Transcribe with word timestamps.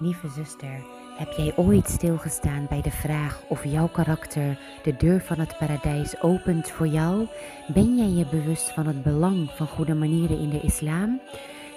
Lieve 0.00 0.28
zuster, 0.28 0.84
heb 1.16 1.32
jij 1.32 1.56
ooit 1.56 1.88
stilgestaan 1.88 2.66
bij 2.68 2.82
de 2.82 2.90
vraag 2.90 3.44
of 3.48 3.64
jouw 3.64 3.88
karakter 3.88 4.58
de 4.82 4.96
deur 4.96 5.20
van 5.20 5.38
het 5.38 5.56
paradijs 5.58 6.22
opent 6.22 6.70
voor 6.70 6.86
jou? 6.86 7.26
Ben 7.74 7.96
jij 7.96 8.10
je 8.10 8.26
bewust 8.30 8.70
van 8.70 8.86
het 8.86 9.02
belang 9.02 9.50
van 9.50 9.66
goede 9.66 9.94
manieren 9.94 10.38
in 10.38 10.48
de 10.48 10.60
islam? 10.60 11.20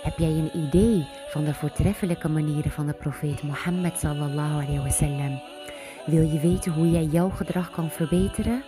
Heb 0.02 0.18
jij 0.18 0.32
een 0.32 0.58
idee 0.58 1.06
van 1.30 1.44
de 1.44 1.54
voortreffelijke 1.54 2.30
manieren 2.30 2.72
van 2.72 2.88
de 2.88 2.94
profeet 2.94 3.44
Mohammed 3.44 3.98
sallallahu 3.98 4.54
alayhi 4.54 4.80
wasallam? 4.80 5.40
Wil 6.06 6.22
je 6.22 6.40
weten 6.40 6.74
hoe 6.74 6.90
jij 6.90 7.06
jouw 7.06 7.30
gedrag 7.30 7.72
kan 7.72 7.90
verbeteren? 7.90 8.68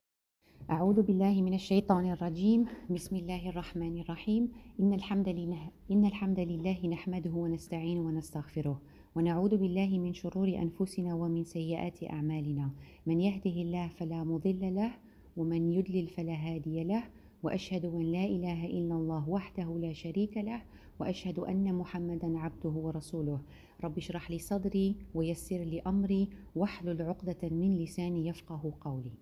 أعوذ 0.71 1.02
بالله 1.02 1.41
من 1.41 1.54
الشيطان 1.54 2.12
الرجيم 2.12 2.66
بسم 2.89 3.16
الله 3.16 3.50
الرحمن 3.50 4.02
الرحيم 4.02 4.52
إن 4.80 4.93
الحمد 4.93 5.30
لله 5.30 5.70
إن 5.91 6.05
الحمد 6.05 6.39
لله 6.39 6.88
نحمده 6.88 7.32
ونستعينه 7.32 8.02
ونستغفره 8.02 8.82
ونعوذ 9.17 9.57
بالله 9.57 9.98
من 9.98 10.12
شرور 10.12 10.49
أنفسنا 10.49 11.14
ومن 11.14 11.45
سيئات 11.45 12.04
أعمالنا 12.04 12.71
من 13.07 13.21
يهده 13.21 13.50
الله 13.50 13.89
فلا 13.89 14.25
مضل 14.25 14.75
له 14.75 14.93
ومن 15.36 15.73
يضلل 15.73 16.07
فلا 16.09 16.35
هادي 16.35 16.85
له 16.85 17.04
وأشهد 17.43 17.85
أن 17.85 18.13
لا 18.13 18.25
إله 18.25 18.67
إلا 18.67 18.95
الله 18.95 19.29
وحده 19.29 19.79
لا 19.79 19.93
شريك 19.93 20.37
له 20.37 20.63
وأشهد 21.00 21.39
أن 21.39 21.75
محمدا 21.75 22.39
عبده 22.39 22.71
ورسوله 22.71 23.40
رب 23.85 23.99
اشرح 23.99 24.31
لي 24.31 24.39
صدري 24.39 24.96
ويسر 25.14 25.59
لي 25.59 25.81
أمري 25.87 26.29
واحلل 26.57 27.03
عقدة 27.03 27.48
من 27.48 27.79
لساني 27.79 28.26
يفقه 28.26 28.73
قولي 28.81 29.12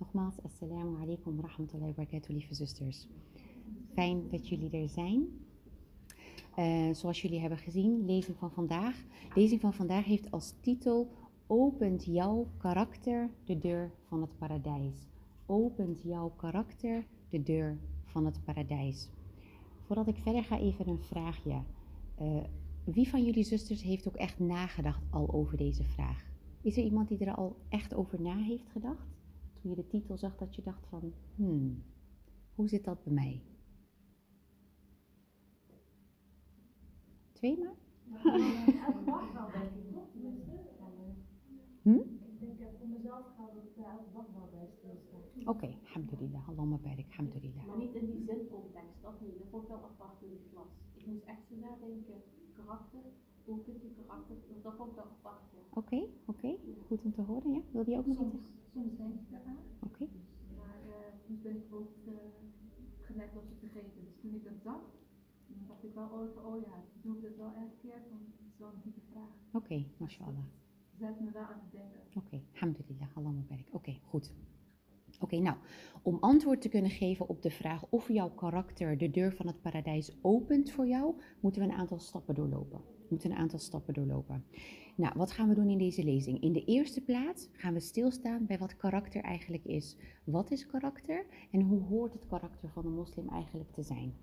Nogmaals, 0.00 0.40
assalamu 0.48 0.96
alaikum 0.96 1.40
rahmatullahi 1.40 1.92
wa 1.92 2.04
barakatuh, 2.04 2.32
lieve 2.32 2.54
zusters. 2.54 3.06
Fijn 3.94 4.22
dat 4.30 4.48
jullie 4.48 4.70
er 4.70 4.88
zijn. 4.88 5.28
Uh, 6.58 6.94
zoals 6.94 7.22
jullie 7.22 7.40
hebben 7.40 7.58
gezien, 7.58 8.04
lezing 8.04 8.36
van 8.36 8.50
vandaag. 8.50 9.04
Lezing 9.34 9.60
van 9.60 9.72
vandaag 9.72 10.04
heeft 10.04 10.30
als 10.30 10.54
titel 10.60 11.10
Opent 11.46 12.04
jouw 12.04 12.46
karakter 12.56 13.30
de 13.44 13.58
deur 13.58 13.92
van 14.06 14.20
het 14.20 14.38
paradijs. 14.38 15.08
Opent 15.46 16.02
jouw 16.02 16.32
karakter 16.36 17.06
de 17.28 17.42
deur 17.42 17.78
van 18.04 18.24
het 18.24 18.44
paradijs. 18.44 19.08
Voordat 19.86 20.06
ik 20.06 20.16
verder 20.16 20.44
ga, 20.44 20.58
even 20.58 20.88
een 20.88 21.02
vraagje. 21.02 21.62
Uh, 22.20 22.36
wie 22.84 23.08
van 23.08 23.24
jullie 23.24 23.44
zusters 23.44 23.82
heeft 23.82 24.08
ook 24.08 24.16
echt 24.16 24.38
nagedacht 24.38 25.02
al 25.10 25.32
over 25.32 25.56
deze 25.56 25.84
vraag? 25.84 26.24
Is 26.62 26.76
er 26.76 26.84
iemand 26.84 27.08
die 27.08 27.18
er 27.18 27.34
al 27.34 27.56
echt 27.68 27.94
over 27.94 28.20
na 28.20 28.36
heeft 28.36 28.68
gedacht? 28.72 29.06
toen 29.60 29.70
je 29.70 29.76
de 29.76 29.86
titel 29.86 30.16
zag, 30.16 30.36
dat 30.36 30.54
je 30.54 30.62
dacht 30.62 30.86
van, 30.86 31.12
hmm, 31.34 31.82
hoe 32.54 32.68
zit 32.68 32.84
dat 32.84 33.04
bij 33.04 33.12
mij? 33.12 33.42
Twee 35.72 35.78
maar? 35.78 35.88
elke 37.22 37.28
dag 37.28 37.28
wel, 37.28 37.28
denk 37.28 37.28
ik, 37.28 37.28
toch? 37.28 37.28
Hm? 37.28 37.28
Ik 37.28 37.28
denk 37.28 37.28
dat 37.28 37.28
voor 37.28 37.28
mezelf 37.28 37.28
gaat 37.28 37.28
dat 37.28 37.28
ik 37.28 37.28
daar 37.28 37.28
elke 37.28 37.28
dag 37.28 37.29
wel 44.34 44.48
bij 44.50 44.68
stilstaan. 44.78 45.20
Oké, 45.40 45.50
okay, 45.50 45.78
alhamdulillah, 45.84 46.48
Allahumma 46.48 46.76
barik, 46.76 47.06
alhamdulillah. 47.10 47.64
Maar 47.66 47.78
niet 47.78 47.94
in 47.94 48.06
die 48.06 48.24
zincontext, 48.24 49.02
dat 49.02 49.20
niet. 49.20 49.38
Dat 49.38 49.48
vond 49.50 49.62
ik 49.62 49.68
wel 49.68 49.84
apart 49.84 50.22
in 50.22 50.28
die 50.28 50.46
klas. 50.50 50.70
Ik 50.94 51.06
moest 51.06 51.24
echt 51.24 51.46
zo 51.48 51.54
nadenken, 51.54 52.22
karakter, 52.52 53.04
hoe 53.44 53.62
kun 53.64 53.74
je 53.82 53.90
karakter, 54.00 54.36
dat 54.62 54.74
vond 54.76 54.90
ik 54.90 54.96
wel 54.96 55.04
apart. 55.04 55.42
Oké, 55.70 55.96
oké, 55.96 56.06
okay. 56.26 56.58
goed 56.86 57.04
om 57.04 57.12
te 57.12 57.22
horen, 57.22 57.52
ja. 57.52 57.60
Wil 57.70 57.90
je 57.90 57.98
ook 57.98 58.06
nog 58.06 58.20
iets 58.20 58.36
zeggen? 58.36 58.60
soms 58.72 58.96
denk 58.96 59.14
ik 59.14 59.30
eraan. 59.30 59.62
Oké. 59.88 60.02
Okay. 60.02 60.08
Maar 60.58 60.80
uh, 60.86 60.94
soms 61.26 61.40
ben 61.40 61.56
ik 61.56 61.74
ook 61.74 61.92
uh, 62.06 62.14
geneigd 63.00 63.36
om 63.36 63.46
te 63.48 63.56
vergeten. 63.58 64.04
Dus 64.04 64.16
toen 64.20 64.34
ik 64.34 64.44
dat 64.44 64.80
dacht 65.80 65.92
ik 65.92 65.98
wel 65.98 66.20
over, 66.20 66.46
oh 66.46 66.62
ja, 66.62 66.84
doe 67.02 67.16
ik 67.16 67.22
dat 67.22 67.36
wel 67.36 67.52
elke 67.54 67.76
keer? 67.82 68.02
Want 68.10 68.22
dat 68.36 68.46
is 68.52 68.58
wel 68.58 68.68
een 68.68 68.80
goede 68.82 69.00
vraag. 69.10 69.28
Oké, 69.52 69.56
okay, 69.56 69.86
mashallah. 69.96 70.44
Zet 70.98 71.20
me 71.20 71.30
wel 71.30 71.42
aan 71.42 71.60
het 71.62 71.72
denken. 71.72 72.00
Oké, 72.14 72.18
okay, 72.18 72.44
alhamdulillah, 72.52 73.16
Allah 73.16 73.32
barik. 73.48 73.66
Oké, 73.66 73.76
okay, 73.76 74.00
goed. 74.04 74.32
Oké, 75.20 75.38
nou, 75.38 75.56
om 76.02 76.16
antwoord 76.20 76.60
te 76.60 76.68
kunnen 76.68 76.90
geven 76.90 77.28
op 77.28 77.42
de 77.42 77.50
vraag 77.50 77.86
of 77.90 78.08
jouw 78.08 78.30
karakter 78.30 78.98
de 78.98 79.10
deur 79.10 79.32
van 79.32 79.46
het 79.46 79.60
paradijs 79.60 80.16
opent 80.22 80.70
voor 80.70 80.86
jou, 80.86 81.20
moeten 81.40 81.62
we 81.62 81.68
een 81.68 81.74
aantal 81.74 81.98
stappen 81.98 82.34
doorlopen. 82.34 82.78
We 82.78 83.06
moeten 83.08 83.30
een 83.30 83.36
aantal 83.36 83.58
stappen 83.58 83.94
doorlopen. 83.94 84.44
Nou, 84.96 85.12
wat 85.16 85.30
gaan 85.30 85.48
we 85.48 85.54
doen 85.54 85.70
in 85.70 85.78
deze 85.78 86.04
lezing? 86.04 86.40
In 86.40 86.52
de 86.52 86.64
eerste 86.64 87.00
plaats 87.00 87.48
gaan 87.52 87.74
we 87.74 87.80
stilstaan 87.80 88.46
bij 88.46 88.58
wat 88.58 88.76
karakter 88.76 89.22
eigenlijk 89.22 89.64
is. 89.64 89.96
Wat 90.24 90.50
is 90.50 90.66
karakter 90.66 91.26
en 91.50 91.60
hoe 91.60 91.82
hoort 91.82 92.12
het 92.12 92.26
karakter 92.26 92.70
van 92.70 92.86
een 92.86 92.94
moslim 92.94 93.28
eigenlijk 93.28 93.72
te 93.72 93.82
zijn? 93.82 94.14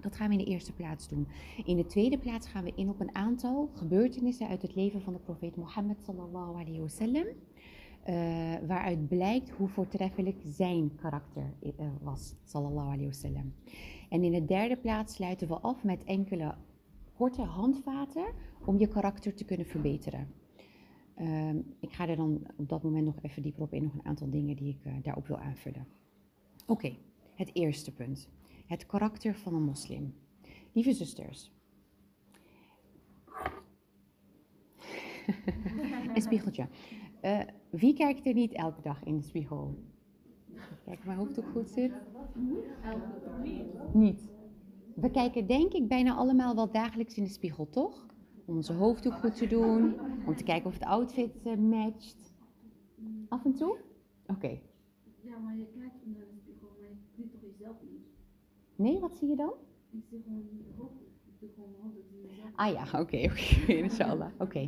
Dat 0.00 0.16
gaan 0.16 0.28
we 0.28 0.32
in 0.32 0.44
de 0.44 0.50
eerste 0.50 0.72
plaats 0.72 1.08
doen. 1.08 1.26
In 1.64 1.76
de 1.76 1.86
tweede 1.86 2.18
plaats 2.18 2.48
gaan 2.48 2.64
we 2.64 2.72
in 2.74 2.88
op 2.88 3.00
een 3.00 3.14
aantal 3.14 3.70
gebeurtenissen 3.72 4.48
uit 4.48 4.62
het 4.62 4.74
leven 4.74 5.02
van 5.02 5.12
de 5.12 5.18
profeet 5.18 5.56
Mohammed 5.56 6.02
sallallahu 6.02 6.50
alayhi 6.50 6.80
wasallam. 6.80 7.26
Uh, 7.26 8.14
waaruit 8.66 9.08
blijkt 9.08 9.50
hoe 9.50 9.68
voortreffelijk 9.68 10.40
zijn 10.44 10.94
karakter 10.94 11.52
uh, 11.62 11.86
was, 12.02 12.34
sallallahu. 12.44 13.10
En 14.08 14.22
in 14.24 14.32
de 14.32 14.44
derde 14.44 14.76
plaats 14.76 15.14
sluiten 15.14 15.48
we 15.48 15.54
af 15.54 15.84
met 15.84 16.04
enkele 16.04 16.54
korte 17.14 17.42
handvaten 17.42 18.24
om 18.64 18.78
je 18.78 18.88
karakter 18.88 19.34
te 19.34 19.44
kunnen 19.44 19.66
verbeteren. 19.66 20.28
Uh, 21.18 21.54
ik 21.80 21.92
ga 21.92 22.08
er 22.08 22.16
dan 22.16 22.46
op 22.56 22.68
dat 22.68 22.82
moment 22.82 23.04
nog 23.04 23.18
even 23.22 23.42
dieper 23.42 23.62
op 23.62 23.72
in, 23.72 23.82
nog 23.82 23.94
een 23.94 24.04
aantal 24.04 24.30
dingen 24.30 24.56
die 24.56 24.68
ik 24.68 24.84
uh, 24.86 24.92
daarop 25.02 25.26
wil 25.26 25.38
aanvullen. 25.38 25.86
Oké, 26.66 26.96
het 27.34 27.50
eerste 27.52 27.92
punt. 27.92 28.28
Het 28.70 28.86
karakter 28.86 29.34
van 29.34 29.54
een 29.54 29.62
moslim. 29.62 30.14
Lieve 30.72 30.92
zusters. 30.92 31.52
een 36.14 36.22
spiegeltje. 36.22 36.68
Uh, 37.22 37.40
wie 37.70 37.94
kijkt 37.94 38.26
er 38.26 38.34
niet 38.34 38.52
elke 38.52 38.82
dag 38.82 39.04
in 39.04 39.16
de 39.16 39.22
spiegel? 39.22 39.78
Kijk 40.84 41.04
mijn 41.04 41.18
hoofddoek 41.18 41.48
goed 41.52 41.70
zit. 41.70 41.92
Niet. 43.92 44.30
We 44.94 45.10
kijken 45.10 45.46
denk 45.46 45.72
ik 45.72 45.88
bijna 45.88 46.14
allemaal 46.14 46.54
wel 46.54 46.70
dagelijks 46.70 47.16
in 47.16 47.24
de 47.24 47.30
spiegel, 47.30 47.68
toch? 47.68 48.06
Om 48.44 48.56
onze 48.56 48.72
hoofddoek 48.72 49.14
goed 49.14 49.36
te 49.36 49.46
doen, 49.46 50.00
om 50.26 50.36
te 50.36 50.44
kijken 50.44 50.66
of 50.66 50.74
het 50.74 50.84
outfit 50.84 51.46
uh, 51.46 51.54
matcht. 51.56 52.34
Af 53.28 53.44
en 53.44 53.54
toe? 53.54 53.78
Oké. 54.26 54.60
Ja, 55.20 55.38
maar 55.38 55.56
je 55.56 55.66
kijkt 55.78 56.04
de 56.04 56.24
spiegel, 56.42 56.68
maar 56.80 56.88
je 56.88 56.96
ziet 57.16 57.30
toch 57.30 57.40
jezelf 57.40 57.76
niet? 57.82 58.10
Nee, 58.80 59.00
wat 59.00 59.16
zie 59.16 59.28
je 59.28 59.36
dan? 59.36 59.52
Ik 59.90 60.04
zie 60.08 60.22
gewoon 60.22 61.74
hoofddoek. 61.82 62.04
Ah 62.54 62.72
ja, 62.72 62.82
oké, 62.82 62.96
okay, 62.96 63.24
oké, 63.24 63.62
okay. 63.64 63.76
inshallah. 63.84 64.32
Oké. 64.34 64.42
Okay. 64.42 64.64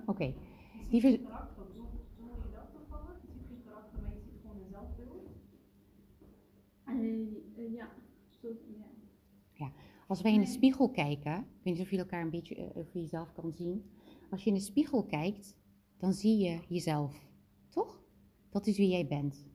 Oké. 0.00 0.10
Okay. 0.10 0.34
Lieve... 0.90 1.20
Uh, 6.88 7.74
ja, 7.74 7.88
zo, 8.28 8.48
ja. 8.48 8.84
ja. 9.52 9.72
Als 10.06 10.22
wij 10.22 10.32
in 10.32 10.40
de 10.40 10.46
spiegel 10.46 10.90
kijken, 10.90 11.38
ik 11.38 11.64
weet 11.64 11.74
niet 11.74 11.82
of 11.82 11.90
je 11.90 11.98
elkaar 11.98 12.22
een 12.22 12.30
beetje 12.30 12.56
uh, 12.56 12.76
of 12.76 12.92
je 12.92 13.00
jezelf 13.00 13.32
kan 13.32 13.52
zien. 13.52 13.84
Als 14.30 14.44
je 14.44 14.50
in 14.50 14.56
de 14.56 14.62
spiegel 14.62 15.04
kijkt, 15.04 15.56
dan 15.96 16.12
zie 16.12 16.38
je 16.38 16.60
jezelf, 16.68 17.28
toch? 17.68 18.02
Dat 18.50 18.66
is 18.66 18.76
wie 18.76 18.88
jij 18.88 19.06
bent. 19.06 19.51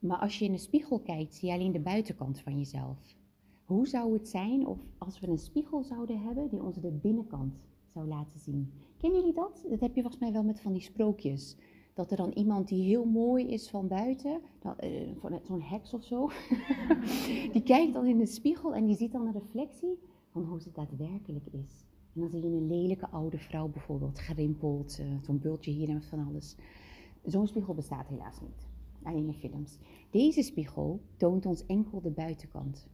Maar 0.00 0.18
als 0.18 0.38
je 0.38 0.44
in 0.44 0.52
de 0.52 0.58
spiegel 0.58 1.00
kijkt, 1.00 1.34
zie 1.34 1.48
je 1.48 1.54
alleen 1.54 1.72
de 1.72 1.80
buitenkant 1.80 2.40
van 2.40 2.58
jezelf. 2.58 3.16
Hoe 3.64 3.88
zou 3.88 4.12
het 4.12 4.28
zijn 4.28 4.66
of 4.66 4.78
als 4.98 5.20
we 5.20 5.28
een 5.28 5.38
spiegel 5.38 5.82
zouden 5.82 6.22
hebben 6.22 6.48
die 6.48 6.62
ons 6.62 6.76
de 6.76 6.90
binnenkant 6.90 7.54
zou 7.92 8.06
laten 8.06 8.40
zien? 8.40 8.72
Kennen 8.96 9.18
jullie 9.18 9.34
dat? 9.34 9.64
Dat 9.68 9.80
heb 9.80 9.94
je 9.94 10.00
volgens 10.00 10.22
mij 10.22 10.32
wel 10.32 10.42
met 10.42 10.60
van 10.60 10.72
die 10.72 10.82
sprookjes 10.82 11.56
dat 11.94 12.10
er 12.10 12.16
dan 12.16 12.32
iemand 12.32 12.68
die 12.68 12.82
heel 12.82 13.04
mooi 13.04 13.46
is 13.46 13.70
van 13.70 13.88
buiten, 13.88 14.40
uh, 14.84 15.38
zo'n 15.42 15.62
heks 15.62 15.94
of 15.94 16.04
zo, 16.04 16.30
die 17.52 17.62
kijkt 17.62 17.92
dan 17.92 18.06
in 18.06 18.18
de 18.18 18.26
spiegel 18.26 18.74
en 18.74 18.86
die 18.86 18.96
ziet 18.96 19.12
dan 19.12 19.26
een 19.26 19.32
reflectie 19.32 19.98
van 20.30 20.44
hoe 20.44 20.58
het 20.58 20.74
daadwerkelijk 20.74 21.46
is. 21.46 21.84
En 22.14 22.20
dan 22.20 22.30
zie 22.30 22.40
je 22.40 22.46
een 22.46 22.66
lelijke 22.66 23.08
oude 23.08 23.38
vrouw 23.38 23.68
bijvoorbeeld, 23.68 24.18
gerimpeld, 24.18 24.98
uh, 25.00 25.06
zo'n 25.22 25.38
bultje 25.38 25.70
hier 25.70 25.88
en 25.88 26.02
van 26.02 26.26
alles. 26.26 26.56
Zo'n 27.24 27.46
spiegel 27.46 27.74
bestaat 27.74 28.08
helaas 28.08 28.40
niet, 28.40 28.68
alleen 29.02 29.34
films. 29.34 29.78
Deze 30.10 30.42
spiegel 30.42 31.00
toont 31.16 31.46
ons 31.46 31.66
enkel 31.66 32.00
de 32.00 32.10
buitenkant. 32.10 32.88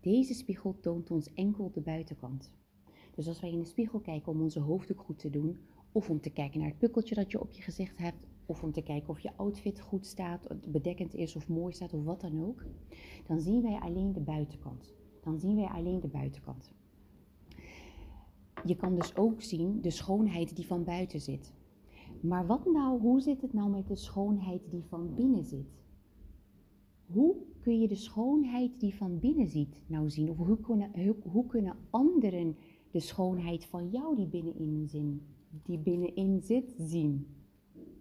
Deze 0.00 0.34
spiegel 0.34 0.80
toont 0.80 1.10
ons 1.10 1.32
enkel 1.34 1.70
de 1.70 1.80
buitenkant. 1.80 2.52
Dus 3.14 3.28
als 3.28 3.40
wij 3.40 3.50
in 3.50 3.58
de 3.58 3.64
spiegel 3.64 4.00
kijken 4.00 4.32
om 4.32 4.40
onze 4.40 4.60
hoofddoek 4.60 5.00
goed 5.00 5.18
te 5.18 5.30
doen, 5.30 5.60
of 5.92 6.10
om 6.10 6.20
te 6.20 6.30
kijken 6.30 6.60
naar 6.60 6.68
het 6.68 6.78
pukkeltje 6.78 7.14
dat 7.14 7.30
je 7.30 7.40
op 7.40 7.52
je 7.52 7.62
gezicht 7.62 7.98
hebt. 7.98 8.26
Of 8.46 8.62
om 8.62 8.72
te 8.72 8.82
kijken 8.82 9.08
of 9.08 9.20
je 9.20 9.36
outfit 9.36 9.80
goed 9.80 10.06
staat, 10.06 10.48
bedekkend 10.68 11.14
is 11.14 11.36
of 11.36 11.48
mooi 11.48 11.72
staat 11.72 11.92
of 11.92 12.04
wat 12.04 12.20
dan 12.20 12.44
ook. 12.44 12.64
Dan 13.26 13.40
zien 13.40 13.62
wij 13.62 13.78
alleen 13.78 14.12
de 14.12 14.20
buitenkant. 14.20 14.94
Dan 15.20 15.38
zien 15.38 15.56
wij 15.56 15.66
alleen 15.66 16.00
de 16.00 16.08
buitenkant. 16.08 16.72
Je 18.64 18.76
kan 18.76 18.94
dus 18.94 19.16
ook 19.16 19.42
zien 19.42 19.80
de 19.80 19.90
schoonheid 19.90 20.56
die 20.56 20.66
van 20.66 20.84
buiten 20.84 21.20
zit. 21.20 21.52
Maar 22.20 22.46
wat 22.46 22.64
nou, 22.64 23.00
hoe 23.00 23.20
zit 23.20 23.40
het 23.40 23.52
nou 23.52 23.70
met 23.70 23.88
de 23.88 23.96
schoonheid 23.96 24.70
die 24.70 24.84
van 24.88 25.14
binnen 25.14 25.44
zit? 25.44 25.82
Hoe 27.06 27.36
kun 27.60 27.80
je 27.80 27.88
de 27.88 27.94
schoonheid 27.94 28.80
die 28.80 28.94
van 28.94 29.18
binnen 29.18 29.48
ziet 29.48 29.82
nou 29.86 30.10
zien? 30.10 30.30
Of 30.30 30.36
hoe 30.36 30.60
kunnen, 30.60 30.90
hoe, 31.04 31.16
hoe 31.22 31.46
kunnen 31.46 31.76
anderen 31.90 32.56
de 32.90 33.00
schoonheid 33.00 33.64
van 33.64 33.88
jou 33.88 34.16
die 34.16 34.26
binnenin, 34.26 35.22
die 35.62 35.78
binnenin 35.78 36.42
zit 36.42 36.74
zien? 36.78 37.26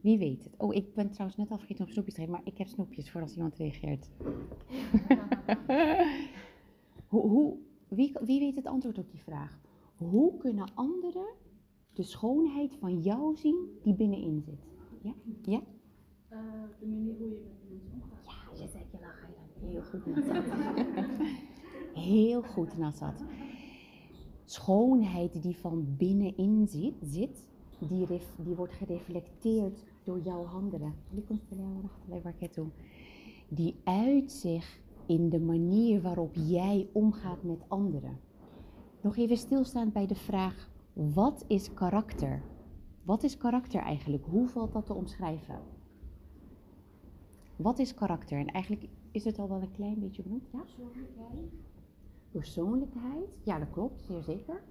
Wie 0.02 0.18
weet 0.18 0.44
het? 0.44 0.54
Oh, 0.58 0.74
ik 0.74 0.94
ben 0.94 1.10
trouwens 1.10 1.38
net 1.38 1.52
al 1.52 1.58
vergeten 1.58 1.86
om 1.86 1.92
snoepjes 1.92 2.14
te 2.14 2.20
geven, 2.20 2.36
maar 2.36 2.46
ik 2.46 2.58
heb 2.58 2.68
snoepjes 2.68 3.12
voor 3.12 3.22
als 3.22 3.36
iemand 3.36 3.56
reageert. 3.56 4.10
hoe, 7.08 7.22
hoe, 7.22 7.58
wie, 7.88 8.14
wie 8.22 8.40
weet 8.40 8.56
het 8.56 8.66
antwoord 8.66 8.98
op 8.98 9.12
die 9.12 9.22
vraag? 9.22 9.62
Hoe 9.96 10.38
kunnen 10.38 10.74
anderen 10.74 11.26
de 11.94 12.04
schoonheid 12.04 12.76
van 12.76 13.00
jou 13.00 13.36
zien 13.36 13.80
die 13.84 13.94
binnenin 13.94 14.42
zit? 14.42 14.68
Ja? 15.02 15.14
Ja? 15.42 15.62
Uh, 16.32 16.40
de 16.80 16.86
manier 16.86 17.16
hoe 17.18 17.30
je 17.30 17.40
met 17.44 17.70
mensen 17.70 17.94
omgaat. 17.94 18.58
Ja, 18.58 18.64
je 18.64 18.70
zegt 18.70 18.92
je 18.92 18.98
lachen. 19.02 19.24
Heel 19.60 19.82
goed, 19.82 20.06
Nassat. 20.06 20.76
Heel 22.06 22.42
goed, 22.42 22.78
Nassat. 22.78 23.24
Schoonheid 24.46 25.42
die 25.42 25.58
van 25.58 25.96
binnenin 25.98 26.68
zit, 26.68 26.94
zit 27.02 27.48
die, 27.80 28.06
ref, 28.06 28.36
die 28.38 28.56
wordt 28.56 28.74
gereflecteerd 28.74 29.84
door 30.04 30.20
jouw 30.20 30.46
handelen. 30.46 30.94
Die 33.48 33.76
uit 33.84 34.32
zich 34.32 34.82
in 35.06 35.30
de 35.30 35.40
manier 35.40 36.02
waarop 36.02 36.36
jij 36.36 36.90
omgaat 36.92 37.44
met 37.44 37.64
anderen. 37.68 38.20
Nog 39.02 39.18
even 39.18 39.38
stilstaan 39.38 39.92
bij 39.92 40.08
de 40.08 40.16
vraag: 40.16 40.70
wat 40.94 41.44
is 41.48 41.74
karakter? 41.74 42.42
Wat 43.04 43.24
is 43.24 43.38
karakter 43.38 43.82
eigenlijk? 43.82 44.26
Hoe 44.26 44.48
valt 44.48 44.74
dat 44.74 44.86
te 44.86 44.94
omschrijven? 44.94 45.62
Wat 47.56 47.80
is 47.80 47.94
karakter? 47.94 48.40
En 48.40 48.48
eigenlijk 48.48 48.90
is 49.12 49.24
het 49.24 49.40
al 49.40 49.50
wel 49.50 49.62
een 49.62 49.72
klein 49.72 50.00
beetje 50.00 50.22
benoemd. 50.22 50.50
Ja? 50.52 50.60
Persoonlijkheid. 50.60 51.52
Persoonlijkheid, 52.32 53.30
ja 53.44 53.60
dat 53.60 53.70
klopt, 53.70 54.02
zeer 54.02 54.24
zeker. 54.24 54.64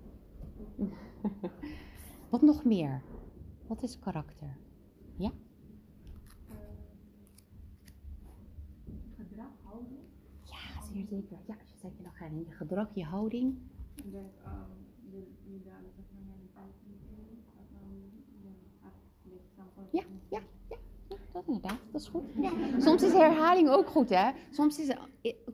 Wat 2.30 2.42
nog 2.42 2.64
meer? 2.64 3.02
Wat 3.66 3.82
is 3.82 3.98
karakter? 3.98 4.56
Ja? 5.16 5.30
Uh, 6.50 6.56
gedrag, 9.16 9.52
houding. 9.62 10.00
Ja, 10.42 10.82
zeer 10.92 11.06
zeker. 11.06 11.38
Ja, 11.46 11.54
je 11.54 11.76
zegt 11.76 11.96
je 11.96 12.02
nog 12.02 12.18
je 12.18 12.50
gedrag, 12.50 12.94
je 12.94 13.04
houding. 13.04 13.58
Denk, 13.94 14.14
um, 14.14 14.82
de, 15.10 15.26
de, 15.44 15.60
ja, 19.90 20.02
ja, 20.28 20.40
ja, 20.68 20.76
dat 21.32 21.42
inderdaad, 21.46 21.78
dat 21.92 22.00
is 22.00 22.08
goed. 22.08 22.22
Ja. 22.40 22.52
Soms 22.78 23.02
is 23.02 23.12
herhaling 23.12 23.68
ook 23.68 23.86
goed, 23.86 24.08
hè? 24.08 24.30
Soms 24.50 24.78
is, 24.78 24.96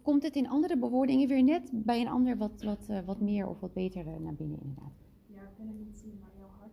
komt 0.02 0.22
het 0.22 0.36
in 0.36 0.48
andere 0.48 0.78
bewoordingen 0.78 1.28
weer 1.28 1.42
net 1.42 1.70
bij 1.72 2.00
een 2.00 2.08
ander 2.08 2.36
wat, 2.36 2.62
wat, 2.62 2.86
uh, 2.90 3.00
wat 3.04 3.20
meer 3.20 3.48
of 3.48 3.60
wat 3.60 3.72
beter 3.72 4.06
uh, 4.06 4.16
naar 4.16 4.34
binnen, 4.34 4.58
inderdaad. 4.60 4.92
Ja, 5.26 5.40
ik 5.40 5.56
kan 5.56 5.66
het 5.66 5.78
niet 5.78 5.98
zien, 5.98 6.18
maar 6.20 6.30
jouw 6.38 6.48
hart. 6.58 6.72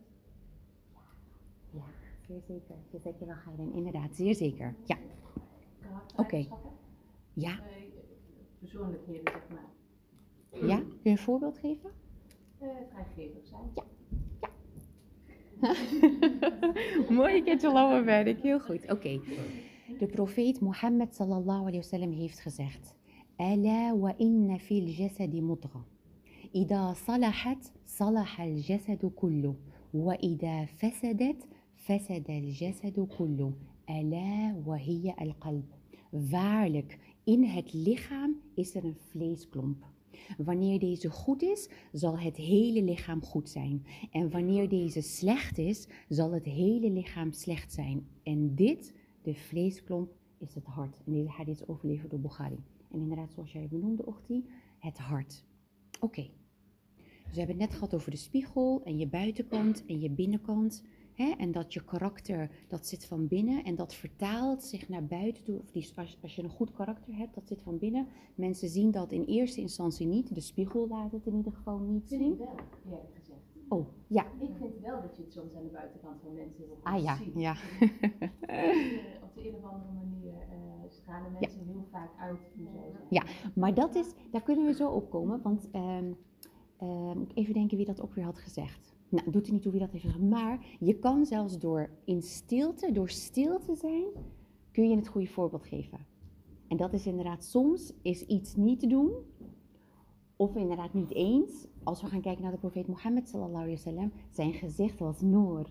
Ja, 1.72 1.84
zeer 2.28 2.42
zeker. 2.48 2.76
Je 2.90 3.00
zegt 3.00 3.20
je 3.20 3.26
wel 3.26 3.36
gaan, 3.36 3.74
inderdaad, 3.74 4.16
zeer 4.16 4.36
zeker. 4.36 4.76
Ja. 4.84 4.98
Oké. 6.12 6.22
Okay. 6.22 6.50
Ja. 7.34 7.60
Persoonlijkheden, 8.60 9.32
zeg 9.32 9.48
maar. 9.50 9.74
Ja, 10.68 10.78
kun 10.78 11.00
je 11.02 11.10
een 11.10 11.18
voorbeeld 11.18 11.58
geven? 11.58 11.90
Vrijgevig 12.58 13.46
zijn. 13.46 13.72
Ja. 13.76 13.84
Mooi 17.10 17.44
keertje 17.44 17.72
lauwe 17.72 18.04
werk, 18.04 18.42
heel 18.42 18.60
goed. 18.60 18.92
Oké. 18.92 19.20
De 20.00 20.06
profeet 20.06 20.60
Mohammed 20.60 21.16
sallallahu 21.16 21.60
alayhi 21.60 21.78
wasallam 21.78 22.12
heeft 22.12 22.40
gezegd: 22.40 22.94
Ala 23.38 23.98
wa 23.98 24.14
inna 24.18 24.58
fil 24.58 24.88
jasadi 24.88 25.42
mudra. 25.42 25.86
Ida 26.52 26.94
salahat, 26.94 27.72
salaha 27.84 28.44
al 28.44 28.56
jasadu 28.62 29.10
kullu. 29.10 29.56
Wa 29.92 30.18
ida 30.20 30.68
fasadat, 30.78 31.48
fasada 31.76 32.34
al 32.34 32.52
jasadu 32.52 33.08
kullu. 33.08 33.54
Ala 33.86 34.56
wa 34.66 34.78
hiya 34.78 35.14
al 35.16 35.34
qalb. 35.40 35.66
Waarlijk, 36.10 37.00
in 37.24 37.44
het 37.44 37.74
lichaam 37.74 38.36
is 38.56 38.76
er 38.76 38.84
een 38.84 38.98
vleesklomp. 39.10 39.95
Wanneer 40.38 40.80
deze 40.80 41.10
goed 41.10 41.42
is, 41.42 41.70
zal 41.92 42.20
het 42.20 42.36
hele 42.36 42.84
lichaam 42.84 43.24
goed 43.24 43.50
zijn. 43.50 43.86
En 44.12 44.30
wanneer 44.30 44.70
deze 44.70 45.02
slecht 45.02 45.58
is, 45.58 45.88
zal 46.10 46.32
het 46.32 46.46
hele 46.46 46.90
lichaam 46.90 47.32
slecht 47.32 47.74
zijn. 47.74 48.08
En 48.24 48.56
dit, 48.56 48.94
de 49.22 49.36
vleesklomp, 49.36 50.12
is 50.38 50.56
het 50.56 50.66
hart. 50.66 50.98
En 51.06 51.14
deze 51.14 51.30
hadith 51.30 51.62
is 51.62 51.68
overleverd 51.68 52.10
door 52.10 52.20
Bukhari. 52.20 52.64
En 52.92 53.00
inderdaad, 53.00 53.34
zoals 53.34 53.52
jij 53.52 53.68
benoemde, 53.68 54.06
Ochti, 54.06 54.46
het 54.80 54.98
hart. 54.98 55.44
Oké. 56.00 56.30
Dus 56.96 57.34
we 57.34 57.40
hebben 57.40 57.60
het 57.60 57.70
net 57.70 57.74
gehad 57.74 57.94
over 57.94 58.12
de 58.12 58.18
spiegel 58.18 58.82
en 58.84 58.98
je 58.98 59.08
buitenkant 59.08 59.86
en 59.86 60.00
je 60.00 60.10
binnenkant. 60.10 60.84
Hè? 61.16 61.34
En 61.38 61.52
dat 61.52 61.74
je 61.74 61.84
karakter, 61.84 62.50
dat 62.68 62.88
zit 62.88 63.06
van 63.06 63.28
binnen 63.28 63.64
en 63.64 63.76
dat 63.76 63.94
vertaalt 63.94 64.64
zich 64.64 64.90
naar 64.90 65.06
buiten 65.06 65.44
toe. 65.44 65.60
Of 65.60 65.72
die, 65.72 65.92
als, 65.96 66.18
als 66.22 66.36
je 66.36 66.44
een 66.44 66.50
goed 66.50 66.72
karakter 66.72 67.16
hebt, 67.16 67.36
dat 67.36 67.48
zit 67.48 67.62
van 67.62 67.78
binnen. 67.78 68.08
Mensen 68.36 68.70
zien 68.70 68.92
dat 68.92 69.12
in 69.12 69.24
eerste 69.24 69.62
instantie 69.62 70.08
niet. 70.08 70.36
De 70.36 70.42
spiegel 70.42 70.88
laat 70.88 71.12
het 71.12 71.26
in 71.26 71.36
ieder 71.36 71.52
geval 71.52 71.80
niet 71.80 72.10
zien. 72.10 72.32
Ik 72.32 72.48
wel, 72.84 73.10
gezegd. 73.14 73.40
Oh, 73.68 73.88
ja. 74.08 74.26
Ik 74.40 74.50
vind 74.60 74.80
wel 74.82 75.02
dat 75.02 75.16
je 75.16 75.24
het 75.24 75.34
soms 75.34 75.56
aan 75.56 75.64
de 75.64 75.70
buitenkant 75.70 76.22
van 76.22 76.34
mensen 76.34 76.64
heel 76.64 76.76
goed 76.76 76.84
ah, 76.84 77.04
ja, 77.04 77.18
ziet. 77.18 77.34
ja. 77.36 77.52
Op 79.26 79.36
de 79.36 79.48
een 79.48 79.56
of 79.56 79.64
andere 79.64 79.92
manier 79.94 80.34
uh, 80.34 80.90
stralen 80.90 81.32
mensen 81.32 81.60
ja. 81.66 81.72
heel 81.72 81.88
vaak 81.92 82.10
uit. 82.20 82.40
Ja, 83.10 83.24
maar 83.56 83.74
dat 83.74 83.96
is, 83.96 84.14
daar 84.32 84.44
kunnen 84.44 84.66
we 84.66 84.74
zo 84.74 84.90
op 84.90 85.10
komen. 85.10 85.42
Want 85.42 85.70
um, 85.76 86.18
um, 86.82 87.28
even 87.34 87.54
denken 87.54 87.78
wie 87.78 87.86
dat 87.86 88.02
ook 88.02 88.14
weer 88.14 88.26
had 88.26 88.40
gezegd. 88.40 88.95
Nou, 89.16 89.32
doet 89.32 89.48
er 89.48 89.54
niet 89.54 89.62
toe 89.62 89.72
wie 89.72 89.82
dat 89.82 89.92
heeft. 89.92 90.20
Maar 90.20 90.66
je 90.80 91.00
kan 91.00 91.26
zelfs 91.26 91.60
door 91.60 91.90
in 92.06 92.22
stilte, 92.22 92.92
door 92.92 93.10
stil 93.10 93.60
te 93.60 93.76
zijn, 93.76 94.06
kun 94.72 94.90
je 94.90 94.96
het 94.96 95.08
goede 95.08 95.28
voorbeeld 95.28 95.66
geven. 95.66 96.00
En 96.68 96.78
dat 96.78 96.94
is 96.94 97.06
inderdaad, 97.06 97.44
soms 97.44 97.94
is 98.02 98.22
iets 98.22 98.56
niet 98.56 98.80
te 98.80 98.88
doen, 98.88 99.12
of 100.36 100.56
inderdaad 100.56 100.94
niet 100.94 101.14
eens. 101.14 101.68
Als 101.84 102.02
we 102.02 102.08
gaan 102.08 102.22
kijken 102.22 102.44
naar 102.44 102.52
de 102.52 102.58
profeet 102.58 102.88
Mohammed 102.88 103.30
sallallahu 103.30 103.64
alaihi 103.64 103.76
wasallam, 103.76 104.12
zijn 104.32 104.54
gezicht 104.54 105.00
was 105.00 105.22
noor. 105.22 105.70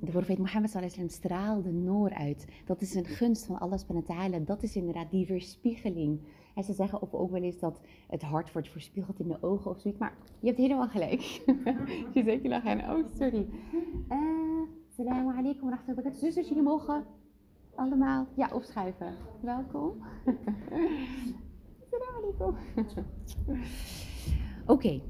De 0.00 0.10
profeet 0.10 0.38
Mohammed 0.38 0.70
sallallahu 0.70 0.94
alaihi 0.94 1.08
wasallam 1.08 1.08
straalde 1.08 1.72
noor 1.72 2.10
uit. 2.10 2.46
Dat 2.64 2.80
is 2.80 2.94
een 2.94 3.04
gunst 3.04 3.46
van 3.46 3.58
Allah 3.58 3.78
subhanahu 3.78 4.06
wa 4.06 4.14
ta'ala. 4.14 4.38
Dat 4.38 4.62
is 4.62 4.76
inderdaad 4.76 5.10
die 5.10 5.26
weerspiegeling. 5.26 6.20
Ze 6.64 6.72
zeggen 6.72 7.02
of 7.02 7.14
ook 7.14 7.30
wel 7.30 7.42
eens 7.42 7.58
dat 7.58 7.80
het 8.08 8.22
hart 8.22 8.52
wordt 8.52 8.68
verspiegeld 8.68 9.20
in 9.20 9.28
de 9.28 9.42
ogen 9.42 9.70
of 9.70 9.80
zoiets. 9.80 10.00
Maar 10.00 10.14
je 10.40 10.46
hebt 10.46 10.58
helemaal 10.58 10.88
gelijk. 10.88 11.20
je 12.14 12.22
zegt 12.22 12.42
je 12.42 12.62
aan. 12.62 12.80
Oh, 12.80 13.06
sorry. 13.18 13.48
Uh, 14.08 14.50
Assalamu 14.88 15.36
alaikum 15.36 15.70
wa 15.70 15.76
rahmatullahi 15.76 16.16
Zusters, 16.16 16.48
jullie 16.48 16.62
mogen 16.62 17.04
allemaal 17.74 18.26
ja, 18.34 18.50
opschuiven. 18.52 19.14
Welkom. 19.40 20.02
Oké. 24.66 25.00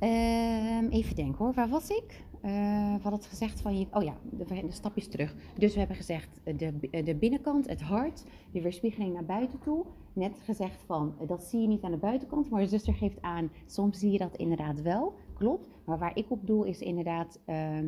Um, 0.00 0.88
even 0.88 1.14
denken 1.14 1.38
hoor. 1.38 1.52
Waar 1.52 1.68
was 1.68 1.90
ik? 1.90 2.24
Uh, 2.44 2.50
we 2.96 3.02
hadden 3.02 3.20
het 3.20 3.26
gezegd 3.26 3.60
van 3.60 3.78
je. 3.78 3.86
Oh 3.92 4.02
ja, 4.02 4.16
de, 4.30 4.44
de 4.44 4.70
stapjes 4.70 5.08
terug. 5.08 5.34
Dus 5.58 5.72
we 5.72 5.78
hebben 5.78 5.96
gezegd 5.96 6.40
de, 6.44 7.02
de 7.04 7.14
binnenkant, 7.14 7.68
het 7.68 7.80
hart, 7.80 8.24
de 8.52 8.62
weerspiegeling 8.62 9.12
naar 9.12 9.24
buiten 9.24 9.58
toe. 9.58 9.84
Net 10.12 10.38
gezegd 10.44 10.82
van 10.82 11.14
dat 11.26 11.44
zie 11.44 11.60
je 11.60 11.68
niet 11.68 11.82
aan 11.82 11.90
de 11.90 11.96
buitenkant, 11.96 12.50
maar 12.50 12.60
je 12.60 12.66
zuster 12.66 12.94
geeft 12.94 13.22
aan, 13.22 13.50
soms 13.66 13.98
zie 13.98 14.10
je 14.10 14.18
dat 14.18 14.36
inderdaad 14.36 14.82
wel. 14.82 15.14
Klopt. 15.34 15.68
Maar 15.84 15.98
waar 15.98 16.16
ik 16.16 16.30
op 16.30 16.46
doel 16.46 16.64
is 16.64 16.80
inderdaad. 16.80 17.40
Uh, 17.46 17.78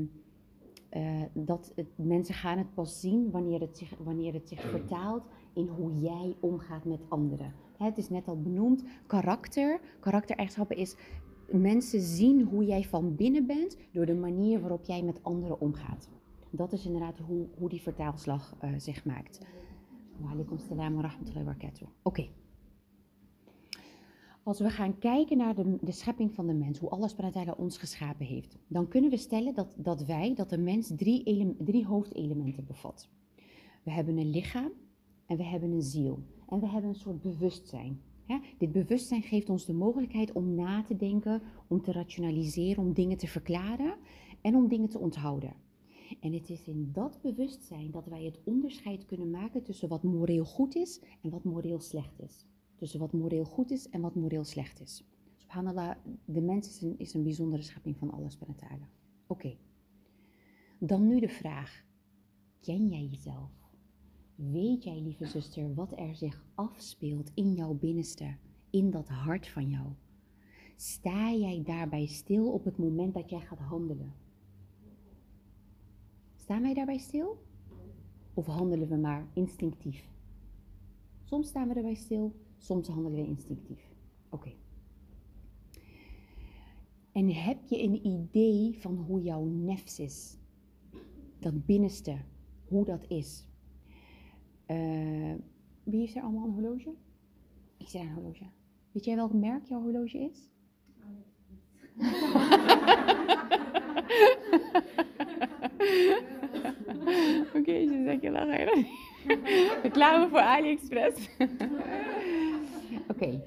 dat 1.32 1.74
mensen 1.96 2.34
gaan 2.34 2.58
het 2.58 2.74
pas 2.74 3.00
zien 3.00 3.30
wanneer 3.30 3.60
het, 3.60 3.78
zich, 3.78 3.94
wanneer 3.98 4.32
het 4.32 4.48
zich 4.48 4.60
vertaalt 4.60 5.24
in 5.54 5.66
hoe 5.66 6.00
jij 6.00 6.36
omgaat 6.40 6.84
met 6.84 7.00
anderen. 7.08 7.54
Het 7.78 7.98
is 7.98 8.08
net 8.08 8.28
al 8.28 8.40
benoemd, 8.40 8.84
karakter. 9.06 9.80
Karaktereigenschappen 10.00 10.76
is 10.76 10.96
mensen 11.52 12.00
zien 12.00 12.42
hoe 12.42 12.64
jij 12.64 12.84
van 12.84 13.14
binnen 13.14 13.46
bent 13.46 13.76
door 13.92 14.06
de 14.06 14.14
manier 14.14 14.60
waarop 14.60 14.84
jij 14.84 15.02
met 15.02 15.22
anderen 15.22 15.60
omgaat. 15.60 16.08
Dat 16.50 16.72
is 16.72 16.86
inderdaad 16.86 17.18
hoe, 17.18 17.46
hoe 17.58 17.68
die 17.68 17.82
vertaalslag 17.82 18.56
uh, 18.64 18.70
zich 18.76 19.04
maakt. 19.04 19.40
Wa 20.16 20.30
alaikum 20.30 20.58
salam 20.58 20.94
wa 20.94 21.00
rahmatullahi 21.00 21.44
wa. 21.44 21.54
Oké. 22.02 22.28
Als 24.42 24.58
we 24.58 24.70
gaan 24.70 24.98
kijken 24.98 25.36
naar 25.36 25.54
de, 25.54 25.78
de 25.80 25.92
schepping 25.92 26.34
van 26.34 26.46
de 26.46 26.52
mens, 26.52 26.78
hoe 26.78 26.88
alles 26.88 27.16
uiteindelijk 27.16 27.62
ons 27.62 27.78
geschapen 27.78 28.26
heeft, 28.26 28.58
dan 28.66 28.88
kunnen 28.88 29.10
we 29.10 29.16
stellen 29.16 29.54
dat, 29.54 29.74
dat 29.76 30.04
wij, 30.04 30.34
dat 30.34 30.50
de 30.50 30.58
mens 30.58 30.92
drie, 30.96 31.54
drie 31.58 31.86
hoofdelementen 31.86 32.64
bevat. 32.64 33.08
We 33.82 33.90
hebben 33.90 34.16
een 34.16 34.30
lichaam 34.30 34.72
en 35.26 35.36
we 35.36 35.44
hebben 35.44 35.70
een 35.70 35.82
ziel 35.82 36.22
en 36.48 36.60
we 36.60 36.68
hebben 36.68 36.90
een 36.90 36.96
soort 36.96 37.22
bewustzijn. 37.22 38.00
Ja, 38.26 38.40
dit 38.58 38.72
bewustzijn 38.72 39.22
geeft 39.22 39.50
ons 39.50 39.64
de 39.64 39.72
mogelijkheid 39.72 40.32
om 40.32 40.54
na 40.54 40.82
te 40.82 40.96
denken, 40.96 41.42
om 41.68 41.82
te 41.82 41.92
rationaliseren, 41.92 42.82
om 42.82 42.92
dingen 42.92 43.16
te 43.16 43.26
verklaren 43.26 43.94
en 44.40 44.54
om 44.54 44.68
dingen 44.68 44.88
te 44.88 44.98
onthouden. 44.98 45.54
En 46.20 46.32
het 46.32 46.50
is 46.50 46.64
in 46.64 46.90
dat 46.92 47.18
bewustzijn 47.22 47.90
dat 47.90 48.06
wij 48.06 48.24
het 48.24 48.40
onderscheid 48.44 49.04
kunnen 49.04 49.30
maken 49.30 49.62
tussen 49.62 49.88
wat 49.88 50.02
moreel 50.02 50.44
goed 50.44 50.74
is 50.74 51.00
en 51.22 51.30
wat 51.30 51.44
moreel 51.44 51.80
slecht 51.80 52.20
is. 52.20 52.46
Tussen 52.76 53.00
wat 53.00 53.12
moreel 53.12 53.44
goed 53.44 53.70
is 53.70 53.88
en 53.88 54.00
wat 54.00 54.14
moreel 54.14 54.44
slecht 54.44 54.80
is. 54.80 55.04
Subhanallah, 55.36 55.96
de 56.24 56.40
mens 56.40 56.82
is 56.96 57.14
een, 57.14 57.22
bijzondere 57.22 57.62
schepping 57.62 57.96
van 57.96 58.10
Allah 58.10 58.30
subhanahu. 58.30 58.86
Oké. 59.26 59.56
Dan 60.78 61.06
nu 61.06 61.20
de 61.20 61.28
vraag. 61.28 61.84
Ken 62.60 62.88
jij 62.88 63.04
jezelf? 63.10 63.63
Weet 64.34 64.84
jij, 64.84 65.00
lieve 65.00 65.26
zuster, 65.26 65.74
wat 65.74 65.98
er 65.98 66.14
zich 66.14 66.44
afspeelt 66.54 67.30
in 67.34 67.54
jouw 67.54 67.74
binnenste, 67.74 68.36
in 68.70 68.90
dat 68.90 69.08
hart 69.08 69.48
van 69.48 69.68
jou? 69.68 69.86
Sta 70.76 71.32
jij 71.32 71.62
daarbij 71.62 72.06
stil 72.06 72.52
op 72.52 72.64
het 72.64 72.78
moment 72.78 73.14
dat 73.14 73.30
jij 73.30 73.40
gaat 73.40 73.58
handelen? 73.58 74.12
Staan 76.36 76.62
wij 76.62 76.74
daarbij 76.74 76.98
stil? 76.98 77.42
Of 78.34 78.46
handelen 78.46 78.88
we 78.88 78.96
maar 78.96 79.26
instinctief? 79.32 80.08
Soms 81.24 81.48
staan 81.48 81.68
we 81.68 81.74
erbij 81.74 81.94
stil, 81.94 82.34
soms 82.58 82.88
handelen 82.88 83.20
we 83.20 83.26
instinctief. 83.26 83.92
Oké. 84.28 84.52
En 87.12 87.30
heb 87.30 87.64
je 87.64 87.82
een 87.82 88.06
idee 88.06 88.78
van 88.78 88.96
hoe 88.96 89.22
jouw 89.22 89.44
nefs 89.44 89.98
is? 89.98 90.36
Dat 91.38 91.66
binnenste, 91.66 92.16
hoe 92.64 92.84
dat 92.84 93.04
is? 93.08 93.46
Uh, 94.70 95.34
wie 95.84 96.00
heeft 96.00 96.16
er 96.16 96.22
allemaal 96.22 96.44
een 96.44 96.52
horloge? 96.52 96.94
Ik 97.76 97.88
zie 97.88 98.00
daar 98.00 98.08
een 98.08 98.14
horloge. 98.14 98.44
Weet 98.92 99.04
jij 99.04 99.16
welk 99.16 99.32
merk 99.32 99.64
jouw 99.64 99.80
horloge 99.80 100.18
is? 100.18 100.50
Oké, 107.48 107.58
okay, 107.58 107.82
je 107.82 108.02
zegt 108.04 108.22
je 108.22 108.30
lachen. 108.30 108.86
Reclame 109.82 110.28
voor 110.28 110.40
AliExpress. 110.40 111.28
Oké, 111.38 111.52
okay. 113.08 113.42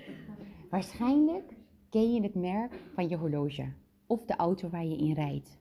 waarschijnlijk 0.69 1.53
ken 1.89 2.13
je 2.13 2.21
het 2.21 2.35
merk 2.35 2.73
van 2.93 3.09
je 3.09 3.15
horloge 3.17 3.73
of 4.07 4.25
de 4.25 4.35
auto 4.35 4.69
waar 4.69 4.85
je 4.85 4.97
in 4.97 5.13
rijdt. 5.13 5.57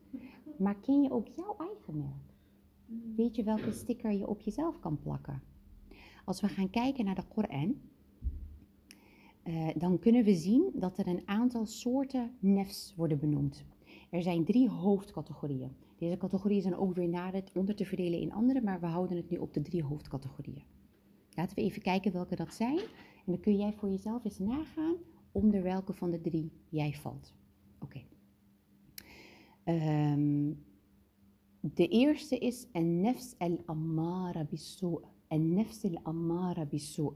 Maar 0.59 0.77
ken 0.81 1.03
je 1.03 1.11
ook 1.11 1.27
jouw 1.37 1.57
eigen 1.59 1.97
merk? 1.97 2.26
Weet 3.17 3.37
je 3.37 3.43
welke 3.43 3.73
sticker 3.73 4.13
je 4.13 4.27
op 4.27 4.41
jezelf 4.41 4.79
kan 4.79 4.99
plakken? 4.99 5.43
Als 6.25 6.41
we 6.41 6.49
gaan 6.49 6.71
kijken 6.71 7.05
naar 7.05 7.15
de 7.15 7.27
Koran, 7.29 7.81
uh, 9.45 9.69
dan 9.77 9.99
kunnen 9.99 10.25
we 10.25 10.35
zien 10.35 10.71
dat 10.75 10.99
er 10.99 11.07
een 11.07 11.23
aantal 11.25 11.67
soorten 11.67 12.31
nefs 12.39 12.95
worden 12.97 13.19
benoemd. 13.19 13.65
Er 14.11 14.23
zijn 14.23 14.45
drie 14.45 14.69
hoofdcategorieën. 14.69 15.77
Deze 15.99 16.17
categorieën 16.17 16.63
zijn 16.63 16.77
ook 16.77 16.95
weer 16.95 17.09
nader 17.09 17.43
onder 17.55 17.75
te 17.75 17.85
verdelen 17.85 18.21
in 18.21 18.33
andere, 18.33 18.61
maar 18.61 18.81
we 18.81 18.87
houden 18.87 19.17
het 19.17 19.31
nu 19.31 19.37
op 19.37 19.55
de 19.55 19.63
drie 19.63 19.83
hoofdcategorieën. 19.83 20.65
Laten 21.31 21.57
we 21.57 21.63
even 21.63 21.83
kijken 21.83 22.13
welke 22.13 22.37
dat 22.37 22.55
zijn. 22.55 22.79
En 22.79 23.33
dan 23.33 23.41
kun 23.41 23.57
jij 23.57 23.73
voor 23.73 23.91
jezelf 23.91 24.25
eens 24.25 24.39
nagaan 24.39 24.97
onder 25.33 25.63
welke 25.63 25.93
van 25.93 26.11
de 26.11 26.21
drie 26.21 26.53
jij 26.69 26.93
valt. 26.93 27.35
Oké. 27.81 28.03
Okay. 29.65 30.13
Um, 30.13 30.65
de 31.60 31.88
eerste 31.88 32.38
is 32.38 32.68
en 32.72 33.02
nefs 33.02 33.36
al-ammara 33.38 34.44
bisu'. 34.44 35.00
En 35.28 35.54
nefs 35.54 35.84
al-ammara 35.84 36.66
bisu'. 36.66 37.12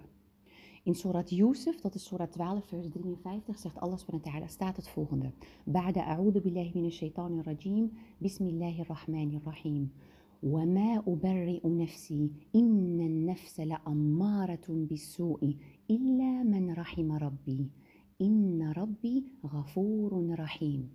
In 0.84 0.96
Surat 0.96 1.30
Yusuf, 1.30 1.82
dat 1.82 1.96
is 1.96 2.06
Surat 2.06 2.32
12, 2.32 2.68
vers 2.68 2.88
53, 2.88 3.60
zegt 3.60 3.80
Allah 3.80 3.98
subhanahu 3.98 4.24
wa 4.24 4.32
ta'ala, 4.32 4.48
staat 4.48 4.76
het 4.76 4.88
volgende. 4.88 5.32
Ba'da 5.64 6.06
a'udhu 6.06 6.42
billahi 6.42 6.72
minash 6.74 6.98
shaitanir 6.98 7.44
rajim, 7.44 7.92
bismillahir 8.18 8.86
rahmanir 8.88 9.42
rahim. 9.44 9.92
وما 10.44 11.04
أبرئ 11.08 11.68
نفسي 11.68 12.32
إن 12.56 13.00
النفس 13.00 13.60
لأمارة 13.60 14.66
بالسوء 14.70 15.56
إلا 15.90 16.44
من 16.44 16.74
رحم 16.74 17.12
ربي 17.12 17.70
إن 18.22 18.74
ربي 18.78 19.24
غفور 19.46 20.40
رحيم 20.40 20.90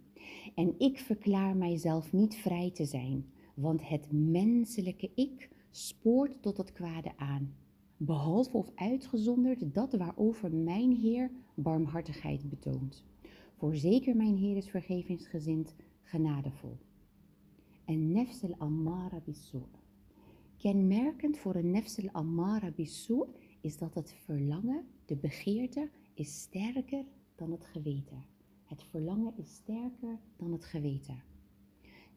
En 0.55 0.75
ik 0.79 0.99
verklaar 0.99 1.57
mijzelf 1.57 2.13
niet 2.13 2.35
vrij 2.35 2.71
te 2.71 2.85
zijn, 2.85 3.25
want 3.56 3.88
het 3.88 4.12
menselijke 4.12 5.12
ik 5.16 5.50
spoort 5.72 6.42
tot 6.42 6.58
het 6.58 6.72
kwade 6.72 7.18
aan 7.18 7.56
behalve 7.98 8.58
of 8.58 8.72
uitgezonderd 8.76 9.74
dat 9.74 9.94
waarover 9.94 10.54
mijn 10.54 10.92
Heer 10.92 11.32
barmhartigheid 11.54 12.50
betoont. 12.50 13.06
Voorzeker 13.58 14.16
mijn 14.16 14.36
Heer 14.36 14.58
is 14.58 14.70
vergevingsgezind, 14.70 15.76
genadevol. 16.04 16.78
En 17.86 18.12
nefsel 18.12 18.56
ammara 18.58 19.22
bisu. 19.26 19.62
Kenmerkend 20.58 21.38
voor 21.38 21.56
een 21.56 21.72
nefsel 21.72 22.10
ammara 22.12 22.72
bisu 22.72 23.24
is 23.62 23.78
dat 23.78 23.94
het 23.94 24.14
verlangen, 24.14 24.86
de 25.06 25.16
begeerte, 25.16 25.90
is 26.14 26.40
sterker 26.42 27.06
dan 27.36 27.52
het 27.52 27.66
geweten. 27.66 28.26
Het 28.64 28.84
verlangen 28.84 29.34
is 29.38 29.54
sterker 29.54 30.20
dan 30.38 30.52
het 30.52 30.66
geweten. 30.66 31.24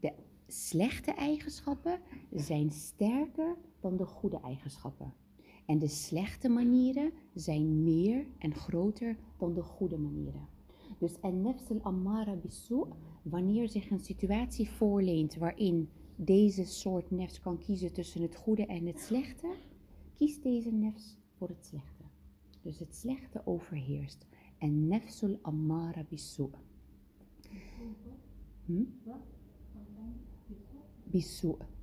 De 0.00 0.12
slechte 0.48 1.10
eigenschappen 1.12 2.00
zijn 2.30 2.70
sterker 2.70 3.56
dan 3.80 3.96
de 3.96 4.04
goede 4.06 4.40
eigenschappen. 4.40 5.12
En 5.66 5.78
de 5.78 5.88
slechte 5.88 6.48
manieren 6.48 7.12
zijn 7.34 7.82
meer 7.82 8.26
en 8.38 8.54
groter 8.54 9.16
dan 9.38 9.54
de 9.54 9.62
goede 9.62 9.98
manieren. 9.98 10.48
Dus 10.98 11.20
en 11.20 11.42
nefs 11.42 11.70
al-ammara 11.70 12.36
bisu, 12.36 12.84
wanneer 13.22 13.68
zich 13.68 13.90
een 13.90 14.00
situatie 14.00 14.70
voorleent 14.70 15.36
waarin 15.36 15.88
deze 16.16 16.64
soort 16.64 17.10
nefs 17.10 17.40
kan 17.40 17.58
kiezen 17.58 17.92
tussen 17.92 18.22
het 18.22 18.36
goede 18.36 18.66
en 18.66 18.86
het 18.86 19.00
slechte, 19.00 19.54
kiest 20.14 20.42
deze 20.42 20.72
nefs 20.72 21.16
voor 21.36 21.48
het 21.48 21.64
slechte. 21.64 22.04
Dus 22.62 22.78
het 22.78 22.94
slechte 22.94 23.42
overheerst. 23.44 24.26
En 24.58 24.88
nefsul 24.88 25.38
ammara 25.42 26.04
bisu. 26.08 26.50
Hm? 28.64 28.82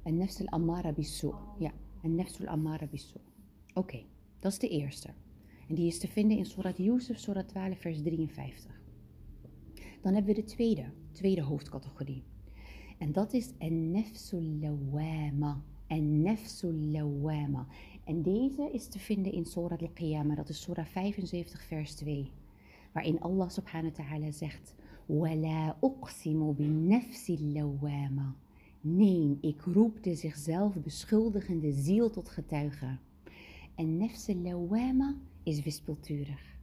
En 0.03 0.17
nefsul 0.17 0.47
ammara 0.47 0.91
bisu. 0.93 1.33
Ja, 1.59 1.71
nefsul 2.01 2.47
ammara 2.47 2.85
bisu. 2.85 3.19
Oké, 3.73 4.03
dat 4.39 4.51
is 4.51 4.59
de 4.59 4.69
eerste. 4.69 5.09
En 5.67 5.75
die 5.75 5.87
is 5.87 5.99
te 5.99 6.07
vinden 6.07 6.37
in 6.37 6.45
Surat 6.45 6.77
Yusuf, 6.77 7.17
Surat 7.17 7.47
12, 7.47 7.79
vers 7.79 8.01
53. 8.01 8.81
Dan 10.01 10.13
hebben 10.13 10.35
we 10.35 10.41
de 10.41 10.47
tweede, 10.47 10.85
tweede 11.11 11.41
hoofdcategorie. 11.41 12.23
En 12.97 13.11
dat 13.11 13.33
is 13.33 13.51
en 13.57 13.91
nefsul 13.91 14.41
lawama. 14.41 15.63
En. 15.87 16.25
En 18.03 18.21
deze 18.21 18.69
is 18.71 18.87
te 18.87 18.99
vinden 18.99 19.31
in 19.31 19.45
Surat 19.45 19.81
al-Qiyamah, 19.81 20.35
dat 20.35 20.49
is 20.49 20.61
Surah 20.61 20.85
75, 20.85 21.63
vers 21.63 21.95
2. 21.95 22.31
Waarin 22.91 23.21
Allah 23.21 23.49
subhanahu 23.49 23.93
wa 23.97 24.03
ta'ala 24.03 24.31
zegt, 24.31 24.75
uqsimu 25.81 26.53
bin 26.53 26.87
nefsil 26.87 27.41
lawama. 27.53 28.35
Nee, 28.87 29.37
ik 29.41 29.61
roep 29.61 30.03
de 30.03 30.15
zichzelf 30.15 30.75
beschuldigende 30.75 31.71
ziel 31.71 32.09
tot 32.09 32.29
getuige. 32.29 32.97
En 33.75 33.97
nefse 33.97 34.35
lawama 34.35 35.15
is 35.43 35.63
wispelturig. 35.63 36.57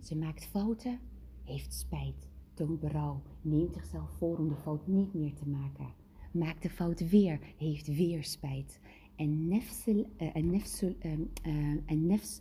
Ze 0.00 0.16
maakt 0.16 0.44
fouten, 0.44 0.98
heeft 1.44 1.74
spijt, 1.74 2.28
toont 2.54 2.80
berouw, 2.80 3.22
neemt 3.42 3.74
zichzelf 3.74 4.10
voor 4.18 4.38
om 4.38 4.48
de 4.48 4.54
fout 4.54 4.86
niet 4.86 5.14
meer 5.14 5.34
te 5.34 5.48
maken. 5.48 5.92
Maakt 6.32 6.62
de 6.62 6.70
fout 6.70 7.08
weer, 7.10 7.40
heeft 7.56 7.86
weer 7.86 8.24
spijt. 8.24 8.80
En 9.16 9.48
nefsel, 9.48 10.06
uh, 10.18 10.36
en 10.36 10.50
nefsul, 10.50 10.96
um, 11.04 11.30
uh, 11.46 11.76
en 11.86 12.06
nefs, 12.06 12.40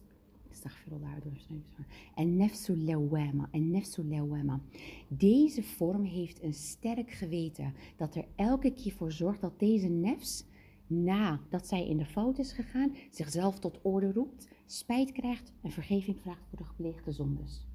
en 2.16 2.36
nefsul 2.36 2.78
lawama, 2.78 3.48
en 3.52 3.72
nefsul 3.72 4.06
lawama. 4.06 4.60
Deze 5.08 5.64
vorm 5.64 6.04
heeft 6.04 6.44
een 6.44 6.54
sterk 6.54 7.12
geweten 7.12 7.74
dat 7.96 8.16
er 8.16 8.26
elke 8.36 8.74
keer 8.74 8.94
voor 8.94 9.12
zorgt 9.12 9.42
dat 9.42 9.60
deze 9.60 9.88
nefs 9.88 10.46
nadat 10.88 11.68
zij 11.68 11.88
in 11.88 11.98
de 11.98 12.06
fout 12.06 12.38
is 12.40 12.52
gegaan, 12.52 12.96
zichzelf 13.12 13.60
tot 13.60 13.80
orde 13.82 14.12
roept, 14.12 14.48
spijt 14.66 15.12
krijgt 15.12 15.54
en 15.62 15.72
vergeving 15.72 16.20
vraagt 16.20 16.48
voor 16.50 16.58
de 16.58 16.64
gepleegde 16.64 17.12
zondes. 17.12 17.66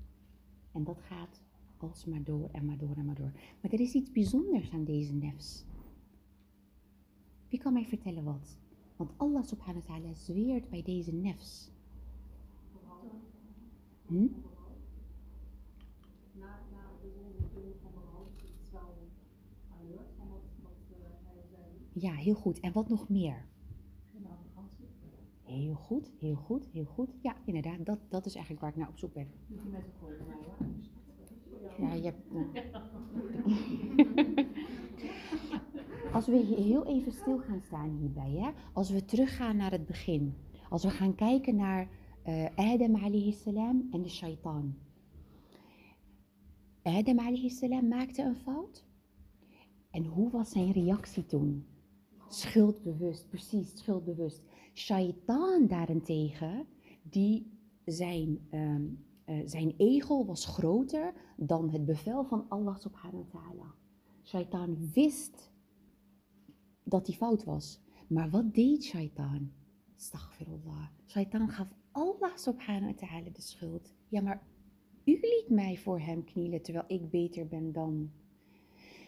En 0.72 0.84
dat 0.84 1.00
gaat 1.00 1.40
alsmaar 1.76 2.22
door 2.22 2.48
en 2.52 2.64
maar 2.64 2.78
door 2.78 2.96
en 2.96 3.04
maar 3.04 3.14
door. 3.14 3.32
Maar 3.60 3.72
er 3.72 3.80
is 3.80 3.94
iets 3.94 4.12
bijzonders 4.12 4.70
aan 4.70 4.84
deze 4.84 5.12
nefs. 5.12 5.64
Wie 7.48 7.60
kan 7.60 7.72
mij 7.72 7.84
vertellen 7.84 8.24
wat? 8.24 8.58
Want 8.96 9.10
Allah 9.16 9.44
subhanahu 9.44 9.84
wa 9.86 9.94
ta'ala 9.94 10.14
zweert 10.14 10.70
bij 10.70 10.82
deze 10.82 11.12
nefs. 11.12 11.70
Hm? 14.12 14.26
Ja, 21.92 22.12
heel 22.12 22.34
goed. 22.34 22.60
En 22.60 22.72
wat 22.72 22.88
nog 22.88 23.08
meer? 23.08 23.44
Heel 25.42 25.74
goed, 25.74 26.12
heel 26.18 26.34
goed, 26.34 26.68
heel 26.72 26.84
goed. 26.84 27.10
Ja, 27.22 27.36
inderdaad, 27.44 27.86
dat, 27.86 27.98
dat 28.08 28.26
is 28.26 28.34
eigenlijk 28.34 28.64
waar 28.64 28.70
ik 28.70 28.76
naar 28.76 28.88
op 28.88 28.98
zoek 28.98 29.12
ben. 29.12 29.28
Ja, 31.78 31.92
je 31.92 32.02
hebt... 32.02 32.22
als 36.16 36.26
we 36.26 36.36
heel 36.36 36.86
even 36.86 37.12
stil 37.12 37.38
gaan 37.38 37.60
staan 37.60 37.90
hierbij, 37.90 38.30
hè? 38.30 38.50
als 38.72 38.90
we 38.90 39.04
teruggaan 39.04 39.56
naar 39.56 39.70
het 39.70 39.86
begin, 39.86 40.34
als 40.68 40.84
we 40.84 40.90
gaan 40.90 41.14
kijken 41.14 41.56
naar 41.56 41.88
Adam 42.54 42.94
alayhi 42.94 43.32
salam 43.32 43.88
en 43.92 44.02
de 44.02 44.08
shaitaan. 44.08 44.78
Adam 46.82 47.18
alayhi 47.18 47.50
salam 47.50 47.88
maakte 47.88 48.22
een 48.22 48.36
fout. 48.36 48.84
En 49.90 50.04
hoe 50.04 50.30
was 50.30 50.50
zijn 50.50 50.72
reactie 50.72 51.26
toen? 51.26 51.66
Schuldbewust, 52.28 53.28
precies, 53.28 53.78
schuldbewust. 53.78 54.42
Shaitaan 54.74 55.66
daarentegen, 55.66 56.66
die 57.02 57.50
zijn, 57.84 58.38
eh, 58.50 59.40
zijn 59.44 59.74
ego 59.76 60.24
was 60.24 60.46
groter 60.46 61.14
dan 61.36 61.70
het 61.70 61.84
bevel 61.84 62.24
van 62.24 62.48
Allah 62.48 62.78
subhanahu 62.78 63.24
wa 63.32 63.40
ta'ala. 63.40 63.74
Shaitaan 64.22 64.90
wist 64.94 65.50
dat 66.84 67.06
hij 67.06 67.16
fout 67.16 67.44
was. 67.44 67.80
Maar 68.08 68.30
wat 68.30 68.54
deed 68.54 68.84
Shaitaan? 68.84 69.52
Astaghfirullah. 69.96 70.86
Shaitaan 71.06 71.48
gaf 71.48 71.68
Allah 71.92 72.36
subhanahu 72.36 72.86
wa 72.86 73.06
ta'ala 73.06 73.30
de 73.32 73.40
schuld. 73.40 73.94
Ja, 74.08 74.20
maar 74.20 74.42
u 75.04 75.12
liet 75.12 75.46
mij 75.48 75.76
voor 75.76 76.00
hem 76.00 76.24
knielen 76.24 76.62
terwijl 76.62 76.84
ik 76.88 77.10
beter 77.10 77.48
ben 77.48 77.72
dan. 77.72 78.10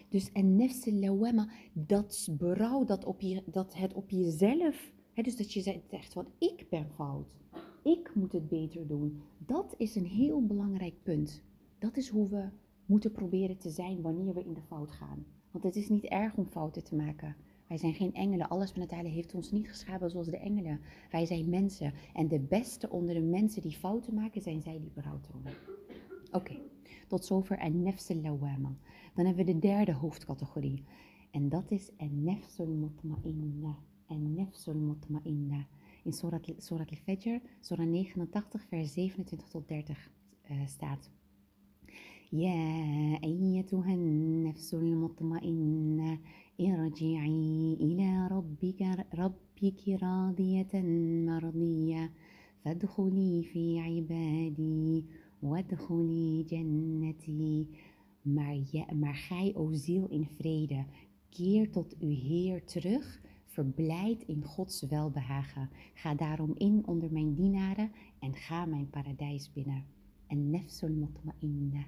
Dus 0.08 0.32
en 0.32 0.56
nefs 0.56 0.86
lawama, 0.86 1.48
dat 1.72 2.28
berouw, 2.38 2.84
dat, 2.84 3.04
op 3.04 3.20
je, 3.20 3.42
dat 3.46 3.74
het 3.74 3.94
op 3.94 4.10
jezelf, 4.10 4.92
hè, 5.12 5.22
dus 5.22 5.36
dat 5.36 5.52
je 5.52 5.60
zegt 5.60 6.12
van 6.12 6.26
ik 6.38 6.66
ben 6.70 6.90
fout, 6.90 7.34
ik 7.82 8.14
moet 8.14 8.32
het 8.32 8.48
beter 8.48 8.86
doen. 8.86 9.22
Dat 9.38 9.74
is 9.78 9.94
een 9.94 10.06
heel 10.06 10.46
belangrijk 10.46 11.02
punt. 11.02 11.42
Dat 11.78 11.96
is 11.96 12.08
hoe 12.08 12.28
we 12.28 12.48
moeten 12.86 13.12
proberen 13.12 13.58
te 13.58 13.70
zijn 13.70 14.02
wanneer 14.02 14.34
we 14.34 14.44
in 14.44 14.54
de 14.54 14.62
fout 14.62 14.90
gaan. 14.90 15.26
Want 15.50 15.64
het 15.64 15.76
is 15.76 15.88
niet 15.88 16.04
erg 16.04 16.36
om 16.36 16.46
fouten 16.46 16.84
te 16.84 16.94
maken. 16.94 17.36
Wij 17.73 17.77
zijn 17.77 17.93
geen 17.93 18.13
engelen. 18.13 18.49
Alles 18.49 18.71
van 18.71 18.81
het 18.81 18.91
Heile 18.91 19.09
heeft 19.09 19.33
ons 19.33 19.51
niet 19.51 19.69
geschapen 19.69 20.09
zoals 20.11 20.27
de 20.27 20.37
engelen. 20.37 20.79
Wij 21.11 21.25
zijn 21.25 21.49
mensen. 21.49 21.93
En 22.13 22.27
de 22.27 22.39
beste 22.39 22.89
onder 22.89 23.13
de 23.13 23.21
mensen 23.21 23.61
die 23.61 23.71
fouten 23.71 24.13
maken, 24.13 24.41
zijn 24.41 24.61
zij 24.61 24.79
die 24.79 24.91
berouw 24.93 25.19
tonen. 25.19 25.53
Oké, 26.31 26.55
tot 27.07 27.25
zover 27.25 27.57
en 27.57 27.83
nefsul 27.83 28.21
lawama. 28.21 28.77
Dan 29.15 29.25
hebben 29.25 29.45
we 29.45 29.53
de 29.53 29.59
derde 29.59 29.93
hoofdcategorie. 29.93 30.83
En 31.31 31.49
dat 31.49 31.71
is 31.71 31.95
en 31.95 32.23
nefsul 32.23 32.67
mutma'inna. 32.67 33.77
En 34.07 34.33
nefsul 34.33 34.75
mutma'inna. 34.75 35.67
In 36.03 36.13
Surat, 36.13 36.53
Surat 36.57 36.89
al-Fajr, 36.89 37.41
Surah 37.59 37.87
89, 37.87 38.65
vers 38.67 38.93
27 38.93 39.47
tot 39.47 39.67
30 39.67 40.09
eh, 40.41 40.57
staat. 40.65 41.09
يا 42.33 43.19
أيتها 43.23 43.93
النفس 43.93 44.73
المطمئنة 44.73 46.19
ارجعي 46.59 47.73
إلى 47.81 48.27
ربك 48.27 49.07
ربك 49.15 49.89
راضية 50.03 50.81
مرضية 51.25 52.11
فادخلي 52.63 53.43
في 53.43 53.79
عبادي 53.79 55.05
وادخلي 55.41 56.43
جنتي 56.43 57.67
maar, 58.21 58.55
ja, 58.71 58.85
maar 58.93 59.15
gij, 59.15 59.53
o 59.55 59.73
ziel 59.73 60.07
in 60.09 60.25
vrede, 60.25 60.85
keer 61.29 61.71
tot 61.71 61.95
uw 61.99 62.15
Heer 62.15 62.65
terug, 62.65 63.21
verblijd 63.45 64.23
in 64.23 64.43
Gods 64.43 64.81
welbehagen. 64.81 65.69
Ga 65.93 66.15
daarom 66.15 66.53
in 66.57 66.87
onder 66.87 67.11
mijn 67.11 67.33
dienaren 67.33 67.91
en 68.19 68.35
ga 68.35 68.65
mijn 68.65 68.89
paradijs 68.89 69.51
binnen. 69.51 69.85
En 70.27 70.49
nefsul 70.49 70.89
mutma'inna. 70.89 71.85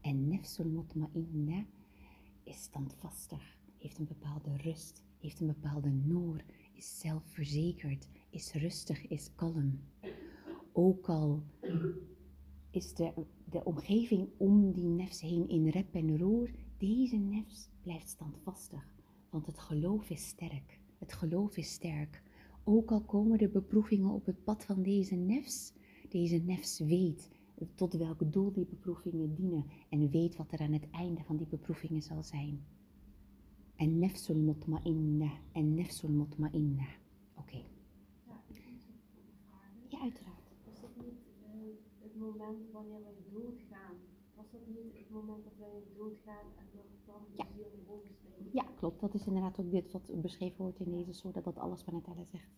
En 0.00 0.28
nefsul 0.28 0.68
mutma'inna 0.68 1.64
is 2.44 2.62
standvastig, 2.62 3.58
heeft 3.81 3.97
een 3.97 4.07
bepaalde 4.07 4.57
rust, 4.57 5.03
heeft 5.19 5.39
een 5.39 5.47
bepaalde 5.47 5.89
noor, 5.89 6.43
is 6.73 6.99
zelfverzekerd, 6.99 8.07
is 8.29 8.53
rustig, 8.53 9.07
is 9.07 9.29
kalm. 9.35 9.79
Ook 10.71 11.09
al 11.09 11.43
is 12.71 12.93
de, 12.93 13.13
de 13.49 13.63
omgeving 13.63 14.29
om 14.37 14.71
die 14.71 14.87
nefs 14.87 15.21
heen 15.21 15.49
in 15.49 15.69
rep 15.69 15.93
en 15.93 16.17
roer, 16.17 16.49
deze 16.77 17.15
nefs 17.15 17.69
blijft 17.81 18.09
standvastig. 18.09 18.93
Want 19.29 19.45
het 19.45 19.59
geloof 19.59 20.09
is 20.09 20.27
sterk. 20.27 20.79
Het 20.97 21.13
geloof 21.13 21.57
is 21.57 21.71
sterk. 21.71 22.21
Ook 22.63 22.91
al 22.91 23.01
komen 23.01 23.37
de 23.37 23.47
beproevingen 23.47 24.09
op 24.09 24.25
het 24.25 24.43
pad 24.43 24.65
van 24.65 24.81
deze 24.83 25.15
nefs, 25.15 25.73
deze 26.09 26.37
nefs 26.37 26.79
weet 26.79 27.29
tot 27.75 27.93
welk 27.93 28.31
doel 28.31 28.51
die 28.51 28.65
beproevingen 28.65 29.35
dienen 29.35 29.65
en 29.89 30.09
weet 30.09 30.35
wat 30.35 30.51
er 30.51 30.59
aan 30.59 30.73
het 30.73 30.89
einde 30.91 31.23
van 31.23 31.37
die 31.37 31.47
beproevingen 31.47 32.01
zal 32.01 32.23
zijn. 32.23 32.65
Mutma'inna, 33.89 35.31
en 35.51 35.73
nefsul 35.73 36.09
mutma'inna. 36.09 36.87
Oké. 37.37 37.63
Ja, 39.87 39.99
uiteraard. 39.99 40.51
Was 40.65 40.81
het 40.81 40.97
niet 40.97 41.19
eh, 41.43 41.51
het 41.99 42.15
moment 42.15 42.71
wanneer 42.71 43.01
wij 43.01 43.15
doodgaan? 43.31 43.95
Was 44.35 44.51
dat 44.51 44.67
niet 44.67 44.97
het 44.97 45.09
moment 45.09 45.43
dat 45.43 45.53
wij 45.57 45.83
doodgaan 45.95 46.45
en 46.57 46.65
dat 46.73 46.85
dan 47.05 47.21
Ja. 47.35 47.43
naar 47.43 47.85
boven? 47.87 48.09
Ja, 48.51 48.63
klopt. 48.75 48.99
Dat 48.99 49.13
is 49.13 49.25
inderdaad 49.25 49.59
ook 49.59 49.71
dit 49.71 49.91
wat 49.91 50.21
beschreven 50.21 50.57
wordt 50.57 50.79
in 50.79 50.91
deze 50.91 51.13
soort, 51.13 51.43
dat 51.43 51.57
alles 51.57 51.81
van 51.81 51.93
het 51.95 52.27
zegt. 52.31 52.49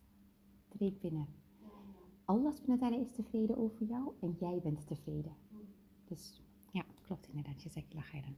Treed 0.68 0.98
binnen. 0.98 1.26
Ja, 1.60 1.66
ja. 1.66 1.98
Allah 2.24 2.52
subhanahu 2.52 3.00
is 3.00 3.10
tevreden 3.10 3.56
over 3.56 3.86
jou 3.86 4.12
en 4.20 4.36
jij 4.38 4.60
bent 4.62 4.86
tevreden. 4.86 5.36
Hm. 5.50 5.56
Dus 6.04 6.43
ja, 6.74 6.84
klopt 7.02 7.28
inderdaad. 7.28 7.62
Je 7.62 7.68
zegt 7.68 7.94
lacheren. 7.94 8.36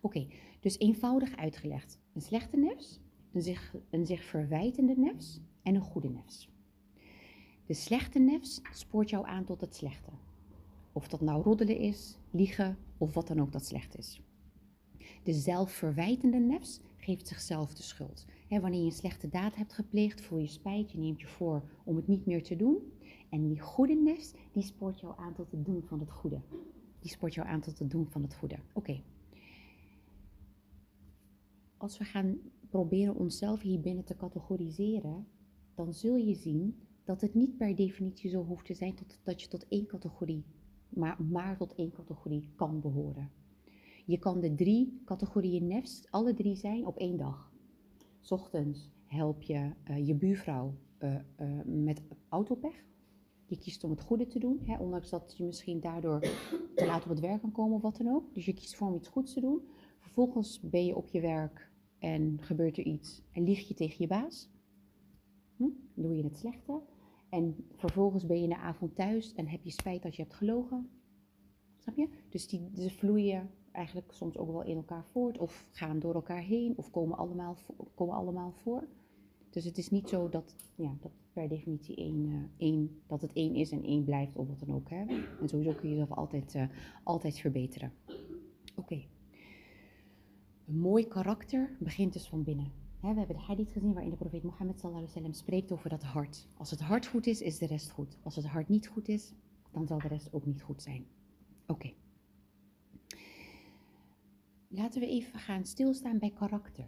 Oké, 0.00 0.26
dus 0.60 0.78
eenvoudig 0.78 1.36
uitgelegd. 1.36 1.98
Een 2.14 2.20
slechte 2.20 2.56
nefs, 2.56 3.00
een 3.32 3.42
zich, 3.42 3.74
een 3.90 4.06
zich 4.06 4.24
verwijtende 4.24 4.94
nefs 4.96 5.40
en 5.62 5.74
een 5.74 5.80
goede 5.80 6.08
nefs. 6.08 6.48
De 7.66 7.74
slechte 7.74 8.18
nefs 8.18 8.60
spoort 8.72 9.10
jou 9.10 9.26
aan 9.26 9.44
tot 9.44 9.60
het 9.60 9.74
slechte. 9.74 10.10
Of 10.92 11.08
dat 11.08 11.20
nou 11.20 11.42
roddelen 11.42 11.78
is, 11.78 12.18
liegen 12.30 12.78
of 12.98 13.14
wat 13.14 13.26
dan 13.26 13.40
ook 13.40 13.52
dat 13.52 13.66
slecht 13.66 13.98
is. 13.98 14.20
De 15.22 15.32
zelfverwijtende 15.32 16.38
nefs 16.38 16.80
geeft 16.96 17.28
zichzelf 17.28 17.74
de 17.74 17.82
schuld. 17.82 18.26
Wanneer 18.48 18.80
je 18.80 18.86
een 18.86 18.92
slechte 18.92 19.28
daad 19.28 19.56
hebt 19.56 19.72
gepleegd, 19.72 20.20
voel 20.20 20.38
je 20.38 20.46
spijt, 20.46 20.92
je 20.92 20.98
neemt 20.98 21.20
je 21.20 21.26
voor 21.26 21.62
om 21.84 21.96
het 21.96 22.08
niet 22.08 22.26
meer 22.26 22.42
te 22.42 22.56
doen. 22.56 22.92
En 23.30 23.48
die 23.48 23.60
goede 23.60 23.94
nefs, 23.94 24.32
die 24.52 24.62
spoort 24.62 25.00
jou 25.00 25.14
aan 25.16 25.34
tot 25.34 25.50
het 25.50 25.64
doen 25.64 25.82
van 25.82 26.00
het 26.00 26.10
goede. 26.10 26.40
Die 27.08 27.16
spoort 27.16 27.34
jou 27.34 27.48
aan 27.48 27.60
tot 27.60 27.78
het 27.78 27.90
doen 27.90 28.06
van 28.06 28.22
het 28.22 28.34
goede. 28.34 28.58
Oké. 28.72 29.02
Als 31.76 31.98
we 31.98 32.04
gaan 32.04 32.38
proberen 32.68 33.14
onszelf 33.14 33.60
hier 33.60 33.80
binnen 33.80 34.04
te 34.04 34.16
categoriseren, 34.16 35.26
dan 35.74 35.94
zul 35.94 36.16
je 36.16 36.34
zien 36.34 36.76
dat 37.04 37.20
het 37.20 37.34
niet 37.34 37.56
per 37.56 37.76
definitie 37.76 38.30
zo 38.30 38.44
hoeft 38.44 38.64
te 38.64 38.74
zijn 38.74 38.94
dat 39.22 39.42
je 39.42 39.48
tot 39.48 39.68
één 39.68 39.86
categorie, 39.86 40.44
maar, 40.88 41.22
maar 41.22 41.56
tot 41.56 41.74
één 41.74 41.92
categorie 41.92 42.48
kan 42.56 42.80
behoren. 42.80 43.30
Je 44.06 44.18
kan 44.18 44.40
de 44.40 44.54
drie 44.54 45.02
categorieën 45.04 45.66
nefs, 45.66 46.10
alle 46.10 46.34
drie 46.34 46.56
zijn 46.56 46.86
op 46.86 46.96
één 46.96 47.16
dag. 47.16 47.52
Ochtends 48.28 48.90
help 49.04 49.42
je 49.42 49.72
eh, 49.84 50.06
je 50.06 50.14
buurvrouw 50.14 50.74
eh, 50.98 51.14
eh, 51.14 51.64
met 51.64 52.02
autopech. 52.28 52.84
Je 53.48 53.58
kiest 53.58 53.84
om 53.84 53.90
het 53.90 54.00
goede 54.00 54.26
te 54.26 54.38
doen, 54.38 54.60
hè, 54.64 54.78
ondanks 54.78 55.10
dat 55.10 55.34
je 55.36 55.44
misschien 55.44 55.80
daardoor 55.80 56.20
te 56.74 56.86
laat 56.86 57.02
op 57.02 57.08
het 57.08 57.20
werk 57.20 57.40
kan 57.40 57.52
komen 57.52 57.76
of 57.76 57.82
wat 57.82 57.96
dan 57.96 58.08
ook. 58.08 58.34
Dus 58.34 58.44
je 58.44 58.52
kiest 58.52 58.76
voor 58.76 58.88
om 58.88 58.94
iets 58.94 59.08
goeds 59.08 59.32
te 59.32 59.40
doen. 59.40 59.68
Vervolgens 59.98 60.60
ben 60.60 60.84
je 60.84 60.96
op 60.96 61.08
je 61.08 61.20
werk 61.20 61.70
en 61.98 62.38
gebeurt 62.40 62.78
er 62.78 62.84
iets 62.84 63.22
en 63.32 63.44
lieg 63.44 63.68
je 63.68 63.74
tegen 63.74 63.96
je 63.98 64.06
baas. 64.06 64.50
Hm? 65.56 65.68
Doe 65.94 66.16
je 66.16 66.24
het 66.24 66.36
slechte. 66.36 66.80
En 67.28 67.66
vervolgens 67.76 68.26
ben 68.26 68.36
je 68.36 68.42
in 68.42 68.48
de 68.48 68.56
avond 68.56 68.94
thuis 68.94 69.34
en 69.34 69.46
heb 69.46 69.64
je 69.64 69.70
spijt 69.70 70.02
dat 70.02 70.16
je 70.16 70.22
hebt 70.22 70.34
gelogen. 70.34 70.90
Snap 71.76 71.96
je? 71.96 72.08
Dus 72.28 72.48
die, 72.48 72.70
ze 72.74 72.90
vloeien 72.90 73.50
eigenlijk 73.72 74.12
soms 74.12 74.36
ook 74.36 74.50
wel 74.50 74.62
in 74.62 74.76
elkaar 74.76 75.04
voort 75.04 75.38
of 75.38 75.66
gaan 75.70 75.98
door 75.98 76.14
elkaar 76.14 76.42
heen 76.42 76.76
of 76.76 76.90
komen 76.90 77.18
allemaal, 77.18 77.56
komen 77.94 78.14
allemaal 78.14 78.52
voor. 78.52 78.88
Dus 79.50 79.64
het 79.64 79.78
is 79.78 79.90
niet 79.90 80.08
zo 80.08 80.28
dat, 80.28 80.54
ja, 80.74 80.96
dat 81.00 81.12
per 81.38 81.48
definitie 81.48 81.96
één, 81.96 82.26
eh, 82.26 82.66
één, 82.66 83.00
dat 83.06 83.22
het 83.22 83.32
één 83.32 83.54
is 83.54 83.70
en 83.70 83.84
één 83.84 84.04
blijft 84.04 84.36
of 84.36 84.48
wat 84.48 84.58
dan 84.58 84.74
ook. 84.74 84.90
Hè? 84.90 85.04
En 85.40 85.48
sowieso 85.48 85.72
kun 85.72 85.88
je 85.88 85.94
jezelf 85.94 86.18
altijd, 86.18 86.54
eh, 86.54 86.68
altijd 87.02 87.38
verbeteren. 87.38 87.92
Oké. 88.76 89.04
Een 90.66 90.78
mooi 90.78 91.06
karakter 91.08 91.76
begint 91.80 92.12
dus 92.12 92.28
van 92.28 92.42
binnen. 92.42 92.72
We 93.00 93.06
hebben 93.06 93.36
de 93.36 93.42
hadith 93.42 93.70
gezien 93.70 93.92
waarin 93.92 94.10
de 94.10 94.16
profeet 94.16 94.42
Mohammed 94.42 94.78
sallallahu 94.78 95.04
alaihi 95.04 95.14
wasallam 95.14 95.32
spreekt 95.32 95.72
over 95.72 95.90
dat 95.90 96.02
hart. 96.02 96.48
Als 96.56 96.70
het 96.70 96.80
hart 96.80 97.06
goed 97.06 97.26
is, 97.26 97.40
is 97.40 97.58
de 97.58 97.66
rest 97.66 97.90
goed. 97.90 98.18
Als 98.22 98.36
het 98.36 98.46
hart 98.46 98.68
niet 98.68 98.88
goed 98.88 99.08
is, 99.08 99.34
dan 99.70 99.86
zal 99.86 99.98
de 99.98 100.08
rest 100.08 100.32
ook 100.32 100.46
niet 100.46 100.62
goed 100.62 100.82
zijn. 100.82 101.06
Oké. 101.66 101.92
Laten 104.68 105.00
we 105.00 105.06
even 105.06 105.38
gaan 105.38 105.64
stilstaan 105.64 106.18
bij 106.18 106.30
karakter. 106.30 106.86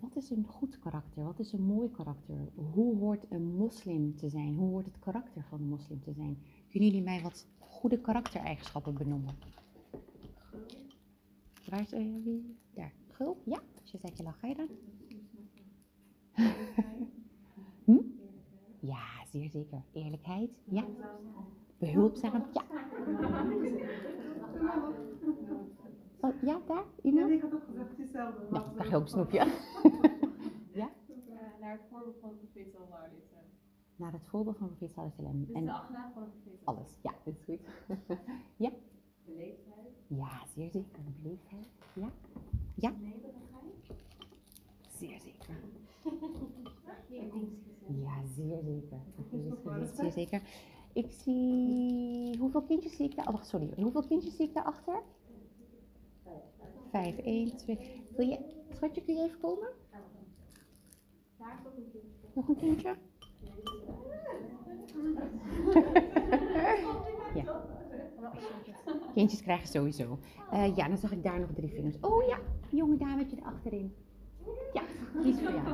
Wat 0.00 0.16
is 0.16 0.30
een 0.30 0.44
goed 0.46 0.78
karakter? 0.78 1.24
Wat 1.24 1.38
is 1.38 1.52
een 1.52 1.62
mooi 1.62 1.90
karakter? 1.90 2.36
Hoe 2.54 2.96
hoort 2.96 3.24
een 3.28 3.56
moslim 3.56 4.16
te 4.16 4.28
zijn? 4.28 4.54
Hoe 4.54 4.68
hoort 4.68 4.86
het 4.86 4.98
karakter 4.98 5.42
van 5.42 5.60
een 5.60 5.68
moslim 5.68 6.00
te 6.00 6.12
zijn? 6.12 6.38
Kunnen 6.68 6.88
jullie 6.88 7.04
mij 7.04 7.22
wat 7.22 7.46
goede 7.58 8.00
karaktereigenschappen 8.00 8.94
benoemen? 8.94 9.34
Waar 11.68 11.80
is 11.80 11.92
eh, 11.92 12.06
wie? 12.24 12.56
Daar. 12.74 12.92
Gul? 13.10 13.42
Ja, 13.44 13.60
als 13.80 13.90
je 13.90 13.98
zegt 13.98 14.16
je 14.16 14.22
lag, 14.22 14.38
ga 14.38 14.46
je 14.46 14.54
dan? 14.54 14.68
Hm? 17.84 18.00
Ja, 18.80 19.04
zeer 19.30 19.50
zeker. 19.50 19.82
Eerlijkheid. 19.92 20.50
Ja. 20.64 20.84
Behulpzaam. 21.78 22.44
Ja. 22.52 22.64
Oh, 26.20 26.42
ja, 26.42 26.60
daar? 26.66 26.84
Iemand? 27.02 27.42
Nou, 28.18 28.34
dan 28.50 28.74
krijg 28.74 28.90
je 28.90 28.96
ook 28.96 29.02
een 29.02 29.08
snoepje. 29.08 29.38
ja? 30.80 30.90
naar 31.60 31.72
het 31.72 31.86
voorbeeld 31.90 32.16
van 32.20 32.28
de 32.28 32.34
profeet 32.36 32.70
sallallahu 32.72 33.02
alaihi 33.02 33.20
wasallam. 33.20 33.50
Naar 33.96 34.12
het 34.12 34.26
voorbeeld 34.26 34.56
van 34.56 34.66
profeet 34.66 34.90
sallallahu 34.90 35.18
alaihi 35.18 35.36
wasallam. 35.36 35.64
Dus 35.64 35.64
de 35.64 35.72
achternaam 35.72 36.12
van 36.12 36.30
profeet 36.30 36.64
alles. 36.64 36.98
Ja, 37.02 37.14
dat 37.24 37.34
is 37.34 37.44
goed. 37.44 37.60
ja? 38.64 38.70
Beleefdheid, 39.24 39.88
Ja, 40.06 40.46
zeer 40.54 40.70
zeker. 40.70 41.00
Beleefdheid. 41.22 41.68
Ja? 41.92 42.10
Ja? 42.74 42.90
nederigheid 42.90 43.38
Zeer 44.98 45.20
zeker. 45.20 45.54
Ja, 47.88 48.26
zeer 48.26 48.62
zeker. 48.62 48.98
Zeer 49.94 50.12
zeker. 50.12 50.42
Ik 50.92 51.10
zie... 51.10 52.38
Hoeveel 52.38 52.62
kindjes 52.62 52.96
zie 52.96 53.04
ik 53.04 53.16
daar? 53.16 53.28
Oh, 53.28 53.42
sorry. 53.42 53.70
Hoeveel 53.76 54.06
kindjes 54.06 54.36
zie 54.36 54.46
ik 54.46 54.54
daarachter? 54.54 55.02
Vijf. 56.90 57.16
Eén, 57.24 57.56
twee. 57.56 57.78
Wil 58.18 58.28
je... 58.28 58.38
Schatje, 58.72 59.02
kun 59.02 59.14
je 59.14 59.22
even 59.22 59.40
komen? 59.40 59.68
Daar 61.38 61.60
komt 61.62 61.76
een 61.76 61.90
kindje. 61.92 62.08
Nog 62.32 62.48
een 62.48 62.56
kindje? 62.56 62.96
ja. 67.44 67.62
Kindjes 69.14 69.42
krijgen 69.42 69.68
sowieso. 69.68 70.18
Eh, 70.50 70.76
ja, 70.76 70.88
dan 70.88 70.96
zag 70.96 71.12
ik 71.12 71.22
daar 71.22 71.40
nog 71.40 71.50
drie 71.54 71.70
vingers. 71.70 71.96
Oh 72.00 72.26
ja, 72.26 72.38
jonge 72.68 72.96
dametje 72.96 73.36
erachterin. 73.36 73.94
Ja, 74.72 74.82
die 75.22 75.32
is 75.32 75.40
voor 75.40 75.52
jou. 75.52 75.66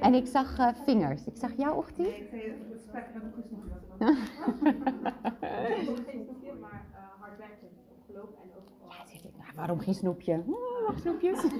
en 0.06 0.14
ik 0.14 0.26
zag 0.26 0.58
eh, 0.58 0.68
vingers. 0.84 1.26
Ik 1.26 1.36
zag 1.36 1.56
jou, 1.56 1.76
Ochtie. 1.76 2.28
Een 4.00 4.16
kusnoepje. 5.76 6.04
Geen 6.06 6.24
snoepje, 6.24 6.52
maar 6.60 6.86
hard 7.18 7.38
werken 7.38 7.68
geloof 8.06 8.28
en 8.42 8.50
ook 8.56 8.92
Ja, 9.22 9.30
nou, 9.38 9.54
waarom 9.54 9.78
geen 9.78 9.94
snoepje? 9.94 10.42
Oh, 10.46 10.86
wacht, 10.86 11.00
snoepjes. 11.00 11.42
wat 11.42 11.52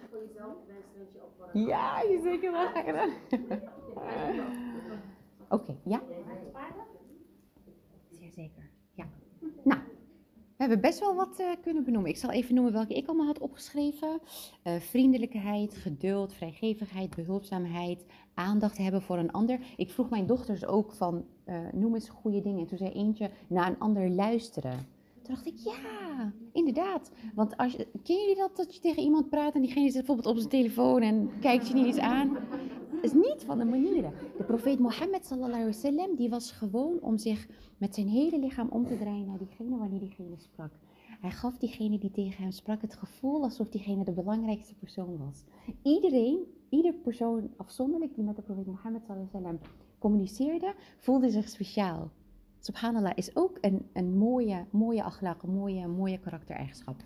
je 0.00 0.06
voor 0.10 0.18
jezelf 0.26 0.54
wenst, 0.66 0.88
wens 0.96 1.12
je 1.12 1.22
op 1.22 1.38
wat 1.38 1.48
ja, 1.52 2.00
je 2.00 2.20
zeker 2.22 2.52
wel 2.52 2.66
graag 2.66 2.84
gedaan. 2.84 3.10
Oké, 5.48 5.76
ja? 5.84 6.02
Zeer 8.10 8.30
zeker, 8.30 8.70
ja. 8.92 9.06
Nou, 9.64 9.80
we 10.56 10.62
hebben 10.62 10.80
best 10.80 10.98
wel 10.98 11.14
wat 11.14 11.38
eh, 11.38 11.46
kunnen 11.62 11.84
benoemen. 11.84 12.10
Ik 12.10 12.16
zal 12.16 12.30
even 12.30 12.54
noemen 12.54 12.72
welke 12.72 12.94
ik 12.94 13.06
allemaal 13.06 13.26
had 13.26 13.38
opgeschreven. 13.38 14.20
Eh, 14.62 14.76
vriendelijkheid, 14.76 15.76
geduld, 15.76 16.32
vrijgevigheid, 16.32 17.16
behulpzaamheid, 17.16 18.04
aandacht 18.34 18.78
hebben 18.78 19.02
voor 19.02 19.18
een 19.18 19.32
ander. 19.32 19.58
Ik 19.76 19.90
vroeg 19.90 20.10
mijn 20.10 20.26
dochters 20.26 20.66
ook 20.66 20.92
van, 20.92 21.24
eh, 21.44 21.58
noem 21.72 21.94
eens 21.94 22.08
goede 22.08 22.40
dingen. 22.40 22.60
En 22.60 22.66
toen 22.66 22.78
zei 22.78 22.90
eentje, 22.90 23.30
naar 23.46 23.68
een 23.68 23.78
ander 23.78 24.10
luisteren. 24.10 24.86
Toen 25.22 25.34
dacht 25.34 25.46
ik, 25.46 25.56
ja, 25.56 26.32
inderdaad. 26.52 27.10
Want 27.34 27.56
als 27.56 27.72
je, 27.72 27.86
ken 28.02 28.16
jullie 28.16 28.36
dat, 28.36 28.56
dat 28.56 28.74
je 28.74 28.80
tegen 28.80 29.02
iemand 29.02 29.28
praat 29.28 29.54
en 29.54 29.60
diegene 29.60 29.90
zit 29.90 30.06
bijvoorbeeld 30.06 30.26
op 30.26 30.36
zijn 30.36 30.48
telefoon 30.48 31.02
en 31.02 31.30
kijkt 31.40 31.68
je 31.68 31.74
niet 31.74 31.86
eens 31.86 31.98
aan? 31.98 32.36
Is 33.02 33.12
niet 33.12 33.42
van 33.44 33.58
de 33.58 33.64
manieren. 33.64 34.12
De 34.36 34.44
profeet 34.44 34.78
Mohammed 34.78 35.26
sallallahu 35.26 35.72
alaihi 35.82 36.16
die 36.16 36.28
was 36.28 36.50
gewoon 36.50 37.00
om 37.00 37.18
zich 37.18 37.48
met 37.78 37.94
zijn 37.94 38.08
hele 38.08 38.38
lichaam 38.38 38.68
om 38.68 38.86
te 38.86 38.98
draaien 38.98 39.26
naar 39.26 39.38
diegene 39.38 39.76
wanneer 39.76 40.00
diegene 40.00 40.36
sprak. 40.36 40.70
Hij 41.20 41.30
gaf 41.30 41.58
diegene 41.58 41.98
die 41.98 42.10
tegen 42.10 42.42
hem 42.42 42.52
sprak 42.52 42.82
het 42.82 42.94
gevoel 42.94 43.42
alsof 43.42 43.68
diegene 43.68 44.04
de 44.04 44.12
belangrijkste 44.12 44.74
persoon 44.74 45.18
was. 45.18 45.44
Iedereen, 45.82 46.38
ieder 46.68 46.92
persoon 46.92 47.50
afzonderlijk 47.56 48.14
die 48.14 48.24
met 48.24 48.36
de 48.36 48.42
profeet 48.42 48.66
Mohammed 48.66 49.02
sallallahu 49.06 49.36
alaihi 49.36 49.58
communiceerde, 49.98 50.74
voelde 50.98 51.30
zich 51.30 51.48
speciaal. 51.48 52.10
Subhanallah 52.60 53.12
is 53.14 53.36
ook 53.36 53.58
een, 53.60 53.86
een 53.92 54.16
mooie, 54.18 54.64
mooie 54.70 55.02
akhlaq, 55.02 55.42
een 55.42 55.54
mooie, 55.54 55.86
mooie 55.86 56.18
karaktereigenschap. 56.18 56.96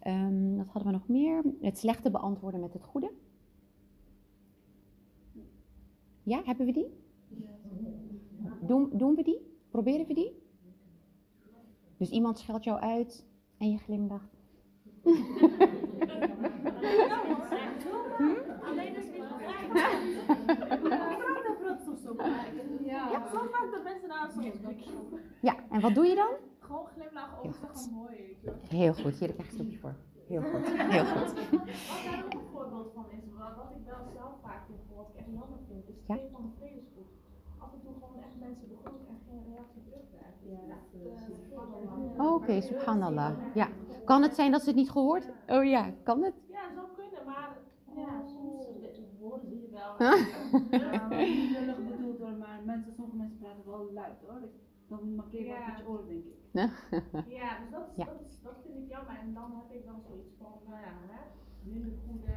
Ehm, 0.00 0.56
wat 0.56 0.66
hadden 0.66 0.92
we 0.92 0.98
nog 0.98 1.08
meer? 1.08 1.42
Het 1.60 1.78
slechte 1.78 2.10
beantwoorden 2.10 2.60
met 2.60 2.72
het 2.72 2.84
goede. 2.84 3.10
Ja, 6.22 6.42
hebben 6.44 6.66
we 6.66 6.72
die? 6.72 6.98
Doen, 8.60 8.90
doen 8.92 9.14
we 9.14 9.22
die? 9.22 9.40
Proberen 9.70 10.06
we 10.06 10.14
die? 10.14 10.42
Dus 11.96 12.10
iemand 12.10 12.38
scheldt 12.38 12.64
jou 12.64 12.80
uit 12.80 13.26
en 13.58 13.70
je 13.70 13.78
glimlacht. 13.78 14.38
Alleen 18.62 18.96
is 18.96 19.04
niet 19.10 19.24
Ja, 22.84 23.28
zo 23.32 23.38
vaak 23.50 23.70
dat 23.70 23.82
mensen 23.82 24.08
daar 24.08 24.30
soms 24.32 24.46
Ja, 25.40 25.54
en 25.70 25.80
wat 25.80 25.94
doe 25.94 26.06
je 26.06 26.14
dan? 26.14 26.32
Gewoon 26.58 26.86
glimlachen, 26.86 27.36
oh, 27.36 27.42
Heel 27.42 27.52
dat 27.60 27.76
is 27.76 27.84
gewoon 27.84 27.98
mooi. 28.02 28.36
Heel 28.68 28.94
goed, 28.94 29.14
hier 29.18 29.32
krijg 29.32 29.36
je 29.36 29.42
een 29.42 29.50
stukje 29.58 29.78
voor. 29.78 29.94
Heel 30.26 30.42
goed, 30.42 30.66
heel 30.96 31.04
goed. 31.14 31.30
Wat 31.50 32.02
daar 32.06 32.24
ook 32.24 32.34
een 32.34 32.48
voorbeeld 32.52 32.90
van 32.94 33.06
is, 33.10 33.24
wat 33.38 33.56
wat 33.56 33.70
ik 33.76 33.82
wel 33.92 34.02
zelf 34.18 34.34
vaak 34.42 34.62
vind, 34.66 34.78
wat 34.96 35.08
ik 35.12 35.16
echt 35.20 35.30
jammer 35.40 35.60
vind, 35.68 35.88
is 35.88 35.96
Ja? 36.06 36.14
twee 36.16 36.30
van 36.32 36.42
de 36.46 36.52
vredesgroep. 36.58 37.08
Af 37.64 37.72
en 37.74 37.80
toe 37.84 37.94
gewoon 38.00 38.18
echt 38.26 38.36
mensen 38.46 38.68
begroet 38.74 39.04
en 39.12 39.18
geen 39.26 39.42
reactie 39.50 39.82
terugkrijgen. 39.88 40.42
Ja, 40.68 40.78
dat 41.84 42.09
Oh, 42.20 42.34
Oké, 42.34 42.60
subhanallah. 42.60 43.32
Ja. 43.54 43.68
Kan 44.04 44.22
het 44.22 44.34
zijn 44.34 44.50
dat 44.52 44.60
ze 44.62 44.66
het 44.68 44.76
niet 44.76 44.90
gehoord? 44.90 45.30
Oh 45.48 45.64
ja, 45.64 45.90
kan 46.02 46.22
het? 46.22 46.34
Ja, 46.48 46.72
zou 46.74 46.86
kunnen, 46.96 47.24
maar 47.26 47.56
ja, 47.96 48.22
soms 48.26 48.66
horen 49.20 49.40
ze 49.48 49.60
je 49.60 49.68
wel. 49.70 49.92
Ja, 50.80 51.06
maar 51.08 51.18
niet 51.18 51.50
lullig 51.50 51.76
bedoeld 51.86 52.18
hoor, 52.18 52.32
maar 52.32 52.60
mensen, 52.64 52.92
sommige 52.92 53.16
mensen 53.16 53.38
praten 53.38 53.66
wel 53.66 53.90
luid 53.92 54.18
hoor. 54.26 54.42
Ik- 54.42 54.58
Dan 54.88 55.14
markeer 55.14 55.40
je 55.40 55.46
Ja. 55.46 55.58
wat 55.58 55.66
met 55.66 55.78
je 55.78 55.88
oren, 55.88 56.06
denk 56.08 56.24
ik. 56.24 56.38
Ja, 57.38 57.48
dus 57.60 57.70
dat, 57.70 57.86
Ja. 57.96 58.04
dat, 58.42 58.56
vind 58.64 58.76
ik 58.82 58.88
jammer. 58.88 59.16
En 59.24 59.34
dan 59.34 59.50
heb 59.58 59.76
ik 59.78 59.84
dan 59.86 60.00
zoiets 60.08 60.32
van, 60.40 60.52
nou 60.68 60.80
ja, 60.86 60.92
hè, 61.12 61.20
minder 61.70 61.92
goede 62.06 62.34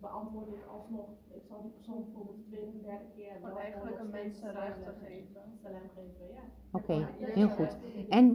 beantwoord 0.00 0.48
ik 0.48 0.64
alsnog. 0.76 1.08
Ik 1.38 1.42
zal 1.48 1.62
die 1.62 1.70
persoon 1.70 2.00
bijvoorbeeld 2.04 2.36
de 2.36 2.44
tweede, 2.50 2.80
derde 2.80 3.08
keer 3.16 3.32
Gewoon 3.34 3.50
wel 3.50 3.58
eigenlijk 3.58 3.98
een 3.98 4.10
mensen 4.10 4.52
ruimte 4.52 4.80
salam- 4.84 5.00
geven. 5.04 5.42
Salam 5.62 5.86
geven, 5.96 6.26
ja. 6.38 6.44
Oké, 6.78 6.96
heel 7.38 7.48
goed. 7.48 7.76
En 8.18 8.26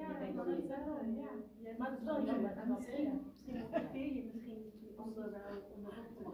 Ja, 0.00 0.08
ik 0.14 0.18
denk 0.24 0.36
dat 0.36 0.46
het 0.46 0.66
wel, 0.68 0.78
ja. 1.24 1.30
Maar 1.82 1.90
het 1.90 2.00
is 2.00 2.04
wel 2.06 2.24
jammer. 2.24 2.50
En 2.56 2.68
misschien, 2.76 3.20
misschien 3.30 3.54
motiveer 3.70 4.14
je 4.14 4.22
misschien 4.32 4.62
die 4.80 4.92
ander 4.96 5.30
wel 5.30 5.52
om 5.76 5.82
dat 5.82 5.92
op 5.92 6.16
te 6.16 6.22
doen. 6.22 6.32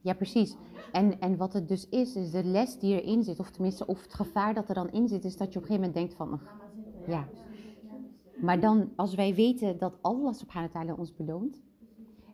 Ja, 0.00 0.14
precies. 0.14 0.56
En, 0.92 1.20
en 1.20 1.36
wat 1.36 1.52
het 1.52 1.68
dus 1.68 1.88
is, 1.88 2.16
is 2.16 2.30
de 2.30 2.44
les 2.44 2.78
die 2.78 3.02
erin 3.02 3.22
zit, 3.22 3.38
of 3.40 3.50
tenminste, 3.50 3.86
of 3.86 4.02
het 4.02 4.14
gevaar 4.14 4.54
dat 4.54 4.68
er 4.68 4.74
dan 4.74 4.90
in 4.90 5.08
zit, 5.08 5.24
is 5.24 5.36
dat 5.36 5.52
je 5.52 5.58
op 5.58 5.64
een 5.64 5.70
gegeven 5.70 5.92
moment 5.92 5.94
denkt 5.94 6.14
van, 6.14 6.32
ach, 6.32 6.42
Ga 6.42 6.54
maar 6.58 6.70
zitten. 6.84 7.12
ja. 7.12 7.28
Maar 8.40 8.60
dan, 8.60 8.90
als 8.96 9.14
wij 9.14 9.34
weten 9.34 9.78
dat 9.78 9.98
Allah 10.00 10.32
subhanahu 10.34 10.72
wa 10.72 10.80
ta'ala 10.80 10.94
ons 10.98 11.14
beloont, 11.14 11.62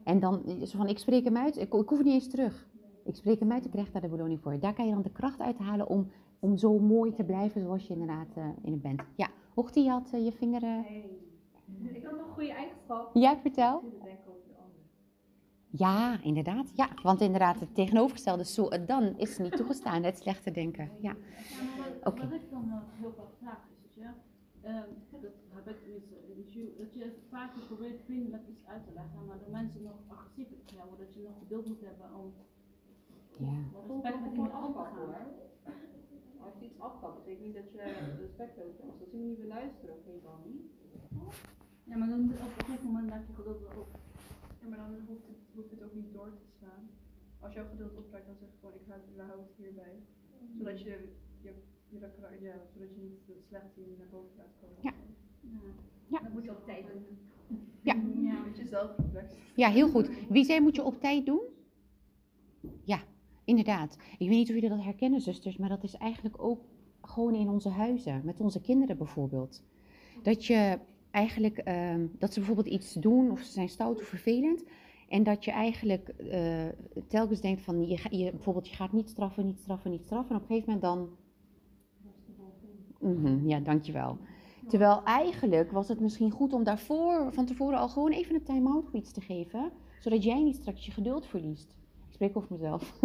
en 0.05 0.21
dan, 0.21 0.43
zo 0.65 0.77
van, 0.77 0.89
ik 0.89 0.99
spreek 0.99 1.25
hem 1.25 1.37
uit, 1.37 1.57
ik, 1.57 1.75
ik 1.75 1.89
hoef 1.89 2.03
niet 2.03 2.13
eens 2.15 2.29
terug. 2.29 2.67
Ik 3.05 3.17
spreek 3.17 3.39
hem 3.39 3.53
uit, 3.53 3.65
ik 3.65 3.71
krijg 3.71 3.91
daar 3.91 4.03
de 4.03 4.09
beloning 4.09 4.41
voor. 4.41 4.59
Daar 4.61 4.75
kan 4.75 4.87
je 4.87 4.93
dan 4.93 5.03
de 5.03 5.11
kracht 5.11 5.41
uithalen 5.41 5.89
om, 5.89 6.11
om 6.39 6.57
zo 6.57 6.79
mooi 6.79 7.13
te 7.13 7.25
blijven 7.25 7.61
zoals 7.61 7.87
je 7.87 7.93
inderdaad 7.93 8.29
eh, 8.35 8.45
in 8.63 8.73
het 8.73 8.83
bent. 8.83 9.03
Ja, 9.17 9.29
Hochtie, 9.55 9.85
je 9.85 9.91
had 9.91 10.11
eh, 10.13 10.25
je 10.25 10.33
vinger... 10.33 10.63
eh, 10.63 10.79
Ik 11.93 12.05
had 12.05 12.17
nog 12.17 12.27
een 12.27 12.33
goede 12.33 12.53
eigenschap. 12.53 13.15
Ja, 13.15 13.37
vertel. 13.39 13.79
Goede 13.79 13.99
denken 14.05 14.31
over 14.31 14.49
de 14.49 14.55
ander. 14.55 14.81
Ja, 15.71 16.23
inderdaad. 16.23 16.71
Ja, 16.75 16.89
want 17.03 17.21
inderdaad, 17.21 17.61
het 17.61 17.75
tegenovergestelde 17.75 18.45
zo 18.45 18.69
dan 18.69 19.19
is 19.19 19.39
niet 19.39 19.57
toegestaan, 19.57 20.03
het 20.03 20.19
slechte 20.19 20.51
denken. 20.51 20.91
Ja. 21.01 21.17
Oké. 22.03 22.23
Wat 22.29 22.33
ik 22.41 22.51
dan 22.51 22.69
nog 22.69 22.83
heel 22.93 23.13
vaak 23.17 23.33
vraag 23.39 23.61
is, 23.85 23.95
je, 23.95 24.09
ehm, 24.63 24.89
dat 25.55 25.65
heb 25.65 25.77
ik 25.77 25.83
tenminste 25.83 26.15
dat 26.79 26.95
je 26.95 27.13
vaak 27.31 27.51
probeert 27.67 28.01
vriendelijk 28.05 28.43
iets 28.49 28.67
uit 28.67 28.85
te 28.87 28.93
leggen, 28.93 29.27
maar 29.27 29.39
de 29.45 29.51
mensen 29.51 29.83
nog 29.83 29.99
agressiever 30.07 30.57
te 30.65 30.75
dat 30.99 31.15
je 31.15 31.21
nog 31.23 31.39
geduld 31.39 31.67
moet 31.67 31.81
hebben 31.81 32.15
om 32.21 32.33
Ja. 33.39 33.53
respect 33.89 34.21
met 34.21 34.33
iemand 34.33 34.53
om 34.53 34.73
te 34.73 34.79
gaan. 34.79 35.15
Als 36.45 36.55
je 36.59 36.65
iets 36.65 36.81
afpakt, 36.81 37.17
betekent 37.25 37.45
niet 37.47 37.55
dat 37.55 37.73
je 37.73 37.83
respect 38.21 38.57
hebt. 38.57 38.81
Als 38.83 38.97
ze 38.99 39.17
niet 39.17 39.37
willen 39.39 39.47
luisteren, 39.59 39.95
oké 39.95 40.11
dan 40.23 40.41
niet. 40.45 40.63
Ja, 41.89 41.97
maar 41.97 42.09
dan 42.09 42.23
op 42.25 42.59
een 42.59 42.65
gegeven 42.65 42.87
moment 42.87 43.09
leg 43.09 43.27
je 43.27 43.35
geduld 43.35 43.61
weer 43.61 43.79
op. 43.79 43.91
Ja, 44.61 44.69
maar 44.69 44.79
dan 44.79 44.91
hoeft 45.09 45.27
het, 45.31 45.39
hoeft 45.55 45.71
het 45.71 45.83
ook 45.83 45.95
niet 45.95 46.13
door 46.13 46.31
te 46.41 46.47
slaan. 46.59 46.85
Als 47.41 47.55
jouw 47.55 47.69
geduld 47.69 47.97
opraakt, 47.97 48.27
dan 48.27 48.37
zeg 48.41 48.49
je 48.53 48.59
gewoon, 48.61 48.75
ik 48.75 48.87
hou, 49.27 49.41
het 49.41 49.57
hierbij. 49.57 49.97
Zodat 50.59 50.81
je, 50.81 50.85
je, 50.85 50.99
je, 51.41 51.53
je 51.89 51.99
ja, 52.41 52.57
zodat 52.73 52.91
je 52.95 53.01
niet 53.01 53.19
het 53.27 53.45
slechte 53.49 53.81
in 53.81 53.95
naar 53.99 54.09
boven 54.11 54.37
laat 54.37 54.55
komen. 54.61 54.81
Ja. 54.81 54.93
Ja. 56.09 56.19
Dat 56.21 56.33
moet 56.33 56.45
je 56.45 56.51
op 56.51 56.65
tijd 56.65 56.87
doen. 56.87 57.05
Ja. 57.83 57.95
ja. 58.31 58.39
Met 58.45 58.57
je 58.57 58.67
zelfreflectie. 58.67 59.39
ja, 59.55 59.71
heel 59.71 59.89
goed. 59.89 60.11
Wie 60.29 60.45
zei 60.45 60.61
moet 60.61 60.77
je 60.77 60.85
op 60.85 61.01
tijd 61.01 61.27
doen? 61.27 61.43
Ja, 62.85 63.03
inderdaad. 63.45 63.95
Ik 63.95 64.29
weet 64.29 64.39
niet 64.39 64.49
of 64.49 64.55
jullie 64.55 64.69
dat 64.69 64.83
herkennen, 64.83 65.21
zusters, 65.21 65.57
maar 65.57 65.69
dat 65.69 65.83
is 65.83 65.95
eigenlijk 65.95 66.43
ook 66.43 66.65
gewoon 67.01 67.35
in 67.35 67.49
onze 67.49 67.69
huizen, 67.69 68.25
met 68.25 68.41
onze 68.41 68.61
kinderen 68.61 68.97
bijvoorbeeld. 68.97 69.63
Dat 70.23 70.45
je 70.47 70.79
eigenlijk 71.17 71.59
ehm, 71.59 72.07
dat 72.19 72.33
ze 72.33 72.39
bijvoorbeeld 72.39 72.75
iets 72.75 72.93
doen 72.93 73.31
of 73.31 73.41
ze 73.41 73.53
zijn 73.53 73.69
stout 73.69 74.01
of 74.01 74.07
vervelend. 74.07 74.65
En 75.09 75.23
dat 75.23 75.45
je 75.45 75.51
eigenlijk 75.51 76.09
eh, 76.09 76.67
telkens 77.09 77.41
denkt 77.41 77.63
van, 77.63 77.87
je, 77.87 77.99
je, 78.11 78.31
bijvoorbeeld 78.31 78.69
je 78.69 78.75
gaat 78.75 78.93
niet 78.93 79.09
straffen, 79.09 79.47
niet 79.47 79.61
straffen, 79.61 79.91
niet 79.91 80.05
straffen. 80.05 80.31
En 80.31 80.37
op 80.37 80.43
een 80.43 80.57
gegeven 80.57 80.73
moment 80.73 80.83
dan, 80.83 81.17
Mhm, 83.01 83.49
ja 83.49 83.61
dankjewel. 83.61 84.19
Terwijl 84.69 85.03
eigenlijk 85.05 85.73
was 85.73 85.89
het 85.89 86.01
misschien 86.01 86.31
goed 86.31 86.53
om 86.53 86.65
daarvoor, 86.65 87.33
van 87.33 87.47
tevoren 87.47 87.79
al 87.79 87.89
gewoon 87.89 88.13
even 88.13 88.35
een 88.35 88.43
time-out 88.43 88.87
of 88.87 88.93
iets 88.93 89.13
te 89.13 89.21
geven. 89.21 89.73
Zodat 90.01 90.25
jij 90.25 90.43
niet 90.43 90.57
straks 90.57 90.87
je 90.87 90.93
geduld 90.93 91.27
verliest. 91.27 91.75
Spreek 92.17 92.37
over 92.37 92.49
mezelf. 92.51 92.99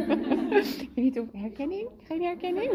ik 0.82 0.90
weet 0.94 1.04
niet 1.04 1.20
of 1.20 1.32
herkenning? 1.32 1.88
Geen 2.02 2.22
herkenning? 2.22 2.70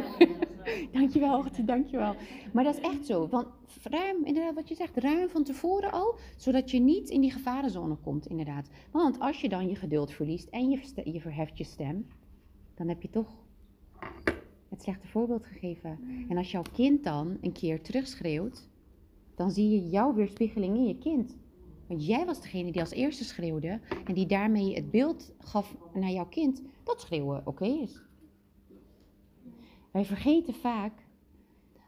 dankjewel, 0.91 1.37
Ochtend, 1.37 1.67
dankjewel. 1.67 2.15
Maar 2.53 2.63
dat 2.63 2.77
is 2.77 2.81
echt 2.81 3.05
zo. 3.05 3.27
Want 3.27 3.47
ruim, 3.83 4.25
inderdaad 4.25 4.55
wat 4.55 4.67
je 4.67 4.75
zegt, 4.75 4.97
ruim 4.97 5.29
van 5.29 5.43
tevoren 5.43 5.91
al. 5.91 6.15
Zodat 6.37 6.71
je 6.71 6.79
niet 6.79 7.09
in 7.09 7.21
die 7.21 7.31
gevarenzone 7.31 7.95
komt, 7.95 8.27
inderdaad. 8.27 8.69
Want 8.91 9.19
als 9.19 9.41
je 9.41 9.49
dan 9.49 9.67
je 9.67 9.75
geduld 9.75 10.11
verliest 10.11 10.47
en 10.49 10.69
je, 10.69 10.79
je 11.11 11.21
verheft 11.21 11.57
je 11.57 11.63
stem. 11.63 12.07
Dan 12.73 12.87
heb 12.87 13.01
je 13.01 13.09
toch 13.09 13.29
het 14.69 14.81
slechte 14.81 15.07
voorbeeld 15.07 15.45
gegeven. 15.45 15.99
En 16.29 16.37
als 16.37 16.51
jouw 16.51 16.63
kind 16.73 17.03
dan 17.03 17.37
een 17.41 17.51
keer 17.51 17.81
terugschreeuwt, 17.81 18.69
dan 19.35 19.51
zie 19.51 19.69
je 19.69 19.89
jouw 19.89 20.13
weerspiegeling 20.13 20.75
in 20.75 20.85
je 20.85 20.97
kind. 20.97 21.35
Want 21.91 22.05
jij 22.05 22.25
was 22.25 22.41
degene 22.41 22.71
die 22.71 22.81
als 22.81 22.91
eerste 22.91 23.23
schreeuwde 23.23 23.79
en 24.05 24.13
die 24.13 24.25
daarmee 24.25 24.75
het 24.75 24.91
beeld 24.91 25.33
gaf 25.39 25.75
naar 25.93 26.09
jouw 26.09 26.27
kind 26.27 26.61
dat 26.83 27.01
schreeuwen 27.01 27.47
oké 27.47 27.65
is. 27.65 28.01
Wij 29.91 30.05
vergeten 30.05 30.53
vaak 30.53 31.05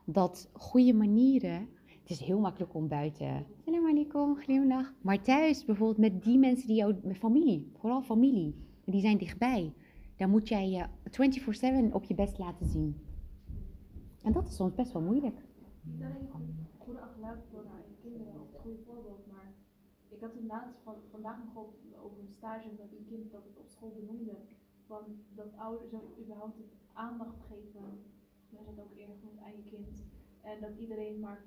dat 0.05 0.49
goede 0.53 0.93
manieren. 0.93 1.69
Het 1.85 2.09
is 2.09 2.19
heel 2.19 2.39
makkelijk 2.39 2.73
om 2.73 2.87
buiten. 2.87 3.45
Salam 3.65 3.87
alaikum, 3.87 4.35
glimlach. 4.35 4.93
Maar 5.01 5.21
thuis, 5.21 5.65
bijvoorbeeld 5.65 6.11
met 6.13 6.23
die 6.23 6.37
mensen 6.37 6.67
die 6.67 6.75
jou, 6.75 6.95
met 7.03 7.17
familie, 7.17 7.71
vooral 7.77 8.01
familie, 8.01 8.55
die 8.85 9.01
zijn 9.01 9.17
dichtbij. 9.17 9.73
Daar 10.15 10.29
moet 10.29 10.47
jij 10.47 10.69
je 10.69 10.85
24/7 11.89 11.93
op 11.93 12.03
je 12.03 12.15
best 12.15 12.37
laten 12.37 12.65
zien. 12.65 13.01
En 14.21 14.31
dat 14.31 14.47
is 14.47 14.55
soms 14.55 14.73
best 14.73 14.91
wel 14.91 15.01
moeilijk. 15.01 15.35
Niet 15.81 16.01
alleen 16.01 16.27
goed- 16.31 16.41
goede 16.77 16.99
akhlaaq 16.99 17.51
door 17.51 17.63
naar 17.63 17.81
je 17.87 18.09
kinderen 18.09 18.41
of 18.41 18.51
het 18.51 18.61
goede 18.61 18.77
voorbeeld, 18.85 19.25
maar 19.31 19.53
ik 20.12 20.12
had 20.23 20.33
het 20.33 20.43
laatst 20.47 20.79
van, 20.83 20.95
vandaag 21.12 21.38
nog 21.45 21.63
op, 21.63 21.73
over 22.03 22.19
een 22.19 22.33
stage 22.38 22.67
met 22.77 22.91
een 22.97 23.05
kind 23.09 23.31
dat 23.31 23.43
het 23.43 23.57
op 23.57 23.67
school 23.69 23.93
benoemde. 23.99 24.36
Van 24.88 25.01
dat 25.36 25.57
ouders 25.57 25.91
überhaupt 26.21 26.57
het 26.57 26.73
aandacht 26.93 27.38
geven, 27.49 27.86
jij 28.49 28.62
het 28.65 28.79
ook 28.79 28.97
eerder 28.97 29.15
genoemd, 29.19 29.39
aan 29.45 29.51
je 29.51 29.63
kind. 29.69 30.03
En 30.41 30.62
dat 30.62 30.69
iedereen 30.79 31.19
maar, 31.19 31.43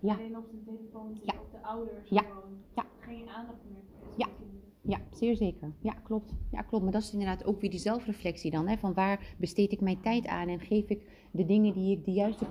Ja. 0.00 0.14
alleen 0.14 0.36
op 0.36 0.46
zijn 0.48 0.64
telefoon 0.64 1.14
zit, 1.14 1.24
Ja. 1.32 1.40
of 1.40 1.50
de 1.50 1.62
ouders 1.62 2.08
Ja. 2.08 2.22
gewoon 2.22 2.58
Ja. 2.74 2.84
geen 2.98 3.28
aandacht 3.28 3.58
meer 3.70 3.82
voor 3.90 4.12
Ja. 4.16 4.26
Ja, 4.82 4.98
zeer 5.10 5.36
zeker. 5.36 5.72
Ja, 5.80 5.92
klopt. 5.92 6.32
Ja, 6.50 6.62
klopt. 6.62 6.82
Maar 6.84 6.92
dat 6.92 7.02
is 7.02 7.12
inderdaad 7.12 7.44
ook 7.44 7.60
weer 7.60 7.70
die 7.70 7.78
zelfreflectie 7.78 8.50
dan. 8.50 8.66
Hè? 8.68 8.76
Van 8.76 8.94
waar 8.94 9.34
besteed 9.38 9.72
ik 9.72 9.80
mijn 9.80 10.00
tijd 10.00 10.26
aan 10.26 10.48
en 10.48 10.60
geef 10.60 10.88
ik 10.88 11.26
de 11.30 11.44
dingen 11.44 11.72
die 11.74 11.96
ik 11.96 12.04
de 12.04 12.12
juiste 12.12 12.46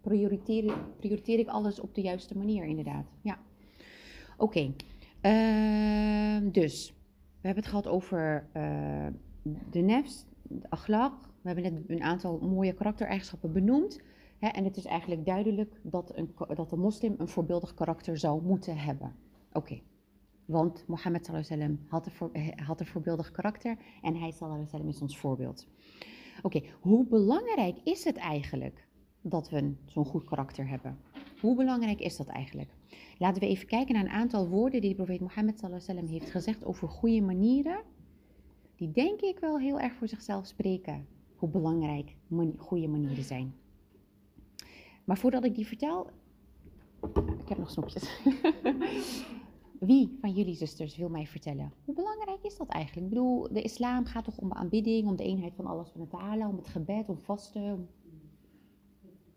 prioriteer, 0.00 0.74
prioriteer 0.96 1.38
ik 1.38 1.48
alles 1.48 1.80
op 1.80 1.94
de 1.94 2.00
juiste 2.00 2.36
manier, 2.36 2.64
inderdaad. 2.64 3.06
Ja. 3.22 3.38
Oké. 4.36 4.72
Ehm, 5.20 6.50
dus, 6.50 6.94
we 7.40 7.46
hebben 7.46 7.62
het 7.62 7.72
gehad 7.72 7.86
over 7.86 8.48
eh, 8.52 9.06
de 9.70 9.80
nefs, 9.80 10.26
de 10.42 10.68
akhlaq. 10.68 11.32
We 11.42 11.50
hebben 11.50 11.72
net 11.72 11.82
een 11.86 12.02
aantal 12.02 12.38
mooie 12.38 12.72
karaktereigenschappen 12.72 13.52
benoemd. 13.52 14.00
Hè? 14.38 14.48
En 14.48 14.64
het 14.64 14.76
is 14.76 14.84
eigenlijk 14.84 15.24
duidelijk 15.24 15.80
dat 15.82 16.16
een, 16.16 16.34
dat 16.54 16.72
een 16.72 16.80
moslim 16.80 17.14
een 17.18 17.28
voorbeeldig 17.28 17.74
karakter 17.74 18.18
zou 18.18 18.42
moeten 18.42 18.76
hebben. 18.76 19.14
Oké. 19.52 19.80
Want 20.44 20.84
Mohammed 20.86 21.26
had 21.26 21.50
een, 21.50 21.86
eh, 22.32 22.48
had 22.66 22.80
een 22.80 22.86
voorbeeldig 22.86 23.30
karakter 23.30 23.76
en 24.02 24.16
hij 24.16 24.34
wasallam 24.38 24.88
is 24.88 25.00
ons 25.00 25.18
voorbeeld. 25.18 25.66
Oké, 26.42 26.62
hoe 26.80 27.06
belangrijk 27.06 27.76
is 27.84 28.04
het 28.04 28.16
eigenlijk 28.16 28.86
dat 29.20 29.50
we 29.50 29.74
zo'n 29.84 30.04
goed 30.04 30.24
karakter 30.24 30.68
hebben? 30.68 30.98
Hoe 31.40 31.56
belangrijk 31.56 32.00
is 32.00 32.16
dat 32.16 32.26
eigenlijk? 32.26 32.70
Laten 33.18 33.40
we 33.42 33.48
even 33.48 33.66
kijken 33.66 33.94
naar 33.94 34.04
een 34.04 34.10
aantal 34.10 34.48
woorden 34.48 34.80
die 34.80 34.90
de 34.90 34.96
profeet 34.96 35.20
Mohammed 35.20 35.60
wasallam 35.60 36.06
heeft 36.06 36.30
gezegd 36.30 36.64
over 36.64 36.88
goede 36.88 37.20
manieren. 37.20 37.80
Die 38.76 38.90
denk 38.90 39.20
ik 39.20 39.38
wel 39.38 39.58
heel 39.58 39.80
erg 39.80 39.92
voor 39.94 40.08
zichzelf 40.08 40.46
spreken. 40.46 41.06
Hoe 41.36 41.48
belangrijk 41.48 42.16
goede 42.58 42.88
manieren 42.88 43.24
zijn. 43.24 43.54
Maar 45.04 45.18
voordat 45.18 45.44
ik 45.44 45.54
die 45.54 45.66
vertel, 45.66 46.10
ik 47.38 47.48
heb 47.48 47.58
nog 47.58 47.70
snoepjes. 47.70 48.20
Wie 49.80 50.16
van 50.20 50.32
jullie 50.32 50.54
zusters 50.54 50.96
wil 50.96 51.08
mij 51.08 51.26
vertellen? 51.26 51.72
Hoe 51.84 51.94
belangrijk 51.94 52.42
is 52.42 52.56
dat 52.56 52.68
eigenlijk? 52.68 53.06
Ik 53.06 53.12
bedoel, 53.12 53.52
de 53.52 53.62
islam 53.62 54.04
gaat 54.04 54.24
toch 54.24 54.38
om 54.38 54.48
de 54.48 54.54
aanbidding, 54.54 55.08
om 55.08 55.16
de 55.16 55.24
eenheid 55.24 55.54
van 55.54 55.66
alles 55.66 55.88
van 55.90 56.00
het 56.00 56.12
om 56.48 56.56
het 56.56 56.66
gebed, 56.68 57.08
om 57.08 57.18
vasten. 57.18 57.72
om- 57.72 57.88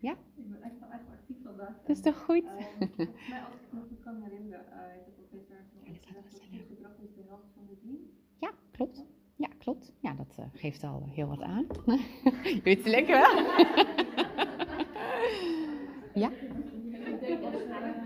echt, 0.00 0.20
echt 0.62 0.78
wel 0.80 1.14
actief 1.18 1.36
vandaag. 1.44 1.77
Dat 1.88 1.96
is 1.96 2.02
toch 2.02 2.18
goed? 2.24 2.44
Eh, 2.44 2.52
volgens 2.78 3.28
mij, 3.28 3.40
als 3.42 3.54
ik 3.54 3.72
me 3.72 3.80
goed 3.88 4.00
kan 4.04 4.22
herinneren, 4.22 4.64
eh, 4.72 4.78
heeft 4.78 5.16
de 5.16 5.22
professor 5.30 5.80
gezegd 5.84 6.04
dat 6.52 6.66
gedrag 6.68 6.92
is 7.02 7.14
de 7.14 7.22
helft 7.26 7.48
van 7.54 7.66
de 7.66 7.76
dien. 7.82 8.10
Ja, 8.38 8.50
klopt. 8.70 9.04
Ja, 9.36 9.48
klopt. 9.58 9.92
Ja, 10.00 10.12
dat 10.14 10.34
eh, 10.36 10.44
geeft 10.52 10.84
al 10.84 11.02
heel 11.06 11.28
wat 11.28 11.40
aan. 11.40 11.66
Je 12.56 12.60
weet 12.64 12.78
het 12.78 12.86
lekker 12.86 13.14
wel. 13.24 13.34
ja? 16.22 16.30
Ik 16.30 17.20
denk, 17.20 17.44
als, 17.44 17.62
eh, 17.62 18.04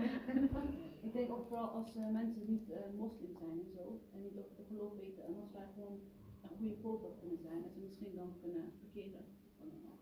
ik 1.01 1.13
denk 1.13 1.29
ook 1.31 1.45
vooral 1.47 1.67
als 1.67 1.95
eh, 1.95 2.09
mensen 2.09 2.43
niet 2.47 2.69
eh, 2.71 2.79
moslim 2.97 3.33
zijn 3.39 3.59
en 3.59 3.69
zo, 3.75 3.99
en 4.13 4.21
niet 4.21 4.37
over 4.37 4.55
de 4.57 4.63
geloof 4.67 4.93
weten, 4.95 5.23
en 5.25 5.35
als 5.41 5.51
wij 5.51 5.67
gewoon 5.75 5.99
een 6.43 6.55
goede 6.57 6.75
voorbeeld 6.81 7.17
kunnen 7.19 7.37
zijn, 7.47 7.63
en 7.63 7.71
ze 7.73 7.79
misschien 7.79 8.15
dan 8.15 8.33
kunnen 8.41 8.71
verkeren. 8.79 9.23
van, 9.57 9.67
eh, 9.67 9.95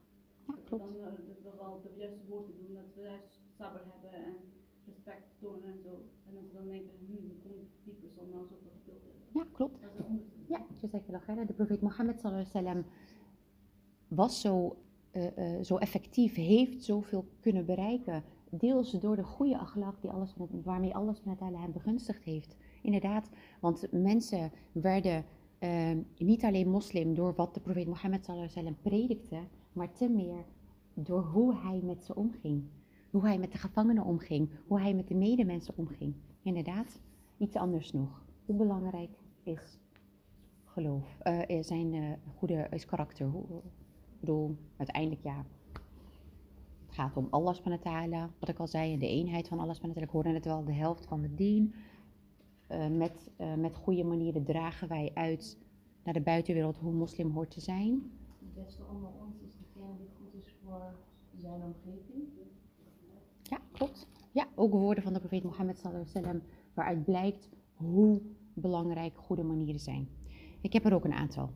Ja, 0.48 0.54
dat 0.56 0.64
klopt. 0.64 0.84
dan 0.84 0.96
eh, 0.96 1.06
dat 1.28 1.42
we 1.44 1.52
wel 1.58 1.82
de 1.84 1.90
juiste 1.98 2.26
woorden 2.28 2.56
doen, 2.58 2.74
dat 2.74 2.90
we 2.96 3.02
juist 3.02 3.41
sabber 3.62 3.82
hebben 3.92 4.12
en 4.26 4.36
respect 4.86 5.28
tonen 5.40 5.70
en 5.74 5.80
zo. 5.84 5.94
En 6.28 6.34
ze 6.48 6.54
dan 6.54 6.68
denken, 6.68 6.92
hm, 7.06 7.12
hoe 7.12 7.38
komt 7.44 7.70
die 7.84 7.94
persoon 7.94 8.30
nou 8.30 8.44
zoveel 8.44 8.72
geduld 8.80 9.02
hebben? 9.04 9.22
Ja, 9.32 9.46
klopt. 9.52 9.82
Dat 9.82 9.92
is 9.94 10.00
een 10.00 10.06
onderzoek. 10.06 10.48
Ja, 10.48 10.66
jazakallah. 10.82 11.48
De 11.48 11.54
profeet 11.54 11.82
Mohammed 11.82 12.22
wasallam 12.22 12.86
was 14.08 14.42
zo, 14.42 14.78
eh, 15.12 15.38
eh, 15.38 15.64
zo 15.64 15.78
effectief, 15.78 16.36
heeft 16.36 16.84
zoveel 16.84 17.26
kunnen 17.40 17.66
bereiken. 17.66 18.24
Deels 18.50 18.92
door 18.92 19.16
de 19.16 19.24
goede 19.24 19.60
akhlaq 19.66 20.00
die 20.02 20.10
alles 20.10 20.36
waarmee 20.64 20.96
alles 20.96 21.24
met 21.24 21.42
Allah 21.42 21.62
hem 21.62 21.72
begunstigd 21.72 22.24
heeft. 22.24 22.56
Inderdaad, 22.82 23.30
want 23.60 23.92
mensen 23.92 24.52
werden 24.72 25.26
eh, 25.60 25.98
niet 26.18 26.44
alleen 26.44 26.70
moslim 26.70 27.14
door 27.14 27.34
wat 27.36 27.54
de 27.54 27.60
profeet 27.60 27.88
Mohammed 27.88 28.28
wasallam 28.28 28.78
predikte, 28.82 29.40
maar 29.74 29.92
te 29.94 30.10
meer 30.10 30.46
door 30.94 31.24
hoe 31.24 31.56
hij 31.56 31.82
met 31.84 32.04
ze 32.04 32.16
omging. 32.16 32.64
Hoe 33.12 33.22
hij 33.22 33.38
met 33.38 33.52
de 33.52 33.58
gevangenen 33.58 34.04
omging, 34.04 34.50
hoe 34.68 34.80
hij 34.80 34.94
met 34.94 35.08
de 35.08 35.16
medemensen 35.16 35.74
omging. 35.78 36.16
Inderdaad, 36.42 37.00
iets 37.38 37.56
anders 37.56 37.92
nog. 37.92 38.24
Hoe 38.46 38.56
belangrijk 38.56 39.10
is 39.44 39.80
geloof, 40.66 41.20
eh, 41.20 41.64
zijn 41.64 41.94
eh, 41.94 42.12
goede 42.38 42.68
is 42.70 42.86
karakter. 42.86 43.28
Ik 43.28 44.20
bedoel, 44.20 44.56
uiteindelijk 44.78 45.24
ja. 45.24 45.46
Het 46.86 47.00
gaat 47.00 47.18
om 47.18 47.28
Allah 47.30 47.54
subhanahu 47.54 48.30
wat 48.40 48.50
ik 48.50 48.60
al 48.60 48.68
zei, 48.68 48.94
en 48.94 49.00
de 49.00 49.08
eenheid 49.08 49.48
van 49.48 49.60
Allah 49.60 49.74
subhanahu. 49.74 50.02
Ik 50.02 50.10
hoorde 50.10 50.30
het 50.30 50.46
wel, 50.46 50.64
de 50.64 50.74
helft 50.74 51.06
van 51.06 51.22
de 51.22 51.36
dien. 51.36 51.74
Met, 52.92 53.32
met 53.58 53.76
goede 53.76 54.04
manieren 54.04 54.44
dragen 54.44 54.88
wij 54.88 55.12
uit 55.14 55.58
naar 56.04 56.14
de 56.14 56.22
buitenwereld 56.22 56.78
hoe 56.78 56.94
moslim 56.94 57.32
hoort 57.32 57.52
te 57.52 57.60
zijn. 57.60 58.12
De 58.40 58.62
beste 58.62 58.84
onder 58.92 59.10
ons 59.26 59.36
is 59.42 59.54
degene 59.58 59.98
die 59.98 60.10
goed 60.18 60.34
is 60.34 60.56
voor 60.64 60.94
zijn 61.36 61.62
omgeving. 61.64 62.24
Ja, 63.81 63.81
klopt. 63.81 64.07
Ja, 64.33 64.47
ook 64.55 64.73
woorden 64.73 65.03
van 65.03 65.13
de 65.13 65.19
profeet 65.19 65.43
Mohammed 65.43 65.79
sallallahu 65.79 66.07
alaihi 66.09 66.27
wasallam, 66.27 66.43
waaruit 66.75 67.05
blijkt 67.05 67.49
hoe 67.75 68.23
belangrijk 68.55 69.19
goede 69.19 69.43
manieren 69.43 69.81
zijn. 69.81 70.09
Ik 70.61 70.73
heb 70.73 70.85
er 70.85 70.95
ook 70.95 71.05
een 71.05 71.13
aantal. 71.13 71.51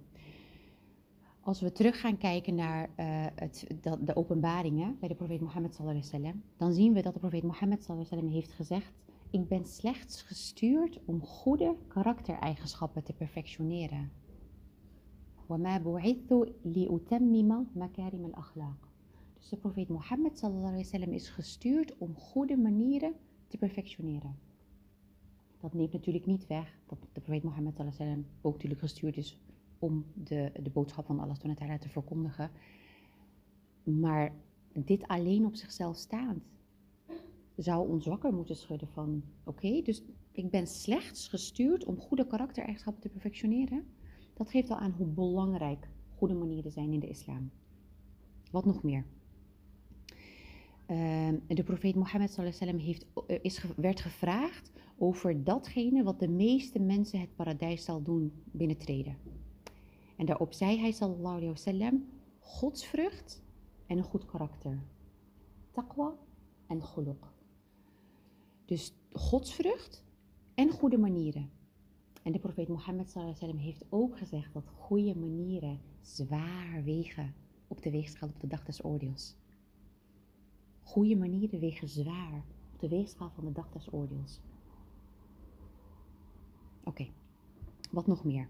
Als 1.41 1.61
we 1.61 1.73
terug 1.73 2.01
gaan 2.01 2.19
kijken 2.19 2.55
naar 2.55 2.91
eh, 2.97 3.27
het, 3.35 3.67
dat, 3.81 4.07
de 4.07 4.17
openbaringen 4.17 4.97
bij 4.99 5.09
de 5.09 5.15
profeet 5.15 5.41
Mohammed 5.41 5.75
sallallahu 5.75 5.99
alaihi 5.99 6.19
wasallam, 6.19 6.43
dan 6.57 6.73
zien 6.73 6.93
we 6.93 7.03
dat 7.03 7.13
de 7.13 7.19
profeet 7.19 7.43
Mohammed 7.43 7.83
sallallahu 7.83 8.11
alaihi 8.11 8.27
wasallam 8.27 8.43
heeft 8.43 8.53
gezegd: 8.53 8.93
Ik 9.31 9.49
ben 9.49 9.65
slechts 9.65 10.23
gestuurd 10.23 11.01
om 11.05 11.21
goede 11.23 11.77
karaktereigenschappen 11.89 13.03
te 13.03 13.13
perfectioneren. 13.13 14.13
وَمَا 15.49 15.79
بُعِثُّ 15.79 16.33
لِأُتَمِّمَ 16.65 17.67
مَكَارِمَ 17.75 18.25
الْأَخْلَاقِ 18.25 18.84
dus 19.46 19.54
de 19.54 19.60
profeet 19.60 19.90
Mohammed 19.90 20.44
is 21.08 21.30
gestuurd 21.30 21.98
om 21.98 22.16
goede 22.16 22.58
manieren 22.58 23.14
te 23.48 23.58
perfectioneren. 23.58 24.36
Dat 25.60 25.74
neemt 25.74 25.94
natuurlijk 25.94 26.26
niet 26.26 26.48
weg 26.48 26.80
dat 26.86 26.98
de 27.14 27.22
profeet 27.22 27.44
Mohammed 27.44 27.80
ook 28.42 28.54
natuurlijk 28.54 28.82
gestuurd 28.82 29.18
is 29.18 29.40
om 29.80 30.06
de, 30.14 30.52
de 30.64 30.70
boodschap 30.70 31.06
van 31.06 31.20
Allah 31.20 31.36
te 31.80 31.90
verkondigen. 31.90 32.52
Maar 33.84 34.34
dit 34.74 35.08
alleen 35.08 35.46
op 35.46 35.56
zichzelf 35.56 35.98
staand 35.98 36.44
zou 37.56 37.90
ons 37.90 38.06
wakker 38.06 38.34
moeten 38.34 38.56
schudden 38.56 38.88
van, 38.88 39.24
oké, 39.44 39.82
dus 39.82 40.04
ik 40.32 40.50
ben 40.50 40.68
slechts 40.68 41.28
gestuurd 41.28 41.86
om 41.86 42.00
goede 42.00 42.28
karaktereigenschappen 42.28 43.02
te 43.02 43.10
perfectioneren. 43.10 43.86
Dat 44.34 44.50
geeft 44.50 44.70
al 44.70 44.78
aan 44.78 44.92
hoe 44.92 45.08
belangrijk 45.08 45.90
goede 46.16 46.34
manieren 46.34 46.72
zijn 46.72 46.94
in 46.94 47.00
de 47.00 47.10
islam. 47.10 47.52
Wat 48.52 48.66
nog 48.66 48.84
meer? 48.84 49.06
Ehm, 50.86 51.36
de 51.48 51.64
profeet 51.64 51.96
Mohammed 51.96 52.36
wasallam 52.36 52.78
heeft, 52.78 53.06
eh, 53.28 53.38
is, 53.42 53.66
werd 53.76 54.00
gevraagd 54.00 54.72
over 54.98 55.44
datgene 55.44 56.04
wat 56.04 56.20
de 56.20 56.28
meeste 56.28 56.80
mensen 56.80 57.20
het 57.20 57.36
paradijs 57.36 57.86
zal 57.86 58.02
doen 58.04 58.34
binnentreden. 58.52 59.18
En 60.18 60.26
daarop 60.26 60.54
zei 60.54 60.80
hij 60.80 60.92
sallallahu 60.92 61.36
alaihi 61.36 61.50
wasallam, 61.50 62.06
godsvrucht 62.40 63.44
en 63.88 63.98
een 63.98 64.04
goed 64.04 64.26
karakter. 64.26 64.84
Taqwa 65.72 66.16
en 66.68 66.82
khuluq. 66.82 67.28
Dus 68.66 68.94
godsvrucht 69.12 70.04
en 70.56 70.70
goede 70.70 70.98
manieren. 70.98 71.50
En 72.24 72.32
de 72.32 72.40
profeet 72.40 72.68
Mohammed 72.68 73.14
wasallam 73.14 73.58
heeft 73.58 73.86
ook 73.90 74.18
gezegd 74.18 74.54
dat 74.54 74.68
goede 74.68 75.16
manieren 75.16 75.80
zwaar 76.02 76.82
wegen 76.84 77.34
op 77.68 77.82
de 77.82 77.92
weegschaal 77.92 78.30
op 78.30 78.40
de 78.40 78.48
dag 78.48 78.66
des 78.66 78.84
oordeels. 78.84 79.36
Goede 80.86 81.16
manieren 81.16 81.60
wegen 81.60 81.88
zwaar 81.88 82.44
op 82.74 82.80
de 82.80 82.88
weegschaal 82.88 83.30
van 83.30 83.46
de 83.46 83.52
dag 83.52 83.70
des 83.70 83.94
oordeels. 83.94 84.42
Oké, 86.84 87.08
wat 87.92 88.08
nog 88.08 88.24
meer? 88.24 88.48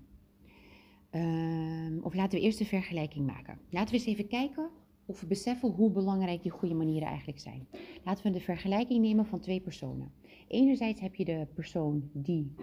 Ehm, 1.10 2.00
of 2.02 2.14
laten 2.14 2.40
we 2.40 2.46
eerst 2.46 2.60
een 2.60 2.66
vergelijking 2.66 3.26
maken. 3.26 3.60
Laten 3.70 3.90
we 3.90 3.98
eens 3.98 4.08
even 4.08 4.28
kijken 4.28 4.70
of 5.06 5.22
we 5.22 5.28
beseffen 5.28 5.70
hoe 5.70 5.92
belangrijk 5.92 6.42
die 6.42 6.52
goede 6.52 6.76
manieren 6.76 7.08
eigenlijk 7.08 7.40
zijn. 7.40 7.68
Laten 8.04 8.24
we 8.24 8.32
de 8.32 8.40
vergelijking 8.40 9.02
nemen 9.02 9.26
van 9.26 9.40
twee 9.40 9.62
personen. 9.62 10.12
Enerzijds 10.48 11.02
heb 11.02 11.16
je 11.16 11.26
de 11.26 11.48
persoon 11.54 12.10
die 12.14 12.56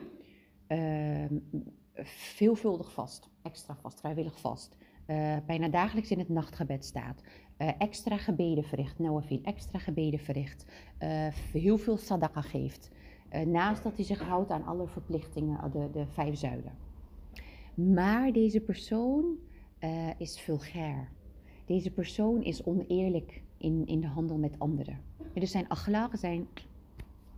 ehm, 0.66 1.38
veelvuldig 2.04 2.92
vast, 2.92 3.28
extra 3.42 3.76
vast, 3.76 4.00
vrijwillig 4.00 4.40
vast, 4.40 4.76
eh, 5.06 5.36
bijna 5.46 5.68
dagelijks 5.68 6.10
in 6.10 6.18
het 6.18 6.28
nachtgebed 6.28 6.84
staat, 6.84 7.22
eh, 7.62 7.68
extra 7.78 8.16
gebeden 8.16 8.64
verricht, 8.64 8.98
nawafil, 8.98 9.40
extra 9.42 9.78
gebeden 9.78 10.20
verricht, 10.20 10.66
eh, 10.98 11.26
heel 11.52 11.78
veel 11.78 11.96
sadaqa 11.96 12.40
geeft, 12.40 12.90
eh, 13.28 13.46
naast 13.46 13.82
dat 13.82 13.96
hij 13.96 14.04
zich 14.04 14.20
houdt 14.22 14.50
aan 14.50 14.64
alle 14.64 14.86
verplichtingen, 14.86 15.70
de, 15.70 15.88
de 15.92 16.06
vijf 16.06 16.38
zuilen. 16.38 16.72
Maar 17.74 18.32
deze 18.32 18.60
persoon 18.60 19.36
is 20.18 20.40
vulgair. 20.40 21.08
Deze 21.64 21.90
persoon 21.90 22.42
is 22.42 22.64
oneerlijk 22.64 23.42
in, 23.56 23.86
in 23.86 24.00
de 24.00 24.06
handel 24.06 24.36
met 24.36 24.58
anderen. 24.58 25.00
Dus 25.34 25.50
zijn 25.50 25.68
achlagen 25.68 26.18
zijn 26.18 26.46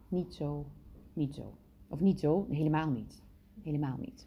niet 0.08 0.34
zo, 0.34 0.66
niet 1.12 1.34
zo. 1.34 1.54
Of 1.88 2.00
niet 2.00 2.20
zo, 2.20 2.46
helemaal 2.50 2.90
niet. 2.90 3.22
Helemaal 3.62 3.96
niet. 3.98 4.26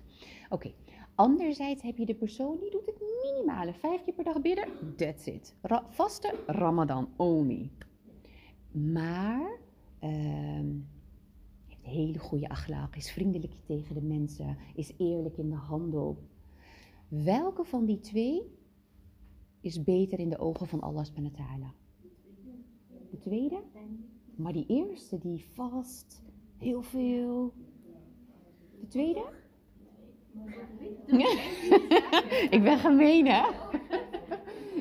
Oké. 0.50 0.72
Anderzijds 1.18 1.82
heb 1.82 1.98
je 1.98 2.06
de 2.06 2.16
persoon 2.16 2.58
die 2.60 2.72
doet 2.72 2.86
het 2.86 3.02
minimale. 3.24 3.74
Vijf 3.74 4.04
keer 4.04 4.14
per 4.14 4.24
dag 4.24 4.42
bidden, 4.42 4.68
that's 4.96 5.26
it. 5.26 5.56
Ra 5.62 5.86
vasten, 5.90 6.34
ramadan, 6.46 7.10
only. 7.16 7.72
Maar 8.72 9.58
ehm, 10.00 10.68
heeft 11.66 11.86
hele 11.86 12.20
goede 12.20 12.50
achlaag, 12.50 12.96
is 12.96 13.12
vriendelijk 13.12 13.54
tegen 13.66 13.96
de 13.96 14.02
mensen, 14.02 14.58
is 14.76 14.94
eerlijk 14.98 15.38
in 15.38 15.50
de 15.50 15.56
handel. 15.56 16.18
Welke 17.08 17.64
van 17.64 17.86
die 17.86 18.00
twee 18.00 18.42
is 19.62 19.84
beter 19.84 20.20
in 20.20 20.30
de 20.30 20.38
ogen 20.38 20.68
van 20.68 20.82
Allah 20.82 21.04
subhanahu 21.04 21.60
wa? 21.60 21.74
De 23.12 23.18
tweede? 23.18 23.64
Maar 24.36 24.54
die 24.54 24.66
eerste, 24.68 25.18
die 25.18 25.46
vast, 25.54 26.24
heel 26.58 26.82
veel. 26.82 27.54
De 28.80 28.88
tweede? 28.88 29.46
Ik 32.56 32.60
ben 32.64 32.80
gemeen, 32.80 33.28
hè? 33.28 33.44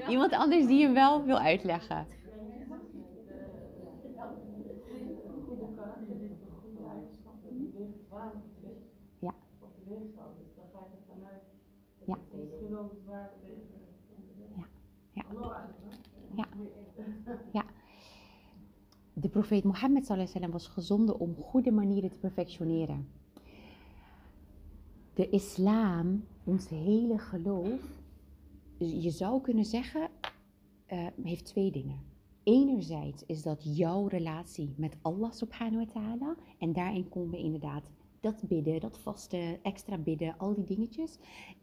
Iemand 0.06 0.32
anders 0.32 0.66
die 0.66 0.82
hem 0.84 0.94
wel 0.94 1.24
wil 1.24 1.38
uitleggen. 1.38 2.08
Ja. 9.20 9.34
Ja. 12.04 12.16
Ja. 15.14 15.24
Ja. 16.36 16.46
Ja. 17.50 17.64
De 19.12 19.28
profeet 19.28 19.64
Mohammed 19.64 20.06
was 20.50 20.66
gezonden 20.68 21.18
om 21.18 21.36
goede 21.36 21.70
manieren 21.70 22.10
te 22.10 22.18
perfectioneren. 22.18 23.08
De 25.16 25.28
islam, 25.28 26.24
ons 26.44 26.68
hele 26.68 27.18
geloof, 27.18 27.80
je 28.78 29.10
zou 29.10 29.40
kunnen 29.40 29.64
zeggen, 29.64 30.08
eh, 30.86 31.06
heeft 31.22 31.44
twee 31.44 31.70
dingen. 31.70 32.00
Enerzijds 32.42 33.24
is 33.26 33.42
dat 33.42 33.76
jouw 33.76 34.06
relatie 34.06 34.74
met 34.76 34.96
Allah 35.02 35.32
subhanahu 35.32 35.76
wa 35.76 35.92
ta'ala. 35.92 36.36
En 36.58 36.72
daarin 36.72 37.08
komen 37.08 37.30
we 37.30 37.38
inderdaad 37.38 37.90
dat 38.20 38.42
bidden, 38.48 38.80
dat 38.80 38.98
vasten, 38.98 39.62
extra 39.62 39.98
bidden, 39.98 40.38
al 40.38 40.54
die 40.54 40.64
dingetjes. 40.64 41.18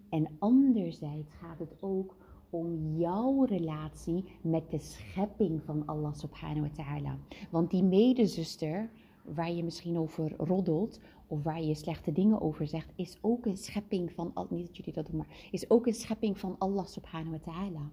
En 0.10 0.28
anderzijds 0.40 1.30
gaat 1.32 1.60
het 1.60 1.76
ook 1.80 2.16
om 2.50 2.98
jouw 2.98 3.44
relatie 3.44 4.24
met 4.42 4.72
de 4.72 4.80
schepping 4.80 5.64
van 5.64 5.86
Allah 5.86 6.14
subhanahu 6.14 6.62
wa 6.62 6.84
ta'ala. 6.84 7.18
Want 7.50 7.72
die 7.72 7.84
medezuster 7.84 8.90
waar 9.24 9.52
je 9.52 9.64
misschien 9.64 9.98
over 9.98 10.34
roddelt 10.38 11.00
of 11.34 11.44
waar 11.44 11.64
je 11.64 11.76
slechte 11.76 12.12
dingen 12.12 12.42
over 12.42 12.68
zegt, 12.68 12.92
is 12.96 13.18
ook 13.22 13.46
een 13.46 13.58
schepping 13.58 14.12
van, 14.12 14.34
niet 14.50 14.68
dat 14.68 14.78
jullie 14.78 14.94
dat 14.94 15.06
doen, 15.06 15.18
maar 15.18 15.48
is 15.52 15.70
ook 15.70 15.88
een 15.88 15.94
schepping 15.94 16.40
van 16.40 16.56
Allah 16.58 16.86
subhanahu 16.86 17.32
wa 17.32 17.52
ta'ala. 17.52 17.90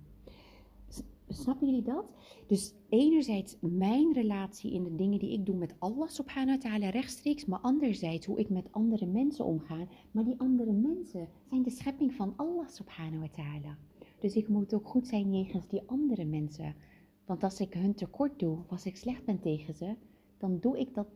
Snappen 1.29 1.67
jullie 1.67 1.83
dat? 1.83 2.05
Dus 2.47 2.75
enerzijds 2.89 3.57
mijn 3.61 4.13
relatie 4.13 4.73
in 4.73 4.85
de 4.85 4.95
dingen 4.95 5.19
die 5.19 5.33
ik 5.33 5.47
doe 5.47 5.57
met 5.57 5.75
Allah 5.79 6.09
subhanahu 6.09 6.59
wa 6.59 6.69
ta'ala 6.69 6.91
rechtstreeks, 6.91 7.45
maar 7.45 7.59
anderzijds 7.59 8.27
hoe 8.27 8.39
ik 8.39 8.49
met 8.49 8.73
andere 8.73 9.07
mensen 9.07 9.45
omga. 9.45 9.87
Maar 10.11 10.25
die 10.25 10.39
andere 10.39 10.73
mensen 10.73 11.29
zijn 11.49 11.63
de 11.63 11.71
schepping 11.71 12.15
van 12.15 12.33
Allah 12.37 12.69
subhanahu 12.69 13.19
wa 13.21 13.29
ta'ala. 13.29 13.79
Dus 14.19 14.35
ik 14.35 14.49
moet 14.49 14.75
ook 14.75 14.89
goed 14.89 15.07
zijn 15.07 15.39
jegens 15.39 15.69
die 15.69 15.83
andere 15.87 16.25
mensen. 16.25 16.75
Want 17.25 17.43
als 17.43 17.61
ik 17.61 17.75
hun 17.75 17.95
tekort 17.95 18.39
doe, 18.39 18.59
als 18.69 18.87
ik 18.87 18.97
slecht 18.97 19.25
ben 19.25 19.41
tegen 19.41 19.75
ze, 19.75 19.95
dan 20.39 20.59
doe 20.61 20.79
ik 20.79 20.95
dat 20.95 21.07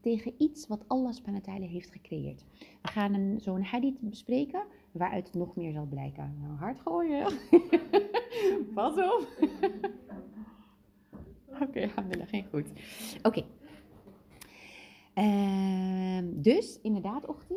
tegen 0.00 0.34
iets 0.38 0.66
wat 0.66 0.84
Allah 0.86 1.12
subhanahu 1.12 1.66
heeft 1.66 1.90
gecreëerd. 1.90 2.44
We 2.82 2.88
gaan 2.88 3.14
een, 3.14 3.40
zo'n 3.40 3.62
hadith 3.62 4.00
bespreken 4.00 4.64
waaruit 4.92 5.26
het 5.26 5.34
nog 5.34 5.56
meer 5.56 5.72
zal 5.72 5.86
blijken. 5.86 6.36
Nou, 6.40 6.56
hard 6.56 6.80
gooien. 6.80 7.32
Pas 8.74 8.94
op. 8.94 9.28
Oké, 11.62 11.82
alhamdulillah, 11.82 12.28
geen 12.28 12.46
goed. 12.50 12.72
Oké. 13.22 13.44
Ehm, 15.14 16.26
dus 16.34 16.78
inderdaad, 16.82 17.26
Ochti, 17.26 17.54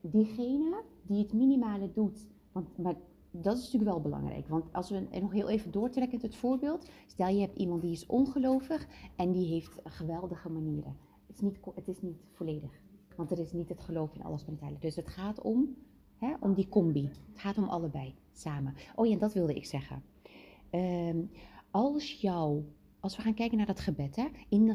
diegene 0.00 0.82
die 1.02 1.22
het 1.22 1.32
minimale 1.32 1.92
doet, 1.92 2.26
want, 2.52 2.78
maar 2.78 2.94
dat 3.30 3.56
is 3.56 3.64
natuurlijk 3.64 3.90
wel 3.90 4.00
belangrijk. 4.00 4.48
Want 4.48 4.72
als 4.72 4.90
we 4.90 5.06
nog 5.20 5.32
heel 5.32 5.48
even 5.48 5.70
doortrekken 5.70 6.20
het 6.20 6.36
voorbeeld. 6.36 6.88
Stel 7.06 7.28
je 7.28 7.40
hebt 7.40 7.58
iemand 7.58 7.82
die 7.82 7.92
is 7.92 8.06
ongelovig 8.06 8.86
en 9.16 9.32
die 9.32 9.46
heeft 9.46 9.76
geweldige 9.84 10.48
manieren. 10.48 10.96
Is 11.36 11.42
niet, 11.42 11.58
het 11.74 11.88
is 11.88 12.00
niet 12.00 12.24
volledig. 12.32 12.80
Want 13.16 13.30
er 13.30 13.38
is 13.38 13.52
niet 13.52 13.68
het 13.68 13.80
geloof 13.80 14.14
in 14.14 14.22
alles 14.22 14.44
betalen. 14.44 14.80
Dus 14.80 14.96
het 14.96 15.08
gaat 15.08 15.40
om, 15.40 15.76
hè, 16.16 16.34
om 16.40 16.54
die 16.54 16.68
combi. 16.68 17.10
Het 17.32 17.40
gaat 17.40 17.58
om 17.58 17.68
allebei 17.68 18.14
samen. 18.32 18.74
Oh 18.94 19.06
ja, 19.06 19.12
en 19.12 19.18
dat 19.18 19.32
wilde 19.32 19.54
ik 19.54 19.64
zeggen. 19.64 20.02
Ehm, 20.70 21.22
als 21.70 22.12
jou, 22.12 22.64
als 23.00 23.16
we 23.16 23.22
gaan 23.22 23.34
kijken 23.34 23.56
naar 23.56 23.66
dat 23.66 23.80
gebed, 23.80 24.16
hè. 24.16 24.26
Inna 24.48 24.74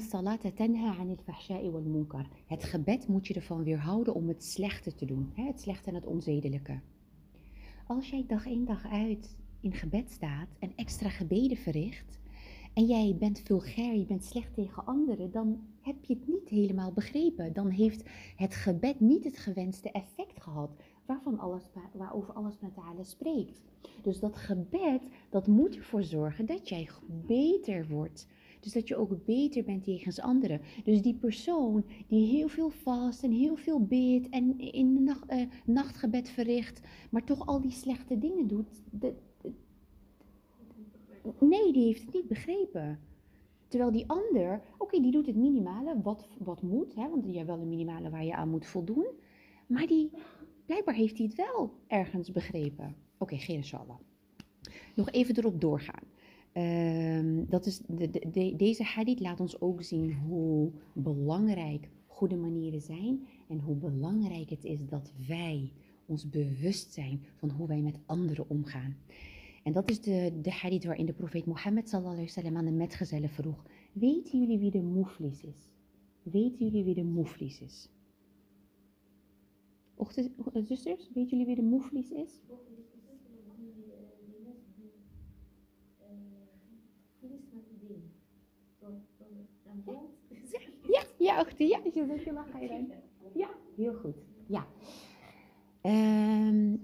tanha 0.56 0.96
anil 0.96 1.18
fahsha'i 1.24 1.70
wal 1.70 1.82
munkar. 1.82 2.28
Het 2.46 2.64
gebed 2.64 3.08
moet 3.08 3.28
je 3.28 3.34
ervan 3.34 3.64
weerhouden 3.64 4.14
om 4.14 4.28
het 4.28 4.44
slechte 4.44 4.96
te 4.96 5.06
doen. 5.06 5.32
Hè, 5.34 5.44
het 5.44 5.62
slechte 5.62 5.90
en 5.90 5.96
het 5.96 6.06
onzedelijke. 6.06 6.80
Als 7.88 8.10
jij 8.10 8.24
dag 8.28 8.46
in 8.46 8.66
dag 8.66 8.86
uit 8.86 9.38
in 9.60 9.74
gebed 9.74 10.12
staat 10.12 10.48
en 10.60 10.72
extra 10.76 11.10
gebeden 11.10 11.58
verricht 11.58 12.21
en 12.74 12.86
jij 12.86 13.16
bent 13.20 13.40
vulgair, 13.40 13.96
je 13.96 14.06
bent 14.06 14.24
slecht 14.24 14.54
tegen 14.54 14.86
anderen, 14.86 15.32
dan 15.32 15.62
heb 15.82 15.96
je 16.06 16.14
het 16.14 16.28
niet 16.28 16.50
helemaal 16.50 16.92
begrepen. 16.92 17.54
Dan 17.54 17.70
heeft 17.70 18.04
het 18.36 18.56
gebed 18.56 19.00
niet 19.00 19.24
het 19.24 19.38
gewenste 19.38 19.92
effect 19.92 20.42
gehad 20.42 20.72
waarvan 21.06 21.40
alles, 21.40 21.64
waarover 21.94 22.34
alles 22.34 22.60
met 22.60 22.74
Ta'ala 22.74 23.04
spreekt. 23.04 23.62
Dus 24.04 24.20
dat 24.20 24.36
gebed, 24.36 25.02
dat 25.30 25.48
moet 25.48 25.76
ervoor 25.76 26.04
zorgen 26.04 26.46
dat 26.46 26.70
jij 26.70 26.90
beter 27.28 27.88
wordt. 27.88 28.28
Dus 28.60 28.74
dat 28.74 28.88
je 28.88 28.96
ook 28.96 29.26
beter 29.26 29.64
bent 29.64 29.86
jegens 29.86 30.20
anderen. 30.20 30.62
Dus 30.84 31.02
die 31.02 31.16
persoon 31.16 31.86
die 32.08 32.28
heel 32.28 32.48
veel 32.48 32.70
vast 32.70 33.24
en 33.24 33.32
heel 33.32 33.56
veel 33.56 33.86
bidt 33.86 34.30
en 34.30 34.60
in 34.60 34.94
de 34.94 35.00
nacht, 35.00 35.26
eh, 35.26 35.42
nachtgebed 35.66 36.30
verricht, 36.30 36.82
maar 37.10 37.24
toch 37.24 37.46
al 37.46 37.62
die 37.62 37.72
slechte 37.72 38.18
dingen 38.18 38.48
doet. 38.48 38.82
Nee, 41.40 41.74
die 41.74 41.86
heeft 41.86 42.02
het 42.06 42.14
niet 42.14 42.28
begrepen. 42.28 43.00
Terwijl 43.68 43.92
die 43.92 44.08
ander, 44.10 44.62
oké, 44.78 45.02
die 45.02 45.12
doet 45.12 45.26
het 45.26 45.36
minimale, 45.36 46.02
wat, 46.02 46.28
wat 46.38 46.62
moet, 46.62 46.96
hè, 46.96 47.10
want 47.10 47.26
je 47.26 47.34
hebt 47.36 47.48
wel 47.48 47.60
een 47.60 47.70
minimale 47.70 48.10
waar 48.10 48.26
je 48.26 48.36
aan 48.36 48.50
moet 48.50 48.66
voldoen. 48.66 49.06
Maar 49.68 49.88
die, 49.88 50.10
blijkbaar 50.66 50.96
heeft 50.96 51.18
hij 51.18 51.26
het 51.26 51.36
wel 51.36 51.72
ergens 51.88 52.32
begrepen. 52.32 52.96
Oké, 53.18 53.38
geen 53.38 53.56
inshallah. 53.56 53.98
Nog 54.96 55.10
even 55.10 55.38
erop 55.38 55.62
doorgaan. 55.62 56.04
Ehm, 56.52 57.46
dat 57.50 57.66
is 57.66 57.82
de- 57.88 58.54
deze 58.58 58.84
hadith 58.84 59.20
laat 59.20 59.40
ons 59.40 59.62
ook 59.62 59.84
zien 59.84 60.14
hoe 60.14 60.72
belangrijk 60.94 61.90
goede 62.08 62.36
manieren 62.36 62.82
zijn 62.82 63.28
en 63.48 63.60
hoe 63.60 63.76
belangrijk 63.76 64.50
het 64.50 64.64
is 64.64 64.86
dat 64.86 65.14
wij 65.28 65.72
ons 66.06 66.30
bewust 66.30 66.94
zijn 66.94 67.24
van 67.36 67.50
hoe 67.50 67.68
wij 67.68 67.82
met 67.82 68.00
anderen 68.06 68.50
omgaan. 68.50 68.96
En 69.64 69.74
dat 69.74 69.90
is 69.90 70.02
de, 70.02 70.40
de 70.42 70.52
hadith 70.52 70.86
waarin 70.86 71.06
de 71.06 71.14
profeet 71.14 71.46
Mohammed 71.46 71.90
sallallahu 71.90 72.14
alaihi 72.16 72.34
wasallam 72.34 72.58
aan 72.58 72.66
de 72.66 72.72
metgezellen 72.72 73.30
vroeg: 73.30 73.66
Weten 73.92 74.40
jullie 74.40 74.60
wie 74.60 74.72
de 74.72 74.82
moeflis 74.82 75.44
is? 75.44 75.70
Weten 76.24 76.66
jullie 76.66 76.84
wie 76.84 76.94
de 76.94 77.04
moeflis 77.04 77.62
is? 77.62 77.90
Ochtend, 79.96 80.32
eh, 80.54 80.64
zusters, 80.64 81.10
weten 81.14 81.30
jullie 81.30 81.46
wie 81.46 81.56
de 81.56 81.70
moeflis 81.70 82.12
is? 82.12 82.42
Ja, 90.88 91.04
ja, 91.18 91.40
ochtend, 91.40 91.70
ja, 91.70 91.80
je 91.84 92.06
zegt 92.06 92.24
je 92.24 92.34
lachen. 92.34 92.92
Ja, 93.34 93.50
heel 93.76 93.94
goed. 93.94 94.16
Ja. 94.48 94.68
Ehm 95.82 96.76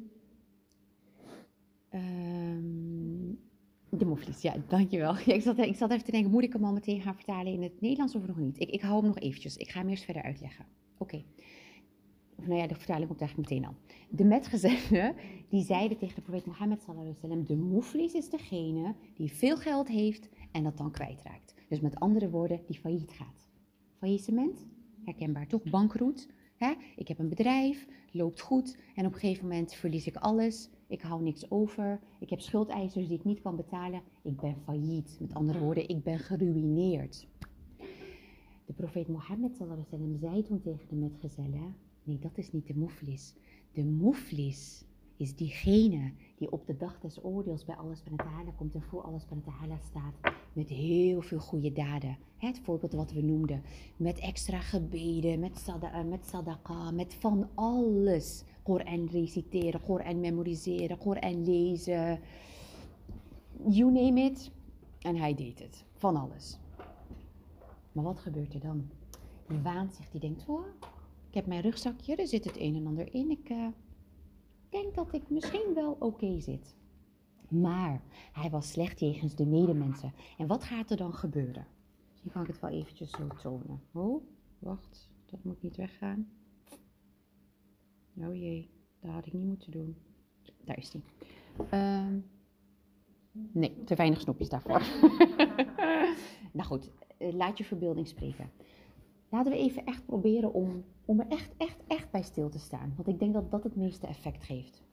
ehm, 1.89 3.33
de 3.89 4.05
moeflis, 4.05 4.41
ja, 4.41 4.55
dankjewel. 4.67 5.17
Ik, 5.25 5.41
zat, 5.41 5.57
ik 5.57 5.75
zat 5.75 5.91
even 5.91 6.05
te 6.05 6.11
denken, 6.11 6.31
moet 6.31 6.43
ik 6.43 6.53
hem 6.53 6.63
al 6.63 6.73
meteen 6.73 7.01
gaan 7.01 7.15
vertalen 7.15 7.53
in 7.53 7.61
het 7.61 7.81
Nederlands 7.81 8.15
of 8.15 8.27
nog 8.27 8.37
niet? 8.37 8.59
Ik, 8.59 8.69
ik 8.69 8.81
hou 8.81 8.95
hem 8.95 9.05
nog 9.05 9.19
eventjes, 9.19 9.57
ik 9.57 9.69
ga 9.69 9.79
hem 9.79 9.89
eerst 9.89 10.03
verder 10.03 10.23
uitleggen. 10.23 10.65
Oké. 10.97 11.23
Of 12.35 12.47
nou 12.47 12.59
ja, 12.59 12.67
de 12.67 12.75
vertaling 12.75 13.07
komt 13.07 13.21
eigenlijk 13.21 13.49
meteen 13.49 13.65
al. 13.67 13.75
De 14.09 14.23
metgezellen, 14.23 15.15
die 15.49 15.63
zeiden 15.63 15.97
tegen 15.97 16.15
de 16.15 16.21
profeet 16.21 16.45
Mohammed 16.45 16.81
sallallahu 16.81 17.07
alaihi 17.07 17.21
wasallam, 17.21 17.45
de 17.45 17.73
moeflis 17.73 18.13
is 18.13 18.29
degene 18.29 18.95
die 19.15 19.31
veel 19.31 19.57
geld 19.57 19.87
heeft 19.87 20.29
en 20.51 20.63
dat 20.63 20.77
dan 20.77 20.91
kwijtraakt. 20.91 21.53
Dus 21.69 21.79
met 21.79 21.99
andere 21.99 22.29
woorden, 22.29 22.61
die 22.67 22.79
failliet 22.79 23.11
gaat. 23.11 23.49
Faillissement, 23.97 24.65
herkenbaar 25.03 25.47
toch? 25.47 25.63
Bankroet. 25.63 26.27
Hè? 26.55 26.73
Ik 26.95 27.07
heb 27.07 27.19
een 27.19 27.29
bedrijf, 27.29 27.87
loopt 28.11 28.41
goed 28.41 28.77
en 28.95 29.05
op 29.05 29.13
een 29.13 29.19
gegeven 29.19 29.47
moment 29.47 29.73
verlies 29.73 30.07
ik 30.07 30.15
alles. 30.15 30.69
Ik 30.87 31.01
hou 31.01 31.23
niks 31.23 31.51
over. 31.51 31.99
Ik 32.19 32.29
heb 32.29 32.39
schuldeisers 32.39 33.07
die 33.07 33.17
ik 33.17 33.23
niet 33.23 33.41
kan 33.41 33.55
betalen. 33.55 34.01
Ik 34.21 34.41
ben 34.41 34.55
failliet. 34.63 35.17
Met 35.19 35.33
andere 35.33 35.59
woorden, 35.59 35.89
ik 35.89 36.03
ben 36.03 36.19
geruineerd. 36.19 37.27
De 38.65 38.73
profeet 38.73 39.07
Mohammed 39.07 39.57
wasallam 39.57 40.17
zei 40.17 40.43
toen 40.43 40.61
tegen 40.61 40.87
de 40.89 40.95
metgezellen, 40.95 41.75
nee 42.03 42.19
dat 42.19 42.37
is 42.37 42.51
niet 42.51 42.67
de 42.67 42.75
moeflis. 42.75 43.33
De 43.71 43.83
moeflis 43.83 44.85
is 45.17 45.35
diegene 45.35 46.11
die 46.37 46.51
op 46.51 46.65
de 46.65 46.77
dag 46.77 46.99
des 46.99 47.23
oordeels 47.23 47.65
bij 47.65 47.75
Allah 47.75 47.95
subhanahu 47.95 48.29
wa 48.29 48.35
ta'ala 48.35 48.51
komt 48.57 48.75
en 48.75 48.81
voor 48.81 49.01
Allah 49.01 49.19
subhanahu 49.19 49.45
wa 49.45 49.57
ta'ala 49.57 49.77
staat 49.77 50.35
met 50.53 50.69
heel 50.69 51.21
veel 51.21 51.39
goede 51.39 51.71
daden. 51.71 52.17
Het 52.37 52.59
voorbeeld 52.59 52.93
wat 52.93 53.11
we 53.11 53.21
noemden, 53.21 53.61
met 53.97 54.19
extra 54.19 54.59
gebeden, 54.59 55.39
met, 55.39 55.65
met 56.05 56.25
sadaqa, 56.25 56.91
met 56.91 57.13
van 57.13 57.49
alles. 57.53 58.43
Koran 58.67 59.07
reciteren, 59.11 59.81
Koran 59.81 60.19
memoriseren, 60.19 60.97
Koran 60.97 61.43
lezen, 61.43 62.19
you 63.67 63.91
name 63.91 64.21
it. 64.21 64.51
En 64.99 65.15
hij 65.15 65.35
deed 65.35 65.59
het, 65.59 65.85
van 65.93 66.15
alles. 66.15 66.57
Maar 67.91 68.03
wat 68.03 68.19
gebeurt 68.19 68.53
er 68.53 68.59
dan? 68.59 68.89
Die 69.47 69.59
waant 69.59 69.93
zich, 69.93 70.09
die 70.09 70.19
denkt, 70.19 70.45
oh, 70.47 70.65
ik 71.27 71.33
heb 71.33 71.45
mijn 71.45 71.61
rugzakje, 71.61 72.15
er 72.15 72.27
zit 72.27 72.43
het 72.43 72.57
een 72.57 72.75
en 72.75 72.87
ander 72.87 73.13
in. 73.13 73.31
Ik 73.31 73.49
eh, 73.49 73.67
denk 74.69 74.95
dat 74.95 75.13
ik 75.13 75.29
misschien 75.29 75.73
wel 75.73 75.95
oké 75.99 76.39
zit. 76.39 76.75
Maar 77.49 78.01
hij 78.31 78.49
was 78.49 78.71
slecht 78.71 78.99
jegens 78.99 79.35
de 79.35 79.45
medemensen. 79.45 80.13
En 80.37 80.47
wat 80.47 80.63
gaat 80.63 80.91
er 80.91 80.97
dan 80.97 81.13
gebeuren? 81.13 81.67
Misschien 82.09 82.31
kan 82.31 82.41
ik 82.41 82.47
het 82.47 82.59
wel 82.59 82.69
eventjes 82.69 83.11
zo 83.11 83.27
tonen. 83.41 83.81
Oh, 83.91 84.23
wacht, 84.59 85.09
dat 85.25 85.43
moet 85.43 85.61
niet 85.61 85.75
weggaan. 85.75 86.27
Oh 88.21 88.35
jee, 88.35 88.69
dat 88.99 89.11
had 89.11 89.25
ik 89.25 89.33
niet 89.33 89.45
moeten 89.45 89.71
doen. 89.71 89.97
Daar 90.65 90.77
is 90.77 90.93
hij. 90.93 91.01
Ehm, 91.69 92.19
nee, 93.31 93.83
te 93.83 93.95
weinig 93.95 94.21
snoepjes 94.21 94.49
daarvoor. 94.49 94.81
nou 96.57 96.67
goed, 96.67 96.91
eh, 97.17 97.33
laat 97.33 97.57
je 97.57 97.63
verbeelding 97.63 98.07
spreken. 98.07 98.51
Laten 99.29 99.51
we 99.51 99.57
even 99.57 99.85
echt 99.85 100.05
proberen 100.05 100.53
om, 100.53 100.83
om 101.05 101.19
er 101.19 101.27
echt, 101.27 101.53
echt, 101.57 101.77
echt 101.87 102.11
bij 102.11 102.21
stil 102.21 102.49
te 102.49 102.59
staan. 102.59 102.93
Want 102.95 103.07
ik 103.07 103.19
denk 103.19 103.33
dat 103.33 103.51
dat 103.51 103.63
het 103.63 103.75
meeste 103.75 104.07
effect 104.07 104.43
geeft. 104.43 104.83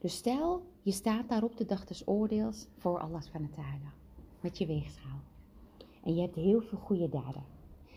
Dus 0.00 0.16
stel, 0.16 0.66
je 0.82 0.92
staat 0.92 1.28
daar 1.28 1.42
op 1.42 1.56
de 1.56 1.64
dag 1.64 1.84
des 1.84 2.08
oordeels 2.08 2.68
voor 2.76 3.00
Allah 3.00 3.22
subhanahu 3.22 3.54
wa 3.56 3.62
ta'ala. 3.62 3.92
Met 4.40 4.58
je 4.58 4.66
weegschaal. 4.66 5.20
En 6.02 6.14
je 6.14 6.20
hebt 6.20 6.34
heel 6.34 6.60
veel 6.60 6.78
goede 6.78 7.08
daden. 7.08 7.44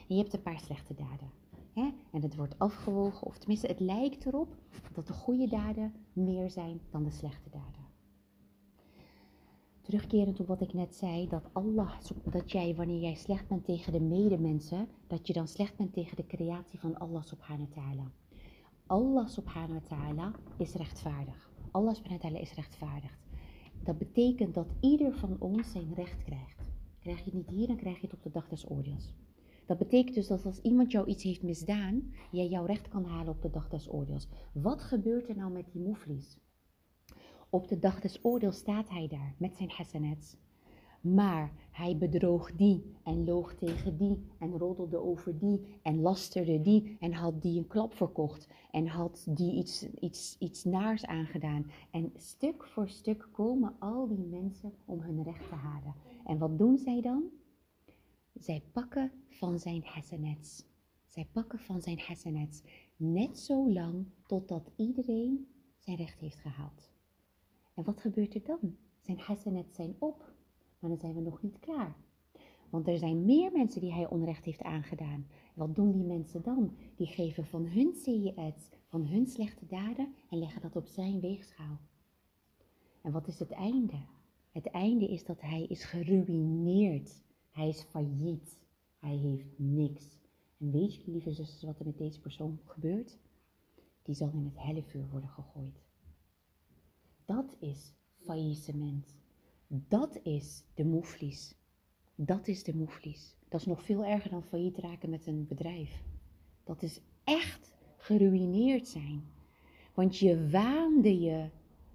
En 0.07 0.15
je 0.15 0.21
hebt 0.21 0.33
een 0.33 0.41
paar 0.41 0.59
slechte 0.59 0.93
daden. 0.93 1.31
En 1.75 2.21
het 2.21 2.35
wordt 2.35 2.59
afgewogen, 2.59 3.27
of 3.27 3.37
tenminste 3.37 3.67
het 3.67 3.79
lijkt 3.79 4.25
erop 4.25 4.55
dat 4.93 5.07
de 5.07 5.13
goede 5.13 5.47
daden 5.47 5.93
meer 6.13 6.49
zijn 6.49 6.81
dan 6.89 7.03
de 7.03 7.11
slechte 7.11 7.49
daden. 7.49 7.83
Terugkerend 9.81 10.39
op 10.39 10.47
wat 10.47 10.61
ik 10.61 10.73
net 10.73 10.95
zei, 10.95 11.27
dat 11.27 11.49
Allah, 11.53 11.91
dat 12.23 12.51
jij 12.51 12.75
wanneer 12.75 13.01
jij 13.01 13.15
slecht 13.15 13.47
bent 13.47 13.65
tegen 13.65 13.91
de 13.91 13.99
medemensen, 13.99 14.87
dat 15.07 15.27
je 15.27 15.33
dan 15.33 15.47
slecht 15.47 15.77
bent 15.77 15.93
tegen 15.93 16.15
de 16.15 16.25
creatie 16.25 16.79
van 16.79 16.97
Allah 16.97 17.23
subhanahu 17.23 17.67
wa 17.73 17.81
ta'ala. 17.81 18.11
Allah 18.85 19.27
subhanahu 19.27 19.73
wa 19.73 19.95
ta'ala 19.95 20.31
is 20.57 20.73
rechtvaardig. 20.73 21.49
Allah 21.71 21.93
subhanahu 21.93 22.21
wa 22.21 22.29
ta'ala 22.29 22.39
is 22.39 22.53
rechtvaardig. 22.53 23.17
Dat 23.83 23.97
betekent 23.97 24.53
dat 24.53 24.67
ieder 24.79 25.13
van 25.13 25.35
ons 25.39 25.71
zijn 25.71 25.93
recht 25.93 26.23
krijgt. 26.23 26.61
Krijg 26.99 27.17
je 27.17 27.23
het 27.23 27.33
niet 27.33 27.49
hier, 27.49 27.67
dan 27.67 27.75
krijg 27.75 27.95
je 27.95 28.05
het 28.05 28.15
op 28.15 28.23
de 28.23 28.31
dag 28.31 28.47
des 28.47 28.69
oordeels. 28.69 29.13
Dat 29.65 29.77
betekent 29.77 30.15
dus 30.15 30.27
dat 30.27 30.45
als 30.45 30.61
iemand 30.61 30.91
jou 30.91 31.07
iets 31.07 31.23
heeft 31.23 31.43
misdaan, 31.43 32.13
jij 32.31 32.47
jouw 32.47 32.65
recht 32.65 32.87
kan 32.87 33.05
halen 33.05 33.33
op 33.33 33.41
de 33.41 33.49
dag 33.49 33.69
des 33.69 33.91
oordeels. 33.91 34.27
Wat 34.53 34.81
gebeurt 34.81 35.29
er 35.29 35.35
nou 35.35 35.51
met 35.51 35.65
die 35.71 35.81
moeflies? 35.81 36.37
Op 37.49 37.67
de 37.67 37.79
dag 37.79 37.99
des 37.99 38.19
oordeels 38.21 38.57
staat 38.57 38.89
hij 38.89 39.07
daar 39.07 39.35
met 39.37 39.55
zijn 39.55 39.69
hasanats. 39.69 40.37
Maar 41.01 41.51
hij 41.71 41.97
bedroog 41.97 42.51
die 42.55 42.95
en 43.03 43.25
loog 43.25 43.53
tegen 43.53 43.97
die 43.97 44.25
en 44.39 44.57
roddelde 44.57 44.97
over 44.97 45.37
die 45.37 45.79
en 45.81 46.01
lasterde 46.01 46.61
die 46.61 46.97
en 46.99 47.13
had 47.13 47.41
die 47.41 47.57
een 47.57 47.67
klap 47.67 47.93
verkocht 47.93 48.47
en 48.71 48.87
had 48.87 49.27
die 49.29 49.53
iets, 49.53 49.89
iets, 49.99 50.35
iets 50.39 50.63
naars 50.63 51.05
aangedaan. 51.05 51.71
En 51.91 52.11
stuk 52.15 52.67
voor 52.67 52.89
stuk 52.89 53.27
komen 53.31 53.75
al 53.79 54.07
die 54.07 54.25
mensen 54.25 54.73
om 54.85 55.01
hun 55.01 55.23
recht 55.23 55.49
te 55.49 55.55
halen. 55.55 55.93
En 56.25 56.37
wat 56.37 56.57
doen 56.57 56.77
zij 56.77 57.01
dan? 57.01 57.23
Zij 58.39 58.63
pakken 58.71 59.11
van 59.29 59.59
zijn 59.59 59.83
hasanats. 59.83 60.65
Zij 61.07 61.27
pakken 61.31 61.59
van 61.59 61.81
zijn 61.81 61.99
hasanats. 61.99 62.61
Net 62.95 63.39
zo 63.39 63.71
lang 63.71 64.05
totdat 64.27 64.71
iedereen 64.75 65.47
zijn 65.79 65.97
recht 65.97 66.19
heeft 66.19 66.39
gehaald. 66.39 66.89
En 67.73 67.83
wat 67.83 68.01
gebeurt 68.01 68.35
er 68.35 68.43
dan? 68.43 68.77
Zijn 69.01 69.19
hasanats 69.19 69.75
zijn 69.75 69.95
op, 69.99 70.33
maar 70.79 70.89
dan 70.89 70.99
zijn 70.99 71.13
we 71.13 71.21
nog 71.21 71.41
niet 71.41 71.59
klaar. 71.59 71.95
Want 72.69 72.87
er 72.87 72.97
zijn 72.97 73.25
meer 73.25 73.51
mensen 73.51 73.81
die 73.81 73.93
hij 73.93 74.09
onrecht 74.09 74.45
heeft 74.45 74.61
aangedaan. 74.63 75.27
Wat 75.53 75.75
doen 75.75 75.91
die 75.91 76.03
mensen 76.03 76.41
dan? 76.41 76.75
Die 76.95 77.07
geven 77.07 77.45
van 77.45 77.65
hun 77.65 77.93
CIS, 77.95 78.69
van 78.87 79.05
hun 79.05 79.27
slechte 79.27 79.65
daden 79.65 80.13
en 80.29 80.39
leggen 80.39 80.61
dat 80.61 80.75
op 80.75 80.87
zijn 80.87 81.19
weegschaal. 81.19 81.79
En 83.01 83.11
wat 83.11 83.27
is 83.27 83.39
het 83.39 83.51
einde? 83.51 84.05
Het 84.51 84.67
einde 84.67 85.07
is 85.07 85.25
dat 85.25 85.41
hij 85.41 85.63
is 85.63 85.83
geruineerd. 85.83 87.23
Hij 87.55 87.67
is 87.67 87.81
failliet. 87.81 88.59
Hij 88.99 89.15
heeft 89.15 89.59
niks. 89.59 90.17
En 90.57 90.71
weet 90.71 90.95
je, 90.95 91.11
lieve 91.11 91.31
zusters, 91.31 91.63
wat 91.63 91.79
er 91.79 91.85
met 91.85 91.97
deze 91.97 92.19
persoon 92.19 92.59
gebeurt? 92.65 93.17
Die 94.01 94.15
zal 94.15 94.31
in 94.33 94.45
het 94.45 94.57
hellevuur 94.57 95.07
worden 95.09 95.29
gegooid. 95.29 95.83
Dat 97.25 97.55
is 97.59 97.93
faillissement. 98.15 99.15
Dat 99.67 100.19
is 100.23 100.63
de 100.73 100.85
moeflies. 100.85 101.55
Dat 102.15 102.47
is 102.47 102.63
de 102.63 102.75
moeflies. 102.75 103.35
Dat 103.49 103.59
is 103.59 103.65
nog 103.65 103.83
veel 103.83 104.05
erger 104.05 104.29
dan 104.29 104.43
failliet 104.43 104.77
raken 104.77 105.09
met 105.09 105.27
een 105.27 105.47
bedrijf. 105.47 106.03
Dat 106.63 106.81
is 106.81 107.01
echt 107.23 107.73
geruineerd 107.97 108.87
zijn. 108.87 109.23
Want 109.93 110.17
je 110.17 110.49
waande 110.49 111.19
je. 111.19 111.49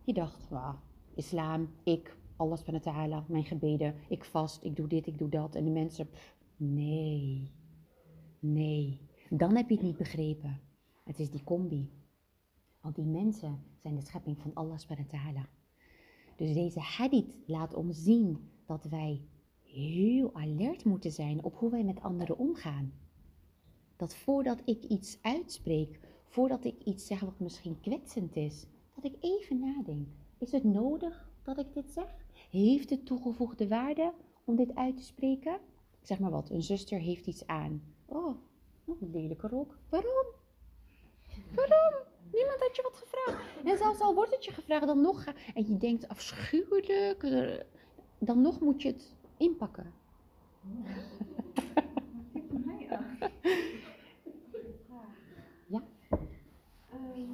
Je 0.04 0.12
dacht, 0.12 0.48
wauw, 0.48 0.80
islam, 1.14 1.70
ik, 1.82 2.16
Allah 2.40 2.56
subhanahu 2.56 2.84
ta'ala, 2.84 3.24
mijn 3.28 3.44
gebeden, 3.44 3.94
ik 4.08 4.24
vast, 4.24 4.64
ik 4.64 4.76
doe 4.76 4.88
dit, 4.88 5.06
ik 5.06 5.18
doe 5.18 5.28
dat. 5.28 5.54
En 5.54 5.64
de 5.64 5.70
mensen, 5.70 6.08
nee, 6.56 7.50
nee. 8.38 9.00
Dan 9.30 9.56
heb 9.56 9.68
je 9.68 9.74
het 9.74 9.84
niet 9.84 9.96
begrepen. 9.96 10.60
Het 11.04 11.18
is 11.18 11.30
die 11.30 11.44
combi. 11.44 11.90
Want 12.80 12.94
die 12.94 13.06
mensen 13.06 13.62
zijn 13.82 13.94
de 13.94 14.00
schepping 14.00 14.38
van 14.38 14.54
Allah 14.54 14.78
ta'ala. 15.08 15.48
Dus 16.36 16.54
deze 16.54 16.80
hadith 16.80 17.34
laat 17.46 17.74
ons 17.74 18.02
zien 18.02 18.50
dat 18.66 18.84
wij 18.84 19.24
heel 19.60 20.34
alert 20.34 20.84
moeten 20.84 21.12
zijn 21.12 21.44
op 21.44 21.54
hoe 21.54 21.70
wij 21.70 21.84
met 21.84 22.00
anderen 22.00 22.38
omgaan. 22.38 22.92
Dat 23.96 24.14
voordat 24.14 24.62
ik 24.64 24.84
iets 24.84 25.18
uitspreek, 25.22 26.00
voordat 26.24 26.64
ik 26.64 26.84
iets 26.84 27.06
zeg 27.06 27.20
wat 27.20 27.38
misschien 27.38 27.80
kwetsend 27.80 28.36
is, 28.36 28.66
dat 28.94 29.04
ik 29.04 29.16
even 29.20 29.58
nadenk. 29.58 30.08
Is 30.38 30.52
het 30.52 30.64
nodig 30.64 31.30
dat 31.42 31.58
ik 31.58 31.72
dit 31.72 31.90
zeg? 31.90 32.14
Heeft 32.50 32.90
het 32.90 33.06
toegevoegde 33.06 33.68
waarde 33.68 34.12
om 34.44 34.56
dit 34.56 34.74
uit 34.74 34.96
te 34.96 35.02
spreken? 35.02 35.58
Zeg 36.02 36.18
maar 36.18 36.30
wat, 36.30 36.50
een 36.50 36.62
zuster 36.62 36.98
heeft 36.98 37.26
iets 37.26 37.46
aan. 37.46 37.82
Oh, 38.06 38.36
oh, 38.84 39.02
een 39.02 39.10
lelijke 39.10 39.48
rok. 39.48 39.78
Waarom? 39.88 40.26
Waarom? 41.54 41.94
Niemand 42.32 42.60
had 42.60 42.76
je 42.76 42.82
wat 42.82 42.96
gevraagd. 42.96 43.64
En 43.64 43.78
zelfs 43.78 44.00
al 44.00 44.14
wordt 44.14 44.34
het 44.34 44.44
je 44.44 44.52
gevraagd, 44.52 44.86
dan 44.86 45.00
nog 45.00 45.24
en 45.54 45.66
je 45.66 45.76
denkt 45.76 46.08
afschuwelijk, 46.08 47.22
eh, 47.22 47.60
dan 48.18 48.40
nog 48.40 48.60
moet 48.60 48.82
je 48.82 48.88
het 48.88 49.14
inpakken. 49.36 49.92
Ja. 55.68 55.82
Ehm, 56.90 57.30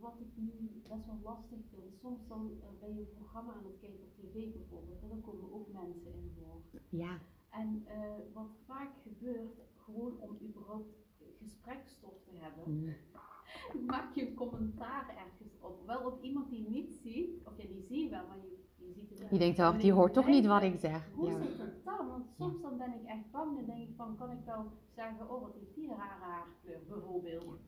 wat 0.00 0.14
ik 0.18 0.26
nu 0.34 0.82
best 0.88 1.06
wel 1.06 1.18
lastig 1.22 1.58
vind, 1.70 1.95
soms 2.06 2.26
dan 2.28 2.50
eh, 2.62 2.68
ben 2.80 2.94
je 2.94 3.00
een 3.00 3.14
programma 3.14 3.52
aan 3.52 3.64
het 3.64 3.78
kijken 3.80 4.04
op 4.04 4.14
tv 4.16 4.52
bijvoorbeeld, 4.52 5.02
en 5.02 5.08
dan 5.08 5.20
komen 5.20 5.52
ook 5.52 5.68
mensen 5.72 6.12
in 6.14 6.32
voor. 6.38 6.80
Ja, 6.88 7.18
En 7.50 7.82
eh, 7.86 8.10
wat 8.32 8.50
vaak 8.66 8.90
gebeurt, 9.02 9.60
gewoon 9.76 10.20
om 10.20 10.38
überhaupt 10.48 10.94
gesprekstof 11.38 12.14
te 12.24 12.30
hebben, 12.34 12.64
mm, 12.74 12.94
maak 13.92 14.14
je 14.14 14.28
een 14.28 14.34
commentaar 14.34 15.08
ergens 15.24 15.60
op. 15.60 15.86
Wel 15.86 16.06
op 16.10 16.22
iemand 16.22 16.50
die 16.50 16.68
niet 16.68 16.92
ziet, 17.02 17.44
of 17.44 17.56
ja, 17.56 17.66
die 17.68 17.82
zie 17.82 18.02
je 18.02 18.10
wel, 18.10 18.26
maar 18.26 18.36
je, 18.36 18.58
je 18.76 18.92
ziet 18.92 19.10
het 19.10 19.30
je 19.30 19.38
denkt, 19.38 19.58
ach, 19.58 19.80
die 19.80 19.92
hoort 19.92 20.12
toch 20.14 20.26
niet 20.26 20.46
wat 20.46 20.62
ik 20.62 20.78
zeg. 20.78 21.10
Hoe 21.14 21.30
Ja. 21.30 21.38
zit 21.42 21.58
het 21.58 21.84
dan? 21.84 22.08
Want 22.08 22.26
soms 22.38 22.60
dan 22.62 22.76
ben 22.78 22.94
ik 23.00 23.04
echt 23.06 23.30
bang, 23.30 23.56
dan 23.56 23.66
denk 23.66 23.88
ik 23.88 23.94
van, 23.96 24.16
kan 24.16 24.30
ik 24.30 24.44
wel 24.44 24.72
zeggen, 24.94 25.30
oh 25.30 25.40
wat 25.42 25.54
heeft 25.54 25.74
die 25.74 25.88
een 25.90 25.96
rare 25.96 26.24
haarkleur, 26.24 26.80
bijvoorbeeld. 26.88 27.60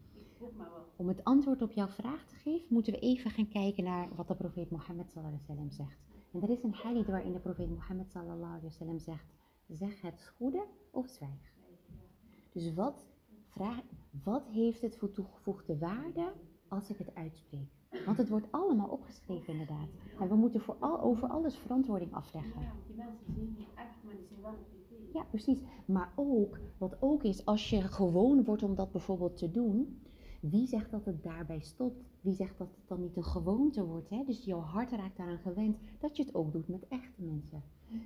Maar 0.57 0.71
wat. 0.71 0.93
Om 0.97 1.09
het 1.09 1.25
antwoord 1.25 1.63
op 1.63 1.73
jouw 1.73 1.89
vraag 1.89 2.27
te 2.27 2.35
geven, 2.35 2.67
moeten 2.69 2.93
we 2.93 2.99
even 2.99 3.31
gaan 3.31 3.49
kijken 3.49 3.85
naar 3.85 4.09
wat 4.15 4.29
de 4.29 4.35
profeet 4.35 4.71
Mohammed 4.71 5.11
sallallahu 5.11 5.35
alaihi 5.35 5.47
wasallam 5.47 5.71
zegt. 5.71 6.01
En 6.33 6.43
er 6.43 6.51
is 6.51 6.63
een 6.63 6.75
hadith 6.75 7.07
waarin 7.07 7.33
de 7.33 7.39
profeet 7.39 7.71
Mohammed 7.71 8.11
sallallahu 8.11 8.43
alaihi 8.43 8.63
wasallam 8.63 8.99
zegt, 8.99 9.35
zeg 9.67 10.01
het 10.01 10.33
goede 10.37 10.65
of 10.91 11.09
zwijg. 11.09 11.53
Dus 12.53 12.75
wat, 12.75 13.07
vraag, 13.49 13.83
wat 14.25 14.47
heeft 14.49 14.81
het 14.81 14.97
voor 14.97 15.13
toegevoegde 15.13 15.79
waarde 15.79 16.33
als 16.69 16.91
ik 16.91 16.99
het 16.99 17.15
uitspreek? 17.15 17.77
Want 18.05 18.19
het 18.19 18.29
wordt 18.29 18.53
allemaal 18.53 18.89
opgeschreven 18.89 19.53
inderdaad. 19.53 19.89
En 20.21 20.29
we 20.29 20.35
moeten 20.35 20.61
voor 20.61 20.77
al, 20.79 21.01
over 21.01 21.29
alles 21.29 21.57
verantwoording 21.57 22.15
afleggen. 22.15 22.61
Ja, 22.61 22.67
want 22.67 22.87
die 22.87 22.97
mensen 22.97 23.33
zien 23.35 23.55
niet 23.59 23.69
echt, 23.75 24.05
maar 24.05 24.17
die 24.17 24.27
zijn 24.27 24.41
wel. 24.41 24.55
Ja, 25.13 25.25
precies. 25.25 25.59
Maar 25.85 26.13
ook, 26.15 26.59
wat 26.79 26.97
ook 27.03 27.23
is, 27.23 27.45
als 27.45 27.71
je 27.71 27.83
gewoon 27.83 28.45
wordt 28.45 28.63
om 28.63 28.75
dat 28.75 28.93
bijvoorbeeld 28.93 29.37
te 29.37 29.51
doen, 29.51 30.01
wie 30.41 30.67
zegt 30.67 30.91
dat 30.91 31.05
het 31.05 31.23
daarbij 31.23 31.61
stopt? 31.61 32.03
Wie 32.21 32.35
zegt 32.35 32.59
dat 32.59 32.69
het 32.77 32.89
dan 32.89 33.01
niet 33.01 33.17
een 33.17 33.25
gewoonte 33.25 33.85
wordt? 33.85 34.11
Hè? 34.11 34.23
Dus 34.27 34.45
jouw 34.45 34.61
hart 34.61 34.91
raakt 34.91 35.17
daaraan 35.17 35.39
gewend 35.39 35.77
dat 35.99 36.17
je 36.17 36.23
het 36.25 36.35
ook 36.35 36.53
doet 36.53 36.69
met 36.69 36.87
echte 36.89 37.23
mensen. 37.23 37.63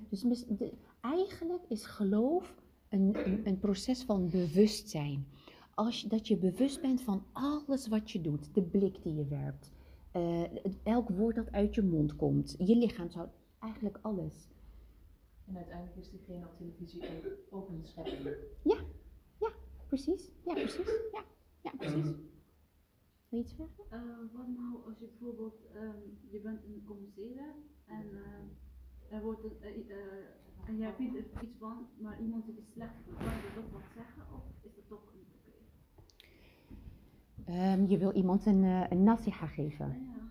Dus 0.09 0.23
mis- 0.23 0.45
de- 0.47 0.73
eigenlijk 1.01 1.63
is 1.67 1.85
geloof 1.85 2.55
een, 2.89 3.27
een, 3.27 3.47
een 3.47 3.59
proces 3.59 4.03
van 4.03 4.29
bewustzijn. 4.29 5.27
Als 5.75 6.01
je, 6.01 6.07
dat 6.07 6.27
je 6.27 6.37
bewust 6.37 6.81
bent 6.81 7.01
van 7.01 7.23
alles 7.31 7.87
wat 7.87 8.11
je 8.11 8.21
doet, 8.21 8.53
de 8.53 8.61
blik 8.61 9.03
die 9.03 9.15
je 9.15 9.25
werpt, 9.25 9.71
eh, 10.11 10.41
elk 10.83 11.09
woord 11.09 11.35
dat 11.35 11.51
uit 11.51 11.75
je 11.75 11.81
mond 11.83 12.15
komt, 12.15 12.55
je 12.57 12.75
lichaamshoud, 12.75 13.29
eigenlijk 13.59 13.99
alles. 14.01 14.47
En 15.45 15.55
uiteindelijk 15.57 15.97
is 15.97 16.09
diegene 16.09 16.45
op 16.45 16.57
televisie 16.57 17.01
ook, 17.01 17.25
ook 17.49 17.69
een 17.69 17.85
schepping. 17.85 18.35
Precies, 19.87 20.29
ja 20.45 20.53
precies, 20.53 20.85
ja, 21.11 21.23
ja 21.63 21.71
precies. 21.77 22.05
Wil 23.29 23.39
je 23.39 23.45
iets 23.45 23.53
vragen? 23.53 23.83
Eh, 23.89 23.99
wat 24.33 24.47
nou 24.47 24.85
als 24.85 24.99
je 24.99 25.05
bijvoorbeeld, 25.07 25.65
ehm, 25.73 25.97
je 26.31 26.39
bent 26.41 26.63
een 26.63 26.83
communiceren 26.85 27.53
en 27.85 28.05
eh, 28.15 29.15
er 29.15 29.21
wordt 29.23 29.43
een, 29.43 29.89
eh, 29.89 30.67
en 30.67 30.77
jij 30.77 30.93
vindt 30.93 31.15
er 31.15 31.43
iets 31.43 31.57
van, 31.59 31.87
maar 31.99 32.21
iemand 32.21 32.45
die 32.45 32.55
het 32.55 32.67
slecht 32.73 32.93
kan 33.05 33.25
je 33.25 33.51
dat 33.55 33.71
wat 33.71 33.81
zeggen 33.95 34.23
of 34.35 34.43
is 34.61 34.75
dat 34.75 34.87
toch 34.87 35.13
niet 35.15 35.27
oké? 35.37 35.51
Ehm, 37.51 37.85
je 37.85 37.97
wil 37.97 38.11
iemand 38.13 38.45
een, 38.45 38.63
eh, 38.63 38.85
een 38.89 39.03
nasiha 39.03 39.45
geven. 39.47 39.87
Ja. 40.05 40.21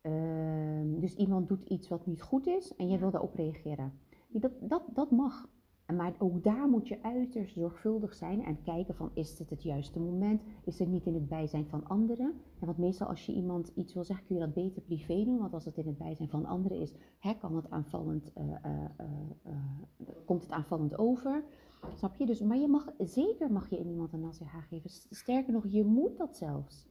Ehm, 0.00 1.00
dus 1.00 1.14
iemand 1.16 1.48
doet 1.48 1.64
iets 1.64 1.88
wat 1.88 2.06
niet 2.06 2.22
goed 2.22 2.46
is 2.46 2.76
en 2.76 2.84
jij 2.86 2.94
Ja. 2.94 3.00
wil 3.00 3.10
daarop 3.10 3.34
reageren. 3.34 3.92
Ja, 4.28 4.40
Dat, 4.40 4.52
dat, 4.60 4.82
dat 4.94 5.10
mag. 5.10 5.48
Maar 5.96 6.14
ook 6.18 6.42
daar 6.42 6.68
moet 6.68 6.88
je 6.88 7.02
uiterst 7.02 7.54
zorgvuldig 7.54 8.14
zijn 8.14 8.44
en 8.44 8.62
kijken 8.62 8.94
van 8.94 9.10
is 9.14 9.36
dit 9.36 9.50
het 9.50 9.62
juiste 9.62 10.00
moment? 10.00 10.42
Is 10.64 10.78
het 10.78 10.88
niet 10.88 11.06
in 11.06 11.14
het 11.14 11.28
bijzijn 11.28 11.66
van 11.66 11.86
anderen? 11.86 12.34
En 12.60 12.66
want 12.66 12.78
meestal 12.78 13.06
als 13.06 13.26
je 13.26 13.32
iemand 13.32 13.72
iets 13.74 13.94
wil 13.94 14.04
zeggen 14.04 14.26
kun 14.26 14.34
je 14.34 14.40
dat 14.40 14.54
beter 14.54 14.82
privé 14.82 15.24
doen. 15.24 15.38
Want 15.38 15.52
als 15.54 15.64
het 15.64 15.76
in 15.76 15.86
het 15.86 15.98
bijzijn 15.98 16.28
van 16.28 16.46
anderen 16.46 16.78
is, 16.78 16.92
hè, 17.18 17.34
kan 17.34 17.56
het 17.56 17.70
aanvallend, 17.70 18.32
eh, 18.32 18.44
eh, 18.62 18.84
eh, 19.42 19.54
komt 20.24 20.42
het 20.42 20.52
aanvallend 20.52 20.98
over. 20.98 21.44
Snap 21.94 22.16
je? 22.16 22.26
Dus, 22.26 22.42
maar 22.42 22.58
je 22.58 22.68
mag, 22.68 22.92
zeker 22.98 23.52
mag 23.52 23.70
je 23.70 23.78
in 23.78 23.88
iemand 23.88 24.12
een 24.12 24.20
nasiha 24.20 24.60
geven. 24.60 24.90
Sterker 25.10 25.52
nog, 25.52 25.64
je 25.68 25.84
moet 25.84 26.16
dat 26.16 26.36
zelfs. 26.36 26.88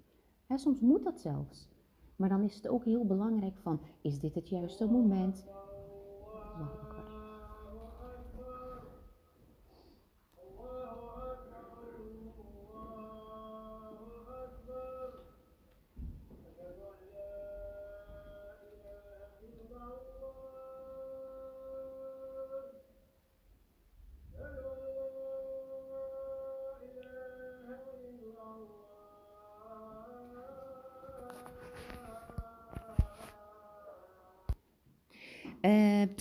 Hè, 0.48 0.58
soms 0.58 0.80
moet 0.80 1.04
dat 1.04 1.20
zelfs. 1.20 1.70
Maar 2.16 2.30
dan 2.30 2.44
is 2.44 2.56
het 2.56 2.68
ook 2.68 2.86
heel 2.86 3.06
belangrijk 3.06 3.58
van, 3.58 3.80
is 4.02 4.20
dit 4.20 4.36
het 4.36 4.50
juiste 4.50 4.86
moment? 4.86 5.48
Allahu 6.56 6.87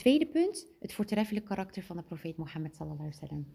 tweede 0.07 0.26
punt, 0.26 0.66
het 0.80 0.92
voortreffelijk 0.92 1.46
karakter 1.46 1.82
van 1.82 1.96
de 1.96 2.02
profeet 2.02 2.36
Mohammed 2.36 2.76
sallallahu 2.76 3.00
alaihi 3.00 3.18
wasallam. 3.20 3.46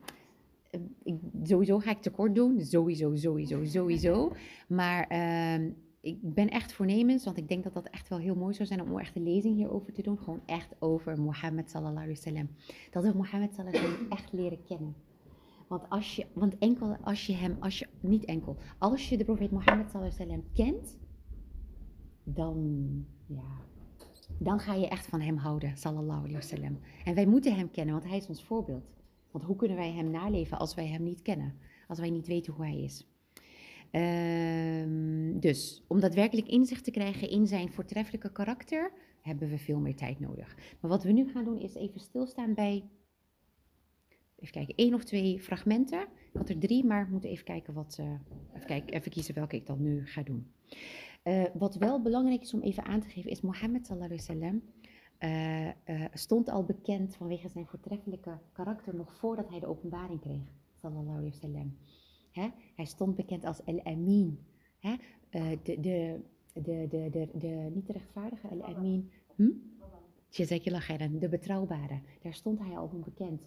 Eh, 0.70 1.14
sowieso 1.44 1.80
ga 1.80 1.92
ik 1.92 2.02
tekort 2.02 2.36
doen, 2.36 2.62
sowieso, 2.62 3.16
sowieso, 3.16 3.66
sowieso. 3.66 4.32
Maar 4.68 5.08
ehm, 5.08 5.72
ik 6.02 6.18
ben 6.22 6.50
echt 6.50 6.74
voornemens, 6.74 7.26
want 7.26 7.38
ik 7.38 7.48
denk 7.48 7.64
dat 7.64 7.74
dat 7.74 7.90
echt 7.90 8.10
wel 8.10 8.20
heel 8.20 8.36
mooi 8.36 8.54
zou 8.54 8.68
zijn 8.68 8.82
om 8.82 9.00
echt 9.00 9.16
een 9.16 9.24
lezing 9.24 9.56
hierover 9.56 9.94
te 9.94 10.02
doen. 10.02 10.18
Gewoon 10.18 10.42
echt 10.46 10.76
over 10.80 11.22
Mohammed 11.22 11.70
sallallahu 11.70 12.04
alaihi 12.04 12.20
wasallam. 12.20 12.50
Dat 12.90 13.04
we 13.04 13.14
Mohammed 13.16 13.54
sallallahu 13.54 13.78
alaihi 13.78 13.94
wasallam 13.94 14.18
echt 14.18 14.34
leren 14.34 14.64
kennen. 14.64 14.96
Want 15.68 15.90
als 15.90 16.16
je, 16.16 16.26
want 16.34 16.58
enkel 16.58 16.98
als 17.04 17.26
je 17.26 17.34
hem, 17.34 17.58
als 17.60 17.80
je, 17.80 17.88
niet 18.00 18.26
enkel, 18.26 18.58
als 18.78 19.10
je 19.10 19.18
de 19.18 19.26
profeet 19.26 19.52
Mohammed 19.52 19.90
sallallahu 19.92 20.16
alaihi 20.20 20.42
wasallam 20.42 20.54
kent, 20.54 20.98
dan, 22.24 22.58
ja, 23.26 23.70
dan 24.40 24.60
ga 24.60 24.74
je 24.74 24.88
echt 24.88 25.06
van 25.06 25.22
hem 25.22 25.38
houden, 25.38 25.78
sallallahu 25.78 26.20
alaihi 26.20 26.34
wasallam. 26.36 26.80
En 27.06 27.16
wij 27.16 27.26
moeten 27.26 27.56
hem 27.56 27.72
kennen, 27.72 27.94
want 27.94 28.08
hij 28.08 28.18
is 28.18 28.28
ons 28.28 28.44
voorbeeld. 28.44 28.94
Want 29.32 29.44
hoe 29.46 29.56
kunnen 29.56 29.78
wij 29.78 29.92
hem 29.92 30.10
naleven 30.10 30.60
als 30.60 30.76
wij 30.76 30.88
hem 30.88 31.04
niet 31.04 31.22
kennen? 31.22 31.54
Als 31.88 32.00
wij 32.00 32.10
niet 32.10 32.28
weten 32.28 32.54
hoe 32.54 32.66
hij 32.66 32.82
is. 32.82 33.08
Ehm, 33.92 35.40
dus 35.40 35.84
om 35.88 36.00
daadwerkelijk 36.00 36.48
inzicht 36.48 36.84
te 36.84 36.92
krijgen 36.92 37.30
in 37.30 37.48
zijn 37.48 37.72
voortreffelijke 37.72 38.32
karakter, 38.32 38.92
hebben 39.22 39.50
we 39.50 39.58
veel 39.58 39.80
meer 39.80 39.96
tijd 39.96 40.20
nodig. 40.20 40.56
Maar 40.80 40.92
wat 40.92 41.04
we 41.04 41.12
nu 41.12 41.30
gaan 41.30 41.44
doen 41.44 41.60
is 41.60 41.76
even 41.76 42.00
stilstaan 42.00 42.54
bij, 42.54 42.84
even 44.36 44.54
kijken, 44.54 44.76
één 44.76 44.94
of 44.94 45.04
twee 45.04 45.40
fragmenten. 45.40 46.02
Ik 46.02 46.38
had 46.38 46.50
er 46.50 46.60
drie, 46.60 46.86
maar 46.86 47.06
we 47.06 47.12
moeten 47.12 47.30
even 47.30 47.46
kijken 47.46 47.74
wat, 47.74 47.98
eh, 48.00 48.06
even, 48.56 48.68
kijken, 48.68 48.94
even 48.94 49.12
kiezen 49.12 49.36
welke 49.36 49.56
ik 49.56 49.66
dan 49.66 49.82
nu 49.82 50.06
ga 50.06 50.24
doen. 50.24 50.52
Eh, 51.22 51.44
wat 51.54 51.76
wel 51.76 52.02
belangrijk 52.02 52.42
is 52.42 52.54
om 52.54 52.62
even 52.62 52.86
aan 52.86 53.00
te 53.00 53.10
geven, 53.10 53.32
is 53.32 53.42
Mohammed 53.42 53.86
sallallahu 53.86 54.12
alaihi 54.12 54.28
wasallam 54.28 54.62
eh, 55.18 55.68
eh, 55.68 56.12
stond 56.14 56.50
al 56.50 56.64
bekend 56.64 57.16
vanwege 57.16 57.50
zijn 57.50 57.68
voortreffelijke 57.68 58.40
karakter 58.52 58.96
nog 58.96 59.14
voordat 59.14 59.50
hij 59.50 59.60
de 59.60 59.66
openbaring 59.66 60.20
kreeg. 60.22 60.42
Sallallahu 60.82 61.18
alaihi 61.18 61.30
wasallam. 61.30 61.78
Hij 62.76 62.86
stond 62.86 63.16
bekend 63.16 63.46
als 63.46 63.64
El-Amin. 63.64 64.40
Hè? 64.80 64.96
De, 65.30 65.60
de, 65.64 66.20
de, 66.54 66.88
de, 66.90 67.10
de, 67.10 67.30
de, 67.34 67.72
niet 67.74 67.90
rechtvaardige, 67.90 68.48
El-Amin. 68.48 69.12
Hm? 69.36 69.50
De 71.20 71.30
betrouwbare. 71.30 72.02
Daar 72.22 72.34
stond 72.34 72.60
hij 72.60 72.78
al 72.78 72.90
onbekend. 72.94 73.42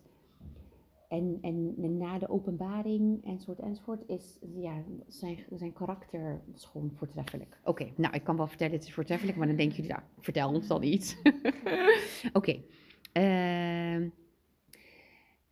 En, 1.16 1.38
en 1.42 1.96
na 1.96 2.18
de 2.18 2.28
openbaring 2.28 3.24
enzovoort 3.24 3.58
enzovoort 3.58 4.02
is 4.06 4.38
ja, 4.54 4.82
zijn, 5.06 5.38
zijn 5.50 5.72
karakter 5.72 6.40
was 6.52 6.64
gewoon 6.64 6.92
voortreffelijk. 6.94 7.60
Oké, 7.64 7.92
nou 7.96 8.14
ik 8.14 8.24
kan 8.24 8.36
wel 8.36 8.46
vertellen 8.46 8.72
het 8.72 8.84
is 8.84 8.94
voortreffelijk, 8.94 9.36
maar 9.36 9.46
dan 9.46 9.56
denken 9.56 9.76
jullie, 9.76 9.90
nou 9.90 10.02
vertel 10.18 10.48
ons 10.48 10.66
dan 10.66 10.82
iets. 10.82 11.16
Oké, 12.32 12.62
Ehm, 13.14 14.08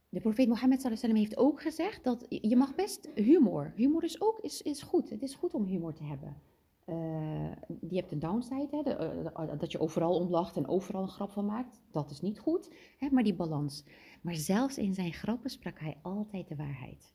de 0.09 0.21
profeet 0.21 0.49
Mohammed 0.49 0.83
wasallam 0.83 1.17
heeft 1.17 1.37
ook 1.37 1.63
gezegd 1.63 2.05
dat 2.05 2.27
je 2.29 2.57
mag 2.57 2.75
best 2.75 3.09
humor. 3.15 3.73
Humor 3.77 4.05
is 4.05 4.21
ook 4.21 4.39
is, 4.41 4.63
is 4.63 4.83
goed. 4.83 5.11
Het 5.11 5.23
is 5.23 5.35
goed 5.35 5.55
om 5.55 5.65
humor 5.65 5.95
te 5.95 6.05
hebben. 6.05 6.37
Eh, 6.85 7.53
je 7.89 7.97
hebt 7.97 8.13
een 8.13 8.19
downside, 8.19 8.69
hè, 8.71 8.83
de, 8.83 8.91
eh, 8.91 9.59
dat 9.59 9.73
je 9.73 9.81
overal 9.81 10.15
om 10.15 10.31
lacht 10.31 10.57
en 10.57 10.69
overal 10.69 11.03
een 11.03 11.09
grap 11.09 11.31
van 11.31 11.47
maakt. 11.47 11.81
Dat 11.91 12.11
is 12.11 12.21
niet 12.21 12.39
goed, 12.39 12.71
hè, 12.99 13.09
maar 13.11 13.23
die 13.23 13.35
balans. 13.35 13.85
Maar 14.23 14.35
zelfs 14.35 14.79
in 14.79 14.95
zijn 14.95 15.13
grappen 15.13 15.51
sprak 15.51 15.79
hij 15.79 15.99
altijd 16.03 16.49
de 16.49 16.57
waarheid. 16.57 17.15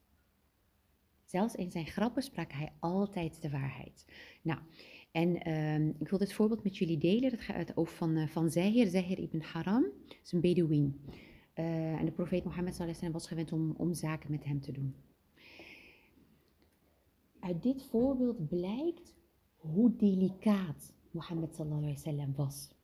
Zelfs 1.25 1.55
in 1.55 1.71
zijn 1.71 1.85
grappen 1.85 2.23
sprak 2.23 2.51
hij 2.51 2.71
altijd 2.79 3.41
de 3.41 3.49
waarheid. 3.49 4.05
Nou, 4.41 4.59
en 5.11 5.41
ehm, 5.41 5.89
ik 5.99 6.09
wil 6.09 6.19
dit 6.19 6.33
voorbeeld 6.33 6.63
met 6.63 6.77
jullie 6.77 6.97
delen. 6.97 7.31
Dat 7.31 7.41
gaat 7.41 7.77
over 7.77 7.95
van, 7.95 8.17
uh, 8.17 8.27
van 8.27 8.49
Zahir, 8.49 9.19
ibn 9.19 9.41
Haram. 9.41 9.85
Is 10.23 10.31
een 10.31 10.41
Bedouin. 10.41 11.01
Uh, 11.55 11.99
en 11.99 12.05
de 12.05 12.11
profeet 12.11 12.43
Mohammed 12.43 12.75
sallallahu 12.75 13.11
was 13.11 13.27
gewend 13.27 13.51
om, 13.51 13.71
om 13.71 13.93
zaken 13.93 14.31
met 14.31 14.43
hem 14.43 14.61
te 14.61 14.71
doen. 14.71 14.95
Uit 17.39 17.63
dit 17.63 17.83
voorbeeld 17.83 18.47
blijkt 18.47 19.15
hoe 19.55 19.95
delicaat 19.95 20.93
Mohammed 21.11 21.55
sallallahu 21.55 22.33
was. 22.35 22.76